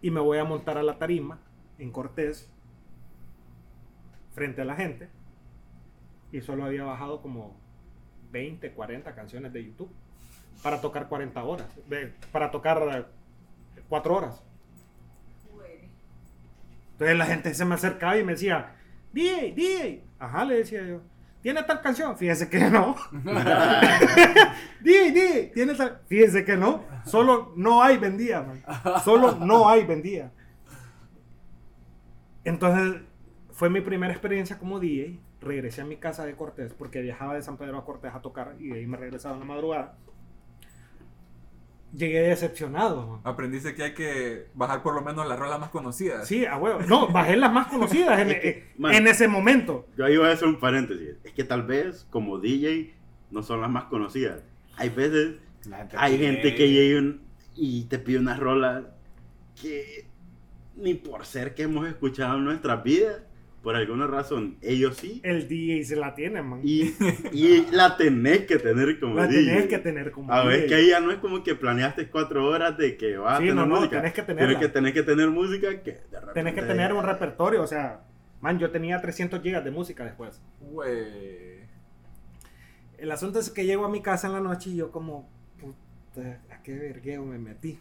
Y 0.00 0.10
me 0.10 0.20
voy 0.20 0.38
a 0.38 0.44
montar 0.44 0.78
a 0.78 0.82
la 0.82 0.98
tarima 0.98 1.38
en 1.78 1.90
Cortés, 1.92 2.50
frente 4.34 4.62
a 4.62 4.64
la 4.64 4.74
gente. 4.74 5.08
Y 6.32 6.40
solo 6.40 6.64
había 6.64 6.84
bajado 6.84 7.20
como 7.22 7.54
20, 8.32 8.72
40 8.72 9.14
canciones 9.14 9.52
de 9.52 9.64
YouTube 9.64 9.90
para 10.62 10.80
tocar 10.80 11.08
40 11.08 11.42
horas, 11.44 11.66
de- 11.88 12.12
para 12.32 12.50
tocar 12.50 13.08
4 13.88 14.14
horas. 14.16 14.42
Entonces 16.92 17.16
la 17.18 17.26
gente 17.26 17.54
se 17.54 17.64
me 17.64 17.74
acercaba 17.74 18.16
y 18.16 18.24
me 18.24 18.32
decía, 18.32 18.76
DJ, 19.12 19.52
DJ. 19.52 20.04
Ajá, 20.18 20.44
le 20.44 20.56
decía 20.56 20.84
yo. 20.84 21.00
¿Tiene 21.42 21.62
tal 21.64 21.80
canción? 21.80 22.16
Fíjese 22.16 22.48
que 22.48 22.70
no. 22.70 22.94
DJ, 24.80 25.10
DJ, 25.10 25.50
¿tiene 25.52 25.74
tal? 25.74 26.00
Fíjese 26.06 26.44
que 26.44 26.56
no. 26.56 26.84
Solo 27.04 27.52
no 27.56 27.82
hay 27.82 27.98
vendía, 27.98 28.42
man. 28.42 28.62
Solo 29.02 29.36
no 29.36 29.68
hay 29.68 29.84
vendía. 29.84 30.30
Entonces, 32.44 33.02
fue 33.50 33.70
mi 33.70 33.80
primera 33.80 34.12
experiencia 34.12 34.58
como 34.58 34.78
DJ. 34.78 35.18
Regresé 35.40 35.82
a 35.82 35.84
mi 35.84 35.96
casa 35.96 36.24
de 36.24 36.34
Cortés 36.36 36.72
porque 36.72 37.02
viajaba 37.02 37.34
de 37.34 37.42
San 37.42 37.56
Pedro 37.56 37.78
a 37.78 37.84
Cortés 37.84 38.14
a 38.14 38.22
tocar 38.22 38.54
y 38.60 38.68
de 38.68 38.78
ahí 38.78 38.86
me 38.86 38.96
regresaba 38.96 39.34
en 39.34 39.40
la 39.40 39.46
madrugada. 39.46 39.96
Llegué 41.94 42.20
decepcionado. 42.22 43.06
man. 43.06 43.20
Aprendiste 43.24 43.74
que 43.74 43.82
hay 43.84 43.94
que 43.94 44.46
bajar 44.54 44.82
por 44.82 44.94
lo 44.94 45.02
menos 45.02 45.26
las 45.28 45.38
rolas 45.38 45.60
más 45.60 45.70
conocidas. 45.70 46.26
Sí, 46.26 46.46
a 46.46 46.56
huevo. 46.56 46.80
No, 46.88 47.08
bajé 47.08 47.36
las 47.36 47.52
más 47.52 47.66
conocidas 47.66 48.18
en, 48.20 48.30
Es 48.30 48.40
que, 48.40 48.48
eh, 48.48 48.64
man. 48.78 48.94
en 48.94 49.06
ese 49.06 49.28
momento. 49.28 49.86
Yo 49.96 50.04
ahí 50.06 50.16
voy 50.16 50.28
a 50.28 50.32
hacer 50.32 50.48
un 50.48 50.58
paréntesis. 50.58 51.16
Es 51.22 51.32
que 51.32 51.44
tal 51.44 51.62
vez 51.64 52.06
como 52.10 52.38
DJ 52.38 52.94
no 53.30 53.42
son 53.42 53.60
las 53.60 53.70
más 53.70 53.84
conocidas. 53.84 54.40
Hay 54.76 54.88
veces, 54.88 55.36
hay 55.96 56.16
pide- 56.16 56.18
gente 56.26 56.54
que 56.54 56.70
llega 56.70 56.98
un- 57.00 57.20
y 57.54 57.84
te 57.84 57.98
pide 57.98 58.18
unas 58.18 58.38
rolas 58.40 58.84
que 59.60 60.06
ni 60.76 60.94
por 60.94 61.26
ser 61.26 61.54
que 61.54 61.64
hemos 61.64 61.86
escuchado 61.86 62.38
en 62.38 62.44
nuestras 62.44 62.82
vidas, 62.82 63.20
por 63.62 63.76
alguna 63.76 64.06
razón, 64.08 64.56
ellos 64.60 64.96
sí. 64.96 65.20
El 65.24 65.46
DJ 65.48 65.84
se 65.84 65.96
la 65.96 66.14
tiene, 66.14 66.42
man. 66.42 66.60
Y, 66.64 66.94
y 67.32 67.66
la 67.72 67.96
tenés 67.96 68.40
que 68.46 68.58
tener 68.58 68.98
como 68.98 69.14
la 69.16 69.26
DJ. 69.26 69.44
tenés 69.52 69.66
que 69.68 69.78
tener 69.78 70.10
como 70.10 70.32
A 70.32 70.44
ver, 70.44 70.66
que 70.66 70.74
ahí 70.74 70.88
ya 70.88 71.00
no 71.00 71.12
es 71.12 71.18
como 71.18 71.42
que 71.44 71.54
planeaste 71.54 72.08
cuatro 72.10 72.46
horas 72.46 72.76
de 72.76 72.96
que 72.96 73.16
vas 73.16 73.38
Sí, 73.38 73.44
a 73.44 73.46
tener 73.48 73.54
no, 73.54 73.66
no, 73.66 73.76
música. 73.76 73.96
tenés 73.98 74.12
que. 74.12 74.22
Tienes 74.22 74.56
que, 74.58 74.68
tenés 74.68 74.92
que 74.92 75.02
tener 75.02 75.30
música 75.30 75.82
que 75.82 75.92
de 75.92 76.00
repente... 76.20 76.32
Tenés 76.34 76.54
que 76.54 76.62
tener 76.62 76.92
un 76.92 77.04
repertorio, 77.04 77.62
o 77.62 77.66
sea, 77.66 78.00
man, 78.40 78.58
yo 78.58 78.70
tenía 78.70 79.00
300 79.00 79.40
gigas 79.42 79.64
de 79.64 79.70
música 79.70 80.04
después. 80.04 80.40
Güey. 80.60 81.62
El 82.98 83.10
asunto 83.10 83.38
es 83.40 83.50
que 83.50 83.64
llego 83.64 83.84
a 83.84 83.88
mi 83.88 84.00
casa 84.02 84.26
en 84.28 84.32
la 84.34 84.40
noche 84.40 84.70
y 84.70 84.76
yo 84.76 84.90
como, 84.92 85.28
puta, 85.60 86.40
¿a 86.50 86.62
qué 86.62 86.74
vergueo 86.76 87.24
me 87.24 87.38
metí? 87.38 87.78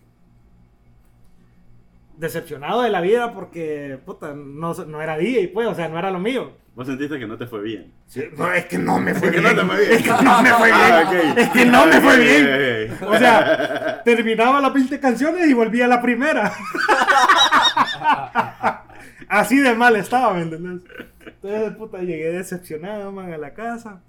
Decepcionado 2.21 2.83
de 2.83 2.91
la 2.91 3.01
vida 3.01 3.33
porque, 3.33 3.97
puta, 4.05 4.35
no, 4.35 4.75
no 4.75 5.01
era 5.01 5.17
DJ, 5.17 5.47
pues, 5.47 5.67
o 5.67 5.73
sea, 5.73 5.89
no 5.89 5.97
era 5.97 6.11
lo 6.11 6.19
mío. 6.19 6.51
Vos 6.75 6.85
sentiste 6.85 7.17
que 7.17 7.25
no 7.25 7.35
te 7.35 7.47
fue 7.47 7.63
bien. 7.63 7.91
No, 8.37 8.53
es 8.53 8.65
que 8.67 8.77
no 8.77 8.99
me 8.99 9.15
fue 9.15 9.29
Es 9.29 9.33
que 9.33 9.39
bien. 9.41 9.55
no 9.55 9.55
te 9.55 9.65
fue 9.65 9.79
bien. 9.79 9.91
Es 9.91 10.03
que 10.03 10.11
no 10.23 10.41
me 10.43 10.53
fue 10.53 10.67
bien. 10.67 10.79
Ah, 10.83 11.03
ok. 11.07 11.13
Es 11.37 11.49
que 11.49 11.65
no 11.65 11.85
me 11.87 11.99
fue 11.99 12.19
bien. 12.19 12.93
O 13.07 13.17
sea, 13.17 14.03
terminaba 14.05 14.61
las 14.61 14.71
20 14.71 14.99
canciones 14.99 15.49
y 15.49 15.53
volvía 15.55 15.85
a 15.85 15.87
la 15.87 15.99
primera. 15.99 16.53
Así 19.27 19.57
de 19.57 19.73
mal 19.73 19.95
estaba, 19.95 20.35
¿me 20.35 20.43
entendés? 20.43 20.83
Entonces, 21.25 21.75
puta, 21.75 22.03
llegué 22.03 22.33
decepcionado, 22.33 23.11
man, 23.11 23.33
a 23.33 23.37
la 23.39 23.55
casa. 23.55 24.03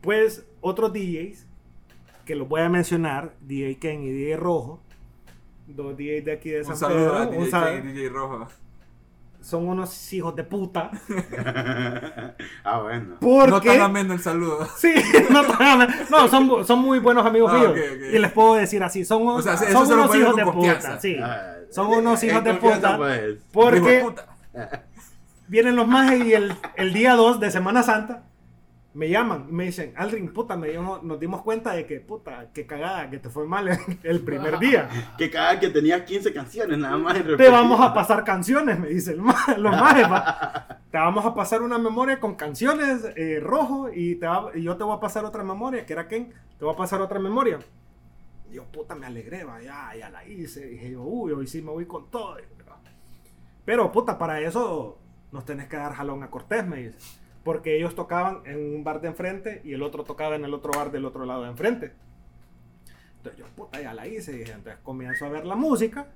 Pues, 0.00 0.44
otros 0.60 0.92
DJs, 0.92 1.46
que 2.24 2.34
los 2.34 2.48
voy 2.48 2.62
a 2.62 2.68
mencionar, 2.68 3.34
DJ 3.42 3.78
Ken 3.78 4.02
y 4.02 4.10
DJ 4.10 4.36
Rojo, 4.36 4.82
dos 5.66 5.96
DJs 5.96 6.24
de 6.24 6.32
aquí 6.32 6.50
de 6.50 6.58
Un 6.60 6.64
San 6.66 6.76
saludo 6.76 7.14
a 7.14 7.18
Pedro, 7.26 7.30
un 7.38 7.44
DJ, 7.44 7.50
sal- 7.50 7.64
Ken 7.82 7.88
y 7.88 7.92
DJ 7.92 8.08
Rojo. 8.10 8.48
son 9.40 9.68
unos 9.68 10.12
hijos 10.12 10.34
de 10.36 10.44
puta. 10.44 10.90
ah, 12.64 12.80
bueno. 12.80 13.16
Porque... 13.20 13.50
No 13.50 13.60
tan 13.60 13.80
ameno 13.80 14.14
el 14.14 14.20
saludo. 14.20 14.66
Sí, 14.76 14.94
no, 15.30 15.44
tan- 15.44 15.88
no, 16.10 16.28
son, 16.28 16.66
son 16.66 16.78
muy 16.80 16.98
buenos 16.98 17.24
amigos 17.26 17.50
Ah, 17.54 17.58
míos. 17.58 17.70
ok, 17.72 17.76
ok. 17.78 18.14
Y 18.14 18.18
les 18.18 18.32
puedo 18.32 18.54
decir 18.54 18.82
así, 18.82 19.04
son, 19.04 19.26
O 19.26 19.42
sea, 19.42 19.54
eso 19.54 19.86
son 19.86 19.98
unos 19.98 20.14
hijos 20.16 20.36
de 20.36 20.42
confianza. 20.44 20.88
puta. 20.90 21.00
Sí. 21.00 21.16
Ah, 21.22 21.52
Son 21.70 21.86
unos 21.88 22.22
en 22.22 22.30
hijos 22.30 22.44
de 22.44 22.54
puta. 22.54 22.96
pues. 22.96 23.36
Porque 23.52 24.00
puta. 24.02 24.26
vienen 25.48 25.76
los 25.76 25.86
majes 25.88 26.24
y 26.24 26.32
el, 26.34 26.54
el 26.76 26.92
día 26.92 27.14
2 27.14 27.40
de 27.40 27.50
Semana 27.50 27.82
Santa 27.82 28.22
me 28.94 29.08
llaman 29.10 29.46
y 29.48 29.52
me 29.52 29.64
dicen, 29.64 29.92
Aldrin, 29.96 30.32
puta, 30.32 30.56
me 30.56 30.68
dio- 30.68 31.00
nos 31.02 31.18
dimos 31.20 31.42
cuenta 31.42 31.72
de 31.72 31.84
que, 31.84 32.00
puta, 32.00 32.50
qué 32.54 32.64
cagada, 32.66 33.10
que 33.10 33.18
te 33.18 33.28
fue 33.28 33.46
mal 33.46 33.68
el, 34.02 34.20
primer 34.20 34.58
día. 34.58 34.88
Que 35.18 35.30
cada 35.30 35.58
que 35.60 35.68
tenías 35.68 36.02
15 36.02 36.32
canciones 36.32 36.78
nada 36.78 36.96
más. 36.96 37.16
en 37.16 37.36
Te 37.36 37.48
vamos 37.50 37.80
a 37.80 37.92
pasar 37.92 38.22
canciones, 38.24 38.78
me 38.78 38.88
dicen 38.88 39.16
los 39.18 39.26
ma- 39.26 39.54
los 39.58 39.72
majes. 39.72 40.10
va. 40.10 40.78
Te 40.90 40.98
vamos 40.98 41.24
a 41.26 41.34
pasar 41.34 41.62
una 41.62 41.76
memoria 41.76 42.20
con 42.20 42.36
canciones 42.36 43.04
eh, 43.16 43.40
rojo 43.40 43.90
y, 43.92 44.14
te 44.14 44.26
va- 44.26 44.50
y 44.54 44.62
yo 44.62 44.76
te 44.76 44.84
voy 44.84 44.96
a 44.96 45.00
pasar 45.00 45.24
otra 45.24 45.42
memoria, 45.42 45.84
que 45.84 45.92
era 45.92 46.06
Ken, 46.06 46.32
te 46.58 46.64
voy 46.64 46.72
a 46.72 46.76
pasar 46.76 47.00
otra 47.00 47.18
memoria. 47.18 47.58
Y 48.50 48.54
yo, 48.54 48.64
puta, 48.66 48.94
me 48.94 49.06
alegré, 49.06 49.42
va, 49.42 49.60
ya, 49.60 49.90
ya 49.98 50.08
la 50.10 50.24
hice. 50.24 50.66
Dije 50.66 50.92
yo, 50.92 51.02
uy, 51.02 51.32
hoy 51.32 51.46
sí 51.48 51.60
me 51.62 51.72
voy 51.72 51.86
con 51.86 52.08
todo. 52.10 52.36
Pero, 53.64 53.90
puta, 53.90 54.18
para 54.18 54.40
eso 54.40 54.98
nos 55.32 55.44
tenés 55.44 55.66
que 55.68 55.76
dar 55.76 55.94
jalón 55.94 56.22
a 56.22 56.30
Cortés, 56.30 56.64
me 56.66 56.76
dice. 56.76 56.98
Porque 57.44 57.76
ellos 57.76 57.94
tocaban 57.94 58.40
en 58.46 58.58
un 58.76 58.82
bar 58.84 59.00
de 59.00 59.08
enfrente 59.08 59.60
y 59.64 59.74
el 59.74 59.82
otro 59.82 60.02
tocaba 60.04 60.34
en 60.36 60.44
el 60.44 60.54
otro 60.54 60.72
bar 60.72 60.90
del 60.90 61.04
otro 61.04 61.24
lado 61.26 61.42
de 61.42 61.50
enfrente. 61.50 61.92
Entonces 63.18 63.38
yo, 63.38 63.46
puta, 63.54 63.80
ya 63.80 63.92
la 63.94 64.06
hice. 64.06 64.32
Dije, 64.32 64.52
entonces 64.52 64.80
comienzo 64.82 65.26
a 65.26 65.28
ver 65.28 65.44
la 65.44 65.54
música. 65.56 66.06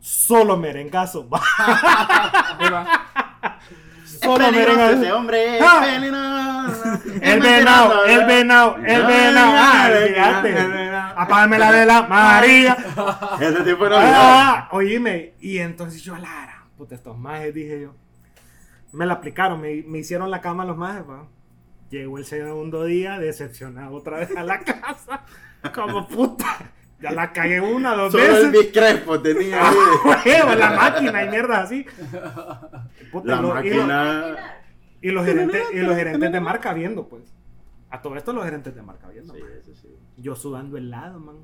Solo 0.00 0.56
merengazo. 0.56 1.28
Solo 4.04 4.44
Es 4.46 4.52
merengazo. 4.52 4.92
ese 4.96 5.12
hombre. 5.12 5.56
es 5.58 5.62
Ah. 5.66 5.80
peligroso, 5.82 7.00
El 7.22 7.40
venado, 7.40 8.04
el 8.04 8.26
venado, 8.26 8.76
el 8.76 9.02
venado. 9.06 9.52
Ah. 9.56 11.14
Apágame 11.16 11.58
la 11.58 11.70
vela, 11.70 12.02
María. 12.02 12.76
Ese 13.40 13.62
tipo 13.62 13.88
no 13.88 13.96
Ah, 13.98 14.68
oíme. 14.72 15.34
Y 15.40 15.58
entonces 15.58 16.02
yo, 16.02 16.14
Lara, 16.16 16.66
puta, 16.76 16.94
estos 16.94 17.16
majes, 17.16 17.54
dije 17.54 17.80
yo. 17.80 17.94
Me 18.92 19.06
la 19.06 19.14
aplicaron, 19.14 19.60
me, 19.60 19.82
me 19.86 19.98
hicieron 19.98 20.30
la 20.30 20.40
cama 20.40 20.64
los 20.64 20.76
majes, 20.76 21.08
va. 21.08 21.26
Llegó 21.90 22.18
el 22.18 22.24
segundo 22.24 22.84
día, 22.84 23.18
decepcionado 23.18 23.94
otra 23.96 24.18
vez 24.18 24.36
a 24.36 24.42
la 24.44 24.60
casa. 24.64 25.24
Como 25.74 26.06
puta. 26.08 26.72
Ya 27.00 27.12
la 27.12 27.32
cagué 27.32 27.60
una, 27.60 27.94
dos 27.94 28.12
Solo 28.12 28.24
el 28.24 28.30
veces. 28.50 28.52
Big 28.52 28.72
Crespo 28.72 29.20
tenía 29.20 29.58
Ah, 29.62 29.72
ahí. 30.24 30.30
huevo, 30.32 30.54
la 30.54 30.70
máquina 30.72 31.24
y 31.24 31.28
mierda 31.30 31.62
así. 31.62 31.86
Puta, 33.10 33.26
La 33.26 33.38
y 33.38 33.42
lo- 33.42 33.42
y 33.42 33.48
lo- 33.48 33.54
máquina. 33.86 34.36
Y 35.02 35.10
los 35.10 35.24
gerentes, 35.24 35.62
y 35.72 35.78
los 35.78 35.96
gerentes 35.96 36.30
de 36.32 36.40
marca 36.40 36.74
viendo, 36.74 37.08
pues. 37.08 37.22
A 37.88 38.02
todo 38.02 38.16
esto 38.16 38.32
los 38.34 38.44
gerentes 38.44 38.74
de 38.74 38.82
marca 38.82 39.08
viendo. 39.08 39.32
Sí, 39.34 39.40
man. 39.40 39.50
eso 39.58 39.74
sí. 39.74 39.88
Yo 40.18 40.36
sudando 40.36 40.76
helado, 40.76 41.18
man. 41.18 41.36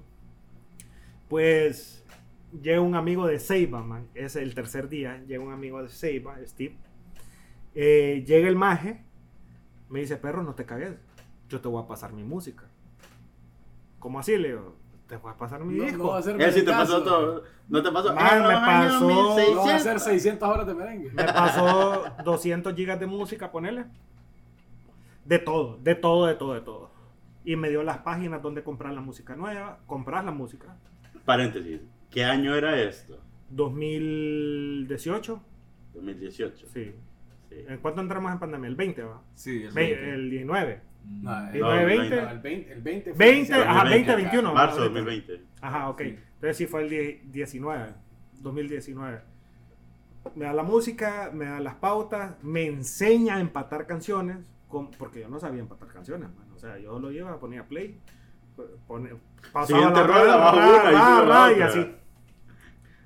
Pues 1.28 2.05
llega 2.62 2.81
un 2.81 2.94
amigo 2.94 3.27
de 3.27 3.39
Seiba, 3.40 3.82
man. 3.82 4.06
Es 4.14 4.36
el 4.36 4.55
tercer 4.55 4.89
día. 4.89 5.23
Llega 5.27 5.43
un 5.43 5.52
amigo 5.52 5.82
de 5.82 5.89
Seiba, 5.89 6.36
Steve. 6.47 6.77
Eh, 7.78 8.24
llega 8.26 8.48
el 8.48 8.56
maje. 8.56 9.04
Me 9.90 10.00
dice, 10.00 10.16
perro, 10.16 10.42
no 10.42 10.54
te 10.54 10.64
cagues. 10.64 10.94
Yo 11.48 11.60
te 11.60 11.68
voy 11.68 11.82
a 11.82 11.86
pasar 11.86 12.12
mi 12.12 12.24
música. 12.24 12.64
¿Cómo 14.00 14.18
así, 14.18 14.36
Leo? 14.36 14.74
Te 15.06 15.16
voy 15.16 15.30
a 15.30 15.36
pasar 15.36 15.62
mi 15.62 15.74
No, 15.76 15.84
disco. 15.84 15.98
no 15.98 16.08
va 16.08 16.18
a 16.18 16.22
ser 16.22 16.40
Él 16.40 16.52
sí 16.52 16.64
te 16.64 16.70
pasó 16.72 17.02
todo. 17.04 17.44
No 17.68 17.82
te 17.82 17.92
pasó. 17.92 18.12
Man, 18.14 18.42
en 18.42 18.48
me 18.48 18.54
pasó- 18.54 19.00
No 19.08 19.26
va 19.28 19.32
a 19.34 19.36
1600. 19.36 19.82
ser 19.82 20.00
600 20.00 20.48
horas 20.48 20.66
de 20.66 20.74
merengue. 20.74 21.10
Me 21.12 21.24
pasó 21.24 22.02
200 22.24 22.74
gigas 22.74 22.98
de 22.98 23.06
música, 23.06 23.52
ponele. 23.52 23.84
De 25.24 25.38
todo, 25.38 25.76
de 25.82 25.94
todo, 25.94 26.26
de 26.26 26.34
todo, 26.34 26.54
de 26.54 26.60
todo. 26.62 26.90
Y 27.44 27.54
me 27.56 27.68
dio 27.68 27.82
las 27.84 27.98
páginas 27.98 28.42
donde 28.42 28.64
comprar 28.64 28.92
la 28.94 29.00
música 29.00 29.36
nueva, 29.36 29.78
comprar 29.86 30.24
la 30.24 30.32
música. 30.32 30.76
Paréntesis. 31.24 31.80
¿Qué 32.10 32.24
año 32.24 32.54
era 32.56 32.80
esto? 32.80 33.18
2018, 33.50 35.40
2018. 35.94 36.66
sí. 36.72 36.94
¿En 37.68 37.78
cuánto 37.78 38.00
entramos 38.00 38.32
en 38.32 38.38
pandemia? 38.38 38.68
El 38.68 38.76
20, 38.76 39.02
¿va? 39.02 39.22
Sí, 39.34 39.62
el 39.64 39.72
Ve- 39.72 39.94
20. 39.94 40.10
El 40.14 40.30
19. 40.30 40.80
Mm. 41.04 41.22
No, 41.22 41.30
¿Y 41.52 41.54
el, 41.56 41.60
no, 41.60 41.68
20? 41.86 42.22
no, 42.22 42.30
el 42.30 42.38
20, 42.40 42.72
el 42.72 42.82
20 42.82 43.14
fue 43.14 43.18
20, 43.26 43.38
inicial. 43.38 43.62
ajá, 43.68 43.84
20, 43.84 43.96
20, 43.96 44.14
21. 44.16 44.54
Marzo 44.54 44.82
ahorita. 44.82 45.00
2020. 45.00 45.42
Ajá, 45.60 45.88
ok. 45.88 46.00
Sí. 46.02 46.04
Entonces 46.34 46.56
sí 46.56 46.66
fue 46.66 46.82
el 46.82 46.90
die- 46.90 47.20
19, 47.26 47.94
2019. 48.40 49.20
Me 50.34 50.44
da 50.44 50.52
la 50.52 50.62
música, 50.64 51.30
me 51.32 51.44
da 51.46 51.60
las 51.60 51.74
pautas, 51.76 52.34
me 52.42 52.66
enseña 52.66 53.36
a 53.36 53.40
empatar 53.40 53.86
canciones, 53.86 54.38
con- 54.68 54.90
porque 54.90 55.20
yo 55.20 55.28
no 55.28 55.38
sabía 55.38 55.60
empatar 55.60 55.88
canciones, 55.88 56.28
man. 56.36 56.46
O 56.54 56.58
sea, 56.58 56.78
yo 56.78 56.98
lo 56.98 57.10
llevaba, 57.12 57.38
ponía 57.38 57.66
play, 57.68 58.00
pone, 58.88 59.10
pasaba 59.52 59.66
Siguiente 59.66 60.00
la 60.00 61.22
una 61.22 61.52
y 61.52 61.58
y 61.58 61.62
así. 61.62 61.92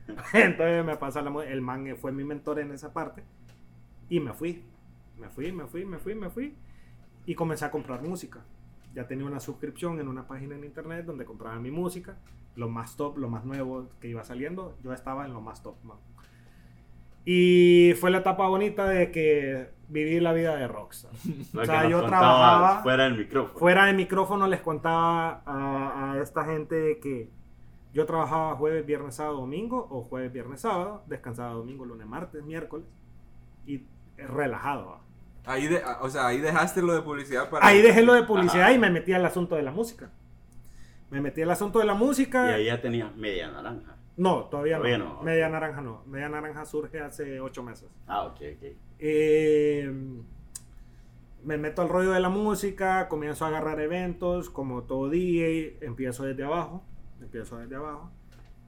Entonces 0.32 0.84
me 0.84 0.96
pasa 0.96 1.22
la 1.22 1.44
el 1.44 1.60
man 1.60 1.96
fue 2.00 2.10
mi 2.12 2.24
mentor 2.24 2.58
en 2.60 2.72
esa 2.72 2.92
parte 2.92 3.22
y 4.10 4.20
me 4.20 4.34
fui. 4.34 4.62
Me 5.18 5.28
fui, 5.30 5.50
me 5.52 5.66
fui, 5.66 5.84
me 5.86 5.98
fui, 5.98 6.14
me 6.14 6.28
fui 6.30 6.54
y 7.26 7.34
comencé 7.34 7.64
a 7.64 7.70
comprar 7.70 8.02
música. 8.02 8.40
Ya 8.94 9.06
tenía 9.06 9.24
una 9.24 9.40
suscripción 9.40 10.00
en 10.00 10.08
una 10.08 10.26
página 10.26 10.54
en 10.56 10.64
internet 10.64 11.06
donde 11.06 11.24
compraba 11.24 11.58
mi 11.60 11.70
música, 11.70 12.16
lo 12.56 12.68
más 12.68 12.96
top, 12.96 13.16
lo 13.18 13.28
más 13.28 13.44
nuevo 13.44 13.88
que 14.00 14.08
iba 14.08 14.22
saliendo, 14.24 14.76
yo 14.82 14.92
estaba 14.92 15.24
en 15.26 15.32
lo 15.32 15.40
más 15.40 15.62
top. 15.62 15.76
man. 15.84 15.96
Y 17.24 17.92
fue 18.00 18.10
la 18.10 18.18
etapa 18.18 18.48
bonita 18.48 18.88
de 18.88 19.10
que 19.10 19.70
viví 19.88 20.20
la 20.20 20.32
vida 20.32 20.56
de 20.56 20.66
rockstar. 20.66 21.12
O 21.54 21.64
sea, 21.64 21.88
yo 21.88 21.98
trabajaba- 22.06 22.82
Fuera 22.82 23.04
del 23.04 23.18
micrófono. 23.18 23.58
Fuera 23.58 23.84
de 23.86 23.92
micrófono 23.92 24.46
les 24.46 24.60
contaba 24.60 25.42
a, 25.44 26.12
a 26.14 26.22
esta 26.22 26.44
gente 26.46 26.74
de 26.74 26.98
que 26.98 27.28
yo 27.92 28.06
trabajaba 28.06 28.56
jueves, 28.56 28.86
viernes, 28.86 29.16
sábado, 29.16 29.36
domingo, 29.40 29.86
o 29.90 30.02
jueves, 30.02 30.32
viernes, 30.32 30.60
sábado, 30.62 31.02
descansaba 31.06 31.52
domingo, 31.52 31.84
lunes, 31.84 32.06
martes, 32.06 32.42
miércoles, 32.42 32.86
y 33.66 33.82
relajado. 34.28 35.00
Ahí, 35.44 35.66
de, 35.66 35.82
o 36.00 36.08
sea, 36.08 36.28
ahí 36.28 36.40
dejaste 36.40 36.82
lo 36.82 36.94
de 36.94 37.02
publicidad 37.02 37.48
para... 37.48 37.66
Ahí 37.66 37.82
dejé 37.82 38.02
lo 38.02 38.14
de 38.14 38.22
publicidad 38.22 38.70
y 38.72 38.78
me 38.78 38.90
metí 38.90 39.12
al 39.12 39.24
asunto 39.24 39.56
de 39.56 39.62
la 39.62 39.70
música. 39.70 40.10
Me 41.10 41.20
metí 41.20 41.42
al 41.42 41.50
asunto 41.50 41.78
de 41.78 41.86
la 41.86 41.94
música. 41.94 42.50
Y 42.50 42.54
ahí 42.54 42.64
ya 42.66 42.80
tenías 42.80 43.14
media 43.16 43.50
naranja. 43.50 43.96
No, 44.16 44.44
todavía 44.44 44.76
no. 44.76 44.82
Todavía 44.82 44.98
no. 44.98 45.22
Media 45.22 45.48
naranja 45.48 45.80
no. 45.80 46.02
Media 46.06 46.28
naranja 46.28 46.64
surge 46.64 47.00
hace 47.00 47.40
ocho 47.40 47.62
meses. 47.62 47.88
Ah, 48.06 48.24
ok, 48.24 48.40
ok. 48.56 48.76
Eh, 48.98 49.92
me 51.42 51.56
meto 51.56 51.82
al 51.82 51.88
rollo 51.88 52.10
de 52.10 52.20
la 52.20 52.28
música, 52.28 53.08
comienzo 53.08 53.44
a 53.44 53.48
agarrar 53.48 53.80
eventos, 53.80 54.50
como 54.50 54.82
todo 54.82 55.08
DJ, 55.08 55.78
empiezo 55.80 56.24
desde 56.24 56.44
abajo, 56.44 56.84
empiezo 57.20 57.56
desde 57.58 57.76
abajo. 57.76 58.10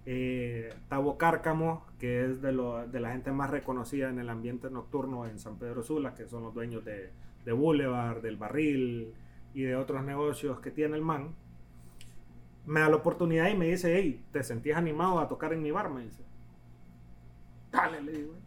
Eh, 0.06 0.74
Tabo 0.88 1.16
Cárcamo, 1.18 1.86
que 1.98 2.24
es 2.24 2.42
de, 2.42 2.52
lo- 2.52 2.86
de 2.88 3.00
la 3.00 3.12
gente 3.12 3.32
más 3.32 3.50
reconocida 3.50 4.08
en 4.10 4.18
el 4.18 4.30
ambiente 4.30 4.70
nocturno 4.70 5.26
en 5.26 5.38
San 5.38 5.58
Pedro 5.58 5.82
Sula, 5.82 6.14
que 6.14 6.26
son 6.28 6.42
los 6.42 6.54
dueños 6.54 6.84
de, 6.84 7.10
de 7.44 7.52
Boulevard, 7.52 8.20
del 8.22 8.36
Barril 8.36 9.14
y 9.54 9.62
de 9.62 9.76
otros 9.76 10.02
negocios 10.04 10.60
que 10.60 10.70
tiene 10.72 10.96
el 10.96 11.02
man, 11.02 11.34
me 12.66 12.80
da 12.80 12.88
la 12.88 12.96
oportunidad 12.96 13.48
y 13.48 13.56
me 13.56 13.66
dice, 13.68 13.96
hey, 13.96 14.24
¿te 14.32 14.42
sentías 14.42 14.78
animado 14.78 15.18
a 15.20 15.28
tocar 15.28 15.52
en 15.52 15.62
mi 15.62 15.70
bar? 15.70 15.90
Me 15.90 16.02
dice. 16.04 16.22
Dale, 17.72 18.00
le 18.00 18.12
digo. 18.12 18.41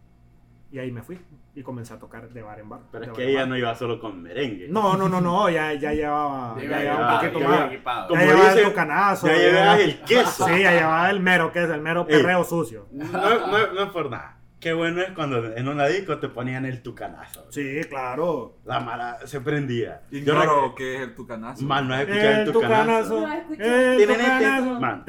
Y 0.76 0.80
ahí 0.80 0.92
me 0.92 1.02
fui 1.02 1.18
y 1.56 1.64
comencé 1.64 1.94
a 1.94 2.00
tocar 2.00 2.28
de 2.28 2.42
bar 2.42 2.60
en 2.60 2.68
bar. 2.68 2.82
Pero 2.92 3.06
es 3.06 3.12
que 3.12 3.30
ella 3.30 3.40
bar. 3.40 3.48
no 3.48 3.58
iba 3.58 3.74
solo 3.76 3.98
con 3.98 4.22
merengue. 4.22 4.68
No, 4.68 4.98
no, 4.98 5.08
no, 5.08 5.22
no, 5.22 5.50
ya, 5.50 5.72
ya 5.74 5.94
llevaba, 5.94 6.54
ya 6.58 6.62
Llega- 6.64 6.80
llevaba 6.82 7.00
ya- 7.00 7.08
un 7.14 7.20
poquito 7.22 7.40
ya- 7.40 7.48
más. 7.48 8.08
Como 8.10 8.20
ya 8.20 8.28
llevaba 8.28 8.50
dice, 8.50 8.62
el 8.62 8.68
tucanazo. 8.68 9.28
ya 9.28 9.34
ya 9.38 9.40
llevaba- 9.40 9.80
el 9.80 10.00
queso. 10.02 10.46
Sí, 10.48 10.62
ya 10.64 10.72
llevaba 10.74 11.10
el 11.12 11.20
mero, 11.22 11.54
que 11.54 11.64
es 11.64 11.70
el 11.70 11.80
mero 11.82 12.06
Ey. 12.10 12.18
perreo 12.18 12.44
sucio. 12.44 12.88
No, 12.92 13.06
no, 13.10 13.74
no 13.74 13.84
es 13.84 13.90
por 13.92 14.10
nada. 14.10 14.38
Qué 14.66 14.74
bueno 14.74 15.00
es 15.00 15.12
cuando 15.12 15.46
en 15.56 15.68
una 15.68 15.86
disco 15.86 16.18
te 16.18 16.28
ponían 16.28 16.66
el 16.66 16.82
tucanazo. 16.82 17.46
Sí, 17.52 17.82
claro. 17.88 18.58
La 18.66 18.80
mara 18.80 19.20
se 19.28 19.40
prendía. 19.40 20.02
Yo 20.10 20.18
Ignoro 20.18 20.70
rec- 20.70 20.74
que 20.74 20.96
es 20.96 21.02
el 21.02 21.14
tucanazo. 21.14 21.64
Man, 21.64 21.88
no 21.88 21.94
has 21.94 22.00
escuchado 22.02 22.30
El 22.32 22.40
el 22.40 22.52
tucanazo. 22.52 23.16
tucanazo. 23.16 23.44
El 23.60 24.08
tucanazo. 24.08 24.80
Man. 24.80 25.04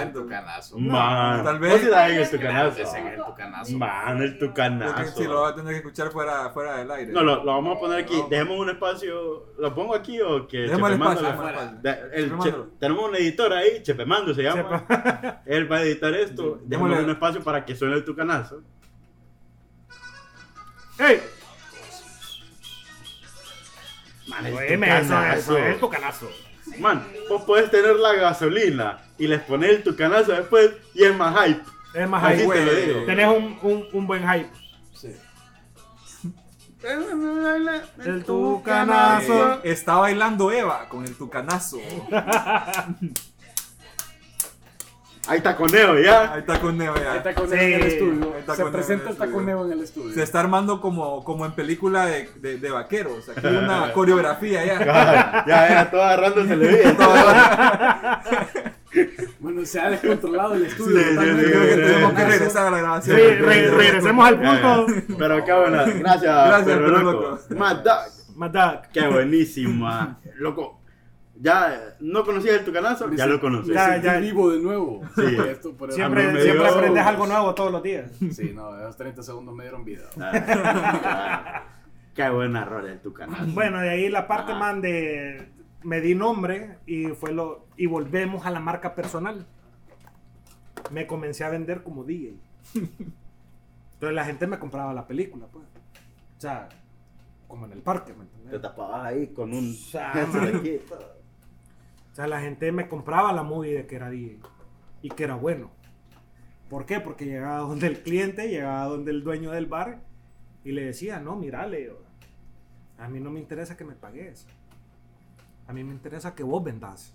El 0.00 0.12
tucanazo. 0.12 0.78
Man, 0.78 1.42
Tal 1.42 1.58
vez- 1.58 1.72
vos 1.72 1.80
el 1.82 2.30
tucanazo. 2.30 2.82
Ese 2.82 2.82
es 3.00 3.04
el 3.14 3.24
tucanazo. 3.24 3.78
Man, 3.78 4.22
el 4.22 4.38
tucanazo. 4.38 5.04
sí, 5.16 5.24
lo 5.24 5.40
vas 5.42 5.52
a 5.52 5.56
tener 5.56 5.72
que 5.72 5.78
escuchar 5.78 6.10
fuera, 6.12 6.50
fuera 6.50 6.76
del 6.76 6.90
aire. 6.92 7.12
No, 7.12 7.24
lo, 7.24 7.42
lo 7.42 7.46
vamos 7.52 7.78
a 7.78 7.80
poner 7.80 7.98
aquí. 8.04 8.14
Dejemos 8.30 8.56
un 8.60 8.70
espacio. 8.70 9.50
¿Lo 9.58 9.74
pongo 9.74 9.96
aquí 9.96 10.20
o 10.20 10.46
que 10.46 10.58
Dejemos 10.58 10.88
el 10.92 10.98
Chepe 10.98 11.04
Mando 11.04 11.20
espacio. 11.28 11.80
Chepe 11.82 12.26
Mando. 12.28 12.68
tenemos 12.78 13.08
un 13.08 13.16
editor 13.16 13.52
ahí, 13.54 13.82
Chepemando 13.82 14.32
se 14.34 14.44
llama. 14.44 15.42
Él 15.46 15.70
va 15.70 15.78
a 15.78 15.82
editar 15.82 16.14
esto. 16.14 16.59
Démosle- 16.66 17.04
un 17.04 17.10
espacio 17.10 17.42
para 17.42 17.64
que 17.64 17.74
suene 17.76 17.94
el 17.96 18.04
tucanazo. 18.04 18.62
¡Ey! 20.98 21.20
Man, 24.28 24.46
el 24.46 24.54
Oíme, 24.54 24.86
eso, 24.98 25.08
tucanazo. 25.08 25.58
es 25.58 25.74
el 25.74 25.80
tucanazo. 25.80 26.30
Man, 26.78 27.06
vos 27.28 27.42
podés 27.42 27.70
tener 27.70 27.96
la 27.96 28.12
gasolina 28.14 28.98
y 29.18 29.26
les 29.26 29.40
pones 29.42 29.70
el 29.70 29.82
tucanazo 29.82 30.32
después 30.32 30.70
y 30.94 31.04
es 31.04 31.16
más 31.16 31.34
hype. 31.46 31.62
Es 31.94 32.08
más 32.08 32.22
Así 32.22 32.42
hype. 32.42 32.52
te 32.54 32.64
lo 32.64 32.70
güey. 32.72 32.86
digo. 32.86 33.04
Tenés 33.06 33.28
un, 33.28 33.58
un, 33.62 33.86
un 33.92 34.06
buen 34.06 34.22
hype. 34.28 34.50
Sí. 34.94 35.16
El 38.04 38.24
tucanazo. 38.24 39.54
Eh, 39.56 39.60
está 39.64 39.96
bailando 39.96 40.50
Eva 40.52 40.88
con 40.88 41.04
el 41.04 41.14
tucanazo. 41.16 41.78
Hay 45.30 45.40
taconeo 45.40 45.98
ya. 45.98 46.32
Ahí 46.34 46.40
está 46.40 46.60
con 46.60 46.76
Neo 46.76 46.94
ya. 46.96 47.12
Hay 47.12 47.20
taconeo 47.22 47.58
Sí, 47.58 47.64
en 47.64 47.72
el 47.80 47.86
estudio. 47.86 48.34
hay 48.36 48.42
taconeo 48.42 48.56
Se 48.56 48.62
en 48.62 48.72
presenta 48.72 49.04
el 49.04 49.10
el 49.10 49.16
taconeo 49.16 49.66
en 49.66 49.72
el 49.72 49.80
estudio. 49.80 50.12
Se 50.14 50.22
está 50.22 50.40
armando 50.40 50.80
como, 50.80 51.22
como 51.24 51.46
en 51.46 51.52
película 51.52 52.06
de, 52.06 52.28
de, 52.36 52.58
de 52.58 52.70
vaqueros. 52.70 53.28
Aquí 53.28 53.46
hay 53.46 53.56
una 53.56 53.92
coreografía 53.94 54.64
ya. 54.64 55.44
Ya, 55.46 55.68
ya, 55.68 55.90
todo 55.90 56.02
agarrándose 56.02 56.56
le 56.56 56.68
bien. 56.68 56.96
Bueno, 59.38 59.64
se 59.64 59.80
ha 59.80 59.88
descontrolado 59.90 60.54
el 60.54 60.66
estudio. 60.66 60.98
Sí, 60.98 61.04
sí, 61.04 61.10
totalmente. 61.14 61.44
sí, 61.44 61.50
Creo 61.50 61.62
que 61.62 61.74
sí, 61.74 61.80
tenemos 61.92 62.10
sí. 62.10 62.16
que 62.16 62.24
regresar 62.24 62.66
a 62.66 62.70
la 62.70 62.76
Sí, 62.76 62.82
grabación. 62.82 63.16
re- 63.48 63.70
regresemos 63.70 64.26
al 64.26 64.40
punto. 64.40 64.86
Pero 65.18 65.44
qué 65.44 65.52
buena. 65.52 65.84
Gracias, 65.84 66.22
Gracias, 66.22 66.64
Perro 66.66 66.88
Loco. 66.98 67.12
Loco. 67.12 67.38
Mad 67.56 67.76
Dog. 67.76 68.36
Mad 68.36 68.50
Dog. 68.50 68.80
Qué 68.92 69.06
buenísima. 69.08 70.18
Loco. 70.38 70.79
Ya 71.42 71.96
no 72.00 72.22
conocías 72.22 72.58
el 72.58 72.64
tucanazo, 72.66 73.10
ya 73.14 73.24
lo 73.26 73.40
conoces. 73.40 73.74
Ya, 73.74 73.96
ya. 73.96 74.18
vivo 74.20 74.50
de 74.50 74.60
nuevo. 74.60 75.00
Sí. 75.14 75.36
Esto 75.48 75.74
por- 75.74 75.90
Siempre, 75.90 76.22
siempre 76.42 76.52
dio- 76.66 76.74
aprendes 76.74 77.02
algo 77.06 77.26
nuevo 77.26 77.54
todos 77.54 77.72
los 77.72 77.82
días. 77.82 78.10
Sí, 78.32 78.52
no, 78.54 78.78
esos 78.78 78.96
30 78.98 79.22
segundos 79.22 79.54
me 79.54 79.64
dieron 79.64 79.82
vida. 79.84 80.04
Ah, 80.20 81.62
Qué 82.14 82.28
buena 82.28 82.64
rola 82.66 82.92
el 82.92 83.00
tucanazo. 83.00 83.46
Bueno, 83.54 83.80
de 83.80 83.88
ahí 83.88 84.08
la 84.10 84.26
parte 84.28 84.52
man 84.54 84.82
de 84.82 85.48
me 85.82 86.02
di 86.02 86.14
nombre 86.14 86.76
y 86.84 87.06
fue 87.08 87.32
lo 87.32 87.66
y 87.76 87.86
volvemos 87.86 88.44
a 88.44 88.50
la 88.50 88.60
marca 88.60 88.94
personal. 88.94 89.46
Me 90.90 91.06
comencé 91.06 91.44
a 91.44 91.48
vender 91.48 91.82
como 91.82 92.04
DJ. 92.04 92.34
Entonces 92.74 94.14
la 94.14 94.24
gente 94.26 94.46
me 94.46 94.58
compraba 94.58 94.92
la 94.92 95.06
película, 95.06 95.46
pues. 95.50 95.64
O 96.36 96.40
sea, 96.40 96.68
como 97.48 97.64
en 97.66 97.72
el 97.72 97.80
parque, 97.82 98.12
¿me 98.12 98.24
Te 98.26 98.34
entiendes? 98.36 98.60
tapabas 98.62 99.06
ahí 99.06 99.28
con 99.28 99.54
un. 99.54 99.74
Sea, 102.20 102.28
la 102.28 102.40
gente 102.40 102.70
me 102.72 102.88
compraba 102.88 103.32
la 103.32 103.42
movie 103.42 103.74
de 103.74 103.86
que 103.86 103.96
era 103.96 104.10
DJ 104.10 104.40
y 105.02 105.08
que 105.08 105.24
era 105.24 105.36
bueno. 105.36 105.70
¿Por 106.68 106.86
qué? 106.86 107.00
Porque 107.00 107.24
llegaba 107.24 107.58
donde 107.58 107.86
el 107.86 108.02
cliente, 108.02 108.48
llegaba 108.48 108.84
donde 108.84 109.10
el 109.10 109.24
dueño 109.24 109.50
del 109.50 109.66
bar 109.66 110.00
y 110.64 110.72
le 110.72 110.84
decía, 110.84 111.18
no, 111.18 111.36
mira, 111.36 111.66
Leo, 111.66 111.98
a 112.98 113.08
mí 113.08 113.20
no 113.20 113.30
me 113.30 113.40
interesa 113.40 113.76
que 113.76 113.84
me 113.84 113.94
pagues. 113.94 114.46
A 115.66 115.72
mí 115.72 115.82
me 115.82 115.92
interesa 115.92 116.34
que 116.34 116.42
vos 116.42 116.62
vendas. 116.62 117.14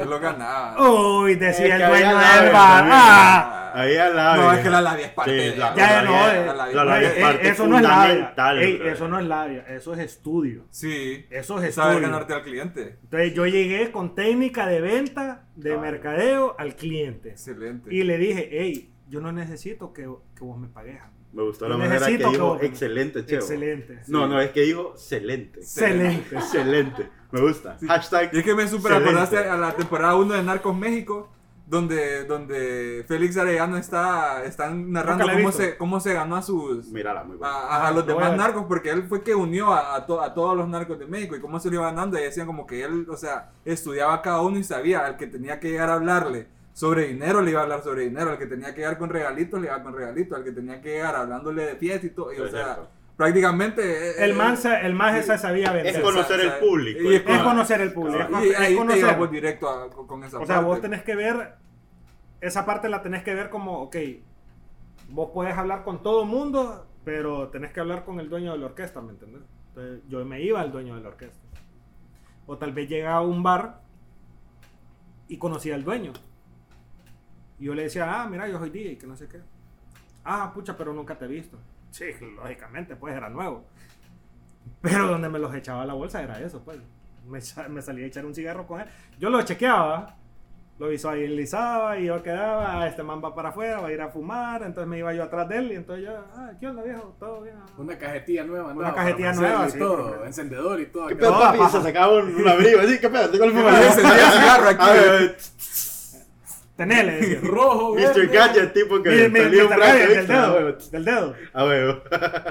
Yo 0.00 0.04
lo 0.10 0.20
ganaba. 0.20 0.90
Uy, 0.90 1.34
decía 1.36 1.76
Es 1.76 1.82
el 1.82 1.88
dueño 1.88 2.06
del 2.08 2.14
labia 2.16 2.50
bar. 2.52 2.88
Ah, 2.90 3.60
Ahí 3.76 3.96
al 3.96 4.14
lado. 4.14 4.42
No, 4.44 4.52
es 4.52 4.60
que 4.60 4.70
la 4.70 4.80
labia 4.80 5.06
es 5.06 5.12
parte 5.12 5.30
Sí, 5.32 5.36
de 5.50 5.56
la- 5.56 5.74
ya 5.74 5.92
la 5.96 6.02
no, 6.02 6.10
labia- 6.12 6.34
eh, 6.42 6.46
la 6.46 6.54
labia- 6.54 6.74
la 6.76 6.84
labia 6.84 7.08
eh, 7.08 7.12
es 7.16 7.22
parte 7.24 7.48
eso 7.48 7.66
no 7.66 7.76
es 7.76 7.82
labia. 7.82 8.34
Ey, 8.60 8.80
eso 8.84 9.08
no 9.08 9.18
es 9.18 9.26
labia, 9.26 9.64
eso 9.68 9.92
es 9.94 9.98
estudio. 9.98 10.66
Sí. 10.70 11.26
Eso 11.30 11.60
es 11.60 11.74
Saber 11.74 11.94
estudio. 11.96 12.08
ganarte 12.10 12.34
al 12.34 12.42
cliente. 12.42 12.98
Entonces 13.02 13.34
yo 13.34 13.46
llegué 13.46 13.90
con 13.90 14.14
técnica 14.14 14.66
de 14.68 14.80
venta, 14.80 15.46
de 15.56 15.76
mercadeo 15.76 16.54
al 16.58 16.76
cliente. 16.76 17.30
Excelente. 17.30 17.92
Y 17.92 18.04
le 18.04 18.16
dije, 18.18 18.48
hey, 18.52 18.94
yo 19.08 19.20
no 19.20 19.32
necesito 19.32 19.92
que, 19.92 20.02
que 20.02 20.44
vos 20.44 20.56
me 20.58 20.68
pagues. 20.68 21.00
Me 21.34 21.42
gustó 21.42 21.68
la 21.68 21.76
manera 21.76 22.06
que 22.06 22.16
dijo 22.18 22.58
que- 22.58 22.66
excelente, 22.66 23.26
Chevo. 23.26 23.40
Excelente. 23.42 24.00
No, 24.06 24.26
no, 24.28 24.40
es 24.40 24.50
que 24.52 24.60
dijo 24.62 24.92
excelente. 24.94 25.60
Excelente. 25.60 26.36
Excelente. 26.36 27.10
Me 27.32 27.40
gusta. 27.40 27.76
Hashtag. 27.86 28.30
Y 28.32 28.38
es 28.38 28.44
que 28.44 28.54
me 28.54 28.68
super 28.68 28.92
acordaste 28.92 29.38
a 29.38 29.56
la 29.56 29.72
temporada 29.74 30.14
1 30.14 30.32
de 30.34 30.42
Narcos 30.44 30.76
México, 30.76 31.30
donde, 31.66 32.24
donde 32.24 33.04
Félix 33.08 33.36
Arellano 33.36 33.76
está 33.78 34.44
están 34.44 34.92
narrando 34.92 35.24
cómo 35.26 35.50
se, 35.50 35.76
cómo 35.76 35.98
se 35.98 36.12
ganó 36.12 36.36
a 36.36 36.42
sus 36.42 36.86
Mírala, 36.88 37.24
muy 37.24 37.36
buena. 37.38 37.52
a, 37.54 37.88
a- 37.88 37.90
los 37.90 38.06
demás 38.06 38.36
narcos, 38.36 38.66
porque 38.68 38.90
él 38.90 39.04
fue 39.08 39.22
que 39.24 39.34
unió 39.34 39.72
a, 39.72 39.96
a 39.96 40.06
to- 40.06 40.20
a 40.22 40.32
todos 40.34 40.56
los 40.56 40.68
narcos 40.68 40.98
de 40.98 41.06
México 41.06 41.34
y 41.34 41.40
cómo 41.40 41.58
se 41.58 41.68
lo 41.70 41.76
iba 41.76 41.86
ganando. 41.86 42.18
Y 42.18 42.22
decían 42.22 42.46
como 42.46 42.66
que 42.66 42.84
él, 42.84 43.06
o 43.08 43.16
sea, 43.16 43.50
estudiaba 43.64 44.14
a 44.14 44.22
cada 44.22 44.42
uno 44.42 44.58
y 44.58 44.62
sabía 44.62 45.04
al 45.06 45.16
que 45.16 45.26
tenía 45.26 45.58
que 45.58 45.70
llegar 45.70 45.88
a 45.90 45.94
hablarle 45.94 46.46
sobre 46.74 47.06
dinero, 47.06 47.40
le 47.40 47.52
iba 47.52 47.60
a 47.60 47.62
hablar 47.62 47.82
sobre 47.82 48.02
dinero, 48.02 48.30
al 48.32 48.38
que 48.38 48.46
tenía 48.46 48.74
que 48.74 48.80
llegar 48.80 48.98
con 48.98 49.08
regalitos, 49.08 49.60
le 49.60 49.68
iba 49.68 49.82
con 49.82 49.94
regalitos, 49.96 50.36
al 50.36 50.44
que 50.44 50.50
tenía 50.52 50.80
que 50.82 50.90
llegar 50.90 51.14
hablándole 51.14 51.64
de 51.66 51.76
fiesta 51.76 52.06
y 52.06 52.10
todo. 52.10 52.32
Y, 52.32 52.38
o 52.40 52.48
sea, 52.48 52.80
prácticamente. 53.16 53.80
eh, 54.10 54.24
El 54.24 54.32
eh, 54.32 54.34
man, 54.34 54.56
se- 54.56 54.80
el 54.84 54.92
man 54.92 55.14
esa 55.16 55.38
sabía 55.38 55.70
vender. 55.72 55.94
Es 55.96 56.02
conocer 56.02 56.40
el 56.40 56.52
público. 56.58 57.00
Y 57.00 57.14
es 57.14 57.22
Es 57.26 57.42
conocer 57.42 57.80
el 57.80 57.92
público. 57.92 58.18
Es, 58.38 58.44
Y 58.50 58.54
ahí 58.54 58.72
te 58.72 58.76
conocer. 58.78 58.98
íbamos 59.04 59.30
directo 59.30 59.68
a- 59.68 59.88
con, 59.88 60.24
esa 60.24 60.38
O 60.38 60.46
sea, 60.46 60.56
parte. 60.56 60.68
vos 60.68 60.80
tenés 60.80 61.02
que 61.04 61.14
ver, 61.14 61.54
esa 62.40 62.66
parte 62.66 62.88
la 62.88 63.02
tenés 63.02 63.22
que 63.22 63.34
ver 63.34 63.48
como, 63.50 63.80
ok, 63.82 63.96
vos 65.10 65.30
puedes 65.32 65.56
hablar 65.56 65.84
con 65.84 66.02
todo 66.02 66.24
el 66.24 66.28
mundo, 66.28 66.86
pero 67.04 67.50
tenés 67.50 67.72
que 67.72 67.78
hablar 67.80 68.04
con 68.04 68.18
el 68.18 68.28
dueño 68.28 68.50
de 68.50 68.58
la 68.58 68.66
orquesta, 68.66 69.00
¿me 69.00 69.10
entendés? 69.12 69.42
Entonces, 69.68 70.00
yo 70.08 70.24
me 70.24 70.42
iba 70.42 70.60
al 70.60 70.72
dueño 70.72 70.96
de 70.96 71.02
la 71.02 71.08
orquesta. 71.10 71.38
O 72.46 72.58
tal 72.58 72.72
vez 72.72 72.88
llegaba 72.88 73.18
a 73.18 73.22
un 73.22 73.42
bar 73.44 73.80
y 75.28 75.36
conocía 75.38 75.74
al 75.76 75.84
dueño. 75.84 76.12
Y 77.64 77.66
yo 77.68 77.74
le 77.74 77.84
decía, 77.84 78.20
ah, 78.20 78.28
mira, 78.28 78.46
yo 78.46 78.58
soy 78.58 78.68
DJ, 78.68 78.98
que 78.98 79.06
no 79.06 79.16
sé 79.16 79.26
qué. 79.26 79.40
Ah, 80.22 80.50
pucha, 80.52 80.76
pero 80.76 80.92
nunca 80.92 81.16
te 81.16 81.24
he 81.24 81.28
visto. 81.28 81.56
Sí, 81.90 82.04
lógicamente, 82.36 82.94
pues 82.94 83.16
era 83.16 83.30
nuevo. 83.30 83.64
Pero 84.82 85.06
donde 85.08 85.30
me 85.30 85.38
los 85.38 85.54
echaba 85.54 85.80
a 85.80 85.86
la 85.86 85.94
bolsa 85.94 86.22
era 86.22 86.38
eso, 86.40 86.62
pues. 86.62 86.76
Me, 87.26 87.38
me 87.70 87.80
salía 87.80 88.04
a 88.04 88.08
echar 88.08 88.26
un 88.26 88.34
cigarro 88.34 88.66
con 88.66 88.82
él. 88.82 88.86
Yo 89.18 89.30
lo 89.30 89.40
chequeaba, 89.40 90.14
lo 90.78 90.88
visualizaba 90.88 91.98
y 91.98 92.04
yo 92.04 92.22
quedaba, 92.22 92.82
ah, 92.82 92.86
este 92.86 93.02
man 93.02 93.22
va 93.24 93.34
para 93.34 93.48
afuera, 93.48 93.80
va 93.80 93.88
a 93.88 93.92
ir 93.92 94.02
a 94.02 94.10
fumar, 94.10 94.62
entonces 94.62 94.86
me 94.86 94.98
iba 94.98 95.14
yo 95.14 95.22
atrás 95.22 95.48
de 95.48 95.56
él 95.56 95.72
y 95.72 95.76
entonces 95.76 96.04
yo, 96.04 96.12
ah, 96.36 96.50
¿qué 96.60 96.66
onda 96.66 96.82
viejo? 96.82 97.16
¿Todo 97.18 97.40
bien? 97.40 97.54
Una 97.78 97.96
cajetilla 97.96 98.44
nueva. 98.44 98.66
Una 98.66 98.74
nueva 98.74 98.94
cajetilla 98.94 99.32
nueva, 99.32 99.70
sí, 99.70 99.76
y 99.76 99.80
todo, 99.80 100.08
porque- 100.10 100.26
encendedor 100.26 100.80
y 100.80 100.86
todo. 100.88 101.06
¿Qué 101.06 101.16
pedo, 101.16 101.30
No, 101.30 101.38
papi? 101.40 101.58
Se 101.72 101.80
sacaba 101.80 102.18
un, 102.18 102.34
un 102.34 102.46
abrigo 102.46 102.80
así. 102.82 102.98
¿Qué 103.00 103.08
pedo? 103.08 103.30
Tengo 103.30 103.44
el. 103.46 103.52
Sí, 103.54 103.84
encendía 103.86 104.30
cigarro 104.32 104.68
aquí. 104.68 105.34
Tenele. 106.76 107.36
Rojo, 107.42 107.94
Mr. 107.94 108.26
Gadget, 108.28 108.72
tipo 108.72 109.00
que 109.02 109.10
Mire, 109.10 109.28
mire, 109.28 109.44
salía 109.44 109.62
un 109.64 109.68
brazo 109.70 109.96
del 109.98 110.26
dedo, 110.26 110.78
del 110.90 111.04
dedo. 111.04 111.34
A 111.52 111.64
huevo. 111.64 112.02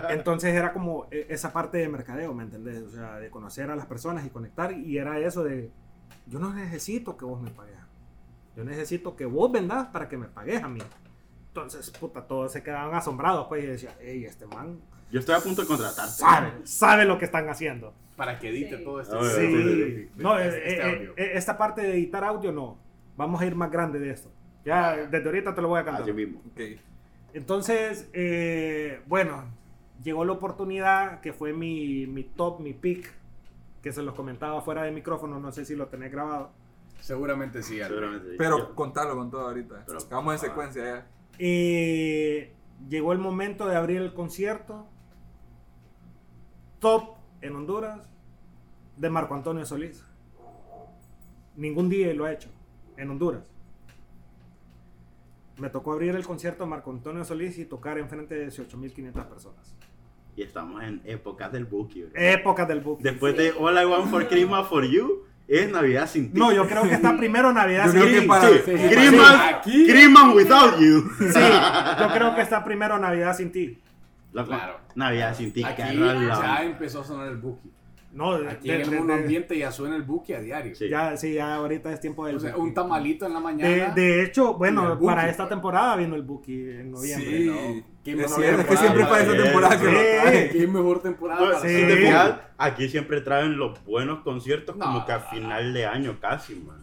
Entonces 0.09 0.53
era 0.55 0.71
como 0.71 1.07
eh, 1.11 1.25
esa 1.29 1.51
parte 1.51 1.77
de 1.79 1.89
mercadeo, 1.89 2.33
¿me 2.33 2.43
entendés? 2.43 2.81
O 2.83 2.89
sea, 2.89 3.19
de 3.19 3.29
conocer 3.29 3.69
a 3.69 3.75
las 3.75 3.85
personas 3.85 4.25
y 4.25 4.29
conectar. 4.29 4.71
Y 4.71 4.97
era 4.97 5.19
eso 5.19 5.43
de, 5.43 5.71
yo 6.27 6.39
no 6.39 6.53
necesito 6.53 7.17
que 7.17 7.25
vos 7.25 7.41
me 7.41 7.51
pagues. 7.51 7.73
Yo 8.55 8.63
necesito 8.63 9.15
que 9.15 9.25
vos 9.25 9.51
vendas 9.51 9.87
para 9.87 10.07
que 10.07 10.15
me 10.17 10.27
pagues 10.27 10.63
a 10.63 10.69
mí. 10.69 10.79
Entonces, 11.49 11.89
puta, 11.91 12.21
todos 12.25 12.51
se 12.51 12.63
quedaban 12.63 12.95
asombrados, 12.95 13.47
pues, 13.47 13.63
y 13.63 13.67
decía, 13.67 13.95
hey, 13.99 14.25
este 14.25 14.45
man 14.47 14.79
Yo 15.11 15.19
estoy 15.19 15.35
a 15.35 15.39
punto 15.39 15.61
de 15.63 15.67
contratar. 15.67 16.07
sabe, 16.07 16.51
sabe 16.63 17.05
lo 17.05 17.17
que 17.19 17.25
están 17.25 17.49
haciendo. 17.49 17.93
Para 18.15 18.37
que 18.39 18.49
edite 18.49 18.77
Sí. 18.77 18.83
todo 18.83 19.01
esto. 19.01 19.17
A 19.19 19.21
ver, 19.23 19.31
Sí. 19.31 19.47
sí, 19.47 19.63
sí, 19.63 19.85
sí. 20.05 20.11
No, 20.15 20.39
eh, 20.39 20.47
Este 20.47 20.75
eh, 20.77 20.83
audio. 20.83 21.13
eh, 21.17 21.31
esta 21.33 21.57
parte 21.57 21.81
de 21.81 21.93
editar 21.93 22.23
audio 22.23 22.51
no. 22.51 22.77
Vamos 23.18 23.41
a 23.41 23.45
ir 23.45 23.56
más 23.56 23.72
grande 23.72 23.99
de 23.99 24.11
esto. 24.11 24.31
Ya, 24.65 24.95
desde 24.95 25.26
ahorita 25.26 25.53
te 25.53 25.61
lo 25.61 25.68
voy 25.68 25.80
a 25.81 25.85
cantar. 25.85 26.03
Así 26.03 26.14
mismo. 26.14 26.40
Ok. 26.52 26.60
Entonces, 27.34 28.10
eh, 28.14 29.02
bueno, 29.07 29.44
llegó 30.03 30.23
la 30.26 30.34
oportunidad 30.34 31.19
que 31.22 31.34
fue 31.34 31.52
mi, 31.53 32.06
mi 32.07 32.23
top, 32.23 32.60
mi 32.60 32.73
pick, 32.73 33.11
que 33.81 33.91
se 33.91 34.02
los 34.02 34.15
comentaba 34.15 34.61
fuera 34.61 34.84
de 34.84 34.91
micrófono, 34.91 35.40
no 35.40 35.52
sé 35.52 35.65
si 35.65 35.76
lo 35.76 35.88
tenés 35.88 36.11
grabado. 36.11 36.52
Seguramente 37.02 37.61
sí. 37.64 37.80
Seguramente 37.80 38.30
sí. 38.31 38.35
Pero 38.38 38.57
Yo- 38.60 38.76
contalo 38.76 39.15
con 39.15 39.30
todo 39.30 39.41
ahorita. 39.41 39.84
Pero- 39.85 39.99
Vamos 40.10 40.34
en 40.35 40.40
secuencia 40.40 40.84
ya. 40.85 41.07
Eh, 41.40 42.53
llegó 42.88 43.11
el 43.11 43.19
momento 43.19 43.68
de 43.68 43.76
abrir 43.76 43.98
el 44.02 44.14
concierto 44.14 44.88
top 46.80 47.15
en 47.41 47.56
Honduras 47.56 48.07
de 48.98 49.10
Marco 49.10 49.34
Antonio 49.35 49.65
Solís. 49.65 50.06
Ningún 51.56 51.90
día 51.90 52.14
lo 52.14 52.26
ha 52.26 52.31
hecho 52.34 52.49
en 52.97 53.09
Honduras. 53.09 53.49
Me 55.57 55.69
tocó 55.69 55.93
abrir 55.93 56.15
el 56.15 56.25
concierto 56.25 56.63
de 56.63 56.69
Marco 56.69 56.91
Antonio 56.91 57.23
Solís 57.23 57.57
y 57.59 57.65
tocar 57.65 57.97
enfrente 57.99 58.35
de 58.35 58.47
18.500 58.47 59.25
personas. 59.27 59.75
Y 60.35 60.41
estamos 60.41 60.83
en 60.83 60.99
épocas 61.05 61.51
del 61.51 61.65
Buki. 61.65 62.03
bro. 62.03 62.11
Épocas 62.15 62.67
del 62.67 62.79
book. 62.81 62.99
Después 63.01 63.37
de 63.37 63.51
All 63.51 63.79
I 63.79 63.85
Want 63.85 64.09
for 64.09 64.27
Christmas 64.27 64.67
for 64.67 64.83
You, 64.83 65.25
es 65.47 65.69
Navidad 65.71 66.07
sin 66.09 66.33
ti. 66.33 66.39
No, 66.39 66.51
yo 66.51 66.67
creo 66.67 66.81
que 66.83 66.93
está 66.95 67.15
primero 67.15 67.53
Navidad 67.53 67.85
Yo 67.85 67.91
sin 67.91 68.01
creo 68.01 68.13
que 68.15 68.21
ti. 68.21 68.27
para- 68.27 68.47
Sí, 68.49 68.55
Sí, 68.65 68.71
Christmas, 68.95 69.53
aquí- 69.53 69.87
Christmas 69.87 70.35
without 70.35 70.79
you. 70.79 71.03
Sí, 71.19 71.39
yo 71.99 72.07
creo 72.13 72.33
que 72.35 72.41
está 72.41 72.63
primero 72.63 72.97
Navidad 72.97 73.37
sin 73.37 73.51
ti. 73.51 73.79
La- 74.31 74.43
Claro. 74.45 74.79
Navidad 74.95 75.35
sin 75.37 75.53
ti. 75.53 75.63
Aquí 75.63 75.83
ya 75.83 76.63
empezó 76.63 77.01
a 77.01 77.03
sonar 77.03 77.27
el 77.27 77.37
Buki. 77.37 77.71
No, 78.14 78.34
Aquí 78.35 78.68
de- 78.69 78.76
en 78.76 78.81
el 78.81 78.90
de- 78.91 78.98
mundo 78.98 79.14
de- 79.14 79.19
ambiente 79.22 79.57
ya 79.57 79.72
suena 79.72 79.95
el 79.95 80.03
Buki 80.03 80.34
a 80.34 80.40
diario. 80.40 80.76
Sí. 80.76 80.88
ya, 80.88 81.18
sí, 81.18 81.34
ya 81.34 81.56
ahorita 81.56 81.91
es 81.91 81.99
tiempo 81.99 82.26
del 82.27 82.35
O 82.35 82.40
sea, 82.40 82.56
un 82.56 82.72
tamalito 82.73 83.26
en 83.26 83.34
la 83.34 83.40
de, 83.40 83.44
mañana. 83.44 83.94
de 83.95 84.23
hecho, 84.23 84.53
bueno, 84.53 84.95
Buki, 84.95 85.06
para 85.07 85.27
esta 85.30 85.49
temporada 85.49 85.95
vino 85.95 86.15
el 86.15 86.22
Buki 86.22 86.53
en 86.53 86.91
noviembre. 86.91 87.38
Sí. 87.38 87.45
¿no? 87.48 87.94
¿Qué 88.03 88.11
Es 88.11 88.18
mejor 88.18 88.35
cierto, 88.44 88.61
es 88.61 88.68
que 88.68 88.76
temporada 88.76 88.81
siempre 88.81 89.06
para 89.06 89.23
esa 89.23 89.44
temporada 89.44 89.80
que 89.80 89.85
lo 89.85 89.91
eso? 89.99 90.22
trae. 90.22 90.49
Qué 90.49 90.68
mejor 90.68 91.02
temporada 91.02 91.40
Pues, 91.40 91.53
para 91.56 91.61
sí. 91.61 91.68
si 91.69 91.76
hacer 91.76 91.88
te 91.88 91.94
el 91.94 91.99
fijas, 92.07 92.30
Buki. 92.31 92.41
aquí 92.57 92.90
siempre 92.90 93.22
traen 93.22 93.57
los 93.57 93.84
buenos 93.85 94.19
conciertos 94.19 94.76
No, 94.76 94.85
como 94.85 95.06
que 95.06 95.11
a 95.11 95.18
no, 95.18 95.23
no. 95.23 95.30
final 95.31 95.73
de 95.73 95.85
año 95.88 96.18
casi, 96.19 96.56
man. 96.56 96.82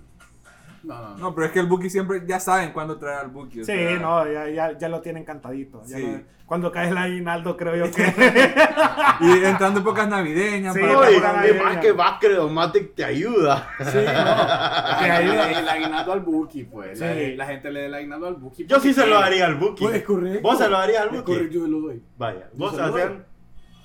No, 0.82 0.94
no, 0.94 1.08
no. 1.10 1.16
No, 1.18 1.34
pero 1.34 1.46
es 1.46 1.52
que 1.52 1.60
el 1.60 1.66
Buki 1.66 1.90
siempre, 1.90 2.22
ya 2.26 2.40
saben 2.40 2.72
cuándo 2.72 2.96
traer 2.98 3.18
al 3.20 3.28
Buki. 3.28 3.60
o 3.60 3.64
Sí, 3.64 3.72
sea, 3.72 3.98
no, 3.98 4.30
ya, 4.30 4.48
ya, 4.48 4.78
ya 4.78 4.88
lo 4.88 5.00
tienen 5.00 5.24
cantadito. 5.24 5.82
ya 5.86 5.96
Sí. 5.98 6.02
lo- 6.06 6.40
cuando 6.46 6.72
cae 6.72 6.88
el 6.88 6.96
aguinaldo, 6.98 7.56
creo 7.56 7.76
yo 7.76 7.92
que. 7.94 8.02
Y 9.20 9.44
entrando 9.44 9.80
épocas 9.80 10.08
navideñas. 10.08 10.74
Sí, 10.74 10.80
para- 10.80 11.10
y, 11.12 11.20
navideña. 11.20 11.62
más 11.62 11.76
que 11.78 11.92
Bascredomatic 11.92 12.94
te 12.96 13.04
ayuda. 13.04 13.68
Sí, 13.78 13.98
no. 13.98 14.00
Que 15.04 15.10
ahí- 15.10 15.54
el, 15.58 15.68
aguinaldo 15.68 16.12
al 16.12 16.20
Buki, 16.20 16.64
pues. 16.64 16.98
La, 16.98 17.14
Sí. 17.14 17.36
la 17.36 17.46
gente 17.46 17.70
le 17.70 17.80
da 17.82 17.86
el 17.86 17.94
aguinaldo 17.94 18.26
al 18.26 18.34
Buki. 18.34 18.66
Yo 18.66 18.80
sí 18.80 18.92
se 18.94 19.06
lo 19.06 19.20
daría 19.20 19.46
al 19.46 19.56
Buki. 19.56 19.84
Pues 19.84 19.96
es 19.96 20.02
correcto. 20.02 20.40
¿Vos 20.42 20.58
se 20.58 20.68
lo 20.68 20.78
darías 20.78 21.02
al 21.02 21.08
Es 21.08 21.12
Buki? 21.20 21.32
correcto, 21.32 21.54
yo 21.54 21.62
se 21.64 21.68
lo 21.70 21.80
doy. 21.80 22.02
Vaya, 22.18 22.48
vos 22.54 22.72
se 22.74 22.78
lo 22.80 22.88
doy. 22.90 23.00
hacían. 23.02 23.26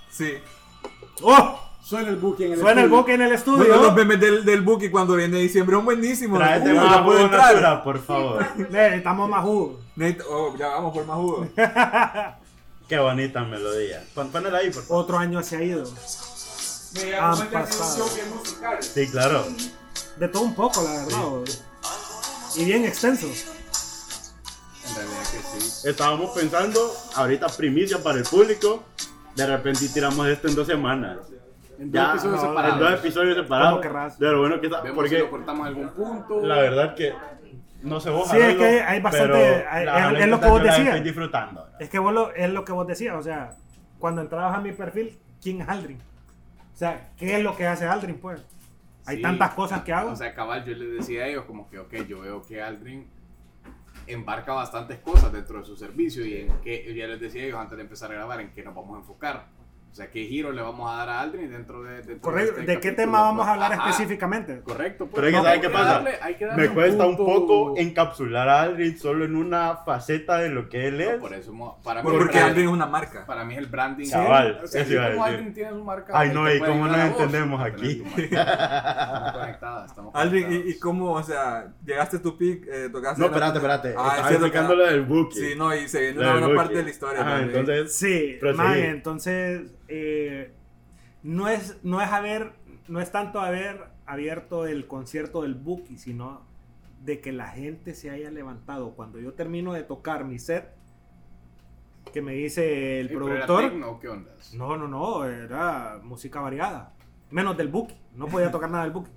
Sí. 0.09 0.33
¡Oh! 1.21 1.59
Suena 1.87 2.09
el 2.09 2.15
Buki 2.15 2.45
en 2.45 2.53
el 2.53 2.59
Suena 2.59 2.81
el 2.81 2.85
estudio. 2.87 2.97
Buki 3.01 3.11
en 3.11 3.21
el 3.21 3.27
Bueno, 3.27 3.35
estudio. 3.35 3.75
los 3.83 3.93
memes 3.93 4.19
del, 4.19 4.43
del 4.43 4.61
Buki 4.61 4.89
cuando 4.89 5.15
viene 5.15 5.37
diciembre 5.37 5.75
son 5.75 5.85
buenísimos. 5.85 6.39
Tráete 6.39 6.71
Uy, 6.71 6.77
más 6.79 6.97
jugo 7.01 7.17
entrar. 7.19 7.53
natural, 7.53 7.83
por 7.83 8.03
favor. 8.03 8.45
Necesitamos 8.71 9.29
más 9.29 9.43
jugo. 9.43 9.79
Oh, 10.29 10.55
ya 10.57 10.67
vamos 10.69 10.93
por 10.93 11.05
más 11.05 11.15
jugo. 11.17 11.47
Qué 12.89 12.97
bonita 12.99 13.41
melodía. 13.43 14.03
Pon- 14.15 14.29
Ponela 14.31 14.57
ahí, 14.59 14.71
por 14.71 14.81
favor. 14.83 15.03
Otro 15.03 15.17
año 15.19 15.43
se 15.43 15.57
ha 15.57 15.61
ido. 15.63 15.83
Ah, 17.19 17.35
Han 17.39 17.47
pasado. 17.49 18.05
Sí, 18.79 19.07
claro. 19.09 19.45
De 20.17 20.27
todo 20.27 20.41
un 20.43 20.55
poco, 20.55 20.81
la 20.81 20.91
verdad. 20.91 21.19
Y 22.55 22.65
bien 22.65 22.85
extenso. 22.85 23.27
En 23.27 24.95
realidad 24.95 25.21
que 25.31 25.59
sí. 25.59 25.87
Estábamos 25.87 26.31
pensando, 26.31 26.95
ahorita 27.15 27.47
primicia 27.49 28.01
para 28.01 28.17
el 28.17 28.23
público. 28.23 28.83
De 29.35 29.45
repente 29.45 29.87
tiramos 29.89 30.27
esto 30.27 30.47
en 30.47 30.55
dos 30.55 30.65
semanas. 30.67 31.17
En 31.79 31.91
dos 31.91 32.01
Ya, 32.01 32.11
episodios 32.11 32.41
no, 32.41 32.47
separados. 32.49 32.73
En 32.75 32.79
dos 32.79 32.99
episodios 32.99 33.35
separados. 33.37 34.19
De 34.19 34.31
lo 34.31 34.39
bueno 34.39 34.59
que 34.61 34.67
está. 34.67 34.81
Vemos 34.81 34.93
si 35.09 35.15
Porque 35.15 35.19
lo 35.19 35.29
cortamos 35.29 35.67
algún 35.67 35.89
punto. 35.89 36.41
la 36.45 36.55
verdad 36.55 36.95
que. 36.95 37.13
No 37.83 37.99
sé 37.99 38.09
vos. 38.09 38.27
Sí, 38.29 38.37
es 38.37 38.55
que 38.55 38.81
hay 38.81 38.99
bastante- 39.01 39.65
hay- 39.69 40.15
es- 40.15 40.21
es 40.21 40.27
lo 40.27 40.39
que 40.39 40.47
vos 40.47 40.63
decías. 40.63 40.87
Estoy 40.87 41.01
disfrutando. 41.01 41.67
Es 41.79 41.89
que 41.89 41.99
vos 41.99 42.13
lo, 42.13 42.33
es 42.33 42.49
lo 42.49 42.65
que 42.65 42.71
vos 42.71 42.87
decías, 42.87 43.15
o 43.15 43.21
sea, 43.21 43.51
cuando 43.99 44.21
entrabas 44.21 44.57
a 44.57 44.61
mi 44.61 44.71
perfil, 44.71 45.17
¿quién 45.41 45.61
es 45.61 45.69
Aldrin? 45.69 45.97
O 46.73 46.77
sea, 46.77 47.09
¿qué 47.17 47.37
es 47.37 47.43
lo 47.43 47.55
que 47.55 47.67
hace 47.67 47.85
Aldrin, 47.85 48.17
pues? 48.19 48.43
Hay 49.05 49.17
Sí. 49.17 49.21
tantas 49.21 49.53
cosas 49.53 49.83
que 49.83 49.93
hago. 49.93 50.11
O 50.11 50.15
sea, 50.15 50.33
cabal, 50.33 50.65
yo 50.65 50.73
les 50.75 50.93
decía 50.99 51.25
a 51.25 51.27
ellos 51.27 51.45
como 51.45 51.69
que, 51.69 51.77
ok, 51.77 51.93
yo 52.07 52.21
veo 52.21 52.41
que 52.41 52.61
Aldrin 52.61 53.07
embarca 54.07 54.53
bastantes 54.53 54.99
cosas 54.99 55.31
dentro 55.31 55.59
de 55.59 55.65
su 55.65 55.75
servicio 55.77 56.25
y 56.25 56.37
en 56.41 56.49
que, 56.61 56.93
ya 56.95 57.07
les 57.07 57.19
decía 57.19 57.43
a 57.43 57.45
ellos 57.45 57.59
antes 57.59 57.77
de 57.77 57.83
empezar 57.83 58.11
a 58.11 58.15
grabar, 58.15 58.41
en 58.41 58.51
qué 58.51 58.63
nos 58.63 58.73
vamos 58.75 58.95
a 58.95 58.99
enfocar. 58.99 59.45
O 59.95 59.97
sea, 59.97 60.11
qué 60.11 60.25
giro 60.25 60.51
le 60.51 60.61
vamos 60.61 60.91
a 60.91 60.97
dar 60.97 61.07
a 61.09 61.21
Aldrin 61.21 61.49
dentro 61.49 61.81
de... 61.81 62.01
dentro 62.01 62.19
Correcto. 62.19 62.59
este 62.59 62.69
¿De 62.69 62.79
qué 62.81 62.91
tema 62.91 63.21
vamos 63.21 63.47
a 63.47 63.53
hablar 63.53 63.71
Ajá, 63.71 63.89
específicamente? 63.91 64.59
Correcto. 64.59 65.05
pues. 65.05 65.15
Pero 65.15 65.27
es 65.27 65.31
que 65.31 65.37
No, 65.37 65.43
¿sabe 65.43 65.55
hay 65.55 65.61
qué 65.61 65.67
que 65.67 65.73
pasa? 65.73 65.93
darle- 66.03 66.17
hay 66.21 66.35
que 66.35 66.45
darle 66.47 66.67
Me 66.67 66.73
cuesta 66.73 67.05
un 67.05 67.15
punto- 67.15 67.31
poco 67.47 67.73
encapsular 67.77 68.49
a 68.49 68.61
Aldrin 68.63 68.99
solo 68.99 69.23
en 69.23 69.37
una 69.37 69.77
faceta 69.85 70.39
de 70.39 70.49
lo 70.49 70.67
que 70.67 70.89
él 70.89 70.99
es. 70.99 71.13
No, 71.15 71.19
por 71.21 71.33
eso, 71.33 71.79
para 71.81 72.03
mí, 72.03 72.09
Porque 72.11 72.39
Aldrin 72.39 72.65
es 72.65 72.71
una 72.73 72.87
marca. 72.87 73.25
para 73.25 73.45
mí 73.45 73.53
es 73.53 73.59
el 73.59 73.67
branding. 73.67 74.07
O 74.07 74.09
sea, 74.09 74.55
como 74.57 74.59
decir. 74.65 74.99
Aldrin 74.99 75.53
tiene 75.53 75.69
su 75.69 75.83
marca. 75.85 76.11
Ay, 76.13 76.31
no, 76.33 76.53
y 76.53 76.59
cómo 76.59 76.87
nos 76.87 76.97
entendemos 76.97 77.61
aquí. 77.63 78.03
Estamos 78.17 79.31
conectadas, 79.31 79.91
estamos 79.91 80.13
Aldrin, 80.13 80.63
¿y, 80.67 80.77
cómo, 80.77 81.13
o 81.13 81.23
sea, 81.23 81.71
llegaste 81.85 82.17
a 82.17 82.21
tu 82.21 82.37
pick, 82.37 82.67
eh, 82.67 82.89
tocaste... 82.91 83.21
No, 83.21 83.27
espérate, 83.27 83.57
espérate. 83.59 83.95
Ah, 83.97 84.09
Estaba 84.17 84.29
explicando 84.31 84.75
lo 84.75 84.85
del 84.87 85.03
booking. 85.03 85.41
Sí, 85.41 85.53
no, 85.57 85.73
y 85.73 85.87
se 85.87 86.01
viene 86.01 86.19
una 86.19 86.31
buena 86.37 86.53
parte 86.53 86.73
de 86.75 86.83
la 86.83 86.89
historia. 86.89 87.39
Entonces, 87.41 87.95
Sí, 87.95 88.37
entonces 88.41 89.71
eh, 89.87 90.53
no 91.23 91.47
es 91.47 91.77
no 91.83 92.01
es 92.01 92.11
haber 92.11 92.53
no 92.87 92.99
es 92.99 93.11
tanto 93.11 93.39
haber 93.39 93.85
abierto 94.05 94.67
el 94.67 94.87
concierto 94.87 95.41
del 95.41 95.55
Buki, 95.55 95.97
sino 95.97 96.41
de 97.03 97.21
que 97.21 97.31
la 97.31 97.47
gente 97.47 97.93
se 97.93 98.09
haya 98.09 98.31
levantado 98.31 98.95
cuando 98.95 99.19
yo 99.19 99.33
termino 99.33 99.73
de 99.73 99.83
tocar 99.83 100.25
mi 100.25 100.39
set 100.39 100.73
que 102.11 102.21
me 102.21 102.33
dice 102.33 102.99
el 102.99 103.07
pero 103.09 103.27
era 103.27 103.45
productor. 103.45 103.71
tecno, 103.71 103.99
¿qué 103.99 104.09
ondas? 104.09 104.53
No, 104.53 104.77
no, 104.77 104.87
no, 104.87 105.25
era 105.25 105.99
música 106.03 106.39
variada. 106.39 106.93
Menos 107.29 107.57
del 107.57 107.67
Buki. 107.67 107.95
No 108.13 108.27
podía 108.27 108.51
tocar 108.51 108.69
nada 108.69 108.83
del 108.83 108.93
Buki. 108.93 109.11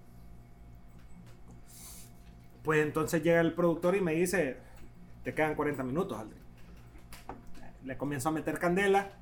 Pues 2.62 2.84
entonces 2.84 3.22
llega 3.22 3.40
el 3.40 3.54
productor 3.54 3.94
y 3.94 4.00
me 4.00 4.14
dice, 4.14 4.58
te 5.22 5.32
quedan 5.32 5.54
40 5.54 5.82
minutos, 5.84 6.18
Aldrin. 6.18 6.42
Le 7.84 7.96
comienzo 7.96 8.28
a 8.28 8.32
meter 8.32 8.58
candela. 8.58 9.12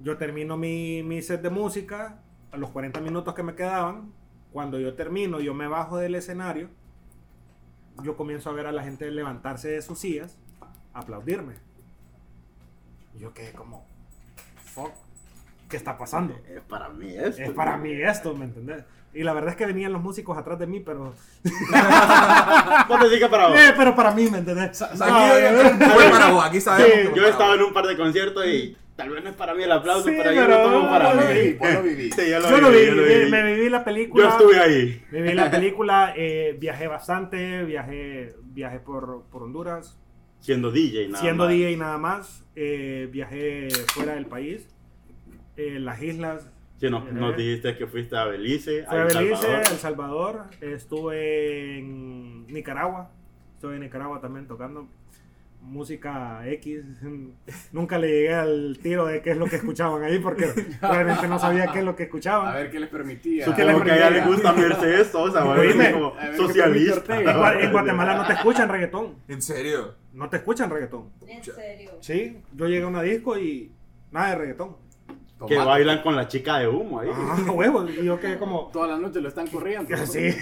Yo 0.00 0.16
termino 0.16 0.56
mi, 0.56 1.02
mi 1.02 1.22
set 1.22 1.40
de 1.42 1.50
música 1.50 2.20
a 2.52 2.56
los 2.56 2.70
40 2.70 3.00
minutos 3.00 3.34
que 3.34 3.42
me 3.42 3.54
quedaban. 3.54 4.12
Cuando 4.52 4.78
yo 4.78 4.94
termino, 4.94 5.40
yo 5.40 5.54
me 5.54 5.66
bajo 5.66 5.98
del 5.98 6.14
escenario. 6.14 6.68
Yo 8.02 8.16
comienzo 8.16 8.50
a 8.50 8.52
ver 8.52 8.66
a 8.66 8.72
la 8.72 8.82
gente 8.82 9.10
levantarse 9.10 9.68
de 9.68 9.82
sus 9.82 9.98
sillas, 9.98 10.38
aplaudirme. 10.92 11.54
Y 13.14 13.20
yo 13.20 13.32
quedé 13.32 13.52
como, 13.52 13.86
fuck, 14.56 14.92
¿qué 15.68 15.76
está 15.76 15.96
pasando? 15.96 16.34
es 16.48 16.60
para 16.62 16.88
mí 16.88 17.14
esto. 17.14 17.42
Es 17.42 17.50
para 17.50 17.76
mí 17.76 17.92
esto, 17.92 18.34
¿me 18.34 18.46
entendés? 18.46 18.84
Y 19.12 19.22
la 19.22 19.32
verdad 19.32 19.50
es 19.50 19.56
que 19.56 19.66
venían 19.66 19.92
los 19.92 20.02
músicos 20.02 20.36
atrás 20.36 20.58
de 20.58 20.66
mí, 20.66 20.80
pero... 20.80 21.14
No 22.88 22.98
te 22.98 23.08
digas 23.08 23.30
para 23.30 23.48
vos. 23.48 23.58
Eh, 23.58 23.72
pero 23.76 23.94
para 23.94 24.10
mí, 24.10 24.28
¿me 24.28 24.38
entendés? 24.38 24.80
No, 24.80 25.04
aquí 25.04 25.30
eh, 25.40 26.32
vos, 26.32 26.44
aquí 26.44 26.60
sabemos. 26.60 26.92
Sí, 26.92 27.08
Yo 27.14 27.24
he 27.24 27.30
estado 27.30 27.54
en 27.54 27.62
un 27.62 27.72
par 27.72 27.86
de 27.86 27.96
conciertos 27.96 28.44
y 28.46 28.76
tal 28.96 29.10
vez 29.10 29.24
no 29.24 29.30
es 29.30 29.36
para 29.36 29.54
mí 29.54 29.62
el 29.62 29.72
aplauso, 29.72 30.08
Sí, 30.08 30.14
pero 30.16 30.32
yo 30.32 30.46
lo 30.46 30.62
tomo 30.62 30.88
para 30.88 31.14
mí. 31.14 31.20
lo 31.22 31.28
viví, 31.34 31.52
vos 31.54 31.68
lo 31.74 31.82
viví. 31.82 32.10
Sí, 32.12 32.30
yo 32.30 32.38
lo 32.40 32.50
yo 32.50 32.58
lo 32.58 32.70
vi, 32.70 32.74
viví, 32.76 32.86
yo 32.86 32.94
lo 32.94 33.02
viví. 33.04 33.30
me 33.30 33.54
viví 33.54 33.68
la 33.70 33.84
película. 33.84 34.24
Yo 34.24 34.30
estuve 34.30 34.58
ahí. 34.60 35.02
Me 35.10 35.22
vi 35.22 35.32
la 35.32 35.50
película, 35.50 36.12
eh, 36.16 36.56
viajé 36.58 36.86
bastante, 36.88 37.64
viajé, 37.64 38.34
viajé 38.42 38.80
por, 38.80 39.24
por 39.30 39.42
Honduras, 39.42 39.98
Siendo 40.40 40.70
DJ, 40.70 41.08
nada 41.08 41.20
siendo 41.22 41.44
más. 41.44 41.52
DJ 41.54 41.76
nada 41.78 41.96
más, 41.98 42.44
eh, 42.54 43.08
viajé 43.10 43.68
fuera 43.94 44.14
del 44.14 44.26
país, 44.26 44.68
eh, 45.56 45.78
las 45.80 46.02
islas, 46.02 46.50
Sí, 46.80 46.90
nos, 46.90 47.10
nos 47.12 47.32
Eh. 47.34 47.36
dijiste 47.38 47.76
que 47.78 47.86
fuiste 47.86 48.14
a 48.16 48.24
Belice, 48.26 48.84
Fui 48.84 48.98
a 48.98 49.02
El 49.02 49.06
Belice, 49.14 49.36
Salvador. 49.36 49.60
El 49.70 49.78
Salvador, 49.78 50.42
estuve 50.60 51.78
en 51.78 52.46
Nicaragua, 52.48 53.10
estuve 53.54 53.76
en 53.76 53.80
Nicaragua 53.82 54.20
también 54.20 54.46
tocando 54.46 54.86
música 55.64 56.42
X. 56.46 56.84
Nunca 57.72 57.98
le 57.98 58.08
llegué 58.08 58.34
al 58.34 58.78
tiro 58.82 59.06
de 59.06 59.20
qué 59.22 59.30
es 59.32 59.36
lo 59.36 59.46
que 59.46 59.56
escuchaban 59.56 60.02
ahí 60.02 60.18
porque 60.18 60.46
realmente 60.80 61.26
no 61.28 61.38
sabía 61.38 61.66
qué 61.72 61.80
es 61.80 61.84
lo 61.84 61.96
que 61.96 62.04
A 62.04 62.06
escuchaban. 62.06 62.54
ver 62.54 62.70
qué 62.70 62.80
les 62.80 62.88
permitía. 62.88 63.44
¿Qué 63.46 63.50
les 63.64 63.72
Supongo 63.74 63.84
que 63.84 63.90
a 63.92 63.96
ella 63.96 64.10
le 64.10 64.20
gusta 64.26 64.52
Mercedes 64.52 65.08
Sosa, 65.08 65.44
o 65.44 65.52
así 65.52 65.92
como 65.92 66.14
a 66.16 66.36
socialista. 66.36 67.18
en 67.60 67.72
Guatemala 67.72 68.16
no 68.16 68.26
te 68.26 68.32
escuchan 68.34 68.68
reggaetón, 68.68 69.14
¿En 69.28 69.42
serio? 69.42 69.94
no 70.12 70.28
te 70.30 70.36
escuchan 70.36 70.70
reggaetón. 70.70 71.10
En 71.26 71.42
serio. 71.42 71.90
Sí, 72.00 72.38
yo 72.54 72.68
llegué 72.68 72.84
a 72.84 72.88
una 72.88 73.02
disco 73.02 73.36
y 73.38 73.72
nada 74.12 74.30
de 74.30 74.34
reggaetón. 74.36 74.76
Que 75.46 75.58
bailan 75.58 76.00
con 76.02 76.16
la 76.16 76.26
chica 76.28 76.58
de 76.58 76.68
humo 76.68 77.00
ahí. 77.00 77.10
Ah, 77.12 77.36
huevos, 77.52 77.90
y 77.90 78.04
yo 78.04 78.18
quedé 78.18 78.38
como... 78.38 78.70
Toda 78.72 78.86
la 78.88 78.96
noche 78.96 79.20
lo 79.20 79.28
están 79.28 79.46
corriendo. 79.48 79.94
Sí, 80.06 80.34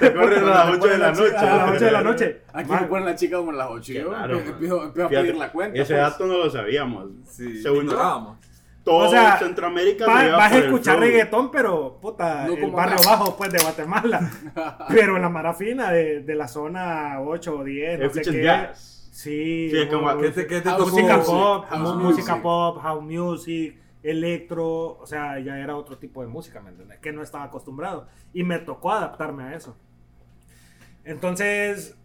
Te 0.00 0.12
corren 0.14 0.44
a 0.44 0.46
las 0.50 0.68
8 0.78 0.86
de 0.88 0.98
la 0.98 1.12
noche. 1.12 1.36
a 1.36 1.56
las 1.56 1.70
8 1.70 1.84
de 1.84 1.90
la 1.92 2.02
noche. 2.02 2.40
Aquí 2.52 2.70
me 2.72 2.82
ponen 2.82 3.04
la 3.04 3.14
chica 3.14 3.36
como 3.36 3.50
a 3.50 3.54
las 3.54 3.68
8 3.70 3.92
y 3.92 3.94
yo 3.96 4.08
Claro, 4.08 4.38
empiezo, 4.38 4.82
a 4.82 5.08
pedir 5.08 5.36
la 5.36 5.52
cuenta. 5.52 5.80
Ese 5.80 5.94
pues. 5.94 6.02
dato 6.10 6.26
no 6.26 6.38
lo 6.38 6.50
sabíamos. 6.50 7.06
Sí, 7.28 7.62
Según 7.62 7.78
yo, 7.86 7.92
ignorábamos. 7.92 8.38
todo 8.84 9.06
O 9.06 9.10
sea, 9.10 9.38
Centroamérica 9.38 10.06
Va- 10.06 10.18
se 10.20 10.24
lleva 10.24 10.36
vas 10.38 10.52
a 10.52 10.58
escuchar 10.58 10.98
reggaetón, 10.98 11.50
pero 11.50 11.98
puta, 12.00 12.46
No 12.46 12.54
el 12.54 12.70
barrio 12.70 12.96
acá. 12.98 13.10
bajo 13.10 13.36
pues 13.36 13.52
de 13.52 13.58
Guatemala. 13.62 14.30
pero 14.88 15.16
en 15.16 15.22
la 15.22 15.28
marafina 15.28 15.90
de, 15.92 16.20
de 16.22 16.34
la 16.34 16.48
zona 16.48 17.20
8 17.20 17.58
o 17.58 17.64
10, 17.64 18.00
no 18.00 18.10
sé 18.10 18.22
qué. 18.22 18.42
jazz. 18.42 18.96
Sí, 19.22 19.68
Sí, 19.70 19.76
es 19.76 19.86
como- 19.88 20.12
mu- 20.14 20.20
¿Qué 20.20 20.30
te, 20.30 20.46
qué 20.46 20.60
te 20.60 20.70
tocó? 20.70 20.86
música 20.88 21.16
music, 21.18 21.30
pop, 21.34 21.64
house 21.68 21.80
mu- 21.80 21.94
music. 22.02 22.16
música 22.18 22.42
pop, 22.42 22.78
house 22.80 23.02
music, 23.02 23.76
electro, 24.02 24.98
o 24.98 25.06
sea, 25.06 25.38
ya 25.40 25.58
era 25.58 25.76
otro 25.76 25.98
tipo 25.98 26.22
de 26.22 26.28
música, 26.28 26.60
¿me 26.62 26.70
entiendes? 26.70 26.98
Que 27.00 27.12
no 27.12 27.22
estaba 27.22 27.44
acostumbrado 27.44 28.06
y 28.32 28.44
me 28.44 28.58
tocó 28.60 28.92
adaptarme 28.92 29.42
a 29.42 29.54
eso. 29.54 29.76
Entonces, 31.04 31.96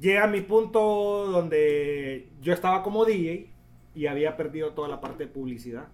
llega 0.00 0.26
mi 0.26 0.40
punto 0.40 1.26
donde 1.30 2.30
yo 2.40 2.52
estaba 2.52 2.82
como 2.82 3.04
DJ 3.04 3.52
y 3.94 4.06
había 4.06 4.36
perdido 4.36 4.72
toda 4.72 4.88
la 4.88 5.00
parte 5.00 5.24
de 5.26 5.30
publicidad 5.32 5.88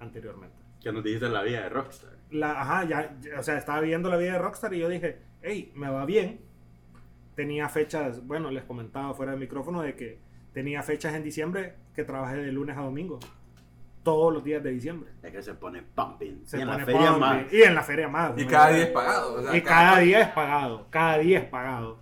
anteriormente. 0.00 0.56
Que 0.80 0.92
nos 0.92 1.04
dijiste 1.04 1.28
la 1.28 1.42
vida 1.42 1.62
de 1.62 1.68
Rockstar. 1.68 2.10
La, 2.30 2.60
ajá, 2.60 2.84
ya, 2.84 3.16
ya, 3.20 3.38
o 3.38 3.42
sea, 3.42 3.58
estaba 3.58 3.80
viendo 3.80 4.08
la 4.10 4.16
vida 4.16 4.32
de 4.32 4.38
Rockstar 4.38 4.74
y 4.74 4.78
yo 4.78 4.88
dije, 4.88 5.20
hey, 5.42 5.70
me 5.74 5.88
va 5.90 6.04
bien. 6.04 6.40
Tenía 7.34 7.68
fechas, 7.68 8.26
bueno, 8.26 8.50
les 8.50 8.64
comentaba 8.64 9.14
fuera 9.14 9.32
del 9.32 9.40
micrófono 9.40 9.82
de 9.82 9.94
que 9.94 10.18
tenía 10.52 10.82
fechas 10.82 11.14
en 11.14 11.22
diciembre 11.22 11.74
que 11.94 12.04
trabajé 12.04 12.36
de 12.36 12.52
lunes 12.52 12.76
a 12.76 12.82
domingo. 12.82 13.18
Todos 14.02 14.34
los 14.34 14.42
días 14.42 14.62
de 14.62 14.70
diciembre. 14.72 15.10
Es 15.22 15.32
que 15.32 15.42
se 15.42 15.54
pone 15.54 15.82
pumping. 15.82 16.42
Se 16.44 16.58
y 16.58 16.60
en 16.62 16.66
la 16.66 16.72
pone 16.74 16.84
feria 16.86 17.00
pumping. 17.10 17.20
más. 17.20 17.52
Y 17.52 17.62
en 17.62 17.74
la 17.74 17.82
feria 17.82 18.08
más. 18.08 18.32
Y 18.36 18.44
¿no? 18.44 18.50
cada 18.50 18.68
día 18.70 18.82
es 18.84 18.90
pagado. 18.90 19.34
o 19.34 19.42
sea, 19.42 19.56
Y 19.56 19.60
cada 19.62 19.98
día 20.00 20.20
es 20.20 20.28
pagado. 20.28 20.86
Cada 20.90 21.18
día 21.18 21.38
es 21.38 21.44
pagado. 21.44 21.98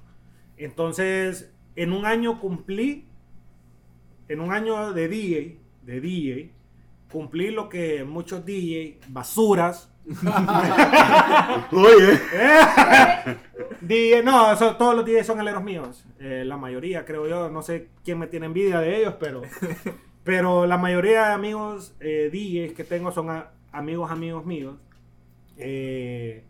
Entonces, 0.57 1.53
en 1.77 1.93
un 1.93 2.07
año 2.07 2.41
cumplí, 2.41 3.07
en 4.29 4.41
un 4.41 4.53
año 4.53 4.93
de 4.93 5.09
DJ, 5.09 5.61
de 5.83 6.01
DJ, 6.01 6.53
cumplí 7.13 7.51
lo 7.51 7.69
que 7.69 8.05
muchos 8.05 8.45
DJ, 8.45 9.01
basuras, 9.09 9.89
Oye. 11.73 12.21
DJ, 13.81 14.23
no, 14.23 14.53
eso- 14.53 14.77
todos 14.77 14.95
los 14.95 15.05
DJs 15.05 15.27
son 15.27 15.41
aleros 15.41 15.63
míos. 15.63 16.05
Eh, 16.19 16.45
la 16.47 16.57
mayoría, 16.57 17.05
creo 17.05 17.27
yo. 17.29 17.51
No 17.51 17.63
sé 17.63 17.89
quién 18.05 18.19
me 18.19 18.27
tiene 18.27 18.47
envidia 18.47 18.81
de 18.81 18.99
ellos, 19.01 19.15
pero, 19.19 19.43
pero 20.25 20.67
la 20.67 20.77
mayoría 20.79 21.27
de 21.29 21.33
amigos 21.33 21.95
eh, 22.01 22.29
DJs 22.33 22.75
que 22.77 22.85
tengo 22.85 23.11
son 23.13 23.31
a- 23.31 23.51
amigos, 23.73 24.11
amigos 24.11 24.45
míos. 24.45 24.77
Eh, 25.57 26.45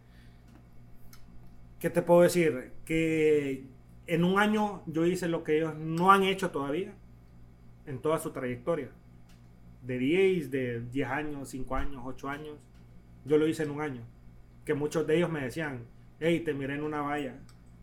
¿Qué 1.79 1.91
te 1.91 2.03
puedo 2.03 2.23
decir? 2.23 2.73
Que 2.85 3.65
en 4.07 4.25
un 4.25 4.39
año 4.39 4.83
yo 4.87 5.07
hice 5.07 5.29
lo 5.29 5.45
que 5.45 5.57
ellos 5.59 5.75
no 5.77 6.11
han 6.13 6.25
hecho 6.25 6.51
todavía 6.51 6.93
en 7.87 7.99
toda 8.01 8.19
su 8.19 8.31
trayectoria. 8.33 8.89
De 9.83 9.99
DJs 9.99 10.51
de 10.51 10.81
10 10.93 11.09
años, 11.09 11.49
5 11.49 11.75
años, 11.77 12.03
8 12.05 12.29
años. 12.29 12.57
Yo 13.25 13.39
lo 13.39 13.47
hice 13.47 13.63
en 13.63 13.71
un 13.71 13.81
año. 13.81 14.03
Que 14.67 14.75
muchos 14.75 15.07
de 15.07 15.17
ellos 15.17 15.31
me 15.31 15.41
decían, 15.41 15.85
hey, 16.21 16.41
te 16.41 16.55
miré 16.55 16.75
en 16.75 16.83
una 16.83 17.01
valla. 17.01 17.35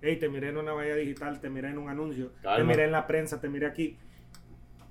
Hey, 0.01 0.17
te 0.17 0.29
miré 0.29 0.49
en 0.49 0.57
una 0.57 0.73
valla 0.73 0.95
digital, 0.95 1.39
te 1.41 1.49
miré 1.49 1.69
en 1.69 1.79
un 1.79 1.89
anuncio, 1.89 2.31
te 2.41 2.63
miré 2.63 2.85
en 2.85 2.91
la 2.91 3.07
prensa, 3.07 3.41
te 3.41 3.49
miré 3.49 3.65
aquí. 3.65 3.97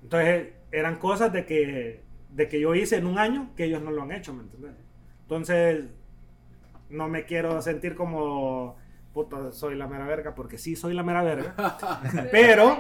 Entonces, 0.02 0.52
eran 0.73 0.97
cosas 0.97 1.32
de 1.32 1.47
que, 1.47 2.02
de 2.31 2.48
que 2.48 2.60
yo 2.60 2.74
hice 2.74 2.97
en 2.97 3.06
un 3.06 3.18
año 3.18 3.52
que 3.56 3.64
ellos 3.64 3.82
no 3.82 3.93
lo 3.93 4.02
han 4.02 4.12
hecho, 4.12 4.35
¿me 4.35 4.43
entiendes? 4.43 4.73
Entonces, 5.23 5.85
no 6.90 7.09
me 7.09 7.24
quiero 7.24 7.62
sentir 7.62 7.94
como, 7.94 8.77
puta, 9.16 9.51
soy 9.51 9.76
la 9.76 9.86
mera 9.88 10.06
verga, 10.06 10.34
porque 10.34 10.59
sí 10.59 10.76
soy 10.76 10.93
la 10.93 11.02
mera 11.02 11.22
verga. 11.22 11.55
Pero- 12.30 12.76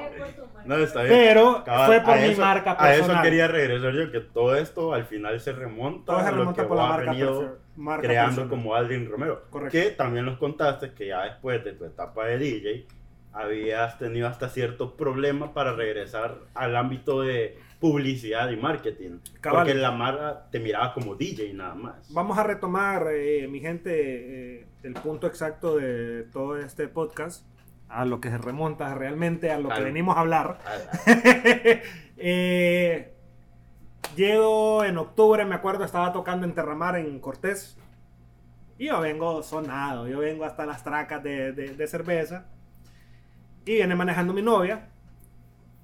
No, 0.66 0.76
está 0.76 1.02
bien. 1.02 1.14
Pero 1.16 1.64
Cabal, 1.64 1.86
fue 1.86 2.00
por 2.02 2.14
a 2.14 2.16
mi 2.20 2.24
eso- 2.32 2.40
marca 2.42 2.76
A 2.78 2.90
eso 2.92 2.98
personal. 3.04 3.22
quería 3.24 3.48
regresar 3.48 3.92
yo, 3.94 4.12
que 4.12 4.20
todo 4.20 4.54
esto 4.54 4.92
al 4.92 5.06
final 5.06 5.40
se 5.40 5.52
remonta 5.52 6.12
Todo 6.12 6.20
se 6.20 6.28
a 6.28 6.32
lo 6.32 6.52
que 6.54 6.62
por 6.64 6.76
la 6.76 6.86
marca, 6.88 7.10
venido 7.12 7.56
marca 7.76 8.06
creando 8.06 8.42
personal. 8.42 8.50
como 8.50 8.74
Aldrin 8.74 9.10
Romero. 9.10 9.42
Correcto. 9.48 9.72
Que 9.72 9.90
también 9.92 10.26
nos 10.26 10.36
contaste 10.36 10.92
que 10.92 11.06
ya 11.08 11.22
después 11.24 11.64
de 11.64 11.72
tu 11.72 11.84
etapa 11.86 12.26
de 12.26 12.36
DJ 12.38 12.86
habías 13.32 13.98
tenido 13.98 14.28
hasta 14.28 14.48
cierto 14.50 14.94
problema 14.96 15.54
para 15.54 15.72
regresar 15.72 16.36
al 16.54 16.76
ámbito 16.76 17.22
de 17.22 17.58
publicidad 17.80 18.48
y 18.50 18.56
marketing. 18.56 19.18
Cabal. 19.40 19.64
Porque 19.64 19.74
la 19.74 19.92
marca 19.92 20.46
te 20.50 20.60
miraba 20.60 20.94
como 20.94 21.14
DJ 21.14 21.52
nada 21.54 21.74
más. 21.74 22.12
Vamos 22.12 22.38
a 22.38 22.42
retomar, 22.42 23.06
eh, 23.12 23.46
mi 23.48 23.60
gente, 23.60 24.60
eh, 24.60 24.66
el 24.82 24.94
punto 24.94 25.26
exacto 25.26 25.76
de 25.76 26.24
todo 26.32 26.58
este 26.58 26.88
podcast, 26.88 27.44
a 27.88 28.04
lo 28.04 28.20
que 28.20 28.30
se 28.30 28.38
remonta 28.38 28.94
realmente 28.94 29.50
a 29.52 29.58
lo 29.58 29.68
que 29.68 29.80
venimos 29.80 30.16
a 30.16 30.20
hablar. 30.20 30.58
Eh, 32.18 33.12
Llego 34.16 34.82
en 34.84 34.96
octubre, 34.96 35.44
me 35.44 35.54
acuerdo, 35.54 35.84
estaba 35.84 36.12
tocando 36.12 36.46
en 36.46 36.54
Terramar 36.54 36.96
en 36.96 37.18
Cortés. 37.20 37.76
Y 38.78 38.86
yo 38.86 39.00
vengo 39.00 39.42
sonado, 39.42 40.06
yo 40.08 40.20
vengo 40.20 40.44
hasta 40.46 40.64
las 40.64 40.82
tracas 40.82 41.22
de, 41.22 41.52
de- 41.52 41.74
de 41.74 41.86
cerveza. 41.86 42.46
Y 43.66 43.74
viene 43.74 43.94
manejando 43.94 44.32
mi 44.32 44.40
novia. 44.42 44.88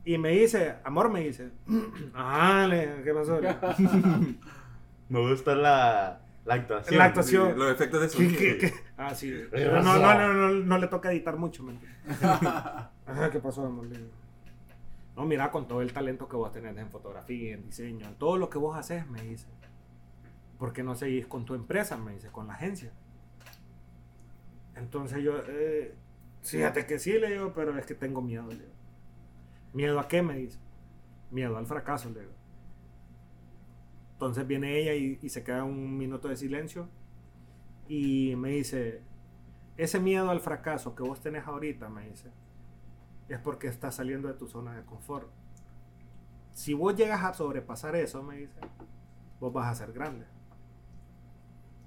Y 0.05 0.19
me 0.19 0.31
dice, 0.31 0.75
amor, 0.85 1.11
me 1.11 1.21
dice, 1.21 1.51
ah, 2.15 2.67
le- 2.69 3.03
¿qué 3.05 3.13
pasó? 3.15 3.41
Me 5.09 5.21
gusta 5.29 5.55
la, 5.55 6.21
la 6.45 6.55
actuación. 6.55 6.99
La 6.99 7.05
actuación. 7.05 7.59
Los 7.59 7.71
efectos 7.73 8.01
de 8.01 8.07
¿Qué- 8.09 8.13
sonido. 8.15 8.39
qué- 8.39 8.59
qué? 8.59 8.75
Ah, 8.97 9.15
sí. 9.15 9.33
No, 9.53 9.83
no, 9.83 9.99
no, 9.99 10.33
no, 10.33 10.49
no, 10.51 10.79
le 10.79 10.87
toca 10.89 11.13
editar 11.13 11.37
mucho, 11.37 11.63
¿me? 11.63 11.75
Ajá, 12.23 13.31
¿qué 13.31 13.39
pasó, 13.39 13.67
amor? 13.67 13.87
Le 13.87 13.99
digo, 13.99 14.11
No, 15.17 15.25
mira, 15.27 15.51
con 15.51 15.69
todo 15.69 15.83
el 15.83 15.93
talento 15.93 16.29
que 16.29 16.37
vos 16.37 16.51
tenés 16.51 16.77
en 16.79 16.89
fotografía, 16.91 17.55
en 17.55 17.63
diseño, 17.65 18.07
en 18.09 18.15
todo 18.15 18.39
lo 18.39 18.49
que 18.49 18.59
vos 18.59 18.77
haces, 18.77 19.07
me 19.09 19.21
dice. 19.23 19.47
¿Por 20.59 20.73
qué 20.73 20.83
no 20.83 20.95
seguís 20.95 21.27
con 21.27 21.45
tu 21.45 21.55
empresa? 21.55 21.97
Me 21.99 22.15
dice, 22.15 22.29
con 22.29 22.47
la 22.47 22.55
agencia. 22.55 22.91
Entonces 24.77 25.23
yo, 25.23 25.35
eh, 25.49 25.95
fíjate 26.43 26.87
que 26.87 26.99
sí, 26.99 27.13
le 27.19 27.33
digo, 27.33 27.53
pero 27.55 27.77
es 27.79 27.85
que 27.85 27.95
tengo 27.95 28.23
miedo, 28.23 28.47
le 28.49 28.55
digo. 28.57 28.73
¿Miedo 29.73 29.99
a 30.01 30.09
qué? 30.09 30.23
Me 30.23 30.37
dice. 30.37 30.59
Miedo 31.31 31.57
al 31.57 31.67
fracaso, 31.67 32.11
le 32.11 32.21
digo. 32.21 32.33
Entonces 34.15 34.47
viene 34.47 34.79
ella 34.79 34.95
y, 34.95 35.19
y 35.21 35.29
se 35.31 35.43
queda 35.43 35.65
un 35.65 35.97
minuto 35.99 36.29
de 36.29 36.37
silencio 36.37 36.89
y 37.89 38.37
me 38.37 38.51
dice, 38.51 39.03
ese 39.77 39.99
miedo 39.99 40.31
al 40.31 40.41
fracaso 40.41 40.95
que 40.95 41.03
vos 41.03 41.21
tenés 41.21 41.47
ahorita, 41.47 41.89
me 41.89 42.09
dice, 42.09 42.31
es 43.29 43.39
porque 43.39 43.67
estás 43.67 43.97
saliendo 43.97 44.29
de 44.29 44.35
tu 44.35 44.47
zona 44.47 44.75
de 44.77 44.85
confort. 44.85 45.29
Si 46.53 46.75
vos 46.75 46.95
llegas 46.97 47.25
a 47.25 47.35
sobrepasar 47.35 47.97
eso, 47.97 48.23
me 48.23 48.37
dice, 48.37 48.61
vos 49.41 49.53
vas 49.53 49.69
a 49.69 49.75
ser 49.75 49.93
grande. 49.93 50.27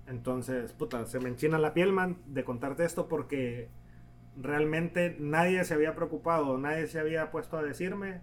Entonces, 0.07 0.74
puta, 0.74 1.06
se 1.06 1.20
me 1.20 1.30
enchina 1.30 1.57
la 1.57 1.74
piel, 1.74 1.91
man, 1.91 2.18
de 2.28 2.44
contarte 2.44 2.86
esto 2.86 3.07
porque 3.07 3.70
realmente 4.41 5.16
nadie 5.20 5.64
se 5.66 5.74
había 5.74 5.95
preocupado, 5.95 6.57
nadie 6.57 6.88
se 6.88 6.99
había 6.99 7.32
puesto 7.32 7.57
a 7.57 7.64
decirme, 7.64 8.22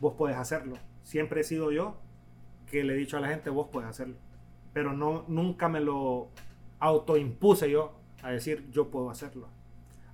vos 0.00 0.14
puedes 0.16 0.36
hacerlo. 0.36 0.76
Siempre 1.02 1.40
he 1.40 1.44
sido 1.44 1.72
yo 1.72 1.96
que 2.70 2.84
le 2.84 2.94
he 2.94 2.96
dicho 2.96 3.16
a 3.16 3.20
la 3.20 3.28
gente, 3.28 3.50
vos 3.50 3.68
puedes 3.72 3.88
hacerlo. 3.88 4.16
Pero 4.72 4.92
no, 4.92 5.24
nunca 5.28 5.68
me 5.68 5.80
lo 5.80 6.28
autoimpuse 6.78 7.70
yo 7.70 7.94
a 8.22 8.30
decir, 8.30 8.68
yo 8.70 8.90
puedo 8.90 9.10
hacerlo. 9.10 9.48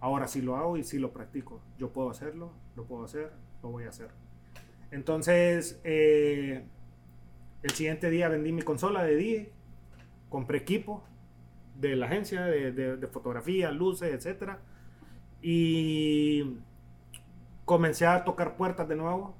Ahora 0.00 0.28
sí 0.28 0.42
lo 0.42 0.56
hago 0.56 0.76
y 0.76 0.84
sí 0.84 0.98
lo 0.98 1.12
practico. 1.12 1.60
Yo 1.78 1.90
puedo 1.92 2.10
hacerlo, 2.10 2.52
lo 2.76 2.84
puedo 2.84 3.04
hacer, 3.04 3.32
lo 3.62 3.70
voy 3.70 3.84
a 3.84 3.88
hacer. 3.88 4.08
Entonces, 4.90 5.80
eh, 5.84 6.64
el 7.62 7.70
siguiente 7.70 8.10
día 8.10 8.28
vendí 8.28 8.52
mi 8.52 8.62
consola 8.62 9.02
de 9.02 9.16
DJ, 9.16 9.52
compré 10.28 10.58
equipo 10.58 11.02
de 11.76 11.96
la 11.96 12.06
agencia 12.06 12.44
de, 12.44 12.72
de- 12.72 12.96
de 12.96 13.06
fotografía, 13.08 13.70
luces, 13.72 14.24
etc. 14.26 14.52
Y 15.46 16.56
comencé 17.66 18.06
a 18.06 18.24
tocar 18.24 18.56
puertas 18.56 18.88
de 18.88 18.96
nuevo, 18.96 19.34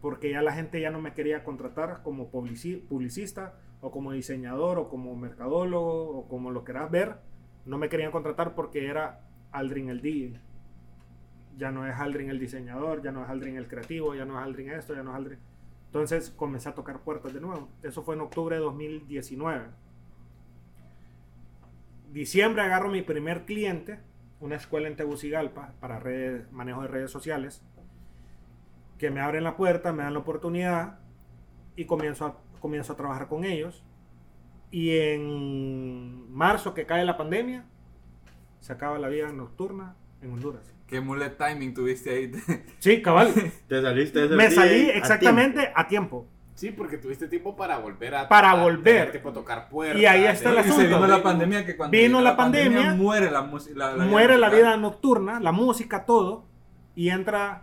porque 0.00 0.30
ya 0.30 0.40
la 0.40 0.52
gente 0.52 0.80
ya 0.80 0.90
no 0.90 1.00
me 1.00 1.14
quería 1.14 1.42
contratar 1.42 2.02
como 2.04 2.30
publici- 2.30 2.80
publicista 2.86 3.54
o 3.80 3.90
como 3.90 4.12
diseñador 4.12 4.78
o 4.78 4.88
como 4.88 5.16
mercadólogo 5.16 6.16
o 6.18 6.28
como 6.28 6.52
lo 6.52 6.62
quieras 6.62 6.88
ver. 6.92 7.16
No 7.66 7.76
me 7.76 7.88
querían 7.88 8.12
contratar 8.12 8.54
porque 8.54 8.86
era 8.86 9.20
Aldrin 9.50 9.88
el 9.88 10.00
DJ. 10.00 10.38
Ya 11.58 11.72
no 11.72 11.88
es 11.88 11.96
Aldrin 11.96 12.30
el 12.30 12.38
diseñador, 12.38 13.02
ya 13.02 13.10
no 13.10 13.24
es 13.24 13.28
Aldrin 13.28 13.56
el 13.56 13.66
creativo, 13.66 14.14
ya 14.14 14.24
no 14.24 14.38
es 14.38 14.44
Aldrin 14.44 14.70
esto, 14.70 14.94
ya 14.94 15.02
no 15.02 15.10
es 15.10 15.16
Aldrin... 15.16 15.38
Entonces 15.86 16.30
comencé 16.30 16.68
a 16.68 16.74
tocar 16.76 17.00
puertas 17.00 17.34
de 17.34 17.40
nuevo. 17.40 17.68
Eso 17.82 18.04
fue 18.04 18.14
en 18.14 18.20
octubre 18.20 18.54
de 18.54 18.62
2019. 18.62 19.64
Diciembre 22.12 22.62
agarro 22.62 22.88
mi 22.90 23.02
primer 23.02 23.44
cliente, 23.44 23.98
una 24.42 24.56
escuela 24.56 24.88
en 24.88 24.96
Tegucigalpa 24.96 25.72
para 25.80 26.00
redes, 26.00 26.50
manejo 26.50 26.82
de 26.82 26.88
redes 26.88 27.10
sociales, 27.10 27.62
que 28.98 29.10
me 29.10 29.20
abren 29.20 29.44
la 29.44 29.56
puerta, 29.56 29.92
me 29.92 30.02
dan 30.02 30.14
la 30.14 30.18
oportunidad 30.18 30.98
y 31.76 31.84
comienzo 31.84 32.26
a, 32.26 32.40
comienzo 32.60 32.92
a 32.92 32.96
trabajar 32.96 33.28
con 33.28 33.44
ellos. 33.44 33.84
Y 34.72 34.98
en 34.98 36.32
marzo 36.32 36.74
que 36.74 36.86
cae 36.86 37.04
la 37.04 37.16
pandemia, 37.16 37.64
se 38.58 38.72
acaba 38.72 38.98
la 38.98 39.08
vida 39.08 39.30
nocturna 39.32 39.94
en 40.20 40.32
Honduras. 40.32 40.74
¿Qué 40.88 41.00
mullet 41.00 41.36
timing 41.36 41.72
tuviste 41.72 42.10
ahí? 42.10 42.32
Sí, 42.80 43.00
cabal. 43.00 43.32
Te 43.68 43.80
saliste 43.80 44.26
de 44.26 44.36
me 44.36 44.50
salí 44.50 44.90
a 44.90 44.96
exactamente 44.96 45.72
a 45.72 45.86
tiempo. 45.86 46.26
Sí, 46.54 46.70
porque 46.70 46.98
tuviste 46.98 47.28
tiempo 47.28 47.56
para 47.56 47.78
volver 47.78 48.14
a... 48.14 48.28
Para 48.28 48.50
a 48.50 48.54
volver. 48.62 48.82
tener 48.84 49.10
tiempo 49.12 49.30
a 49.30 49.32
tocar 49.32 49.68
puertas. 49.68 50.00
Y 50.00 50.06
ahí 50.06 50.24
está 50.24 50.50
el 50.50 50.56
tener- 50.56 50.70
y 50.70 50.72
se 50.72 50.82
vino 50.84 50.96
asunto. 50.96 51.16
la 51.16 51.22
pandemia 51.22 51.64
que 51.66 51.76
cuando 51.76 51.96
Vino 51.96 52.20
la 52.20 52.36
pandemia, 52.36 52.94
muere 52.94 53.30
la 53.30 53.42
música. 53.42 53.96
Muere 53.96 54.36
la 54.38 54.50
vida 54.50 54.76
nocturna, 54.76 55.40
la 55.40 55.50
música, 55.52 56.04
todo, 56.04 56.44
y 56.94 57.08
entra 57.08 57.62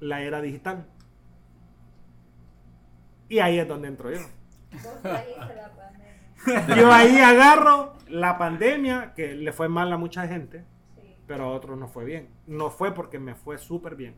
la 0.00 0.22
era 0.22 0.40
digital. 0.40 0.86
Y 3.28 3.38
ahí 3.40 3.58
es 3.58 3.68
donde 3.68 3.88
entro 3.88 4.10
yo. 4.10 4.20
La 5.02 5.70
pandemia. 5.76 6.76
Yo 6.76 6.92
ahí 6.92 7.18
agarro 7.18 7.94
la 8.08 8.36
pandemia, 8.38 9.12
que 9.14 9.34
le 9.34 9.52
fue 9.52 9.68
mal 9.68 9.92
a 9.92 9.96
mucha 9.96 10.26
gente, 10.26 10.64
Sí. 10.96 11.14
pero 11.26 11.44
a 11.44 11.48
otros 11.48 11.78
no 11.78 11.88
fue 11.88 12.04
bien. 12.04 12.28
No 12.46 12.70
fue 12.70 12.92
porque 12.94 13.18
me 13.18 13.34
fue 13.34 13.58
súper 13.58 13.96
bien. 13.96 14.14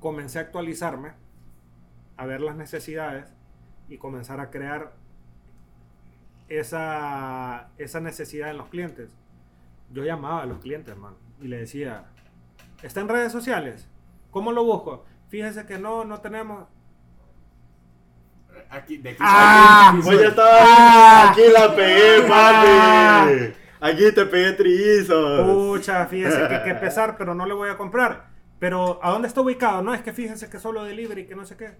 Comencé 0.00 0.38
a 0.38 0.42
actualizarme, 0.42 1.12
a 2.16 2.26
ver 2.26 2.40
las 2.40 2.56
necesidades 2.56 3.32
y 3.88 3.98
comenzar 3.98 4.40
a 4.40 4.50
crear 4.50 4.92
esa, 6.48 7.68
esa 7.78 8.00
necesidad 8.00 8.50
en 8.50 8.58
los 8.58 8.68
clientes. 8.68 9.10
Yo 9.92 10.04
llamaba 10.04 10.42
a 10.42 10.46
los 10.46 10.58
clientes, 10.58 10.96
man, 10.96 11.14
y 11.40 11.48
le 11.48 11.58
decía, 11.58 12.06
¿está 12.82 13.00
en 13.00 13.08
redes 13.08 13.32
sociales? 13.32 13.88
¿Cómo 14.30 14.52
lo 14.52 14.64
busco? 14.64 15.04
Fíjese 15.28 15.66
que 15.66 15.78
no, 15.78 16.04
no 16.04 16.20
tenemos... 16.20 16.66
Aquí, 18.70 18.96
de 18.96 19.10
aquí 19.10 19.18
Ah, 19.20 19.90
sale- 19.92 20.02
Pues 20.04 20.20
ya 20.20 20.28
estaba. 20.28 20.50
Ah. 20.60 21.30
Aquí 21.30 21.42
la 21.52 21.76
pegué, 21.76 22.26
Ah. 22.30 23.26
papi. 23.28 23.54
Aquí 23.80 24.12
te 24.14 24.26
pegué 24.26 24.52
trillizos. 24.52 25.46
Pucha, 25.46 26.06
fíjese 26.06 26.48
que, 26.48 26.62
que 26.64 26.74
pesar, 26.74 27.16
pero 27.16 27.34
no 27.34 27.46
le 27.46 27.54
voy 27.54 27.68
a 27.68 27.76
comprar. 27.76 28.28
Pero, 28.58 28.98
¿a 29.02 29.10
dónde 29.10 29.28
está 29.28 29.42
ubicado? 29.42 29.82
No, 29.82 29.94
es 29.94 30.00
que 30.02 30.12
fíjese 30.12 30.48
que 30.48 30.58
solo 30.58 30.82
delivery, 30.84 31.26
que 31.26 31.36
no 31.36 31.44
sé 31.44 31.56
qué. 31.56 31.76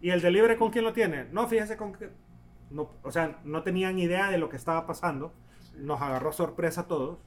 ¿Y 0.00 0.10
el 0.10 0.20
delivery 0.20 0.56
con 0.56 0.70
quién 0.70 0.84
lo 0.84 0.92
tiene? 0.92 1.24
No, 1.32 1.46
fíjese 1.46 1.76
con 1.76 1.92
qué. 1.92 2.10
No, 2.70 2.90
o 3.02 3.10
sea, 3.10 3.40
no 3.44 3.62
tenían 3.62 3.98
idea 3.98 4.30
de 4.30 4.38
lo 4.38 4.48
que 4.48 4.56
estaba 4.56 4.86
pasando. 4.86 5.32
Nos 5.76 6.00
agarró 6.00 6.32
sorpresa 6.32 6.82
a 6.82 6.86
todos. 6.86 7.18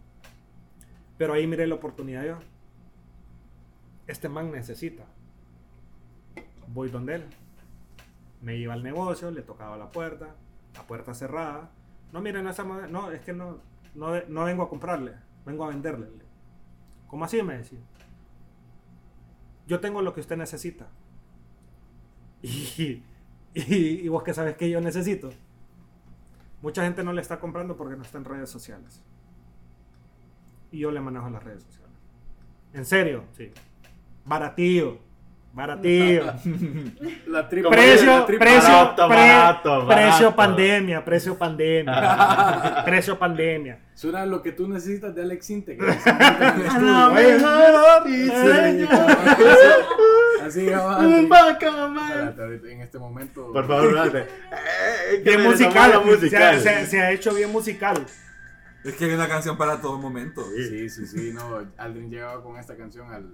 Pero 1.17 1.33
ahí 1.33 1.45
miré 1.45 1.67
la 1.67 1.75
oportunidad 1.75 2.23
yo. 2.25 2.37
Este 4.07 4.29
man 4.29 4.51
necesita. 4.51 5.05
Voy 6.67 6.89
donde 6.89 7.15
él. 7.15 7.25
Me 8.41 8.57
iba 8.57 8.73
al 8.73 8.83
negocio, 8.83 9.31
le 9.31 9.41
tocaba 9.41 9.77
la 9.77 9.89
puerta, 9.89 10.35
la 10.75 10.83
puerta 10.83 11.13
cerrada. 11.13 11.71
No, 12.11 12.21
miren, 12.21 12.47
esa 12.47 12.63
no, 12.63 13.11
es 13.11 13.21
que 13.21 13.33
no, 13.33 13.59
no, 13.95 14.19
no 14.27 14.43
vengo 14.43 14.63
a 14.63 14.69
comprarle, 14.69 15.13
vengo 15.45 15.63
a 15.63 15.69
venderle. 15.69 16.07
¿Cómo 17.07 17.25
así? 17.25 17.41
Me 17.43 17.57
decía. 17.57 17.79
Yo 19.67 19.79
tengo 19.79 20.01
lo 20.01 20.13
que 20.13 20.19
usted 20.19 20.35
necesita. 20.35 20.87
Y, 23.55 24.07
vos 24.07 24.23
que 24.23 24.33
sabes 24.33 24.55
que 24.55 24.69
yo 24.69 24.81
necesito. 24.81 25.29
Mucha 26.61 26.83
gente 26.83 27.03
no 27.03 27.13
le 27.13 27.21
está 27.21 27.39
comprando 27.39 27.77
porque 27.77 27.95
no 27.95 28.01
está 28.01 28.17
en 28.17 28.25
redes 28.25 28.49
sociales. 28.49 29.01
Y 30.71 30.79
yo 30.79 30.91
le 30.91 30.99
manejo 30.99 31.29
las 31.29 31.43
redes 31.43 31.63
sociales. 31.63 31.93
En 32.73 32.85
serio, 32.85 33.25
sí. 33.37 33.51
Baratillo. 34.25 34.97
Baratillo. 35.53 36.25
La 36.25 36.33
precio, 36.43 37.25
la 37.27 37.47
triple- 37.47 38.39
precio, 38.39 38.71
Barato, 38.71 39.07
pre- 39.07 39.15
barato, 39.17 39.85
precio 39.87 40.11
barato. 40.11 40.35
pandemia, 40.35 41.05
precio 41.05 41.37
pandemia. 41.37 42.81
precio 42.85 43.19
pandemia. 43.19 43.79
Suena 43.93 44.25
lo 44.25 44.41
que 44.41 44.51
tú 44.51 44.67
necesitas 44.67 45.13
de 45.13 45.21
Alex 45.21 45.49
Intec. 45.51 45.77
que 45.85 45.93
se 45.99 46.11
mete 46.13 46.43
en 46.43 46.61
el 46.61 46.67
A 46.67 46.79
lo 46.79 47.19
estudio. 47.19 47.47
mejor 47.47 48.03
diseño. 48.05 48.89
Así 50.43 50.67
En 52.71 52.81
este 52.81 52.97
momento. 52.99 53.51
Por 53.53 53.67
favor. 53.67 54.11
Eh, 54.15 55.21
Bien 55.23 55.43
musical, 55.43 56.01
musical. 56.03 56.59
Se, 56.61 56.69
ha- 56.69 56.79
se- 56.81 56.87
se 56.87 56.99
ha 57.01 57.11
hecho 57.11 57.31
bien 57.33 57.51
musical. 57.51 58.03
Es 58.83 58.95
que 58.95 59.05
hay 59.05 59.11
una 59.13 59.27
canción 59.27 59.55
para 59.55 59.79
todo 59.79 59.97
momento. 59.99 60.43
Sí, 60.57 60.89
sí, 60.89 61.05
sí. 61.05 61.31
No, 61.31 61.61
Aldrin 61.77 62.09
llegaba 62.09 62.41
con 62.43 62.57
esta 62.57 62.75
canción 62.75 63.13
al. 63.13 63.29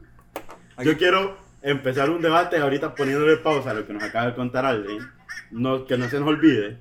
Yo 0.84 0.98
quiero 0.98 1.38
empezar 1.62 2.10
un 2.10 2.22
debate 2.22 2.58
ahorita 2.58 2.96
poniéndole 2.96 3.38
pausa 3.38 3.72
a 3.72 3.74
lo 3.74 3.86
que 3.86 3.94
nos 3.94 4.04
acaba 4.04 4.28
de 4.28 4.36
contar 4.36 4.66
Aldrin. 4.66 5.02
No, 5.52 5.86
que 5.86 5.98
no 5.98 6.10
se 6.10 6.20
nos 6.20 6.30
olvide. 6.30 6.78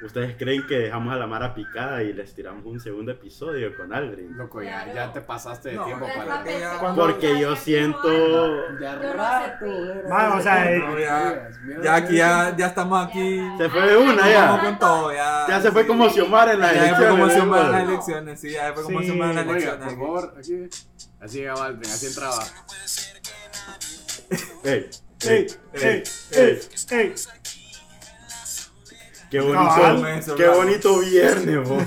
¿Ustedes 0.00 0.36
creen 0.38 0.64
que 0.66 0.78
dejamos 0.78 1.12
a 1.12 1.16
la 1.16 1.26
Mara 1.26 1.52
picada 1.54 2.04
y 2.04 2.12
les 2.12 2.32
tiramos 2.32 2.64
un 2.64 2.78
segundo 2.78 3.10
episodio 3.10 3.76
con 3.76 3.92
Aldrin? 3.92 4.36
Loco, 4.38 4.62
ya, 4.62 4.84
Claro. 4.84 4.94
ya 4.94 5.12
te 5.12 5.20
pasaste 5.22 5.70
de 5.70 5.74
No, 5.74 5.84
tiempo 5.86 6.06
Ya 6.06 6.14
para... 6.14 6.78
Cuando- 6.78 7.02
Porque 7.02 7.40
yo 7.40 7.54
ya 7.54 7.60
siento... 7.60 8.08
Ya 8.80 8.94
Yo 8.94 9.02
no 9.02 9.12
rato, 9.14 9.66
sé, 9.66 9.98
era- 9.98 10.08
Va, 10.08 10.36
o 10.36 10.40
sea, 10.40 10.70
eh, 10.72 10.78
No, 10.78 10.98
ya, 11.00 11.48
ya 11.82 11.94
aquí 11.96 12.16
ya, 12.16 12.54
ya 12.56 12.66
estamos 12.68 13.06
aquí. 13.08 13.40
Se 13.58 13.68
fue 13.68 13.86
de 13.88 13.96
una 13.96 14.30
ya. 14.30 14.44
Vamos 14.52 14.64
con 14.66 14.78
todo, 14.78 15.12
ya. 15.12 15.46
Ya 15.48 15.60
se 15.60 15.72
fue 15.72 15.84
como 15.84 16.08
Xiomara 16.08 16.52
en 16.52 16.60
la 16.60 16.72
Ya 16.74 16.94
fue 16.94 17.08
como. 17.08 17.28
Xiomara 17.28 17.66
en 17.66 17.72
las 17.72 17.88
elecciones, 17.88 18.40
sí, 18.40 18.50
ya 18.52 18.72
fue 18.74 18.82
como 18.84 19.00
Sí. 19.00 19.06
Xiomara 19.06 19.30
en 19.32 19.36
las 19.36 19.46
Oiga, 19.46 19.56
elecciones. 19.56 19.94
por 19.94 20.06
favor, 20.06 20.34
aquí. 20.38 20.68
Así 21.20 21.38
llegaba 21.38 21.66
Aldrin, 21.66 21.90
así 21.92 22.06
entraba. 22.06 22.44
Ey, 24.62 24.90
¡Ey! 25.26 25.46
¡Ey! 25.74 26.02
¡Ey! 26.32 26.58
¡Ey! 26.90 27.14
Qué 29.30 29.40
bonito, 29.40 30.36
qué 30.36 30.48
bonito 30.48 30.98
viernes, 31.00 31.68
vos. 31.68 31.82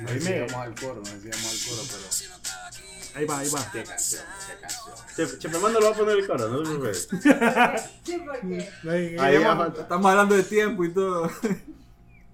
No 0.00 0.08
Ahí 0.08 0.14
me- 0.14 0.20
decíamos 0.20 0.54
al 0.54 0.74
coro, 0.74 0.94
no 1.04 1.10
decíamos 1.10 1.52
al 1.52 1.58
coro, 1.70 1.82
pero. 1.90 2.02
Ahí 3.14 3.26
va, 3.26 3.38
ahí 3.40 3.48
va. 3.50 3.60
Qué 3.72 3.84
canción, 3.84 4.22
qué 4.48 4.60
canción. 4.60 4.94
Che, 5.14 5.38
che, 5.38 5.48
me 5.48 5.58
mando 5.58 5.80
lo 5.80 5.86
va 5.86 5.92
a 5.92 5.98
poner 5.98 6.18
el 6.18 6.26
coro, 6.26 6.48
no 6.48 6.58
te 6.62 6.64
preocupes. 6.68 7.08
Ahí, 9.20 9.38
va. 9.38 9.68
Estamos 9.78 10.10
hablando 10.10 10.34
de 10.34 10.42
tiempo 10.44 10.84
y 10.84 10.92
todo. 10.94 11.30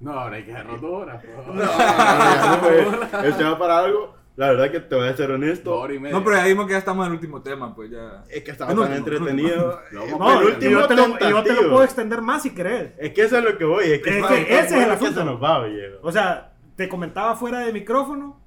No, 0.01 0.13
ahora 0.13 0.37
hay 0.37 0.45
que 0.45 0.51
dejarlo 0.53 0.79
dos 0.79 1.03
horas. 1.03 1.21
pues. 1.25 1.47
No, 1.49 1.65
ya 1.65 2.47
no 2.47 2.59
fue. 2.61 3.29
Este 3.29 3.43
va 3.45 3.59
para 3.59 3.79
algo. 3.81 4.15
La 4.39 4.51
verdad 4.53 4.71
que 4.71 4.79
te 4.79 4.95
voy 4.95 5.09
a 5.09 5.17
ser 5.17 5.33
honesto. 5.33 5.75
horas 5.81 5.97
y 5.97 5.99
media. 5.99 6.17
No, 6.17 6.23
pero 6.25 6.37
ya 6.37 6.45
vimos 6.45 6.67
que 6.67 6.73
ya 6.73 6.79
estamos 6.79 7.05
en 7.05 7.13
el 7.13 7.19
último 7.19 7.43
tema, 7.43 7.75
pues 7.75 7.91
ya. 7.91 8.23
Es 8.31 8.45
que 8.45 8.53
estaba 8.53 8.71
El 8.71 8.79
tan 8.79 8.89
último, 8.93 9.07
el 9.09 9.15
entretenido. 9.15 9.81
último. 9.91 10.03
Eh, 10.05 10.17
No, 10.19 10.41
el 10.41 10.47
último 10.47 10.71
yo 10.71 10.87
te, 10.87 10.95
lo, 10.95 11.19
yo 11.19 11.43
te 11.43 11.53
lo 11.55 11.61
puedo 11.71 11.83
extender 11.83 12.23
más 12.23 12.43
si 12.45 12.55
querés. 12.55 12.93
Es 12.99 13.13
que 13.13 13.23
eso 13.25 13.39
es 13.39 13.45
lo 13.45 13.59
que 13.59 13.65
voy. 13.65 13.85
Es 13.87 14.01
que, 14.01 14.19
Es 14.21 14.27
que 14.27 14.43
ese 14.43 14.59
es 14.59 14.71
el 14.73 14.77
bueno 14.79 14.87
que 14.87 14.93
asunto. 15.05 15.21
se 15.21 15.25
nos 15.27 15.43
va, 15.43 15.67
viejo. 15.67 15.97
O 16.03 16.13
sea, 16.13 16.53
te 16.77 16.89
comentaba 16.89 17.35
fuera 17.35 17.59
de 17.61 17.73
micrófono. 17.73 18.41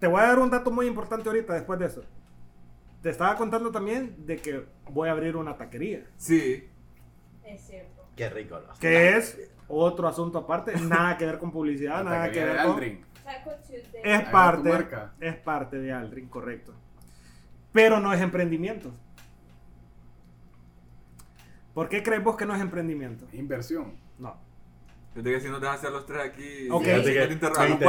Te 0.00 0.08
voy 0.08 0.20
a 0.20 0.24
dar 0.26 0.38
un 0.40 0.50
dato 0.50 0.70
muy 0.72 0.86
importante 0.86 1.28
ahorita 1.28 1.54
después 1.54 1.78
de 1.78 1.86
eso. 1.86 2.02
Te 3.02 3.10
estaba 3.10 3.36
contando 3.36 3.70
también 3.70 4.26
de 4.26 4.38
que 4.38 4.64
voy 4.90 5.08
a 5.08 5.12
abrir 5.12 5.36
una 5.36 5.56
taquería. 5.56 6.04
Sí. 6.16 6.68
Es 7.44 7.60
cierto. 7.64 8.08
Qué 8.16 8.28
rico. 8.28 8.58
los 8.66 8.78
Que 8.80 9.16
es 9.16 9.38
otro 9.68 10.08
asunto 10.08 10.38
aparte. 10.38 10.72
Nada 10.80 11.16
que 11.16 11.26
ver 11.26 11.38
con 11.38 11.52
publicidad, 11.52 12.02
La 12.04 12.10
nada 12.10 12.32
que 12.32 12.44
ver 12.44 12.56
con... 12.56 12.72
Aldrin. 12.72 13.04
Es 14.02 14.20
parte, 14.30 14.62
es 15.20 15.34
parte 15.36 15.78
de 15.78 15.92
Aldrin, 15.92 16.28
correcto. 16.28 16.74
Pero 17.72 18.00
no 18.00 18.12
es 18.12 18.20
emprendimiento. 18.20 18.92
¿Por 21.74 21.88
qué 21.88 22.02
crees 22.02 22.22
vos 22.22 22.36
que 22.36 22.46
no 22.46 22.54
es 22.54 22.60
emprendimiento? 22.60 23.26
Inversión. 23.32 23.94
No. 24.18 24.36
Desde 25.14 25.32
que 25.32 25.40
si 25.40 25.48
nos 25.48 25.60
dejas 25.60 25.78
hacer 25.78 25.90
los 25.90 26.06
tres 26.06 26.20
aquí. 26.22 26.68
Ok. 26.70 26.84
te. 27.78 27.84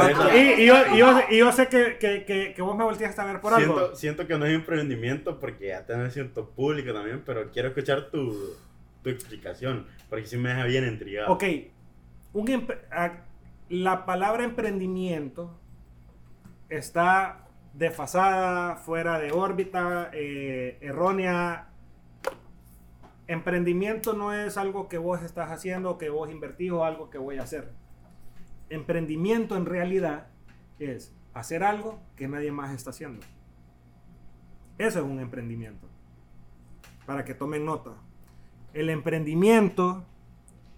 Y, 0.58 0.62
y 0.62 0.66
yo, 0.66 0.74
y 0.94 0.98
yo- 0.98 1.20
y 1.30 1.38
yo 1.38 1.52
sé 1.52 1.68
que, 1.68 1.96
que- 1.98 2.24
que- 2.24 2.52
que 2.54 2.62
vos 2.62 2.76
me 2.76 2.84
volteaste 2.84 3.20
a 3.20 3.24
ver 3.24 3.40
por 3.40 3.54
algo. 3.54 3.74
Siento, 3.78 3.96
siento 3.96 4.26
que 4.26 4.38
no 4.38 4.46
es 4.46 4.54
emprendimiento 4.54 5.38
porque 5.38 5.68
ya 5.68 5.84
tenés 5.86 6.12
cierto 6.14 6.48
público 6.50 6.92
también, 6.92 7.22
pero 7.24 7.50
quiero 7.50 7.68
escuchar 7.68 8.10
tu, 8.10 8.34
tu 9.02 9.10
explicación, 9.10 9.86
porque 10.08 10.26
sí 10.26 10.36
me 10.36 10.48
deja 10.48 10.64
bien 10.64 10.84
intrigado. 10.86 11.32
Ok, 11.32 11.44
un 12.32 12.46
empre- 12.48 12.80
a- 12.90 13.24
la 13.72 14.04
palabra 14.04 14.44
emprendimiento 14.44 15.58
está 16.68 17.48
desfasada, 17.72 18.76
fuera 18.76 19.18
de 19.18 19.32
órbita, 19.32 20.10
eh, 20.12 20.76
errónea. 20.82 21.70
Emprendimiento 23.26 24.12
no 24.12 24.34
es 24.34 24.58
algo 24.58 24.90
que 24.90 24.98
vos 24.98 25.22
estás 25.22 25.50
haciendo, 25.50 25.96
que 25.96 26.10
vos 26.10 26.30
invertís 26.30 26.70
o 26.70 26.84
algo 26.84 27.08
que 27.08 27.16
voy 27.16 27.38
a 27.38 27.44
hacer. 27.44 27.72
Emprendimiento 28.68 29.56
en 29.56 29.64
realidad 29.64 30.26
es 30.78 31.16
hacer 31.32 31.64
algo 31.64 31.98
que 32.14 32.28
nadie 32.28 32.52
más 32.52 32.74
está 32.74 32.90
haciendo. 32.90 33.24
Eso 34.76 34.98
es 34.98 35.04
un 35.06 35.18
emprendimiento. 35.18 35.88
Para 37.06 37.24
que 37.24 37.32
tomen 37.32 37.64
nota. 37.64 37.92
El 38.74 38.90
emprendimiento 38.90 40.04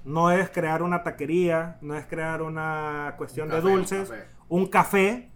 no 0.05 0.31
es 0.31 0.51
crear 0.51 0.83
una 0.83 1.03
taquería, 1.03 1.79
no 1.81 1.95
es 1.95 2.07
crear 2.07 2.43
una 2.43 3.15
cuestión 3.17 3.49
Un 3.49 3.55
de 3.55 3.67
un 3.67 3.73
dulces, 3.77 4.11
café. 4.11 4.25
un 4.49 4.67
café, 4.67 5.31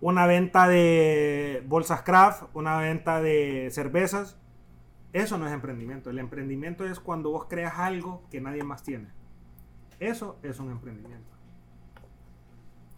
una 0.00 0.26
venta 0.26 0.68
de 0.68 1.62
bolsas 1.66 2.02
craft, 2.02 2.44
una 2.54 2.78
venta 2.78 3.20
de 3.20 3.68
cervezas. 3.72 4.38
Eso 5.12 5.38
no 5.38 5.46
es 5.46 5.52
emprendimiento. 5.52 6.10
El 6.10 6.18
emprendimiento 6.18 6.84
es 6.84 7.00
cuando 7.00 7.30
vos 7.30 7.46
creas 7.48 7.78
algo 7.78 8.22
que 8.30 8.40
nadie 8.40 8.62
más 8.62 8.82
tiene. 8.82 9.08
Eso 10.00 10.38
es 10.42 10.60
un 10.60 10.70
emprendimiento. 10.70 11.26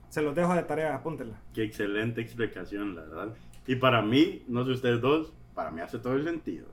Se 0.08 0.20
los 0.22 0.34
dejo 0.34 0.54
de 0.54 0.64
tarea, 0.64 0.94
apúntenla. 0.96 1.40
Qué 1.54 1.62
excelente 1.62 2.20
explicación, 2.20 2.96
la 2.96 3.02
verdad. 3.02 3.34
Y 3.66 3.76
para 3.76 4.02
mí, 4.02 4.44
no 4.48 4.64
sé 4.64 4.72
ustedes 4.72 5.00
dos, 5.00 5.32
para 5.54 5.70
mí 5.70 5.80
hace 5.80 5.98
todo 6.00 6.14
el 6.14 6.24
sentido. 6.24 6.66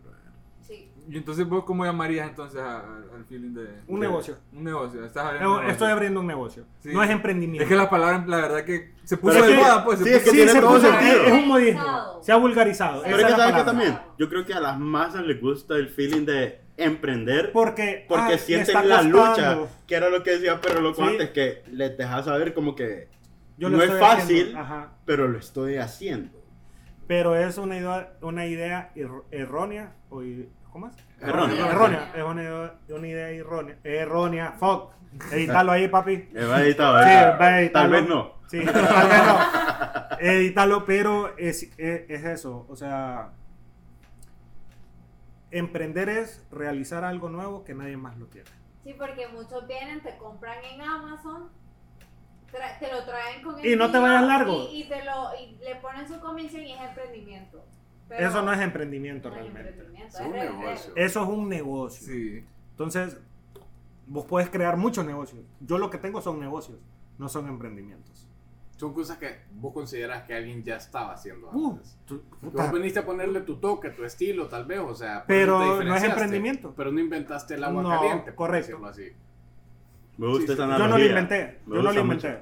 Sí. 1.08 1.14
Y 1.14 1.18
entonces 1.18 1.48
vos 1.48 1.64
cómo 1.64 1.86
llamarías 1.86 2.28
entonces 2.28 2.60
a- 2.60 2.80
a- 2.80 3.16
al 3.16 3.26
feeling 3.28 3.54
de... 3.54 3.68
Un 3.88 4.00
de- 4.00 4.08
negocio. 4.08 4.38
Un 4.54 4.64
negocio. 4.66 5.06
Estás 5.06 5.26
abriendo 5.26 5.50
un 5.52 5.56
Estoy 5.60 5.68
negocio. 5.72 5.88
abriendo 5.94 6.20
un 6.20 6.28
negocio. 6.28 6.66
Sí. 6.80 6.90
No 6.94 7.02
es 7.04 7.10
emprendimiento. 7.10 7.64
Es 7.64 7.70
que 7.70 7.76
la 7.76 7.90
palabra, 7.90 8.24
la 8.28 8.38
verdad 8.38 8.64
que 8.66 8.94
se 9.04 9.18
puso 9.18 9.34
de 9.36 9.40
es 9.40 9.46
que- 9.48 9.56
moda, 9.64 9.86
pues. 9.86 10.00
se 10.00 10.06
sí, 10.06 10.10
es 10.12 10.18
puso- 10.20 10.26
que 10.26 10.32
tiene 10.38 10.52
se 10.52 10.60
todo 10.62 10.70
puso- 10.76 10.92
sentido. 10.92 11.24
es 11.24 11.32
un 11.34 11.48
modismo. 11.48 12.20
Se 12.22 12.32
ha 12.32 12.36
vulgarizado. 12.36 13.02
Pero 13.04 13.18
es 13.18 13.24
que 13.26 13.32
es 13.32 13.38
sabes 13.38 13.56
que 13.56 13.64
también, 13.64 14.00
yo 14.18 14.30
creo 14.30 14.46
que 14.46 14.54
a 14.54 14.60
las 14.60 14.80
masas 14.80 15.24
les 15.26 15.40
gusta 15.42 15.76
el 15.76 15.90
feeling 15.90 16.26
de 16.26 16.62
emprender 16.78 17.52
Porque, 17.54 18.06
porque 18.08 18.34
ah, 18.34 18.38
sienten 18.38 18.76
la 18.76 18.82
costando. 18.98 19.18
lucha, 19.30 19.58
que 19.88 19.96
era 19.96 20.10
lo 20.10 20.22
que 20.22 20.32
decía 20.32 20.60
Pero 20.62 20.80
Loco 20.82 21.02
Sí. 21.04 21.10
antes, 21.10 21.30
que 21.32 21.64
les 21.72 21.98
dejas 21.98 22.26
saber 22.26 22.54
como 22.54 22.76
que 22.76 23.08
Yo 23.58 23.70
no 23.70 23.78
es 23.78 23.86
estoy 23.86 24.00
fácil, 24.00 24.58
pero 25.06 25.28
lo 25.28 25.40
estoy 25.40 25.78
haciendo. 25.78 26.38
Pero 27.08 27.36
es 27.38 27.58
una 27.58 27.78
idea, 27.78 28.14
una 28.22 28.46
idea 28.46 28.92
err- 28.96 29.24
errónea. 29.32 29.96
O, 30.10 30.22
¿Cómo 30.72 30.88
es? 30.88 30.96
Errónea. 31.22 31.68
Errónea. 31.72 32.12
Es 32.16 32.24
una, 32.24 32.44
idea- 32.44 32.76
una 32.90 33.08
idea 33.08 33.30
errónea. 33.30 33.78
Errónea. 33.84 34.52
Fuck. 34.54 34.92
Edítalo 35.32 35.72
ahí, 35.72 35.88
papi. 35.88 36.30
Va 36.36 36.62
editado, 36.62 37.00
Sí, 37.04 37.10
va. 37.10 37.72
Tal 37.72 37.90
vez 37.90 38.08
no. 38.08 38.34
Sí, 38.48 38.64
tal 38.66 39.08
vez 39.10 39.22
no. 39.26 40.18
Edítalo, 40.20 40.86
pero 40.86 41.36
es, 41.38 41.64
es, 41.78 42.10
es 42.10 42.24
eso. 42.26 42.66
O 42.70 42.76
sea, 42.76 43.32
emprender 45.52 46.10
es 46.10 46.46
realizar 46.52 47.04
algo 47.04 47.30
nuevo 47.30 47.64
que 47.64 47.74
nadie 47.74 47.98
más 47.98 48.18
lo 48.18 48.28
tiene. 48.28 48.50
Sí, 48.84 48.94
porque 48.98 49.28
muchos 49.28 49.68
vienen, 49.68 50.02
te 50.02 50.16
compran 50.18 50.64
en 50.64 50.82
Amazon, 50.82 51.50
te 52.80 52.92
lo 52.92 53.04
traen 53.06 53.42
con 53.42 53.66
Y 53.66 53.76
no 53.76 53.92
te 53.92 53.98
vayas 54.00 54.24
largo. 54.24 54.68
Y, 54.72 54.84
y 54.84 54.90
te 54.90 55.04
lo, 55.04 55.30
y 55.40 55.58
le 55.64 55.76
ponen 55.78 56.08
su 56.08 56.20
comisión 56.20 56.64
y 56.64 56.74
es 56.74 56.82
emprendimiento. 56.82 57.66
Pero 58.10 58.28
Eso 58.30 58.42
no 58.42 58.54
es 58.54 58.60
emprendimiento 58.62 59.30
no 59.30 59.36
es 59.36 59.42
realmente. 59.42 59.70
emprendimiento, 59.70 60.18
Es 60.18 60.26
un 60.26 60.34
revender. 60.34 60.60
negocio. 60.60 60.94
Eso 60.96 61.24
es 61.24 61.30
un 61.30 61.50
negocio. 61.50 62.08
Sí. 62.08 62.46
Entonces, 62.72 63.18
vos 64.06 64.26
puedes 64.26 64.50
crear 64.50 64.78
muchos 64.78 65.06
negocios. 65.06 65.44
Yo 65.60 65.78
lo 65.78 65.90
que 65.90 65.98
tengo 65.98 66.22
son 66.22 66.40
negocios, 66.40 66.78
no 67.18 67.28
son 67.28 67.48
emprendimientos. 67.48 68.24
Son 68.78 68.94
cosas 68.94 69.18
que 69.18 69.40
vos 69.56 69.74
consideras 69.74 70.24
que 70.24 70.36
alguien 70.36 70.64
ya 70.64 70.76
estaba 70.78 71.12
haciendo 71.14 71.50
Uh, 71.52 71.72
antes. 71.72 71.98
tú- 72.06 72.22
puta. 72.40 72.64
vos 72.64 72.72
veniste 72.72 73.00
a 73.00 73.06
ponerle 73.06 73.42
tu 73.42 73.56
toque, 73.58 73.90
tu 73.90 74.04
estilo, 74.06 74.48
tal 74.48 74.66
vez, 74.66 74.80
o 74.80 74.94
sea. 74.94 75.26
Pero 75.28 75.84
no 75.84 75.96
es 75.96 76.04
emprendimiento. 76.04 76.74
Pero 76.78 76.92
no 76.92 77.00
inventaste 77.00 77.56
el 77.56 77.64
agua 77.64 77.82
No, 77.82 77.90
caliente, 77.90 78.36
correcto. 78.36 78.86
así. 78.86 79.08
Me 80.18 80.28
gusta 80.28 80.54
Sí, 80.54 80.58
Yo 80.60 80.66
no 80.68 80.88
lo 80.98 81.00
inventé. 81.04 81.60
Me 81.66 81.76
Yo 81.76 81.82
no 81.82 81.92
lo 81.92 82.00
inventé. 82.02 82.30
mucho. 82.30 82.40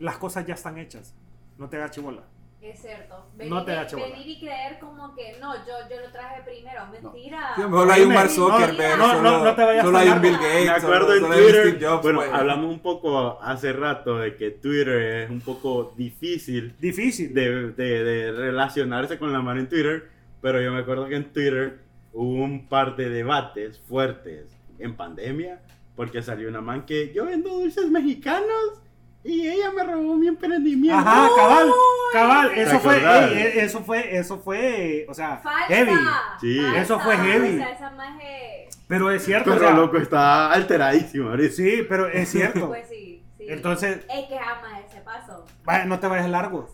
Las 0.00 0.18
cosas 0.18 0.44
ya 0.46 0.54
están 0.54 0.78
hechas. 0.78 1.14
No 1.58 1.68
te 1.68 1.76
hagas 1.76 1.92
chibola. 1.92 2.24
Es 2.62 2.82
cierto. 2.82 3.26
No 3.38 3.64
te 3.64 3.72
da 3.72 3.84
venir 3.84 4.28
y 4.28 4.38
creer 4.38 4.78
como 4.78 5.14
que 5.14 5.38
no, 5.40 5.54
yo, 5.66 5.72
yo 5.90 6.00
lo 6.02 6.12
traje 6.12 6.42
primero. 6.42 6.82
Mentira. 6.88 7.52
Sí, 7.56 7.62
mejor 7.62 7.90
hay 7.90 8.02
un 8.02 8.12
Mark 8.12 8.28
No, 8.28 8.34
Zuckerberg, 8.34 8.98
no, 8.98 9.06
solo, 9.08 9.22
no, 9.22 9.44
no 9.44 9.54
te 9.54 9.64
vayas 9.64 9.84
solo 9.84 9.98
tan 9.98 10.06
hay 10.08 10.14
un. 10.14 10.22
Bill 10.22 10.32
Gates, 10.34 10.64
Me 10.64 10.70
acuerdo 10.70 11.06
solo, 11.14 11.14
en 11.34 11.42
Twitter, 11.42 11.66
Steve 11.68 11.86
Jobs, 11.86 12.02
bueno, 12.02 12.18
pues. 12.20 12.32
hablamos 12.32 12.66
un 12.70 12.80
poco 12.80 13.40
hace 13.42 13.72
rato 13.72 14.18
de 14.18 14.36
que 14.36 14.50
Twitter 14.50 14.88
es 15.24 15.30
un 15.30 15.40
poco 15.40 15.94
difícil 15.96 16.74
Difícil. 16.78 17.32
de, 17.32 17.72
de- 17.72 18.04
de 18.04 18.32
relacionarse 18.32 19.18
con 19.18 19.32
la 19.32 19.40
mano 19.40 19.60
en 19.60 19.68
Twitter, 19.68 20.10
pero 20.42 20.60
yo 20.60 20.70
me 20.72 20.80
acuerdo 20.80 21.08
que 21.08 21.16
en 21.16 21.32
Twitter 21.32 21.78
hubo 22.12 22.44
un 22.44 22.68
par 22.68 22.94
de 22.96 23.08
debates 23.08 23.78
fuertes 23.88 24.46
en 24.78 24.96
pandemia, 24.96 25.62
porque 25.96 26.22
salió 26.22 26.48
una 26.50 26.60
man 26.60 26.84
que 26.84 27.12
yo 27.14 27.24
vendo 27.24 27.48
dulces 27.50 27.88
mexicanos 27.90 28.82
y 29.22 29.48
ella 29.48 29.70
me 29.70 29.82
robó 29.84 30.16
mi 30.16 30.28
emprendimiento. 30.28 30.98
Ajá, 30.98 31.28
cabal, 31.36 31.70
cabal. 32.12 32.50
Eso 32.58 32.80
fue, 32.80 32.96
ey, 32.96 33.38
eh, 33.38 33.52
eso 33.64 33.80
fue, 33.84 34.16
eso 34.16 34.38
fue, 34.38 35.06
o 35.08 35.14
sea, 35.14 35.36
Falsa. 35.38 35.66
heavy. 35.68 35.92
Sí. 36.40 36.60
falsa. 36.60 36.80
Eso 36.82 37.00
fue 37.00 37.16
heavy. 37.18 37.54
O 37.54 37.58
sea, 37.58 37.70
esa 37.72 37.90
maje- 37.90 38.68
Pero 38.88 39.10
es 39.10 39.24
cierto, 39.24 39.50
o 39.50 39.54
Pero 39.54 39.66
sea, 39.66 39.76
loco 39.76 39.96
está 39.98 40.50
alteradísimo 40.52 41.28
ahorita. 41.30 41.54
sí, 41.54 41.86
pero 41.88 42.08
es 42.08 42.28
cierto. 42.30 42.68
Pues 42.68 42.88
sí, 42.88 43.22
sí. 43.38 43.44
Entonces, 43.48 43.98
Es 44.08 44.26
que 44.28 44.38
jamás 44.38 44.80
ese 44.88 45.00
paso. 45.02 45.46
vaya, 45.64 45.84
no 45.84 45.98
te 46.00 46.06
vayas 46.06 46.28
largo. 46.30 46.68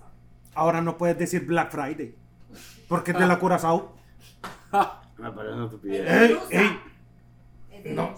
Ahora 0.54 0.80
no 0.80 0.96
puedes 0.96 1.18
decir 1.18 1.44
Black 1.44 1.70
Friday. 1.70 2.14
Porque 2.88 3.10
es 3.10 3.18
de 3.18 3.26
la 3.26 3.38
Curazao. 3.38 3.94
Me 5.18 5.30
parece 5.32 5.54
una 5.54 5.64
estupidez. 5.64 6.08
Ey, 6.10 6.28
Medusa. 6.28 6.46
ey. 6.50 6.80
Es 7.72 7.84
de 7.84 7.90
No. 7.92 8.14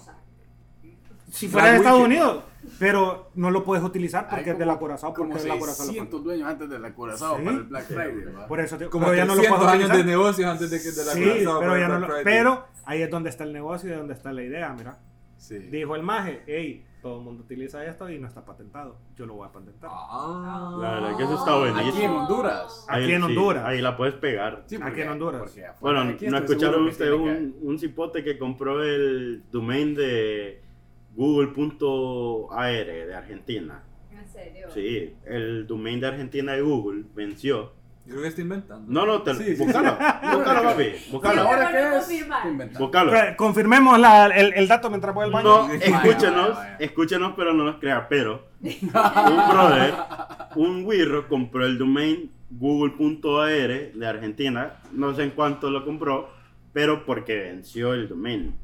Si 1.32 1.48
fuera 1.48 1.70
de 1.70 1.76
Estados. 1.78 2.00
Unidos, 2.00 2.44
pero 2.78 3.30
no 3.34 3.50
lo 3.50 3.64
puedes 3.64 3.84
utilizar 3.84 4.24
porque 4.28 4.36
Hay 4.36 4.50
es 4.50 4.58
de 4.58 4.64
como- 4.64 4.72
la 4.72 4.78
Curazao, 4.78 5.10
porque 5.14 5.22
Como 5.22 5.36
es 5.36 5.42
de 5.42 5.48
la 5.48 5.58
Curazao. 5.58 5.86
600 5.86 6.24
dueños 6.24 6.48
antes 6.48 6.68
del 6.70 6.84
acorazado 6.84 7.36
Sí. 7.38 7.44
para 7.44 7.56
el 7.56 7.62
Black 7.64 7.84
Friday, 7.86 8.24
¿va? 8.36 8.46
Por 8.46 8.60
eso 8.60 8.76
te, 8.78 8.86
Como 8.88 9.06
pero 9.06 9.16
ya 9.16 9.24
no 9.24 9.34
lo 9.34 9.40
300 9.40 9.58
puedes 9.58 9.74
años 9.74 9.88
utilizar. 9.90 10.06
de 10.06 10.12
negocios 10.12 10.50
antes 10.50 10.70
de 10.70 10.78
que 10.82 10.90
de 10.90 11.04
la 11.04 11.12
Sí, 11.12 11.20
Curazao 11.22 11.58
pero, 11.60 11.70
para 11.72 11.78
ya 11.80 11.86
el 11.86 11.92
no 11.92 11.98
lo- 12.00 12.06
Friday. 12.06 12.24
pero 12.24 12.66
ahí 12.84 13.02
es 13.02 13.10
donde 13.10 13.30
está 13.30 13.44
el 13.44 13.52
negocio 13.52 13.90
y 13.92 13.96
donde 13.96 14.14
está 14.14 14.32
la 14.32 14.42
idea, 14.42 14.74
mira. 14.76 14.98
Sí. 15.36 15.56
Dijo 15.58 15.94
el 15.94 16.02
maje, 16.02 16.42
hey, 16.48 16.84
todo 17.00 17.18
el 17.18 17.24
mundo 17.24 17.44
utiliza 17.44 17.84
esto 17.86 18.10
y 18.10 18.18
no 18.18 18.26
está 18.26 18.44
patentado. 18.44 18.96
Yo 19.14 19.24
lo 19.24 19.34
voy 19.34 19.46
a 19.48 19.52
patentar. 19.52 19.88
Ah. 19.92 20.76
La 20.80 20.90
verdad 20.94 21.16
que 21.16 21.22
eso 21.22 21.34
está 21.36 21.56
buenísimo. 21.56 21.88
Aquí 21.92 22.02
en 22.02 22.10
Honduras. 22.10 22.86
Aquí 22.88 23.12
en 23.12 23.20
sí, 23.20 23.26
Honduras. 23.28 23.64
ahí 23.64 23.80
la 23.80 23.96
puedes 23.96 24.14
pegar. 24.16 24.64
Sí, 24.66 24.78
Aquí 24.82 25.02
en 25.02 25.08
Honduras. 25.10 25.40
porque 25.42 25.64
Bueno, 25.80 26.04
¿no 26.04 26.38
escucharon 26.38 26.84
que 26.84 26.90
ustedes 26.90 27.12
un, 27.12 27.54
un 27.62 27.78
cipote 27.78 28.24
que 28.24 28.36
compró 28.36 28.82
el 28.82 29.44
domain 29.52 29.94
de 29.94 30.60
google.ar 31.18 32.70
de 32.86 33.14
Argentina? 33.14 33.82
En 34.12 34.28
serio. 34.28 34.68
Sí, 34.72 35.14
el 35.26 35.66
domain 35.66 36.00
de 36.00 36.06
Argentina 36.06 36.52
de 36.52 36.62
Google 36.62 37.04
venció. 37.14 37.72
Yo 38.06 38.12
creo 38.12 38.22
que 38.22 38.28
está 38.28 38.40
inventando. 38.40 38.90
No, 38.90 39.04
no, 39.04 39.20
te, 39.22 39.34
Sí, 39.34 39.54
sí, 39.56 39.62
búscalo, 39.62 39.90
búscalo, 40.32 40.62
papi, 40.62 40.92
Ahora 41.12 41.42
¿Ahora 41.42 41.70
qué 41.70 42.48
es? 42.48 42.78
búscalo. 42.78 43.12
Ok, 43.12 43.36
Confirmemos 43.36 43.98
la- 43.98 44.26
el, 44.28 44.54
el 44.54 44.66
dato 44.66 44.88
mientras 44.88 45.14
voy 45.14 45.24
al 45.26 45.30
baño. 45.32 45.66
No, 45.68 45.72
escúchenos, 45.74 46.48
vaya, 46.48 46.54
vaya. 46.54 46.76
escúchenos, 46.78 47.32
pero 47.36 47.52
no 47.52 47.64
nos 47.64 47.76
crea. 47.76 48.08
Pero 48.08 48.46
un 48.62 49.48
brother, 49.50 49.94
un 50.56 50.84
wirro 50.86 51.28
compró 51.28 51.66
el 51.66 51.76
domain 51.76 52.30
google.ar 52.50 53.92
de 53.92 54.06
Argentina. 54.06 54.76
No 54.92 55.14
sé 55.14 55.24
en 55.24 55.30
cuánto 55.32 55.68
lo 55.70 55.84
compró, 55.84 56.30
pero 56.72 57.04
porque 57.04 57.36
venció 57.36 57.92
el 57.92 58.08
domain. 58.08 58.54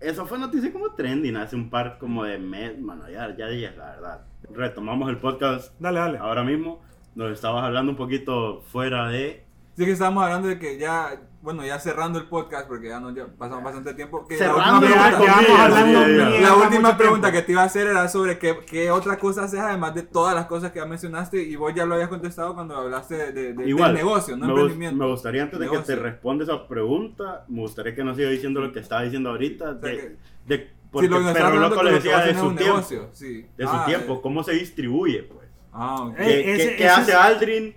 Eso 0.00 0.26
fue 0.26 0.38
noticia 0.38 0.72
como 0.72 0.92
trending 0.94 1.36
hace 1.36 1.56
un 1.56 1.70
par 1.70 1.98
como 1.98 2.22
de 2.22 2.38
meses, 2.38 2.80
bueno, 2.80 3.10
ya, 3.10 3.34
ya 3.36 3.48
días, 3.48 3.76
la 3.76 3.86
verdad. 3.86 4.20
Retomamos 4.54 5.08
el 5.10 5.18
podcast 5.18 5.72
Dale, 5.80 5.98
dale. 5.98 6.18
ahora 6.18 6.44
mismo. 6.44 6.80
Nos 7.16 7.32
estabas 7.32 7.64
hablando 7.64 7.90
un 7.90 7.98
poquito 7.98 8.62
fuera 8.62 9.08
de... 9.08 9.44
Sí 9.76 9.84
que 9.84 9.90
estábamos 9.90 10.22
hablando 10.22 10.48
de 10.48 10.58
que 10.58 10.78
ya, 10.78 11.20
bueno, 11.40 11.64
ya 11.64 11.78
cerrando 11.78 12.18
el 12.18 12.26
podcast, 12.26 12.66
porque 12.66 12.88
ya 12.88 12.98
nos 13.00 13.14
ya 13.14 13.26
pasamos 13.26 13.62
bastante 13.62 13.94
tiempo. 13.94 14.26
Que 14.26 14.34
la 14.36 14.46
Cerrando, 14.46 14.86
última 14.86 15.10
ya, 15.10 15.16
pregunta- 15.18 16.08
ya 16.08 16.30
ya. 16.30 16.40
La 16.40 16.54
última 16.56 16.96
pregunta 16.96 17.32
que 17.32 17.42
te 17.42 17.52
iba 17.52 17.62
a 17.62 17.66
hacer 17.66 17.86
era 17.86 18.08
sobre 18.08 18.38
qué, 18.38 18.58
qué 18.66 18.90
otra 18.90 19.18
cosa 19.18 19.44
haces 19.44 19.60
además 19.60 19.94
de 19.94 20.02
todas 20.02 20.34
las 20.34 20.46
cosas 20.46 20.72
que 20.72 20.80
ya 20.80 20.86
mencionaste 20.86 21.40
y 21.42 21.54
vos 21.56 21.72
ya 21.74 21.86
lo 21.86 21.94
habías 21.94 22.08
contestado 22.08 22.54
cuando 22.54 22.76
hablaste 22.76 23.14
de, 23.16 23.32
de- 23.32 23.52
de- 23.54 23.68
Igual, 23.68 23.94
del 23.94 24.04
negocio, 24.04 24.36
no 24.36 24.46
me, 24.46 24.52
emprendimiento. 24.52 24.96
me 24.96 25.10
gustaría 25.10 25.42
antes 25.44 25.60
de 25.60 25.68
que 25.68 25.78
te 25.78 25.96
responda 25.96 26.44
esa 26.44 26.66
pregunta, 26.66 27.44
me 27.48 27.60
gustaría 27.60 27.94
que 27.94 28.02
nos 28.02 28.16
siga 28.16 28.30
diciendo 28.30 28.60
lo 28.60 28.72
que 28.72 28.80
estaba 28.80 29.02
diciendo 29.02 29.30
ahorita. 29.30 29.64
O 29.70 29.80
sea 29.80 29.90
de, 29.90 29.96
que- 29.96 30.16
de- 30.46 30.70
porque 30.90 31.06
Sí, 31.06 31.12
lo 31.14 31.32
pero 31.34 31.54
loco 31.60 31.82
le 31.82 31.92
decía 31.92 32.18
de 32.20 32.32
su 32.34 32.40
tiempo. 32.40 32.60
negocio, 32.60 33.10
sí. 33.12 33.46
De 33.56 33.64
su 33.64 33.70
Ah, 33.72 33.84
tiempo, 33.86 34.14
eh, 34.14 34.20
cómo 34.22 34.42
se 34.42 34.52
distribuye, 34.52 35.22
pues. 35.22 35.46
Ah, 35.72 36.02
ok. 36.02 36.14
Eh, 36.18 36.24
¿Qué, 36.24 36.54
ese- 36.54 36.62
qué- 36.70 36.76
qué 36.76 36.84
ese 36.84 36.88
hace 36.88 37.10
es- 37.12 37.16
Aldrin 37.16 37.76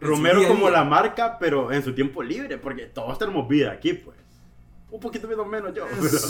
Romero 0.00 0.40
día 0.40 0.48
a 0.48 0.50
como 0.50 0.68
día. 0.68 0.70
la 0.70 0.84
marca, 0.84 1.38
pero 1.38 1.72
en 1.72 1.82
su 1.82 1.94
tiempo 1.94 2.22
libre? 2.22 2.58
Porque 2.58 2.86
todos 2.86 3.18
tenemos 3.18 3.48
vida 3.48 3.72
aquí, 3.72 3.94
pues. 3.94 4.16
Un 4.90 5.00
poquito 5.00 5.26
menos 5.46 5.74
yo. 5.74 5.86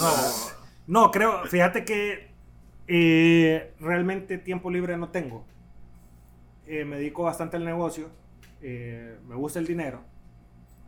No, 0.86 1.03
no, 1.05 1.11
creo, 1.11 1.45
fíjate 1.47 1.85
que 1.85 2.31
eh, 2.86 3.74
realmente 3.81 4.39
tiempo 4.39 4.70
libre 4.70 4.97
no 4.97 5.11
tengo. 5.11 5.47
Eh, 6.66 6.85
me 6.85 6.97
dedico 6.97 7.23
bastante 7.24 7.57
al 7.57 7.65
negocio. 7.65 8.11
eh, 8.62 9.19
me 9.27 9.35
gusta 9.35 9.59
el 9.59 9.66
dinero. 9.66 10.03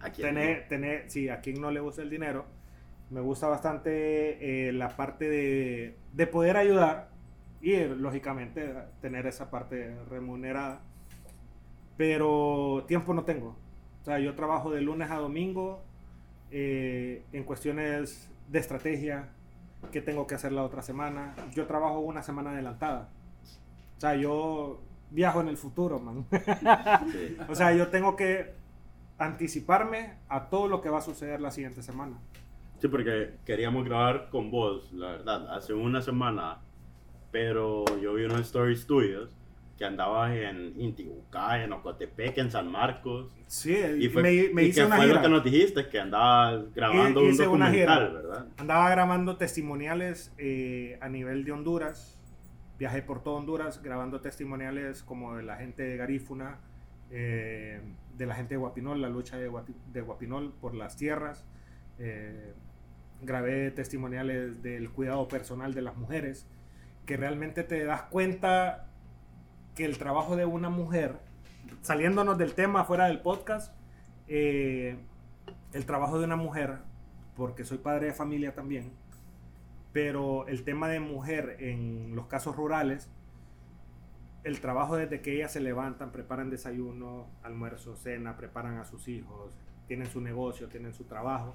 Aquí 0.01 0.23
Tener, 0.23 0.69
tener, 0.69 1.11
sí, 1.11 1.28
a 1.28 1.40
quien 1.40 1.61
no 1.61 1.70
le 1.70 1.81
gusta 1.81 2.03
el 2.03 2.11
dinero. 2.11 2.47
Me 3.11 3.20
gusta 3.20 3.48
bastante 3.48 4.73
la 4.73 4.97
parte 4.97 5.28
de, 5.28 5.97
de 6.12 6.27
poder 6.27 6.57
ayudar 6.57 7.11
y 7.61 7.77
lógicamente 7.85 8.74
tener 9.01 9.27
esa 9.27 9.51
parte 9.51 9.97
remunerada. 10.11 10.82
Pero 11.97 12.85
tiempo 12.86 13.14
no 13.14 13.24
tengo. 13.24 13.56
O 14.02 14.05
sea, 14.05 14.18
yo 14.18 14.35
trabajo 14.35 14.70
de 14.70 14.81
lunes 14.81 15.10
a 15.10 15.16
domingo 15.16 15.82
eh, 16.51 17.24
en 17.32 17.44
cuestiones 17.44 18.31
de 18.48 18.59
estrategia, 18.59 19.31
qué 19.90 20.01
tengo 20.01 20.27
que 20.27 20.35
hacer 20.35 20.52
la 20.52 20.62
otra 20.62 20.82
semana. 20.82 21.35
Yo 21.55 21.66
trabajo 21.66 22.01
una 22.01 22.23
semana 22.23 22.51
adelantada. 22.51 23.09
O 23.97 24.01
sea, 24.01 24.14
yo 24.14 24.81
viajo 25.10 25.40
en 25.40 25.48
el 25.48 25.56
futuro, 25.56 25.98
man. 25.98 26.27
Sí. 27.10 27.36
O 27.48 27.55
sea, 27.55 27.73
yo 27.74 27.89
tengo 27.89 28.16
que 28.16 28.55
anticiparme 29.18 30.14
a 30.28 30.48
todo 30.48 30.68
lo 30.68 30.81
que 30.81 30.90
va 30.90 30.98
a 30.98 31.02
suceder 31.02 31.40
la 31.40 31.51
siguiente 31.51 31.82
semana. 31.82 32.18
Sí, 32.78 32.89
porque 32.89 33.36
queríamos 33.47 33.85
grabar 33.85 34.28
con 34.31 34.51
vos, 34.51 34.93
la 34.93 35.12
verdad, 35.12 35.55
hace 35.55 35.73
una 35.73 36.02
semana. 36.02 36.59
Pero 37.32 37.85
yo 38.01 38.14
vi 38.14 38.24
unos 38.24 38.40
stories 38.43 38.86
tuyos 38.86 39.31
que 39.77 39.85
andabas 39.85 40.32
en 40.35 40.73
Intibucá, 40.81 41.62
en 41.62 41.73
Ocotepec, 41.73 42.39
en 42.39 42.51
San 42.51 42.70
Marcos. 42.70 43.36
Sí, 43.47 43.77
Y, 44.01 44.09
fue, 44.09 44.23
me, 44.23 44.48
me 44.55 44.62
y 44.65 44.66
hice 44.69 44.81
que 44.81 44.86
una 44.86 44.97
fue 44.97 45.05
gira. 45.07 45.16
lo 45.16 45.23
que 45.23 45.28
nos 45.28 45.44
dijiste, 45.44 45.89
que 45.89 46.01
andabas 46.01 46.73
grabando 46.74 47.20
un 47.20 47.27
una 47.51 47.70
gira. 47.70 48.01
documental, 48.01 48.12
¿verdad? 48.15 48.47
Andaba 48.57 48.90
grabando 48.90 49.36
testimoniales 49.36 50.32
eh, 50.39 50.98
a 51.03 51.09
nivel 51.09 51.44
de 51.44 51.53
Honduras. 51.53 52.19
Viajé 52.78 53.03
por 53.03 53.23
todo 53.23 53.36
Honduras 53.36 53.82
grabando 53.82 54.20
testimoniales 54.20 55.03
como 55.03 55.36
de 55.36 55.43
la 55.43 55.57
gente 55.57 55.82
de 55.82 55.97
Garífuna, 55.97 56.59
eh, 57.11 57.81
de 58.16 58.27
la 58.27 58.35
gente 58.35 58.55
de 58.55 58.59
Guapinol, 58.59 59.01
la 59.03 59.09
lucha 59.11 59.36
de, 59.36 59.51
de 59.93 60.01
Guapinol 60.01 60.53
por 60.61 60.74
las 60.74 60.97
tierras. 60.97 61.44
Eh, 61.98 62.53
grabé 63.23 63.70
testimoniales 63.70 64.62
del 64.62 64.90
cuidado 64.90 65.27
personal 65.28 65.74
de 65.74 65.82
las 65.82 65.97
mujeres, 65.97 66.47
que 67.07 67.16
realmente 67.16 67.62
te 67.62 67.85
das 67.85 68.03
cuenta 68.05 68.89
que 69.77 69.85
el 69.85 69.98
trabajo 69.98 70.35
de 70.35 70.47
una 70.47 70.70
mujer, 70.70 71.19
saliéndonos 71.82 72.39
del 72.39 72.55
tema 72.55 72.85
fuera 72.85 73.07
del 73.07 73.20
podcast, 73.20 73.73
eh, 74.27 74.97
el 75.73 75.85
trabajo 75.85 76.19
de 76.19 76.24
una 76.24 76.35
mujer, 76.35 76.78
porque 77.36 77.65
soy 77.65 77.78
padre 77.78 78.07
de 78.07 78.15
familia 78.15 78.55
también, 78.55 78.90
pero 79.93 80.48
el 80.48 80.65
tema 80.65 80.89
de 80.89 80.98
mujer 80.98 81.59
en 81.61 82.16
los 82.16 82.27
casos 82.27 82.57
rurales, 82.57 83.11
el 84.44 84.61
trabajo 84.61 84.97
desde 84.97 85.20
que 85.20 85.35
ellas 85.35 85.53
se 85.53 85.61
levantan, 85.61 86.11
preparan 86.11 86.48
desayuno, 86.48 87.27
almuerzo, 87.43 87.97
cena, 87.97 88.36
preparan 88.36 88.78
a 88.78 88.85
sus 88.85 89.09
hijos, 89.09 89.59
tienen 89.86 90.07
su 90.07 90.23
negocio, 90.23 90.69
tienen 90.69 90.94
su 90.94 91.05
trabajo, 91.05 91.55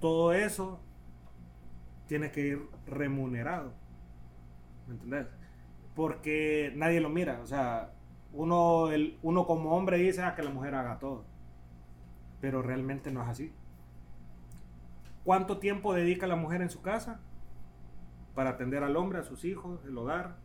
todo 0.00 0.32
eso 0.32 0.80
tiene 2.08 2.32
que 2.32 2.40
ir 2.40 2.62
remunerado. 2.86 3.72
¿Me 4.88 4.94
entendés? 4.94 5.26
Porque 5.96 6.72
nadie 6.76 7.00
lo 7.00 7.08
mira. 7.08 7.40
O 7.42 7.46
sea, 7.46 7.90
uno, 8.32 8.90
el, 8.92 9.18
uno 9.22 9.46
como 9.46 9.76
hombre 9.76 9.96
dice 9.98 10.22
"Ah, 10.22 10.36
que 10.36 10.42
la 10.44 10.50
mujer 10.50 10.76
haga 10.76 11.00
todo. 11.00 11.24
Pero 12.40 12.62
realmente 12.62 13.10
no 13.10 13.22
es 13.22 13.28
así. 13.28 13.52
¿Cuánto 15.24 15.58
tiempo 15.58 15.92
dedica 15.94 16.28
la 16.28 16.36
mujer 16.36 16.62
en 16.62 16.70
su 16.70 16.82
casa 16.82 17.18
para 18.36 18.50
atender 18.50 18.84
al 18.84 18.96
hombre, 18.96 19.18
a 19.18 19.22
sus 19.24 19.44
hijos, 19.44 19.84
el 19.86 19.98
hogar, 19.98 20.36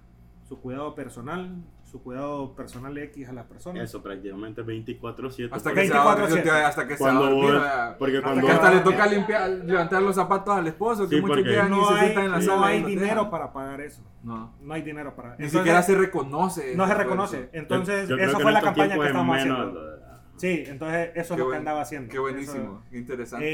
su 0.47 0.59
cuidado 0.59 0.95
personal, 0.95 1.63
su 1.91 2.01
cuidado 2.01 2.55
personal 2.55 2.97
X 2.97 3.27
a 3.27 3.33
las 3.33 3.45
personas? 3.45 3.83
Eso 3.83 4.01
prácticamente 4.01 4.63
24-7. 4.63 5.49
Hasta 5.51 5.69
que, 5.71 5.75
porque 5.75 5.87
se 5.87 5.93
va, 5.93 6.15
24/7. 6.17 6.49
hasta 6.63 6.87
que 6.87 6.93
se 6.93 6.99
cuando 6.99 7.21
va 7.21 7.27
a 7.27 7.29
dormir, 7.31 7.95
porque 7.99 8.17
Hasta 8.17 8.27
cuando 8.29 8.47
que 8.47 8.53
hasta 8.53 8.71
le 8.73 8.79
toca 8.79 9.05
limpiar, 9.07 9.49
levantar 9.49 10.01
los 10.01 10.15
zapatos 10.15 10.55
al 10.55 10.67
esposo, 10.67 11.09
que 11.09 11.15
Sí, 11.17 11.21
muchos 11.21 11.39
y 11.39 11.43
No 11.43 11.87
se 11.87 11.93
hay, 11.93 11.99
sientan 11.99 12.23
en 12.25 12.31
la 12.31 12.37
no 12.37 12.43
sala. 12.43 12.67
hay 12.67 12.77
y 12.77 12.81
no 12.83 12.87
dinero 12.87 13.29
para 13.29 13.51
pagar 13.51 13.81
eso. 13.81 14.01
No. 14.23 14.55
No 14.61 14.73
hay 14.73 14.81
dinero 14.81 15.15
para 15.15 15.35
Ni 15.37 15.49
siquiera 15.49 15.81
se 15.83 15.95
reconoce. 15.95 16.75
No 16.75 16.85
se 16.87 16.93
ese 16.93 17.03
reconoce. 17.03 17.49
Entonces, 17.51 18.07
Yo 18.07 18.15
eso 18.15 18.37
que 18.37 18.43
fue 18.43 18.51
en 18.51 18.53
la 18.55 18.61
campaña 18.61 18.87
que 18.87 18.89
tiempos 18.89 19.05
es 19.05 19.11
estamos 19.11 19.35
menos 19.37 19.59
haciendo. 19.59 19.85
de- 19.91 20.01
Sí, 20.37 20.63
entonces 20.67 21.09
eso 21.15 21.33
es 21.35 21.39
lo 21.39 21.49
que 21.51 21.57
andaba 21.57 21.81
haciendo. 21.81 22.09
Qué 22.11 22.17
buenísimo, 22.19 22.63
Eso- 22.63 22.83
qué 22.89 22.97
interesante. 22.97 23.45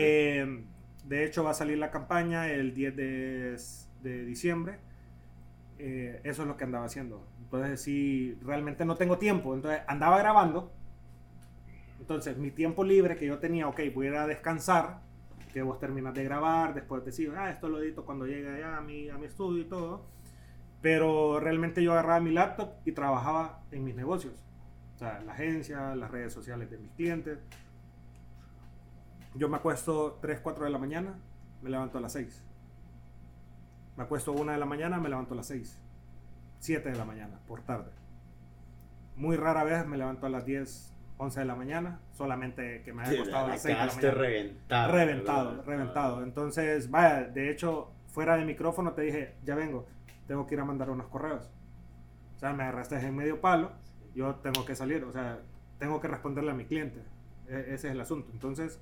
Eh, 0.42 0.64
de 1.06 1.26
hecho, 1.26 1.44
va 1.44 1.52
a 1.52 1.54
salir 1.56 1.78
la 1.80 1.90
campaña 1.92 2.48
el 2.50 2.74
10 2.74 2.96
de, 2.96 3.58
de 4.04 4.26
diciembre. 4.26 4.80
Eh, 5.80 6.22
eso 6.24 6.42
es 6.44 6.48
lo 6.48 6.56
que 6.58 6.64
andaba 6.64 6.86
haciendo. 6.86 7.24
Entonces, 7.48 7.82
sí, 7.82 8.38
realmente 8.42 8.84
no 8.84 8.98
tengo 8.98 9.18
tiempo. 9.18 9.56
Entonces, 9.56 9.82
andaba 9.88 10.18
grabando. 10.18 10.74
Entonces, 11.98 12.38
mi 12.38 12.52
tiempo 12.52 12.84
libre 12.84 13.16
que 13.16 13.26
yo 13.26 13.40
tenía, 13.40 13.70
ok, 13.70 13.80
voy 13.96 14.08
a 14.08 14.24
a 14.24 14.28
descansar. 14.28 15.00
Que 15.54 15.62
vos 15.62 15.80
terminas 15.80 16.14
de 16.14 16.26
grabar, 16.26 16.74
después 16.74 17.06
decís, 17.06 17.30
ah, 17.36 17.50
esto 17.50 17.70
lo 17.70 17.82
edito 17.82 18.06
cuando 18.06 18.28
llegue 18.28 18.64
a 18.64 18.82
mi, 18.82 19.10
a 19.10 19.18
mi 19.18 19.28
estudio 19.28 19.62
y 19.62 19.66
todo. 19.66 20.06
Pero 20.82 21.40
realmente 21.40 21.82
yo 21.82 21.94
agarraba 21.94 22.20
mi 22.20 22.32
laptop 22.32 22.74
y 22.84 22.92
trabajaba 22.92 23.64
en 23.72 23.86
mis 23.86 23.96
negocios. 23.96 24.34
O 24.96 25.00
sea, 25.00 25.22
la 25.22 25.32
agencia, 25.32 25.96
las 25.96 26.12
redes 26.12 26.34
sociales 26.34 26.70
de 26.70 26.78
mis 26.78 26.92
clientes. 26.92 27.40
Yo 29.36 29.48
me 29.48 29.56
acuesto 29.56 30.20
3, 30.22 30.42
4 30.42 30.66
de 30.66 30.72
la 30.72 30.80
mañana, 30.80 31.18
me 31.62 31.70
levanto 31.70 31.98
a 31.98 32.02
las 32.02 32.12
6. 32.12 32.44
Me 33.96 34.04
acuesto 34.04 34.34
1 34.34 34.52
de 34.52 34.58
la 34.58 34.66
mañana, 34.66 35.00
me 35.00 35.08
levanto 35.08 35.34
a 35.34 35.38
las 35.38 35.48
6. 35.48 35.80
7 36.60 36.90
de 36.92 36.96
la 36.98 37.06
mañana, 37.06 37.40
por 37.48 37.62
tarde. 37.62 37.92
Muy 39.16 39.36
rara 39.38 39.64
vez 39.64 39.86
me 39.88 39.98
levanto 39.98 40.26
a 40.26 40.30
las 40.30 40.46
10 40.46 40.94
11 41.20 41.40
de 41.40 41.46
la 41.48 41.56
mañana, 41.56 42.00
solamente 42.12 42.84
que 42.84 42.94
me 42.94 43.02
haya 43.04 43.18
costado 43.20 43.46
a 43.46 43.50
las 43.50 43.62
6 43.64 43.76
de 43.76 43.86
la 43.86 43.94
mañana. 43.96 44.14
reventado. 44.22 44.92
Reventado, 44.92 45.50
¿verdad? 45.50 45.66
reventado. 45.66 46.24
Entonces, 46.24 46.92
vaya, 46.92 47.24
de 47.24 47.50
hecho, 47.50 47.92
fuera 48.08 48.38
de 48.38 48.46
micrófono 48.46 48.94
te 48.94 49.02
dije, 49.02 49.36
ya 49.44 49.56
vengo, 49.56 49.88
tengo 50.28 50.46
que 50.46 50.54
ir 50.56 50.62
a 50.62 50.66
mandar 50.66 50.90
unos 50.92 51.08
correos. 51.08 51.50
O 52.36 52.40
sea, 52.40 52.54
me 52.54 52.64
agarraste 52.64 52.96
en 53.00 53.16
medio 53.16 53.42
palo, 53.42 53.72
yo 54.14 54.36
tengo 54.36 54.64
que 54.66 54.76
salir, 54.76 55.04
o 55.06 55.12
sea, 55.12 55.40
tengo 55.80 56.00
que 56.00 56.08
responderle 56.08 56.52
a 56.52 56.54
mi 56.54 56.66
cliente. 56.66 57.02
E- 57.48 57.62
ese 57.74 57.74
es 57.74 57.86
el 57.86 58.02
asunto. 58.02 58.30
Entonces, 58.32 58.80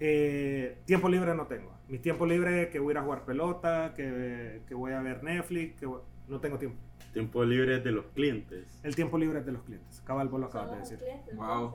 eh, 0.00 0.78
tiempo 0.86 1.08
libre 1.08 1.34
no 1.34 1.46
tengo. 1.46 1.72
Mi 1.88 1.98
tiempo 1.98 2.24
libre 2.26 2.70
que 2.70 2.78
voy 2.78 2.90
a 2.90 2.92
ir 2.92 2.98
a 2.98 3.02
jugar 3.02 3.24
pelota, 3.24 3.92
que, 3.94 4.62
que 4.66 4.74
voy 4.74 4.92
a 4.92 5.00
ver 5.00 5.22
Netflix, 5.22 5.78
que 5.78 5.86
voy- 5.86 6.00
no 6.28 6.40
tengo 6.40 6.58
tiempo. 6.58 6.78
Tiempo 7.12 7.44
libre 7.44 7.78
de 7.80 7.92
los 7.92 8.06
clientes. 8.06 8.80
El 8.82 8.94
tiempo 8.96 9.18
libre 9.18 9.38
es 9.40 9.46
de 9.46 9.52
los 9.52 9.62
clientes. 9.62 10.02
Cabal, 10.04 10.28
vos 10.28 10.40
lo 10.40 10.46
acabas 10.46 10.72
de 10.72 10.76
decir. 10.78 10.98
clientes, 10.98 11.36
Wow. 11.36 11.72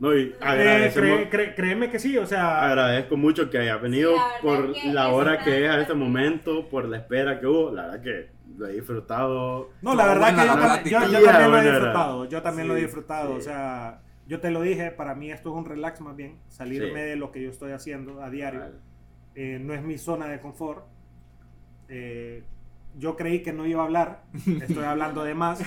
No, 0.00 0.12
y 0.16 0.22
Eh, 0.22 0.36
agradecemos- 0.40 1.18
cree- 1.18 1.30
cree- 1.30 1.54
créeme 1.54 1.88
que 1.90 1.98
sí, 2.00 2.18
o 2.18 2.26
sea, 2.26 2.64
agradezco 2.66 3.16
mucho 3.16 3.48
que 3.48 3.58
haya 3.58 3.76
venido 3.76 4.10
Sí, 4.12 4.16
la 4.16 4.24
verdad 4.26 4.40
por 4.42 4.70
es 4.76 4.82
que 4.82 4.92
la 4.92 5.08
hora 5.10 5.38
que 5.44 5.64
es 5.64 5.70
a 5.70 5.80
este 5.80 5.94
momento, 5.94 6.68
por 6.68 6.86
la 6.86 6.96
espera 6.96 7.38
que 7.38 7.46
hubo. 7.46 7.70
La 7.70 7.82
verdad 7.86 8.02
que 8.02 8.30
lo 8.58 8.66
he 8.66 8.72
disfrutado. 8.72 9.70
No, 9.82 9.94
la 9.94 10.06
verdad 10.06 10.82
que 10.82 10.90
yo, 10.90 10.98
también 11.00 11.50
lo 11.52 11.58
he 11.58 11.62
disfrutado. 11.70 12.24
Yo 12.24 12.42
también 12.42 12.68
lo 12.68 12.76
he 12.76 12.80
disfrutado. 12.80 13.32
sí. 13.34 13.38
O 13.38 13.40
sea, 13.42 14.00
yo 14.26 14.40
te 14.40 14.50
lo 14.50 14.62
dije, 14.62 14.90
para 14.90 15.14
mí 15.14 15.30
esto 15.30 15.50
es 15.50 15.56
un 15.56 15.64
relax 15.64 16.00
más 16.00 16.16
bien. 16.16 16.38
Salirme 16.48 16.88
Sí. 17.02 17.08
de 17.10 17.16
lo 17.16 17.30
que 17.30 17.42
yo 17.42 17.50
estoy 17.50 17.70
haciendo 17.72 18.20
a 18.22 18.30
diario. 18.30 18.60
Vale. 18.60 18.74
Eh, 19.36 19.58
no 19.60 19.74
es 19.74 19.82
mi 19.82 19.96
zona 19.96 20.26
de 20.26 20.40
confort. 20.40 20.86
Eh, 21.88 22.42
yo 22.96 23.16
creí 23.16 23.42
que 23.42 23.52
no 23.52 23.66
iba 23.66 23.82
a 23.82 23.86
hablar. 23.86 24.22
Estoy 24.60 24.84
hablando 24.84 25.24
de 25.24 25.34
más. 25.34 25.60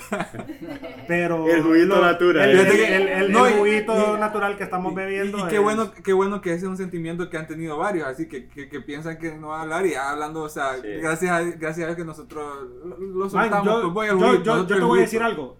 Pero. 1.07 1.47
El 1.47 1.61
juguito 1.61 2.01
natural. 2.01 2.49
El, 2.49 2.59
el- 2.59 2.65
Fíjate 2.65 2.77
que- 2.77 2.95
el- 2.95 3.07
el- 3.07 3.31
no, 3.31 3.45
el 3.47 3.53
y- 3.53 3.57
juguito 3.57 4.15
y- 4.15 4.19
natural 4.19 4.57
que 4.57 4.63
estamos 4.63 4.93
Y- 4.93 4.95
bebiendo. 4.95 5.37
Y, 5.37 5.41
y 5.41 5.47
qué 5.47 5.55
es- 5.55 5.61
bueno, 5.61 5.91
qué 5.91 6.13
bueno 6.13 6.41
que 6.41 6.49
ese 6.53 6.65
es 6.65 6.69
un 6.69 6.77
sentimiento 6.77 7.29
que 7.29 7.37
han 7.37 7.47
tenido 7.47 7.77
varios, 7.77 8.07
así 8.07 8.27
que, 8.27 8.47
que, 8.47 8.69
que 8.69 8.81
piensan 8.81 9.17
que 9.17 9.35
no 9.35 9.49
va 9.49 9.59
a 9.59 9.61
hablar 9.63 9.85
y 9.85 9.91
ya 9.91 10.09
hablando, 10.11 10.43
o 10.43 10.49
sea, 10.49 10.75
Sí. 10.81 10.87
gracias, 11.01 11.31
a, 11.31 11.41
gracias 11.41 11.79
a 11.79 11.85
Dios 11.87 11.95
que 11.97 12.05
nosotros 12.05 12.45
lo, 12.85 12.97
Man, 13.19 13.29
soltamos. 13.29 13.65
yo, 13.65 13.81
pues 13.81 13.93
voy 13.93 14.07
al 14.07 14.19
yo- 14.19 14.25
juguito, 14.27 14.43
yo- 14.43 14.53
nosotros 14.53 14.77
yo 14.79 14.83
te 14.83 14.87
voy 14.87 14.99
a 14.99 15.01
decir 15.01 15.21
algo. 15.23 15.57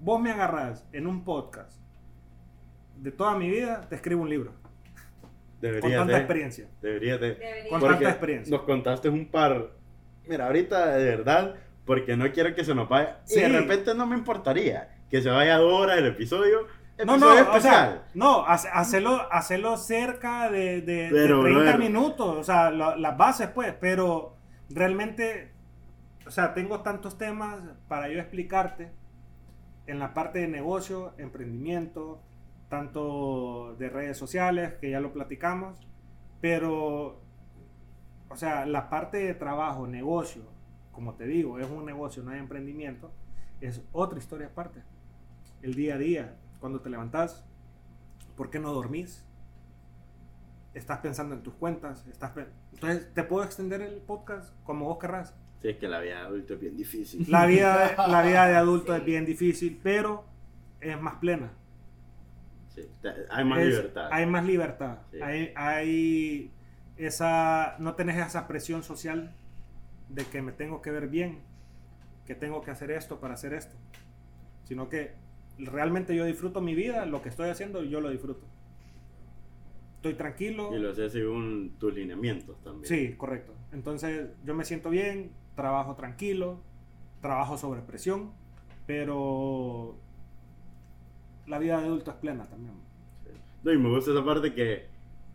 Vos 0.00 0.20
me 0.20 0.30
agarrás 0.30 0.86
en 0.92 1.06
un 1.06 1.24
podcast 1.24 1.78
de 2.96 3.10
toda 3.10 3.36
mi 3.36 3.50
vida, 3.50 3.80
te 3.88 3.94
escribo 3.96 4.22
un 4.22 4.30
libro. 4.30 4.52
Con 4.52 5.72
Debería 5.72 5.98
tanta 5.98 6.12
de. 6.12 6.18
experiencia. 6.20 6.68
Debería 6.80 7.18
de. 7.18 7.34
Debería. 7.34 7.68
Con 7.70 7.80
Porque 7.80 7.94
tanta 7.96 8.10
experiencia. 8.10 8.56
Nos 8.56 8.64
contaste 8.64 9.08
un 9.08 9.28
par. 9.28 9.70
Mira, 10.28 10.46
ahorita 10.46 10.96
de 10.96 11.04
verdad, 11.04 11.54
porque 11.84 12.16
no 12.16 12.30
quiero 12.32 12.54
que 12.54 12.64
se 12.64 12.74
nos 12.74 12.88
vaya. 12.88 13.20
Sí. 13.24 13.38
Y 13.38 13.42
de 13.42 13.48
repente 13.48 13.94
no 13.94 14.06
me 14.06 14.16
importaría 14.16 14.96
que 15.10 15.22
se 15.22 15.30
vaya 15.30 15.56
dos 15.56 15.72
horas 15.72 15.98
el 15.98 16.06
episodio. 16.06 16.66
No, 17.06 17.16
no, 17.16 17.28
o 17.28 17.32
especial. 17.32 17.62
sea, 17.62 18.08
no, 18.14 18.44
hace- 18.46 18.68
hacelo, 18.72 19.32
hacelo 19.32 19.76
cerca 19.76 20.50
de, 20.50 20.82
de, 20.82 21.04
de 21.04 21.10
Pero, 21.10 21.42
30 21.42 21.60
brother. 21.60 21.78
minutos, 21.78 22.36
o 22.36 22.42
sea, 22.44 22.70
las 22.70 23.16
bases, 23.16 23.48
pues, 23.54 23.72
pero 23.80 24.36
realmente, 24.68 25.52
o 26.26 26.30
sea, 26.30 26.54
tengo 26.54 26.80
tantos 26.80 27.16
temas 27.16 27.60
para 27.86 28.08
yo 28.08 28.18
explicarte 28.18 28.90
en 29.86 30.00
la 30.00 30.12
parte 30.12 30.40
de 30.40 30.48
negocio, 30.48 31.14
emprendimiento, 31.18 32.20
tanto 32.68 33.76
de 33.78 33.88
redes 33.88 34.18
sociales, 34.18 34.74
que 34.80 34.90
ya 34.90 34.98
lo 35.00 35.12
platicamos, 35.12 35.78
pero, 36.40 37.20
o 38.30 38.36
sea, 38.36 38.66
la 38.66 38.90
parte 38.90 39.18
de 39.18 39.34
trabajo, 39.34 39.86
negocio, 39.86 40.42
como 40.92 41.14
te 41.14 41.26
digo, 41.26 41.58
es 41.58 41.68
un 41.68 41.84
negocio, 41.84 42.22
no 42.22 42.30
hay 42.32 42.38
emprendimiento, 42.38 43.10
es 43.60 43.82
otra 43.92 44.18
historia 44.18 44.48
aparte. 44.48 44.82
El 45.62 45.74
día 45.74 45.94
a 45.94 45.98
día, 45.98 46.36
cuando 46.60 46.80
te 46.80 46.90
levantás, 46.90 47.44
¿por 48.36 48.50
qué 48.50 48.58
no 48.58 48.72
dormís? 48.72 49.24
Estás 50.74 50.98
pensando 50.98 51.34
en 51.34 51.42
tus 51.42 51.54
cuentas, 51.54 52.06
estás 52.06 52.30
pe- 52.32 52.46
entonces 52.72 53.12
te 53.14 53.24
puedo 53.24 53.44
extender 53.44 53.80
el 53.80 53.96
podcast 54.00 54.52
como 54.64 54.84
vos 54.86 54.98
querrás. 54.98 55.34
Sí, 55.60 55.68
es 55.70 55.76
que 55.78 55.88
la 55.88 55.98
vida 56.00 56.20
de 56.20 56.26
adulto 56.26 56.54
es 56.54 56.60
bien 56.60 56.76
difícil. 56.76 57.26
La 57.28 57.46
vida, 57.46 57.88
de- 57.88 57.96
la 58.12 58.22
vida 58.22 58.46
de 58.46 58.56
adulto 58.56 58.92
Sí. 58.94 59.00
es 59.00 59.04
bien 59.04 59.24
difícil, 59.24 59.80
pero 59.82 60.24
es 60.80 61.00
más 61.00 61.14
plena. 61.16 61.50
Sí, 62.68 62.82
hay 63.30 63.44
más 63.44 63.58
Es- 63.60 63.66
libertad. 63.68 64.08
Hay 64.12 64.26
más 64.26 64.44
libertad. 64.44 64.98
Sí. 65.10 65.20
Hay, 65.20 65.52
hay 65.56 66.52
esa, 66.98 67.76
no 67.78 67.94
tenés 67.94 68.16
esa 68.24 68.46
presión 68.46 68.82
social 68.82 69.34
de 70.08 70.24
que 70.24 70.42
me 70.42 70.52
tengo 70.52 70.82
que 70.82 70.90
ver 70.90 71.08
bien, 71.08 71.40
que 72.26 72.34
tengo 72.34 72.62
que 72.62 72.70
hacer 72.70 72.90
esto 72.90 73.20
para 73.20 73.34
hacer 73.34 73.54
esto, 73.54 73.76
sino 74.64 74.88
que 74.88 75.14
realmente 75.58 76.14
yo 76.14 76.24
disfruto 76.24 76.60
mi 76.60 76.74
vida, 76.74 77.06
lo 77.06 77.22
que 77.22 77.28
estoy 77.28 77.50
haciendo 77.50 77.82
yo 77.82 78.00
lo 78.00 78.10
disfruto. 78.10 78.46
Estoy 79.96 80.14
tranquilo. 80.14 80.74
Y 80.74 80.78
lo 80.78 80.94
sé 80.94 81.10
según 81.10 81.74
tus 81.78 81.94
lineamientos 81.94 82.62
también. 82.62 82.86
Sí, 82.86 83.14
correcto. 83.16 83.52
Entonces 83.72 84.30
yo 84.44 84.54
me 84.54 84.64
siento 84.64 84.90
bien, 84.90 85.32
trabajo 85.56 85.96
tranquilo, 85.96 86.60
trabajo 87.20 87.56
sobre 87.58 87.80
presión, 87.80 88.32
pero 88.86 89.96
la 91.46 91.58
vida 91.58 91.80
de 91.80 91.86
adulto 91.86 92.12
es 92.12 92.16
plena 92.18 92.44
también. 92.48 92.74
No, 93.64 93.72
y 93.72 93.78
me 93.78 93.88
gusta 93.88 94.12
esa 94.12 94.24
parte 94.24 94.54
que 94.54 94.86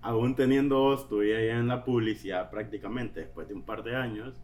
aún 0.03 0.35
teniendo 0.35 0.79
vos 0.79 1.07
tu 1.09 1.19
vida 1.19 1.39
en 1.39 1.67
la 1.67 1.83
publicidad 1.83 2.49
prácticamente 2.51 3.21
después 3.21 3.47
de 3.47 3.53
un 3.55 3.63
par 3.63 3.83
de 3.83 3.95
años, 3.95 4.35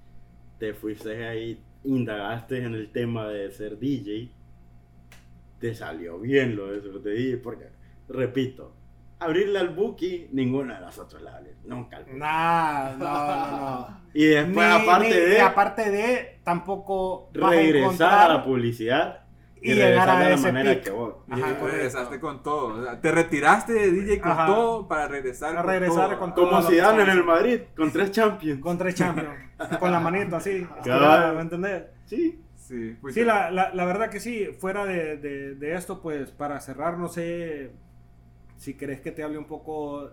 te 0.58 0.74
fuiste 0.74 1.28
ahí, 1.28 1.62
indagaste 1.84 2.64
en 2.64 2.74
el 2.74 2.92
tema 2.92 3.28
de 3.28 3.52
ser 3.52 3.78
DJ, 3.78 4.32
te 5.60 5.76
salió 5.76 6.20
bien 6.20 6.56
lo 6.56 6.68
de 6.72 6.82
ser 6.82 7.02
DJ, 7.02 7.38
porque, 7.38 7.66
repito, 8.08 8.74
abrirle 9.20 9.60
al 9.60 9.70
Buki, 9.70 10.30
ninguno 10.32 10.74
de 10.74 10.80
nosotros 10.80 11.22
le 11.22 11.30
abre, 11.30 11.54
nunca. 11.66 11.98
al 11.98 12.06
Buki. 12.06 12.18
Nah, 12.18 12.92
no, 12.98 13.28
no, 13.28 13.58
no. 13.58 14.00
Y 14.14 14.26
después, 14.26 14.68
Ni- 14.68 14.74
aparte 14.90 15.10
ni- 15.10 15.16
de 15.30 15.38
y 15.38 15.40
aparte 15.42 15.92
de, 15.92 16.40
tampoco 16.44 17.30
vas 17.36 17.52
a 17.52 17.56
regresar 17.56 17.84
encontrar 17.84 18.32
a 18.32 18.34
la 18.36 18.44
publicidad 18.46 19.24
y, 19.62 19.72
y 19.72 19.76
llegar 19.76 20.10
a 20.10 20.20
de 20.20 20.30
la 20.30 20.36
ese 20.36 20.52
manera 20.52 20.74
pic. 20.76 20.84
que 20.84 20.90
vos. 20.92 21.16
Ajá, 21.30 21.54
regresaste 21.64 22.20
con 22.20 22.42
todo. 22.44 22.80
o 22.80 22.84
sea, 22.84 23.00
te 23.02 23.12
retiraste 23.12 23.74
de 23.74 23.92
DJ 23.92 24.22
con 24.22 24.32
Ajá. 24.32 24.46
todo 24.46 24.88
para 24.88 25.08
regresar 25.08 25.50
Para 25.56 25.64
con 25.64 25.72
regresar 25.72 26.10
todo. 26.10 26.20
con 26.20 26.36
todo. 26.36 26.50
Como 26.50 26.62
Zidane 26.64 27.04
en 27.04 27.10
el 27.10 27.24
Madrid, 27.24 27.62
con 27.76 27.92
tres 27.92 28.12
Champions. 28.12 28.62
con 28.62 28.78
tres 28.78 28.96
champions, 28.96 29.30
con 29.80 29.92
la 29.92 30.00
manito 30.00 30.36
así, 30.36 30.66
Cabal. 30.84 31.36
¿me 31.36 31.42
entendés? 31.42 31.84
Sí. 32.06 32.42
Sí, 32.56 32.96
pues, 33.02 33.16
Sí, 33.16 33.24
la, 33.24 33.50
la, 33.50 33.74
la 33.74 33.86
verdad 33.86 34.10
que 34.12 34.20
sí, 34.20 34.48
fuera 34.60 34.86
de, 34.86 35.18
de, 35.18 35.56
de 35.56 35.74
esto, 35.74 36.02
pues 36.04 36.30
para 36.30 36.60
cerrar, 36.60 37.00
no 37.00 37.08
sé 37.08 37.72
si 38.58 38.76
querés 38.76 39.02
que 39.02 39.12
te 39.12 39.24
hable 39.24 39.40
un 39.40 39.46
poco, 39.48 40.12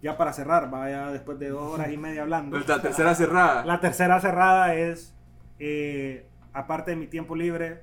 ya 0.00 0.16
para 0.16 0.32
cerrar, 0.32 0.70
vaya 0.70 1.10
después 1.10 1.38
de 1.38 1.50
dos 1.50 1.74
horas 1.74 1.92
y 1.92 1.98
media 1.98 2.22
hablando. 2.22 2.56
pues, 2.56 2.66
la 2.66 2.80
tercera 2.80 3.14
cerrada. 3.14 3.66
La 3.66 3.80
tercera 3.80 4.18
cerrada 4.18 4.74
es, 4.74 5.14
eh, 5.58 6.26
aparte 6.54 6.92
de 6.92 6.96
mi 6.96 7.06
tiempo 7.06 7.36
libre, 7.36 7.82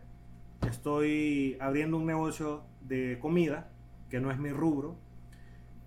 estoy 0.68 1.58
abriendo 1.60 1.98
un 1.98 2.06
negocio 2.06 2.64
de 2.82 3.20
comida, 3.20 3.70
que 4.10 4.20
no 4.20 4.32
es 4.32 4.40
mi 4.40 4.52
rubro, 4.52 4.98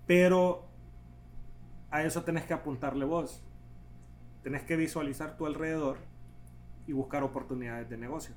pero 0.05 0.67
a 1.89 2.03
eso 2.03 2.23
tenés 2.23 2.45
que 2.45 2.53
apuntarle 2.53 3.05
vos. 3.05 3.43
Tenés 4.43 4.63
que 4.63 4.75
visualizar 4.75 5.37
tu 5.37 5.45
alrededor 5.45 5.97
y 6.87 6.93
buscar 6.93 7.23
oportunidades 7.23 7.89
de 7.89 7.97
negocio 7.97 8.35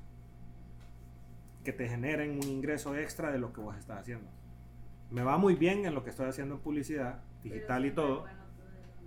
que 1.63 1.73
te 1.73 1.89
generen 1.89 2.31
un 2.31 2.43
ingreso 2.43 2.95
extra 2.95 3.31
de 3.31 3.39
lo 3.39 3.51
que 3.51 3.59
vos 3.59 3.75
estás 3.75 4.01
haciendo. 4.01 4.29
Me 5.09 5.23
va 5.23 5.37
muy 5.37 5.55
bien 5.55 5.85
en 5.85 5.95
lo 5.95 6.03
que 6.03 6.11
estoy 6.11 6.27
haciendo 6.27 6.55
en 6.55 6.61
publicidad, 6.61 7.23
digital 7.43 7.85
y 7.85 7.91
todo, 7.91 8.25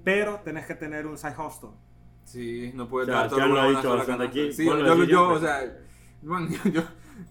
pero 0.05 0.41
tenés 0.41 0.67
que 0.67 0.75
tener 0.75 1.07
un 1.07 1.17
side 1.19 1.35
hustle. 1.39 1.71
Sí, 2.25 2.73
no 2.75 2.89
puedes 2.89 3.09
O 3.09 3.13
sea, 3.13 3.23
dar 3.23 3.29
todo 3.29 3.39
ya 3.39 3.47
lo 3.47 3.57
sola 3.57 3.73
bastante 3.97 4.05
canasta. 4.05 4.25
aquí, 4.25 4.53
Sí, 4.53 4.75
lo 4.75 4.83
yo, 4.85 4.97
decís 4.97 5.09
yo, 5.09 5.29
o 5.31 5.39
sea, 5.39 5.61
man, 6.23 6.49
yo, 6.49 6.71
yo, 6.71 6.83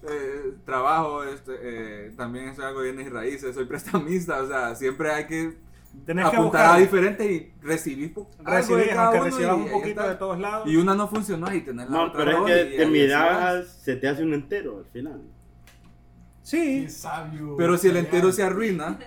eh, 0.09 0.53
trabajo, 0.65 1.23
este, 1.23 1.53
eh, 1.61 2.11
también 2.17 2.55
soy 2.55 2.65
algo 2.65 2.81
bienes 2.81 3.07
y 3.07 3.09
raíces, 3.09 3.55
soy 3.55 3.65
prestamista, 3.65 4.41
o 4.41 4.47
sea, 4.47 4.75
siempre 4.75 5.11
hay 5.11 5.27
que 5.27 5.57
Tenés 6.05 6.29
que 6.29 6.35
apuntar 6.35 6.75
a 6.75 6.77
diferentes 6.77 7.25
y 7.29 7.51
recibir 7.61 8.13
po- 8.13 8.29
algo 8.43 8.75
de 8.77 8.83
recibir, 8.83 8.89
cada 8.89 9.03
aunque 9.07 9.17
uno 9.19 9.25
recibas 9.25 9.57
y 9.57 9.61
un 9.61 9.71
poquito 9.71 9.89
está. 10.01 10.09
de 10.09 10.15
todos 10.15 10.39
lados. 10.39 10.69
Y 10.69 10.75
una 10.75 10.93
no 10.93 11.07
funcionó 11.07 11.51
y 11.53 11.61
tenés 11.61 11.89
la 11.89 11.97
No, 11.97 12.03
otra 12.03 12.23
pero 12.23 12.47
es 12.47 12.65
que 12.75 12.77
vas. 12.83 12.91
migajas 12.91 13.79
se 13.83 13.95
te 13.95 14.07
hace 14.07 14.23
un 14.23 14.33
entero 14.33 14.77
al 14.79 14.85
final. 14.85 15.21
Sí, 16.43 16.89
sabio. 16.89 17.55
Pero 17.57 17.77
si 17.77 17.87
el 17.89 17.97
entero 17.97 18.31
se 18.31 18.43
arruina, 18.43 18.99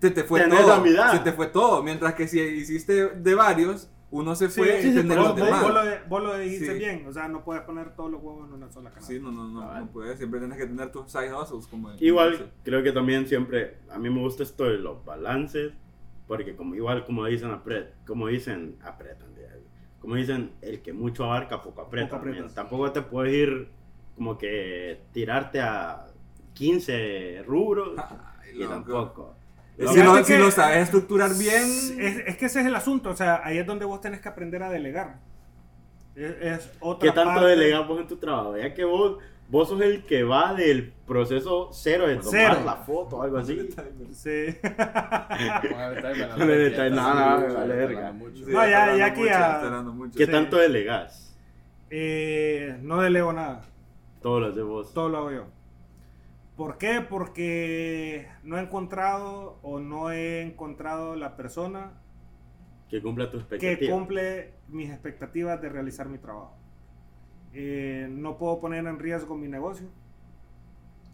te, 0.00 0.10
te 0.10 0.22
fue 0.24 0.40
Tenés 0.40 0.60
todo. 0.60 0.84
Se 1.12 1.18
te 1.20 1.32
fue 1.32 1.46
todo. 1.46 1.82
Mientras 1.82 2.14
que 2.14 2.28
si 2.28 2.40
hiciste 2.40 3.08
de 3.08 3.34
varios, 3.34 3.88
uno 4.12 4.34
se 4.36 4.48
sí, 4.48 4.60
fue 4.60 4.80
sí, 4.82 4.88
y 4.88 4.92
sí, 4.92 5.02
los 5.02 5.16
vos, 5.16 5.36
demás. 5.36 5.62
vos 5.62 5.74
lo, 5.74 5.80
vos 6.08 6.22
lo 6.22 6.38
dijiste 6.38 6.72
Sí. 6.74 6.78
bien, 6.78 7.04
o 7.08 7.12
sea, 7.12 7.26
no 7.28 7.42
puedes 7.42 7.62
poner 7.64 7.96
todos 7.96 8.10
los 8.12 8.22
huevos 8.22 8.46
en 8.48 8.54
una 8.54 8.70
sola 8.70 8.90
canasta. 8.90 9.12
Sí, 9.12 9.18
no, 9.18 9.32
no, 9.32 9.48
no, 9.48 9.60
Cabal. 9.60 9.80
no 9.86 9.90
puedes. 9.90 10.18
Siempre 10.18 10.38
tienes 10.38 10.56
que 10.58 10.66
tener 10.66 10.92
tus 10.92 11.10
side 11.10 11.34
hustles. 11.34 11.66
Como 11.66 11.92
Igual, 11.98 12.52
creo 12.62 12.82
que 12.84 12.92
también 12.92 13.26
siempre, 13.26 13.78
a 13.90 13.98
mí 13.98 14.08
me 14.08 14.20
gusta 14.20 14.44
esto 14.44 14.64
de 14.64 14.78
los 14.78 15.04
balances, 15.04 15.72
porque 16.28 16.54
como 16.54 16.74
igual 16.76 17.04
como 17.04 17.24
dicen 17.26 17.50
apret, 17.50 17.94
como 18.06 18.28
dicen 18.28 18.76
apretan, 18.84 19.32
como 19.98 20.16
dicen 20.16 20.52
el 20.62 20.82
que 20.82 20.92
mucho 20.92 21.24
abarca 21.24 21.62
poco 21.62 21.80
aprieta. 21.82 22.20
Poco. 22.20 22.30
Tampoco 22.54 22.90
te 22.92 23.02
puedes 23.02 23.32
ir 23.34 23.68
como 24.16 24.36
que 24.36 25.00
tirarte 25.12 25.60
a 25.60 26.06
15 26.54 27.44
rubros 27.46 27.94
y 28.54 28.58
loco. 28.58 28.70
tampoco. 28.72 29.36
Si 29.78 30.02
lo, 30.02 30.14
que- 30.16 30.24
si 30.24 30.36
lo 30.38 30.50
sabes 30.50 30.78
estructurar 30.84 31.30
bien, 31.36 31.64
Es, 31.98 32.18
es 32.26 32.36
que 32.36 32.46
ese 32.46 32.60
es 32.60 32.66
el 32.66 32.74
asunto, 32.74 33.10
o 33.10 33.16
sea, 33.16 33.40
ahí 33.44 33.58
es 33.58 33.66
donde 33.66 33.84
vos 33.84 34.00
tenés 34.00 34.20
que 34.20 34.28
aprender 34.28 34.62
a 34.62 34.70
delegar. 34.70 35.16
Es, 36.14 36.30
es 36.40 36.70
otra 36.80 37.08
¿Qué 37.10 37.14
tanto 37.14 37.34
parte- 37.34 37.46
delegas 37.48 37.88
vos 37.88 38.00
en 38.00 38.06
tu 38.06 38.16
trabajo? 38.18 38.56
Ya 38.56 38.74
que 38.74 38.84
vos, 38.84 39.16
vos 39.48 39.68
sos 39.68 39.80
el 39.80 40.04
que 40.04 40.24
va 40.24 40.52
del 40.54 40.92
proceso 41.06 41.70
cero 41.72 42.06
de 42.06 42.16
tomar 42.16 42.30
Cero. 42.30 42.58
la 42.66 42.76
foto 42.76 43.16
o 43.16 43.22
algo 43.22 43.38
así. 43.38 43.68
Sí. 44.12 44.56
No 46.90 47.06
No, 48.46 48.66
ya- 48.66 48.96
ya 48.96 49.06
aquí 49.06 49.24
ya-. 49.24 49.62
¿Qué 50.16 50.26
tanto 50.26 50.56
delegas? 50.58 51.34
Eh, 51.90 52.78
no 52.82 53.00
delego 53.02 53.32
nada, 53.32 53.62
Todo 54.22 54.40
lo 54.40 54.46
haces 54.48 54.64
vos. 54.64 54.94
todo 54.94 55.08
lo 55.08 55.18
hago 55.18 55.30
yo. 55.32 55.44
¿Por 56.62 56.78
qué? 56.78 57.00
Porque 57.00 58.28
no 58.44 58.56
he 58.56 58.62
encontrado 58.62 59.58
o 59.62 59.80
no 59.80 60.12
he 60.12 60.42
encontrado 60.42 61.16
la 61.16 61.36
persona 61.36 61.94
Que 62.88 63.02
cumpla 63.02 63.32
tu 63.32 63.38
que 63.38 63.56
expectativa. 63.56 63.92
cumple 63.92 64.54
mis 64.68 64.88
expectativas 64.88 65.60
de 65.60 65.68
realizar 65.70 66.08
mi 66.08 66.18
trabajo. 66.18 66.56
Eh, 67.52 68.06
no 68.08 68.38
puedo 68.38 68.60
poner 68.60 68.86
en 68.86 69.00
riesgo 69.00 69.36
mi 69.36 69.48
negocio 69.48 69.88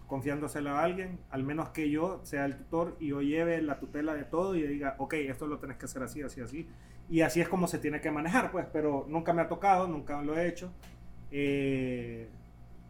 confiándoselo 0.06 0.68
a 0.72 0.82
alguien, 0.82 1.18
al 1.30 1.44
menos 1.44 1.70
que 1.70 1.88
yo 1.88 2.20
sea 2.24 2.44
el 2.44 2.54
tutor 2.58 2.98
y 3.00 3.08
yo 3.08 3.22
lleve 3.22 3.62
la 3.62 3.78
tutela 3.80 4.12
de 4.12 4.24
todo 4.24 4.54
y 4.54 4.66
diga, 4.66 4.96
ok, 4.98 5.14
esto 5.14 5.46
lo 5.46 5.60
tenés 5.60 5.78
que 5.78 5.86
hacer 5.86 6.02
así, 6.02 6.20
así, 6.20 6.42
así. 6.42 6.68
Y 7.08 7.22
así 7.22 7.40
es 7.40 7.48
como 7.48 7.66
se 7.68 7.78
tiene 7.78 8.02
que 8.02 8.10
manejar, 8.10 8.50
pues, 8.52 8.66
pero 8.70 9.06
nunca 9.08 9.32
me 9.32 9.40
ha 9.40 9.48
tocado, 9.48 9.88
nunca 9.88 10.20
lo 10.20 10.36
he 10.36 10.46
hecho. 10.46 10.70
Eh, 11.30 12.28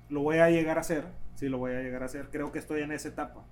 lo 0.09 0.23
voy 0.23 0.39
a 0.39 0.51
llegar 0.51 0.77
a 0.77 0.81
hacer, 0.81 1.05
sí 1.39 1.49
lo 1.49 1.59
voy 1.59 1.73
a 1.73 1.81
llegar 1.81 2.03
a 2.03 2.07
hacer. 2.07 2.29
Creo 2.31 2.51
que 2.51 2.59
estoy 2.59 2.83
en 2.83 2.91
esa 2.93 3.09
etapa 3.09 3.45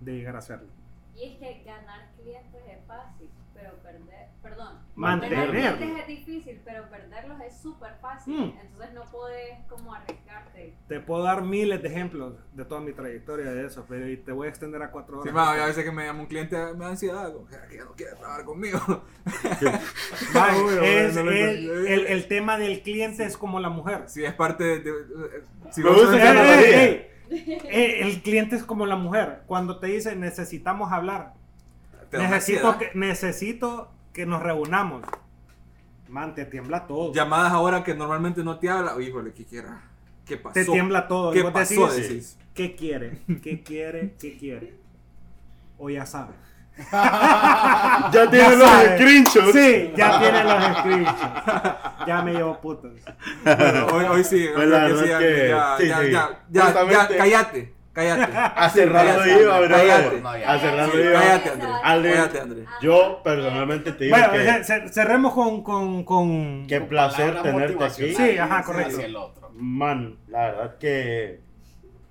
de 0.00 0.12
llegar 0.12 0.34
a 0.34 0.40
hacerlo. 0.40 0.68
Y 1.14 1.24
es 1.24 1.38
que 1.38 1.62
ganar 1.64 2.10
clientes 2.16 2.62
es 2.68 2.84
fácil, 2.86 3.28
pero 3.54 3.74
perder, 3.82 4.28
perdón, 4.42 4.78
Mantener. 4.96 5.52
ganar 5.52 5.76
clientes 5.76 6.00
es 6.00 6.06
difícil, 6.08 6.60
pero 6.64 6.88
perderlos 6.88 7.38
es 7.42 7.60
súper 7.60 7.92
fácil. 8.00 8.34
Mm. 8.34 8.58
Entonces 8.60 8.94
no 8.94 9.04
puedes 9.04 9.58
como 9.68 9.94
arriesgarte. 9.94 10.74
Te 10.88 11.00
puedo 11.00 11.22
dar 11.22 11.42
miles 11.42 11.82
de 11.82 11.88
ejemplos 11.88 12.34
de 12.54 12.64
toda 12.64 12.80
mi 12.80 12.92
trayectoria 12.94 13.52
de 13.52 13.66
eso, 13.66 13.84
pero 13.88 14.08
y 14.08 14.16
te 14.16 14.32
voy 14.32 14.46
a 14.46 14.50
extender 14.50 14.82
a 14.82 14.90
cuatro 14.90 15.18
horas. 15.20 15.28
Sí, 15.30 15.34
ma, 15.34 15.52
a 15.52 15.66
veces 15.66 15.84
que 15.84 15.92
me 15.92 16.06
llama 16.06 16.20
un 16.20 16.26
cliente 16.26 16.56
me 16.56 16.84
da 16.84 16.88
ansiedad, 16.88 17.30
como 17.32 17.46
que 17.46 17.78
no 17.78 17.92
quiere 17.92 18.16
trabajar 18.16 18.44
conmigo. 18.46 18.80
Uy, 19.26 20.78
es- 20.82 21.14
no 21.14 21.30
sé. 21.30 21.50
el, 21.94 22.06
el 22.06 22.26
tema 22.28 22.56
del 22.58 22.82
cliente 22.82 23.24
es 23.24 23.36
como 23.36 23.60
la 23.60 23.68
mujer. 23.68 24.04
Si 24.08 24.24
es 24.24 24.32
parte 24.32 24.64
de. 24.64 24.78
de- 24.80 25.44
si 25.70 25.82
Me 25.82 25.90
gusta 25.90 26.16
Eh, 27.32 28.00
el 28.02 28.22
cliente 28.22 28.56
es 28.56 28.62
como 28.62 28.86
la 28.86 28.96
mujer. 28.96 29.42
Cuando 29.46 29.78
te 29.78 29.86
dice 29.88 30.14
necesitamos 30.16 30.92
hablar, 30.92 31.34
necesito 32.12 32.78
que, 32.78 32.90
necesito 32.94 33.90
que 34.12 34.26
nos 34.26 34.42
reunamos. 34.42 35.02
Man, 36.08 36.34
te 36.34 36.44
tiembla 36.44 36.86
todo. 36.86 37.12
Llamadas 37.14 37.52
ahora 37.52 37.82
que 37.82 37.94
normalmente 37.94 38.44
no 38.44 38.58
te 38.58 38.68
habla. 38.68 39.00
Híjole, 39.00 39.32
¿qué 39.32 39.44
quiera? 39.46 39.82
¿Qué 40.26 40.36
pasó? 40.36 40.54
te 40.54 40.64
tiembla 40.66 41.08
todo. 41.08 41.30
y 41.32 41.36
¿Qué 41.36 41.42
vos 41.42 41.52
pasó? 41.52 41.88
decís, 41.88 42.08
Decís. 42.08 42.38
¿Qué 42.54 42.76
quiere? 42.76 43.22
¿Qué 43.42 43.62
quiere? 43.62 44.14
¿Qué 44.20 44.36
quiere? 44.36 44.74
O 45.78 45.88
ya 45.88 46.04
sabe. 46.04 46.34
Ya 46.90 48.28
tiene 48.30 48.38
Ya 48.38 48.50
los 48.56 48.68
screenshots. 48.94 49.52
Sí, 49.52 49.92
ya 49.96 50.18
tiene 50.18 50.44
los 50.44 50.78
screenshots. 50.78 52.06
Ya 52.06 52.22
me 52.22 52.32
llevo 52.32 52.60
putos. 52.60 52.92
Bueno, 53.44 53.86
hoy, 53.92 54.04
hoy 54.06 54.24
sí, 54.24 54.46
Pues 54.54 54.64
que 54.64 54.70
verdad 54.70 54.88
sí, 54.88 55.10
es 55.10 55.18
que- 55.18 55.48
ya, 55.48 55.76
sí, 55.78 55.88
ya, 55.88 55.98
sí. 56.00 56.10
ya, 56.10 56.40
ya, 56.50 56.62
Justamente- 56.64 57.12
ya, 57.12 57.18
cállate, 57.18 57.72
cállate. 57.92 58.32
Rato 58.32 58.92
Cállate, 58.92 59.42
iba, 59.42 59.60
bro. 59.60 59.68
cállate. 59.68 60.22
Ya. 60.40 60.70
Rato 60.76 60.92
Sí, 60.92 60.98
iba. 60.98 61.12
cállate. 61.20 61.50
Aldrin, 61.84 62.12
Cállate, 62.14 62.40
Andrés. 62.40 62.68
Yo 62.80 63.20
personalmente 63.22 63.92
te 63.92 64.04
digo 64.04 64.16
Bueno, 64.16 64.32
que 64.32 64.44
ce- 64.44 64.64
ce- 64.64 64.88
cerremos 64.88 65.32
con. 65.34 65.62
con, 65.62 66.04
con... 66.04 66.66
qué 66.66 66.80
placer 66.80 67.42
tenerte 67.42 67.84
aquí. 67.84 68.14
Sí, 68.14 68.38
ajá, 68.38 68.62
correcto. 68.64 69.00
El 69.00 69.14
otro. 69.16 69.50
Man, 69.54 70.16
la 70.28 70.38
verdad 70.46 70.78
que 70.78 71.40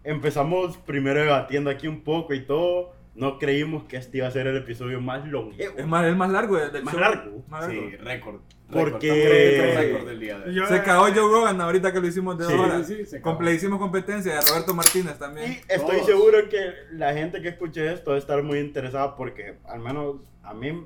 empezamos 0.04 0.78
primero 0.78 1.20
debatiendo 1.20 1.70
aquí 1.70 1.88
un 1.88 2.04
poco 2.04 2.34
y 2.34 2.46
todo. 2.46 2.94
No 3.14 3.38
creímos 3.40 3.84
que 3.84 3.98
este 3.98 4.20
iba 4.20 4.28
a 4.28 4.32
ser 4.32 4.48
el 4.48 4.56
episodio 4.58 5.02
más 5.02 5.28
longevo. 5.28 5.78
Es 5.78 5.86
más, 5.86 6.06
el 6.06 6.16
más 6.16 6.30
largo 6.32 6.56
del 6.58 6.84
Más 6.84 6.94
show. 6.94 7.02
largo. 7.02 7.44
Más 7.50 7.68
largo. 7.68 7.82
Sí, 7.90 7.96
récord. 7.98 8.40
Porque- 8.72 9.72
récord. 9.74 10.08
Del 10.08 10.20
día 10.22 10.40
de 10.40 10.50
hoy. 10.50 10.56
Yo- 10.56 10.66
Se 10.68 10.82
cagó 10.82 11.04
Joe 11.04 11.16
Rogan 11.16 11.60
ahorita 11.60 11.92
que 11.92 12.00
lo 12.00 12.08
hicimos 12.08 12.38
de 12.38 12.46
Sí, 12.46 12.52
dos 12.54 12.62
horas. 12.62 12.88
sí, 12.88 13.06
sí. 13.06 13.18
Comple- 13.18 13.54
hicimos 13.54 13.80
competencia 13.80 14.36
de 14.36 14.42
Roberto 14.42 14.74
Martínez 14.74 15.20
también. 15.20 15.52
Y 15.52 15.56
estoy 15.74 15.98
Todos. 15.98 16.06
seguro 16.06 16.38
que 16.50 16.72
la 16.94 17.14
gente 17.14 17.42
que 17.42 17.50
escuche 17.50 17.92
esto 17.92 18.12
va 18.12 18.16
a 18.16 18.20
estar 18.20 18.42
muy 18.44 18.60
interesada 18.60 19.16
porque 19.18 19.56
al 19.66 19.82
menos 19.82 20.16
a 20.42 20.54
mí 20.54 20.86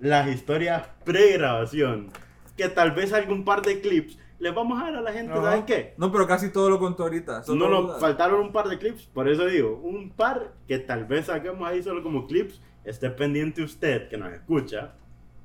las 0.00 0.26
historias 0.28 0.88
pre-grabación, 1.04 2.10
que 2.56 2.68
tal 2.68 2.90
vez 2.90 3.12
algún 3.12 3.44
par 3.44 3.62
de 3.62 3.80
clips, 3.80 4.18
les 4.38 4.54
vamos 4.54 4.80
a 4.80 4.86
dar 4.86 4.96
a 4.96 5.00
la 5.00 5.12
gente, 5.12 5.32
Ajá. 5.32 5.42
¿saben 5.42 5.64
qué? 5.64 5.94
No, 5.96 6.12
pero 6.12 6.26
casi 6.26 6.50
todo 6.52 6.68
lo 6.70 6.78
contó 6.78 7.04
ahorita. 7.04 7.42
No 7.48 7.68
dudas. 7.82 8.00
faltaron 8.00 8.40
un 8.40 8.52
par 8.52 8.68
de 8.68 8.78
clips, 8.78 9.06
por 9.06 9.28
eso 9.28 9.46
digo, 9.46 9.80
un 9.82 10.10
par 10.10 10.52
que 10.68 10.78
tal 10.78 11.04
vez 11.06 11.26
saquemos 11.26 11.66
ahí 11.68 11.82
solo 11.82 12.02
como 12.02 12.26
clips, 12.26 12.60
esté 12.84 13.10
pendiente 13.10 13.62
usted 13.62 14.08
que 14.08 14.16
nos 14.18 14.32
escucha, 14.32 14.92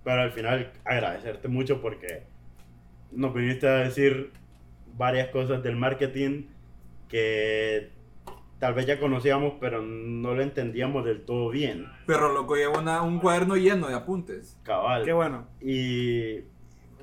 pero 0.04 0.22
al 0.22 0.32
final 0.32 0.72
agradecerte 0.84 1.48
mucho 1.48 1.82
porque 1.82 2.24
nos 3.12 3.34
viniste 3.34 3.68
a 3.68 3.76
decir 3.78 4.32
varias 4.98 5.30
cosas 5.30 5.64
del 5.64 5.76
marketing 5.76 6.44
que 7.08 7.92
tal 8.60 8.74
vez 8.74 8.86
ya 8.86 9.00
conocíamos, 9.00 9.54
pero 9.60 9.82
no 9.82 10.34
lo 10.36 10.42
entendíamos 10.44 11.04
del 11.04 11.22
todo 11.26 11.50
bien, 11.50 11.88
Pero 12.06 12.32
loco 12.34 12.56
lleva 12.56 12.78
una- 12.80 13.02
un 13.02 13.20
cuaderno 13.20 13.56
lleno 13.56 13.88
de 13.88 13.96
apuntes. 13.96 14.60
cabal. 14.64 15.04
Qué 15.04 15.14
bueno. 15.14 15.48
Y, 15.62 16.42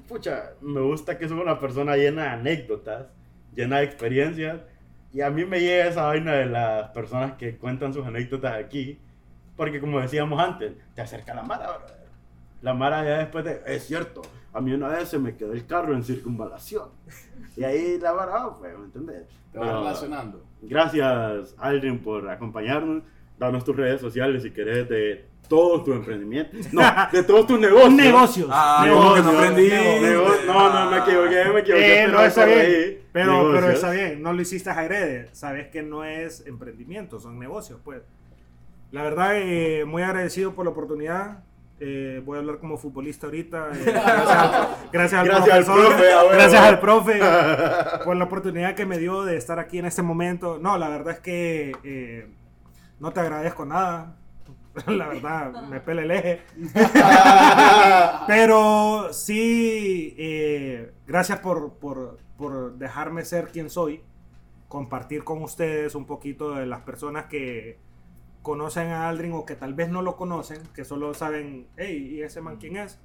pucha, 0.09 0.55
me 0.61 0.81
gusta 0.81 1.19
que 1.19 1.29
sos 1.29 1.39
una 1.41 1.61
persona 1.61 1.97
llena 1.97 2.23
de 2.23 2.29
anécdotas, 2.31 3.07
llena 3.55 3.79
de 3.79 3.85
experiencias. 3.85 4.61
Y 5.13 5.21
a 5.21 5.31
mí 5.31 5.45
me 5.45 5.61
llega 5.61 5.87
esa 5.87 6.07
vaina 6.07 6.33
de 6.33 6.47
las 6.47 6.91
personas 6.91 7.35
que 7.35 7.57
cuentan 7.57 7.95
sus 7.95 8.07
anécdotas 8.07 8.55
aquí. 8.55 8.99
Porque 9.57 9.81
como 9.81 10.01
decíamos 10.01 10.41
antes, 10.41 10.73
te 10.95 11.03
acerca 11.03 11.35
la 11.35 11.43
Mara. 11.43 11.79
La 12.63 12.75
Mara 12.75 13.05
ya 13.05 13.19
después 13.19 13.45
de, 13.45 13.61
es 13.67 13.87
cierto, 13.87 14.23
a 14.53 14.61
mí 14.61 14.73
una 14.73 14.89
vez 14.89 15.09
se 15.09 15.19
me 15.19 15.37
quedó 15.37 15.53
el 15.53 15.67
carro 15.67 15.95
en 15.95 16.03
circunvalación. 16.03 16.89
Y 17.57 17.65
ahí 17.65 17.99
la 17.99 18.13
Mara, 18.15 18.33
ah, 18.35 18.57
pues, 18.59 18.77
¿me 18.79 18.85
entendés? 18.85 19.27
Te 19.53 19.59
vas 19.59 19.69
relacionando. 19.69 20.45
Gracias, 20.63 21.55
Aldrin, 21.59 22.01
por 22.01 22.29
acompañarnos. 22.29 23.03
Danos 23.39 23.65
tus 23.65 23.77
redes 23.77 24.01
sociales 24.01 24.43
si 24.43 24.51
querés 24.51 24.89
de 24.89 25.27
todos 25.49 25.85
tus 25.85 25.97
emprendimientos. 25.97 26.73
No, 26.73 26.83
de 27.13 27.23
todos 27.23 27.47
tus 27.47 27.59
negocios. 27.59 27.93
Negocios. 27.95 28.49
Ah, 28.53 28.83
Negocios, 28.85 29.25
no 29.27 29.33
aprendí. 29.39 29.69
negocios. 29.69 30.47
No, 30.47 30.73
no, 30.85 30.91
me 30.91 30.99
equivoqué, 30.99 31.45
me 31.53 31.61
equivoqué. 31.61 32.03
Eh, 32.03 32.05
pero 32.07 32.13
no 32.19 32.25
está 32.25 32.45
bien. 32.45 32.99
Pero, 33.13 33.51
pero 33.53 33.71
está 33.71 33.91
bien, 33.91 34.23
no 34.23 34.33
lo 34.33 34.41
hiciste 34.43 34.71
agrede. 34.71 35.29
Sabes 35.33 35.69
que 35.69 35.83
no 35.83 36.05
es 36.05 36.47
emprendimiento, 36.47 37.19
son 37.19 37.39
negocios, 37.39 37.81
pues. 37.85 38.03
La 38.91 39.03
verdad, 39.03 39.33
eh, 39.37 39.85
muy 39.87 40.03
agradecido 40.03 40.55
por 40.55 40.65
la 40.65 40.71
oportunidad. 40.71 41.45
Eh, 41.81 42.21
voy 42.25 42.37
a 42.37 42.41
hablar 42.41 42.59
como 42.59 42.77
futbolista 42.77 43.27
ahorita. 43.27 43.69
eh, 43.75 43.85
gracias, 43.93 44.29
al- 44.31 44.69
gracias 44.93 45.21
al 45.21 45.27
Gracias 45.29 45.51
al 45.55 45.65
profesor, 45.65 45.87
profe, 45.89 46.13
a 46.13 46.19
huevo. 46.19 46.31
gracias 46.33 46.63
al 46.63 46.81
profe 46.81 47.21
por 48.05 48.17
la 48.17 48.25
oportunidad 48.25 48.75
que 48.75 48.85
me 48.87 48.99
dio 48.99 49.25
de 49.25 49.37
estar 49.37 49.59
aquí 49.59 49.79
en 49.79 49.85
este 49.87 50.03
momento. 50.03 50.59
No, 50.61 50.77
la 50.79 50.89
verdad 50.89 51.15
es 51.15 51.21
que 51.21 51.73
eh, 51.85 52.27
no 52.99 53.13
te 53.13 53.21
agradezco 53.21 53.65
nada. 53.65 54.17
La 54.87 55.09
verdad, 55.09 55.63
me 55.69 55.81
pele 55.81 56.03
el 56.03 56.11
eje. 56.11 56.43
Pero 58.27 59.13
sí, 59.13 60.15
eh, 60.19 60.93
gracias 61.07 61.39
por, 61.41 61.75
por- 61.75 62.19
por 62.37 62.75
dejarme 62.79 63.25
ser 63.25 63.49
quien 63.49 63.69
soy, 63.71 64.03
compartir 64.69 65.25
con 65.25 65.43
ustedes 65.43 65.95
un 65.95 66.05
poquito 66.07 66.53
de 66.55 66.67
las 66.67 66.83
personas 66.83 67.27
que 67.27 67.79
conocen 68.43 68.89
a 68.89 69.09
Aldrin 69.09 69.33
o 69.33 69.45
que 69.45 69.57
tal 69.57 69.75
vez 69.75 69.89
no 69.91 70.03
lo 70.03 70.17
conocen, 70.17 70.63
que 70.75 70.85
solo 70.85 71.15
saben, 71.15 71.67
hey, 71.77 72.11
¿y 72.13 72.23
ese 72.23 72.41
man 72.41 72.57
quién 72.59 72.77
es? 72.77 72.99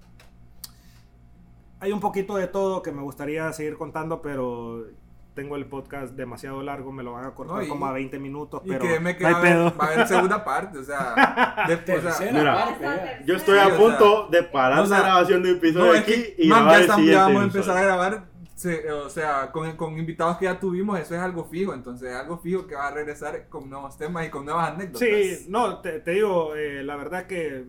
Hay 1.79 1.91
un 1.91 1.99
poquito 1.99 2.35
de 2.37 2.47
todo 2.47 2.81
que 2.83 2.91
me 2.91 3.01
gustaría 3.01 3.51
seguir 3.53 3.75
contando, 3.77 4.21
pero 4.21 4.85
tengo 5.33 5.55
el 5.55 5.65
podcast 5.65 6.13
demasiado 6.13 6.61
largo, 6.61 6.91
me 6.91 7.01
lo 7.03 7.13
van 7.13 7.25
a 7.25 7.31
cortar 7.33 7.57
No, 7.57 7.63
y- 7.63 7.67
como 7.67 7.85
a 7.87 7.91
20 7.91 8.19
minutos, 8.19 8.61
Y 8.65 8.69
pero 8.69 8.85
créeme 8.85 9.15
que 9.17 9.23
no 9.23 9.27
hay 9.27 9.33
va, 9.33 9.39
a 9.39 9.41
haber, 9.41 9.53
pedo. 9.53 9.77
va 9.77 9.85
a 9.85 9.87
haber 9.93 10.07
segunda 10.07 10.43
parte, 10.45 10.77
o 10.77 10.83
sea, 10.83 11.65
después, 11.67 12.05
o 12.05 12.11
sea, 12.11 12.31
mira, 12.31 12.53
parte 12.55 12.83
ya. 12.83 13.25
Yo 13.25 13.35
estoy 13.35 13.59
Sí, 13.59 13.61
a 13.63 13.67
o 13.67 13.77
punto 13.77 14.27
de 14.29 14.43
parar 14.43 14.79
o 14.79 14.85
sea, 14.85 14.99
la 14.99 15.03
grabación 15.05 15.43
de 15.43 15.51
un 15.51 15.57
episodio 15.57 15.85
no, 15.85 15.93
es 15.93 16.01
aquí 16.01 16.11
que, 16.13 16.35
y 16.37 16.47
man, 16.47 16.67
ya, 16.69 16.79
estamos, 16.81 17.05
ya 17.07 17.19
vamos 17.23 17.41
a 17.41 17.45
empezar 17.45 17.77
a 17.77 17.81
grabar, 17.81 18.25
se- 18.55 18.91
o 18.91 19.09
sea, 19.09 19.51
con, 19.51 19.75
con 19.75 19.97
invitados 19.97 20.37
que 20.37 20.45
ya 20.45 20.59
tuvimos, 20.59 20.99
eso 20.99 21.15
es 21.15 21.21
algo 21.21 21.45
fijo, 21.45 21.73
entonces 21.73 22.11
es 22.11 22.15
algo 22.15 22.37
fijo 22.37 22.67
que 22.67 22.75
va 22.75 22.87
a 22.87 22.91
regresar 22.91 23.47
con 23.49 23.69
nuevos 23.69 23.97
temas 23.97 24.25
y 24.27 24.29
con 24.29 24.45
nuevas 24.45 24.71
anécdotas. 24.71 24.99
Sí, 25.07 25.45
no, 25.49 25.79
te, 25.79 25.99
te 25.99 26.11
digo, 26.11 26.55
eh, 26.55 26.83
la 26.83 26.95
verdad 26.95 27.25
que 27.25 27.65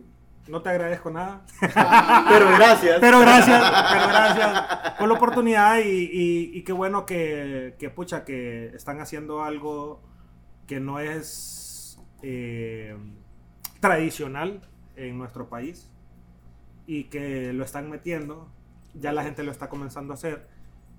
no 0.47 0.61
te 0.61 0.69
agradezco 0.69 1.09
nada. 1.09 1.45
Pero 2.29 2.45
gracias. 2.57 2.97
Pero 2.99 3.19
gracias, 3.19 3.61
pero 3.91 4.07
gracias 4.07 4.93
por 4.99 5.07
la 5.07 5.13
oportunidad 5.15 5.79
y, 5.79 6.09
y- 6.11 6.51
y 6.57 6.63
qué 6.63 6.71
bueno 6.73 7.05
que, 7.05 7.75
que, 7.79 7.89
pucha, 7.89 8.23
que 8.25 8.67
están 8.75 8.99
haciendo 8.99 9.43
algo 9.43 10.01
que 10.67 10.79
no 10.79 10.99
es 10.99 11.99
eh, 12.21 12.95
tradicional 13.79 14.61
en 14.95 15.17
nuestro 15.17 15.49
país 15.49 15.91
y 16.87 17.05
que 17.05 17.51
lo 17.53 17.63
están 17.63 17.89
metiendo. 17.89 18.49
Ya 18.93 19.11
la 19.11 19.23
gente 19.23 19.43
lo 19.43 19.51
está 19.51 19.67
comenzando 19.69 20.13
a 20.13 20.15
hacer. 20.15 20.47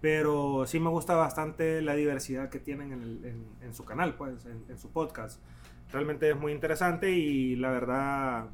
Pero 0.01 0.64
sí 0.66 0.78
me 0.78 0.90
gusta 0.90 1.14
bastante 1.16 1.81
la 1.81 1.94
diversidad 1.94 2.51
que 2.51 2.59
tienen 2.59 2.93
en, 2.93 3.02
el- 3.02 3.24
en- 3.24 3.47
en 3.62 3.74
su 3.74 3.85
canal, 3.85 4.14
pues, 4.14 4.44
en, 4.44 4.64
en 4.68 4.78
su 4.78 4.90
podcast. 4.90 5.40
Realmente 5.90 6.28
es 6.31 6.36
muy 6.36 6.52
interesante 6.52 7.10
y 7.12 7.56
la 7.56 7.70
verdad 7.70 8.47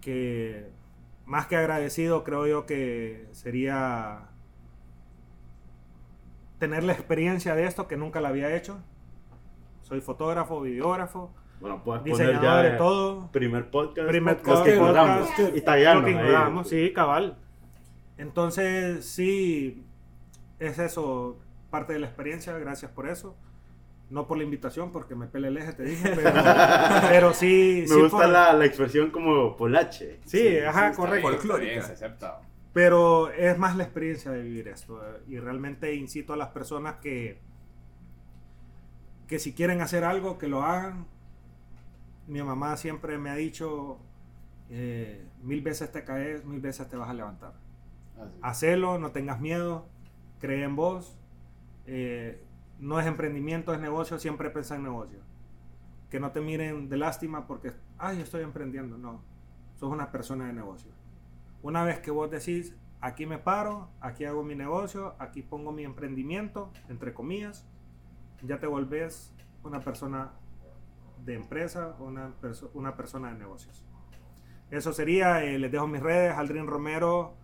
que 0.00 0.70
más 1.24 1.46
que 1.46 1.56
agradecido 1.56 2.22
creo 2.24 2.46
yo 2.46 2.66
que 2.66 3.28
sería 3.32 4.28
tener 6.58 6.84
la 6.84 6.92
experiencia 6.92 7.54
de 7.54 7.66
esto 7.66 7.86
que 7.88 7.96
nunca 7.96 8.20
la 8.20 8.28
había 8.28 8.54
hecho. 8.54 8.78
Soy 9.82 10.00
fotógrafo, 10.00 10.60
videógrafo, 10.60 11.32
Bueno, 11.60 11.82
puedes 11.84 12.02
poner 12.02 12.16
diseñador 12.18 12.42
ya 12.64 12.70
de 12.72 12.78
todo. 12.78 13.30
primer 13.30 13.70
podcast. 13.70 14.08
Primer 14.08 14.36
podcast 14.38 14.64
que 14.64 14.76
podcast, 14.76 15.18
podcast, 15.36 16.08
ignoramos, 16.08 16.68
sí, 16.68 16.92
cabal. 16.92 17.38
Entonces, 18.16 19.04
sí, 19.04 19.84
es 20.58 20.78
eso, 20.78 21.38
parte 21.70 21.92
de 21.92 21.98
la 22.00 22.06
experiencia, 22.06 22.56
gracias 22.58 22.90
por 22.90 23.08
eso. 23.08 23.36
No 24.08 24.26
por 24.28 24.38
la 24.38 24.44
invitación, 24.44 24.92
porque 24.92 25.14
me 25.16 25.26
pele 25.26 25.48
el 25.48 25.56
eje, 25.56 25.72
te 25.72 25.82
dije, 25.82 26.10
pero, 26.14 26.32
pero 27.08 27.34
sí, 27.34 27.80
Me 27.88 27.94
sí 27.94 28.00
gusta 28.02 28.18
por- 28.18 28.28
la, 28.28 28.52
la 28.52 28.64
expresión 28.64 29.10
como 29.10 29.56
polache. 29.56 30.20
Sí, 30.24 30.58
ajá, 30.58 30.90
está 30.90 30.96
correcto. 31.02 31.28
Folclórica. 31.28 31.92
Pero 32.72 33.30
es 33.30 33.58
más 33.58 33.74
la 33.76 33.84
experiencia 33.84 34.30
de 34.30 34.42
vivir 34.42 34.68
esto. 34.68 35.02
eh, 35.04 35.22
Y 35.28 35.38
realmente 35.40 35.94
incito 35.94 36.32
a 36.34 36.36
las 36.36 36.48
personas 36.50 36.96
que, 36.96 37.40
que 39.26 39.38
si 39.38 39.54
quieren 39.54 39.80
hacer 39.80 40.04
algo, 40.04 40.38
que 40.38 40.46
lo 40.48 40.62
hagan. 40.62 41.06
Mi 42.28 42.42
mamá 42.42 42.76
siempre 42.76 43.18
me 43.18 43.30
ha 43.30 43.34
dicho, 43.36 43.98
eh, 44.68 45.24
mil 45.42 45.62
veces 45.62 45.90
te 45.92 46.04
caes, 46.04 46.44
mil 46.44 46.60
veces 46.60 46.88
te 46.88 46.96
vas 46.96 47.08
a 47.08 47.14
levantar. 47.14 47.54
Así. 48.20 48.38
Hacelo, 48.42 48.98
no 48.98 49.10
tengas 49.12 49.40
miedo, 49.40 49.86
cree 50.40 50.64
en 50.64 50.76
vos. 50.76 51.18
eh, 51.86 52.42
no 52.78 53.00
es 53.00 53.06
emprendimiento, 53.06 53.72
es 53.72 53.80
negocio, 53.80 54.18
siempre 54.18 54.50
piensa 54.50 54.76
en 54.76 54.82
negocio. 54.82 55.20
Que 56.10 56.20
no 56.20 56.32
te 56.32 56.40
miren 56.40 56.88
de 56.88 56.96
lástima 56.96 57.46
porque, 57.46 57.72
ay, 57.98 58.20
estoy 58.20 58.42
emprendiendo. 58.42 58.96
No, 58.98 59.22
sos 59.74 59.90
una 59.90 60.10
persona 60.12 60.46
de 60.46 60.52
negocio. 60.52 60.90
Una 61.62 61.84
vez 61.84 62.00
que 62.00 62.10
vos 62.10 62.30
decís, 62.30 62.76
aquí 63.00 63.26
me 63.26 63.38
paro, 63.38 63.90
aquí 64.00 64.24
hago 64.24 64.44
mi 64.44 64.54
negocio, 64.54 65.14
aquí 65.18 65.42
pongo 65.42 65.72
mi 65.72 65.84
emprendimiento, 65.84 66.72
entre 66.88 67.12
comillas, 67.12 67.66
ya 68.42 68.58
te 68.60 68.66
volvés 68.66 69.34
una 69.64 69.80
persona 69.80 70.32
de 71.24 71.34
empresa, 71.34 71.96
una 72.74 72.96
persona 72.96 73.32
de 73.32 73.38
negocios. 73.38 73.84
Eso 74.70 74.92
sería, 74.92 75.44
eh, 75.44 75.58
les 75.58 75.70
dejo 75.70 75.86
mis 75.86 76.02
redes, 76.02 76.36
Aldrin 76.36 76.66
Romero, 76.66 77.34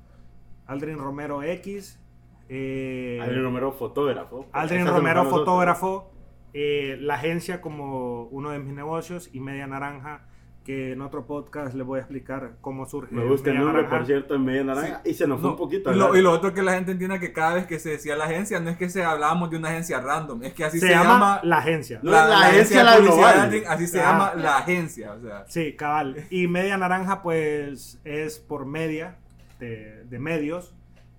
Aldrin 0.67 0.99
Romero 0.99 1.43
X, 1.43 2.01
eh, 2.49 3.19
Adrián 3.23 3.43
Romero, 3.45 3.73
fotógrafo. 3.73 4.47
Esa 4.55 4.85
Romero, 4.91 5.25
fotógrafo, 5.27 6.11
eh, 6.55 6.97
la 7.01 7.15
agencia 7.15 7.61
como 7.61 8.25
uno 8.25 8.51
de 8.51 8.59
mis 8.59 8.75
negocios 8.75 9.31
y 9.33 9.41
Media 9.41 9.67
Naranja, 9.67 10.27
que 10.65 10.93
en 10.93 11.01
otro 11.03 11.27
podcast 11.27 11.75
les 11.75 11.85
voy 11.85 11.97
a 11.99 12.03
explicar 12.03 12.53
cómo 12.61 12.87
surge. 12.87 13.13
Me 13.13 13.25
gusta 13.25 13.51
el 13.51 13.57
nombre, 13.57 13.79
Naranja. 13.83 13.97
por 13.97 14.07
cierto, 14.07 14.35
en 14.37 14.45
media 14.45 14.63
naranja. 14.63 15.01
Y 15.05 15.15
se 15.15 15.27
nos 15.27 15.41
fue 15.41 15.49
No, 15.49 15.55
un 15.55 15.59
poquito. 15.59 15.93
y, 15.93 15.97
lo, 15.97 16.15
y 16.17 16.23
lo 16.23 16.31
otro 16.31 16.55
que 16.55 16.63
la 16.63 16.75
gente 16.75 16.93
entienda 16.93 17.19
que 17.19 17.33
cada 17.33 17.55
vez 17.55 17.67
que 17.67 17.81
se 17.81 17.91
decía 17.91 18.15
la 18.15 18.27
agencia, 18.27 18.61
no 18.61 18.71
es 18.71 18.77
que 18.77 18.89
se 18.89 19.03
hablábamos 19.03 19.51
de 19.51 19.57
una 19.57 19.71
agencia 19.71 20.01
random, 20.01 20.45
es 20.45 20.53
que 20.53 20.65
así 20.65 20.79
se, 20.79 20.87
se, 20.87 20.93
llama, 20.93 21.15
llama 21.15 21.41
la 21.43 21.59
agencia. 21.59 21.99
No, 22.05 22.13
la 22.13 22.47
agencia 22.47 22.79
de 22.79 22.85
la 22.85 22.99
global. 23.01 23.53
así 23.67 23.87
se 23.89 24.01
Ah. 24.01 24.13
llama 24.13 24.35
la 24.37 24.59
agencia. 24.59 25.13
O 25.15 25.21
sea, 25.21 25.45
Sí, 25.49 25.73
cabal. 25.75 26.27
Y 26.31 26.47
Media 26.47 26.77
Naranja, 26.79 27.23
pues, 27.23 27.99
es 28.05 28.39
por 28.39 28.65
media 28.65 29.17
de, 29.59 30.05
de 30.05 30.19
medios. 30.21 30.73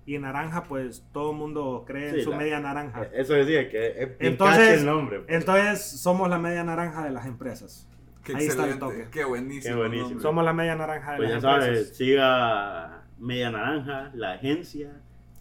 Y 0.06 0.18
naranja, 0.18 0.64
pues, 0.64 1.06
todo 1.12 1.30
el 1.30 1.36
mundo 1.38 1.84
cree 1.86 2.10
en 2.10 2.14
Sí, 2.16 2.22
su 2.22 2.30
la- 2.30 2.36
media 2.36 2.60
naranja. 2.60 3.04
Eh, 3.04 3.10
Eso 3.14 3.32
decía 3.34 3.68
que 3.70 3.86
es 4.02 4.08
Entonces- 4.20 4.80
el 4.80 4.86
nombre. 4.86 5.20
pues. 5.20 5.34
Entonces, 5.34 5.82
somos 6.00 6.28
la 6.28 6.38
media 6.38 6.62
naranja 6.64 7.04
de 7.04 7.10
las 7.10 7.26
empresas. 7.26 7.88
qué 8.22 8.34
Ahí 8.36 8.46
está 8.46 8.64
el 8.64 8.70
excelente, 8.70 9.04
toque. 9.04 9.10
qué 9.10 9.24
buenísimo. 9.24 9.74
Qué 9.74 9.78
buenísimo. 9.80 10.20
Somos 10.20 10.44
la 10.46 10.52
media 10.54 10.74
naranja 10.76 11.10
de 11.12 11.16
Pues 11.18 11.28
ya 11.28 11.34
las 11.34 11.42
sabes, 11.42 11.66
empresas. 11.68 11.96
siga 11.96 13.02
Media 13.18 13.50
Naranja, 13.50 14.10
la 14.14 14.32
agencia. 14.32 14.92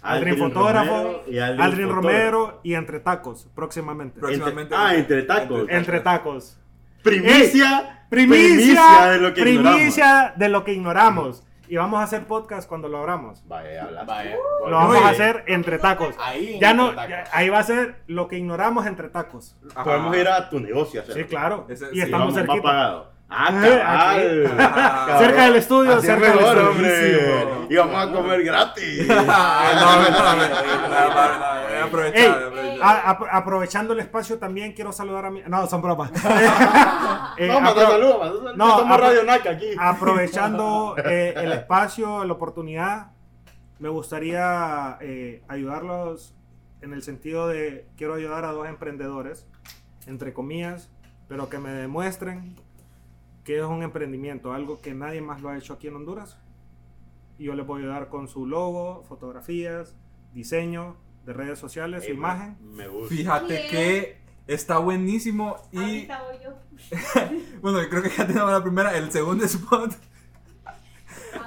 Aldrin 0.01 0.37
Fotógrafo, 0.37 0.89
Romero 0.91 1.23
y 1.29 1.39
Aldrin. 1.39 1.89
Romero 1.89 2.59
y 2.61 2.73
Entre 2.73 2.99
Tacos, 2.99 3.49
próximamente. 3.55 4.19
Pro- 4.19 4.27
Entre- 4.29 4.41
próximamente- 4.43 4.75
ah, 4.77 4.95
entre 4.95 5.23
tacos. 5.23 5.65
Entre 5.69 5.99
Tacos. 6.01 6.59
Primicia. 7.01 8.05
Primicia, 8.09 9.11
de 9.11 9.17
lo 9.19 9.33
que 9.33 9.41
primicia 9.41 10.33
de 10.35 10.49
lo 10.49 10.63
que 10.63 10.73
ignoramos. 10.73 11.43
Y 11.73 11.75
vamos 11.75 11.99
a 11.99 12.03
hacer 12.03 12.27
podcast 12.27 12.69
cuando 12.69 12.87
lo 12.87 12.99
abramos. 12.99 13.41
Vaya. 13.47 13.89
Vaya. 14.05 14.35
Lo 14.63 14.75
vamos 14.75 14.95
Oye, 14.95 15.05
a 15.05 15.09
hacer 15.09 15.43
entre 15.47 15.79
tacos. 15.79 16.13
Ahí. 16.19 16.59
Ya 16.61 16.71
no, 16.75 16.93
ya- 16.93 17.23
ahí 17.33 17.49
va 17.49 17.57
a 17.57 17.63
ser 17.63 17.95
lo 18.05 18.27
que 18.27 18.37
ignoramos 18.37 18.85
entre 18.85 19.09
tacos. 19.09 19.57
Ajá. 19.71 19.83
Podemos 19.83 20.15
ir 20.15 20.27
a 20.27 20.51
tu 20.51 20.59
negocio 20.59 21.01
a. 21.01 21.05
Sí, 21.05 21.23
claro. 21.23 21.65
Ese- 21.67 21.87
y 21.91 21.95
sí, 21.95 22.01
estamos 22.01 22.27
Vamos, 22.27 22.35
va 22.35 22.45
cerquita. 22.45 22.61
pagado. 22.61 23.12
Ah, 23.35 23.49
Eh, 23.65 23.79
cabal. 23.81 24.45
aquí. 24.45 24.57
Cabal. 24.57 25.19
Cerca 25.25 25.43
del 25.45 25.55
estudio, 25.55 25.91
Así 25.93 25.99
es 26.07 26.13
cerca 26.13 26.27
del 26.27 26.35
mejor, 26.37 26.57
estudio. 26.57 26.69
hombre. 26.69 27.67
Y 27.69 27.75
vamos 27.77 27.95
a 27.95 28.11
comer 28.11 28.43
gratis. 28.43 29.07
Ah, 29.27 29.71
no, 29.75 30.35
no, 30.35 30.35
no, 30.35 32.03
a- 32.81 33.17
aprovechando 33.37 33.93
el 33.93 33.99
espacio 33.99 34.37
también 34.39 34.73
quiero 34.73 34.91
saludar 34.91 35.25
a 35.25 35.31
mi... 35.31 35.41
No, 35.47 35.67
son 35.67 35.81
bromas. 35.81 36.11
Eh, 37.37 37.47
No, 37.47 37.59
manda 37.61 37.87
saludos, 37.89 38.43
manda. 38.43 38.53
No, 38.55 38.77
apro- 38.87 38.99
Radio 38.99 39.23
Naca 39.23 39.49
aquí. 39.51 39.71
aprovechando 39.79 40.95
eh, 41.03 41.33
el 41.37 41.51
espacio, 41.53 42.23
la 42.25 42.33
oportunidad, 42.33 43.07
me 43.79 43.89
gustaría 43.89 44.97
eh, 45.01 45.41
ayudarlos 45.47 46.35
en 46.81 46.93
el 46.93 47.01
sentido 47.01 47.47
de 47.47 47.87
quiero 47.97 48.13
ayudar 48.15 48.45
a 48.45 48.51
dos 48.51 48.67
emprendedores, 48.67 49.47
entre 50.05 50.33
comillas, 50.33 50.89
pero 51.27 51.49
que 51.49 51.57
me 51.57 51.71
demuestren 51.71 52.55
que 53.43 53.57
es 53.59 53.63
un 53.65 53.83
emprendimiento, 53.83 54.53
algo 54.53 54.81
que 54.81 54.93
nadie 54.93 55.21
más 55.21 55.41
lo 55.41 55.49
ha 55.49 55.57
hecho 55.57 55.73
aquí 55.73 55.87
en 55.87 55.95
Honduras. 55.97 56.37
Y 57.37 57.45
yo 57.45 57.55
les 57.55 57.65
voy 57.65 57.81
a 57.81 57.85
ayudar 57.85 58.09
con 58.09 58.27
su 58.27 58.45
logo, 58.45 59.03
fotografías, 59.07 59.95
diseño 60.33 60.95
de 61.25 61.33
redes 61.33 61.59
sociales, 61.59 62.05
su 62.05 62.11
imagen. 62.11 62.57
Me 62.61 62.87
gusta. 62.87 63.15
Fíjate 63.15 63.53
Bien. 63.57 63.69
que 63.69 64.17
está 64.47 64.77
buenísimo 64.77 65.57
y 65.71 65.77
Ahorita 65.79 66.23
voy 66.23 66.37
yo. 66.43 66.51
bueno, 67.61 67.81
yo 67.81 67.89
creo 67.89 68.03
que 68.03 68.09
ya 68.09 68.27
tenemos 68.27 68.51
la 68.51 68.61
primera, 68.63 68.95
el 68.97 69.11
segundo 69.11 69.43
spot. 69.45 69.91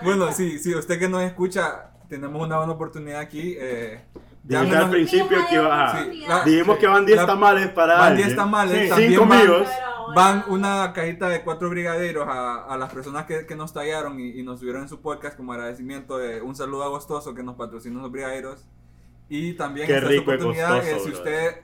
Bueno, 0.02 0.32
sí, 0.32 0.58
sí, 0.58 0.74
usted 0.74 0.98
que 0.98 1.08
nos 1.08 1.22
escucha, 1.22 1.90
tenemos 2.08 2.42
una 2.44 2.58
buena 2.58 2.72
oportunidad 2.72 3.20
aquí. 3.20 3.54
Eh, 3.58 4.00
Dijiste 4.42 4.76
al 4.76 4.90
principio 4.90 5.38
que 5.48 5.54
iba 5.56 5.90
a... 5.92 6.04
Sí, 6.04 6.20
la- 6.28 6.44
Dijimos 6.44 6.78
que 6.78 6.86
van 6.86 7.04
10 7.06 7.16
La- 7.18 7.26
tamales 7.26 7.68
para 7.68 7.94
van 7.94 8.08
alguien. 8.12 8.26
10 8.28 8.36
tamales, 8.36 8.82
Sí. 8.82 8.88
también 8.88 9.10
Van, 10.14 10.44
una 10.48 10.92
cajita 10.92 11.28
de 11.28 11.42
cuatro 11.42 11.68
brigadeiros 11.70 12.26
a, 12.28 12.64
a 12.64 12.76
las 12.76 12.92
personas 12.92 13.26
que, 13.26 13.46
que 13.46 13.56
nos 13.56 13.72
tallaron 13.72 14.18
y, 14.20 14.30
y 14.30 14.42
nos 14.42 14.60
subieron 14.60 14.82
en 14.82 14.88
su 14.88 15.00
podcast 15.00 15.36
como 15.36 15.52
agradecimiento 15.52 16.18
de 16.18 16.40
un 16.42 16.54
saludo 16.54 16.84
a 16.84 16.88
Gostoso 16.88 17.34
que 17.34 17.42
nos 17.42 17.56
patrocinó 17.56 18.00
los 18.00 18.10
brigadeiros. 18.12 18.66
Y 19.28 19.54
también 19.54 19.86
Qué 19.86 19.94
esta 19.96 20.08
rico 20.08 20.32
es 20.32 20.38
oportunidad, 20.38 20.86
eh, 20.86 20.98
si 21.00 21.08
bro. 21.10 21.18
usted 21.18 21.56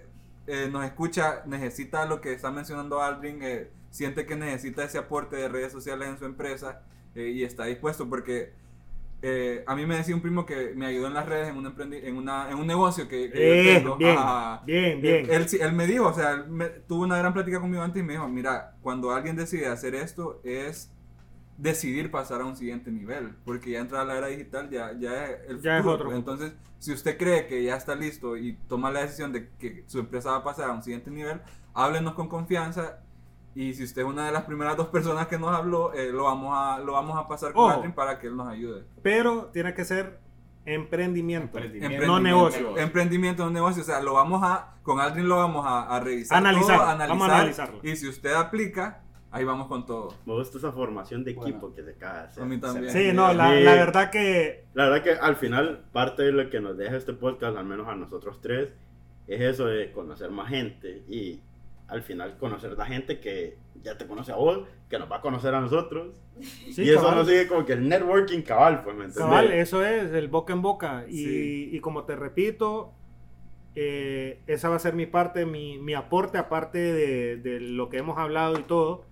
eh, 0.46 0.68
nos 0.70 0.84
escucha, 0.84 1.42
necesita 1.46 2.04
lo 2.06 2.20
que 2.20 2.32
está 2.32 2.50
mencionando 2.50 3.00
Aldrin, 3.00 3.38
eh, 3.42 3.70
siente 3.90 4.26
que 4.26 4.36
necesita 4.36 4.84
ese 4.84 4.98
aporte 4.98 5.36
de 5.36 5.48
redes 5.48 5.70
sociales 5.72 6.08
en 6.08 6.18
su 6.18 6.24
empresa 6.24 6.82
eh, 7.14 7.28
y 7.28 7.44
está 7.44 7.66
dispuesto 7.66 8.08
porque 8.08 8.52
eh, 9.22 9.64
a 9.66 9.74
mí 9.76 9.86
me 9.86 9.96
decía 9.96 10.14
un 10.14 10.20
primo 10.20 10.44
que 10.44 10.72
me 10.74 10.86
ayudó 10.86 11.06
en 11.06 11.14
las 11.14 11.26
redes 11.26 11.48
en 11.48 11.56
un, 11.56 11.64
emprendi- 11.66 12.02
en 12.04 12.16
una, 12.16 12.50
en 12.50 12.58
un 12.58 12.66
negocio 12.66 13.08
que, 13.08 13.30
que 13.30 13.38
yo 13.46 13.54
Eh, 13.54 13.80
tengo. 13.80 13.96
bien, 13.96 14.16
Ajá. 14.18 14.62
bien, 14.66 15.00
bien. 15.00 15.26
Él, 15.30 15.72
me 15.72 15.86
dijo, 15.86 16.08
o 16.08 16.14
sea, 16.14 16.32
él 16.32 16.48
me- 16.48 16.68
tuvo 16.68 17.02
una 17.04 17.18
gran 17.18 17.32
plática 17.32 17.60
conmigo 17.60 17.82
antes 17.82 18.02
y 18.02 18.04
me 18.06 18.14
dijo, 18.14 18.28
mira, 18.28 18.76
cuando 18.82 19.12
alguien 19.12 19.36
decide 19.36 19.66
hacer 19.68 19.94
esto 19.94 20.40
es 20.44 20.90
decidir 21.56 22.10
pasar 22.10 22.40
a 22.40 22.46
un 22.46 22.56
siguiente 22.56 22.90
nivel, 22.90 23.34
porque 23.44 23.70
ya 23.72 23.80
entra 23.80 24.00
a 24.02 24.04
la 24.04 24.16
era 24.18 24.26
digital, 24.28 24.70
ya, 24.70 24.92
ya 24.98 25.26
es 25.26 25.50
el 25.50 25.60
Ya 25.60 25.78
es 25.78 25.84
futuro. 25.84 26.10
otro. 26.10 26.16
Entonces, 26.16 26.52
si 26.78 26.92
usted 26.92 27.16
cree 27.16 27.46
que 27.46 27.62
ya 27.62 27.76
está 27.76 27.94
listo 27.94 28.36
y 28.36 28.54
toma 28.68 28.90
la 28.90 29.02
decisión 29.02 29.32
de 29.32 29.48
que 29.58 29.84
su 29.86 30.00
empresa 30.00 30.32
va 30.32 30.36
a 30.38 30.44
pasar 30.44 30.70
a 30.70 30.72
un 30.72 30.82
siguiente 30.82 31.10
nivel, 31.10 31.40
háblenos 31.74 32.14
con 32.14 32.28
confianza. 32.28 32.98
Y 33.54 33.74
si 33.74 33.84
usted 33.84 34.02
es 34.02 34.08
una 34.08 34.26
de 34.26 34.32
las 34.32 34.44
primeras 34.44 34.76
dos 34.76 34.88
personas 34.88 35.26
que 35.26 35.38
nos 35.38 35.54
habló, 35.54 35.92
eh, 35.92 36.10
lo, 36.10 36.24
vamos 36.24 36.54
a, 36.56 36.78
lo 36.78 36.92
vamos 36.92 37.18
a 37.18 37.28
pasar 37.28 37.52
con 37.52 37.64
Ojo. 37.64 37.72
Aldrin 37.74 37.92
para 37.92 38.18
que 38.18 38.28
él 38.28 38.36
nos 38.36 38.48
ayude. 38.48 38.84
Pero 39.02 39.50
tiene 39.52 39.74
que 39.74 39.84
ser 39.84 40.20
emprendimiento. 40.64 41.58
Emprendimiento. 41.58 42.06
No 42.06 42.20
negocio. 42.20 42.78
Emprendimiento, 42.78 43.44
no 43.44 43.50
negocio. 43.50 43.82
O 43.82 43.84
sea, 43.84 44.00
lo 44.00 44.14
vamos 44.14 44.42
a, 44.42 44.76
con 44.82 45.00
Aldrin 45.00 45.28
lo 45.28 45.36
vamos 45.36 45.66
a, 45.66 45.94
a 45.94 46.00
revisar. 46.00 46.38
Analizar, 46.38 46.78
todo, 46.78 46.86
vamos 47.08 47.28
a 47.28 47.36
analizarlo. 47.36 47.80
Y 47.82 47.96
si 47.96 48.08
usted 48.08 48.32
aplica, 48.32 49.02
ahí 49.30 49.44
vamos 49.44 49.66
con 49.66 49.84
todo. 49.86 50.14
Me 50.24 50.32
gusta 50.34 50.58
esa 50.58 50.72
formación 50.72 51.24
de 51.24 51.32
equipo 51.32 51.68
Bueno. 51.68 51.74
que 51.74 51.82
se 51.84 51.90
acaba 51.90 52.18
de 52.20 52.24
hacer. 52.28 52.42
A 52.42 52.46
mí 52.46 52.58
también. 52.58 52.92
Sí, 52.92 53.10
no, 53.12 53.32
la, 53.32 53.50
Sí. 53.54 53.62
la 53.62 53.74
verdad 53.74 54.10
que 54.10 54.64
La 54.74 54.88
verdad 54.88 55.02
que 55.04 55.10
al 55.12 55.36
final 55.36 55.84
parte 55.92 56.22
de 56.22 56.32
lo 56.32 56.48
que 56.48 56.60
nos 56.60 56.76
deja 56.76 56.96
este 56.96 57.12
podcast, 57.12 57.56
al 57.56 57.66
menos 57.66 57.86
a 57.88 57.94
nosotros 57.96 58.40
tres, 58.40 58.70
es 59.26 59.40
eso 59.40 59.66
de 59.66 59.92
conocer 59.92 60.30
más 60.30 60.48
gente 60.48 61.02
y 61.08 61.40
al 61.92 62.02
final 62.02 62.36
conocer 62.38 62.74
a 62.78 62.84
gente 62.86 63.20
que 63.20 63.58
ya 63.82 63.98
te 63.98 64.06
conoce 64.06 64.32
a 64.32 64.36
vos, 64.36 64.66
que 64.88 64.98
nos 64.98 65.10
va 65.10 65.16
a 65.16 65.20
conocer 65.20 65.54
a 65.54 65.60
nosotros. 65.60 66.20
Sí, 66.40 66.82
y 66.82 66.90
eso 66.90 67.00
cabal. 67.02 67.16
no 67.18 67.24
sigue 67.24 67.46
como 67.48 67.64
que 67.64 67.74
el 67.74 67.88
networking 67.88 68.42
cabal, 68.42 68.82
pues, 68.82 68.96
¿me 68.96 69.04
entendés? 69.04 69.24
Cabal, 69.28 69.52
eso 69.52 69.84
es, 69.84 70.12
el 70.12 70.28
boca 70.28 70.52
en 70.52 70.62
boca. 70.62 71.04
Y, 71.08 71.16
Sí. 71.24 71.68
y 71.72 71.80
como 71.80 72.04
te 72.04 72.16
repito, 72.16 72.92
eh, 73.74 74.40
esa 74.46 74.68
va 74.68 74.76
a 74.76 74.78
ser 74.78 74.94
mi 74.94 75.06
parte, 75.06 75.46
mi, 75.46 75.78
mi 75.78 75.94
aporte, 75.94 76.38
aparte 76.38 76.78
de, 76.78 77.36
de 77.36 77.60
lo 77.60 77.88
que 77.88 77.98
hemos 77.98 78.18
hablado 78.18 78.58
y 78.58 78.62
todo. 78.62 79.04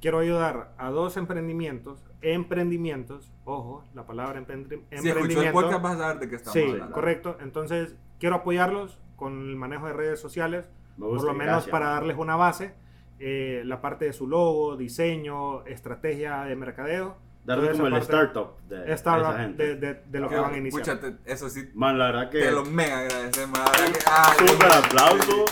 Quiero 0.00 0.18
ayudar 0.18 0.74
a 0.78 0.90
dos 0.90 1.16
emprendimientos, 1.16 2.04
emprendimientos, 2.22 3.32
ojo, 3.44 3.84
la 3.94 4.04
palabra 4.04 4.40
emprendi- 4.40 4.82
Si 4.90 4.96
escuchó 4.96 5.00
el 5.00 5.08
emprendimiento. 5.18 5.52
podcast 5.52 5.82
vas 5.82 5.94
a 5.94 5.98
saber 5.98 6.18
de 6.18 6.28
qué 6.28 6.36
estamos 6.36 6.52
sí, 6.54 6.62
hablando. 6.70 6.92
correcto. 6.94 7.36
Entonces, 7.40 7.96
quiero 8.18 8.34
apoyarlos 8.36 8.98
con 9.16 9.48
el 9.48 9.54
manejo 9.56 9.86
de 9.86 9.92
redes 9.92 10.18
sociales, 10.20 10.68
Me 11.02 11.08
por 11.08 11.16
gusta, 11.18 11.32
lo 11.32 11.38
menos 11.38 11.52
gracias. 11.54 11.70
para 11.70 11.86
darles 11.90 12.16
una 12.18 12.36
base, 12.36 12.74
eh, 13.18 13.62
la 13.64 13.80
parte 13.80 14.04
de 14.06 14.12
su 14.12 14.26
logo, 14.26 14.76
diseño, 14.76 15.64
estrategia 15.66 16.44
de 16.44 16.56
mercadeo. 16.56 17.16
Darle 17.44 17.72
como 17.72 17.88
el 17.88 17.94
startup 17.96 18.56
de, 18.68 18.92
startup 18.94 19.30
esa 19.32 19.38
gente. 19.40 19.74
de, 19.74 19.74
de- 19.94 20.02
de 20.06 20.20
lo 20.20 20.28
que 20.28 20.34
Que, 20.36 20.40
van 20.40 20.54
a 20.54 20.56
iniciar. 20.58 20.80
pucha, 21.00 21.00
te- 21.00 21.32
eso 21.32 21.48
sí, 21.50 21.68
Man, 21.74 21.98
la 21.98 22.06
verdad 22.06 22.30
que... 22.30 22.38
te 22.40 22.50
lo 22.52 22.64
mega 22.64 22.98
agradecemos. 23.00 23.58
Súper 24.38 24.72
aplauso. 24.72 25.44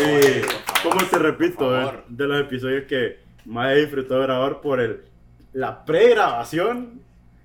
Y 0.00 0.82
como 0.82 1.04
te 1.08 1.18
repito, 1.18 1.58
por 1.58 1.94
eh, 1.94 2.04
de 2.08 2.26
los 2.26 2.40
episodios 2.40 2.84
que 2.88 3.20
más 3.44 3.72
he 3.72 3.76
disfrutado 3.76 4.20
de 4.20 4.26
grabar 4.26 4.60
por 4.60 4.80
el, 4.80 5.04
la 5.52 5.84
pregrabación 5.84 7.00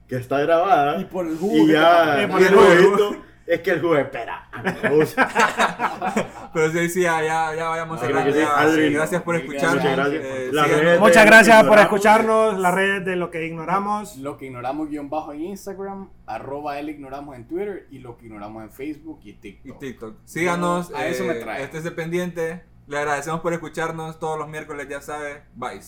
que 0.08 0.16
está 0.16 0.40
grabada. 0.42 1.00
Y 1.00 1.06
por 1.06 1.28
el 1.28 1.38
Y 1.40 1.68
ya, 1.68 2.24
Eh, 2.24 2.28
por 2.28 2.42
y 2.42 2.44
el 2.46 2.50
jugo. 2.56 2.66
juguito, 2.66 3.22
es 3.50 3.62
que 3.62 3.72
el 3.72 3.82
jugo 3.82 3.98
espera. 3.98 4.48
Pero 6.54 6.72
sí, 6.72 6.90
sí, 6.90 7.02
ya, 7.02 7.22
ya, 7.24 7.56
ya 7.56 7.70
vayamos 7.70 8.02
Ah, 8.02 8.26
sí. 8.32 8.40
ya. 8.40 8.56
Aldrin, 8.58 8.94
gracias 8.94 9.22
por 9.22 9.36
escucharnos. 9.36 9.84
Muchas 9.84 9.96
gracias. 9.98 10.24
Eh, 10.24 10.98
Muchas 11.00 11.26
gracias 11.26 11.64
por 11.66 11.80
escucharnos, 11.80 12.60
las 12.60 12.74
redes 12.74 13.06
de 13.06 13.16
lo 13.16 13.32
que 13.32 13.46
ignoramos. 13.46 14.18
Lo 14.18 14.38
que 14.38 14.46
ignoramos 14.46 14.90
guion 14.90 15.10
bajo 15.10 15.34
en 15.34 15.42
Instagram, 15.42 16.10
arroba 16.26 16.80
el 16.80 16.90
ignoramos 16.90 17.36
en 17.36 17.48
Twitter 17.48 17.88
y 17.92 18.00
lo 18.00 18.18
que 18.18 18.26
ignoramos 18.26 18.64
en 18.64 18.72
Facebook 18.72 19.20
y 19.24 19.30
y 19.30 19.34
TikTok. 19.34 20.16
Síganos, 20.26 20.90
No, 20.92 20.98
a 20.98 21.08
eso 21.08 21.24
me 21.24 21.34
eh, 21.34 21.40
trae. 21.42 21.64
estése 21.64 21.92
pendiente. 21.92 22.64
Le 22.88 22.98
agradecemos 22.98 23.42
por 23.42 23.54
escucharnos 23.54 24.20
todos 24.20 24.38
los 24.40 24.48
miércoles, 24.48 24.88
ya 24.90 25.02
sabe. 25.02 25.44
Bye. 25.56 25.80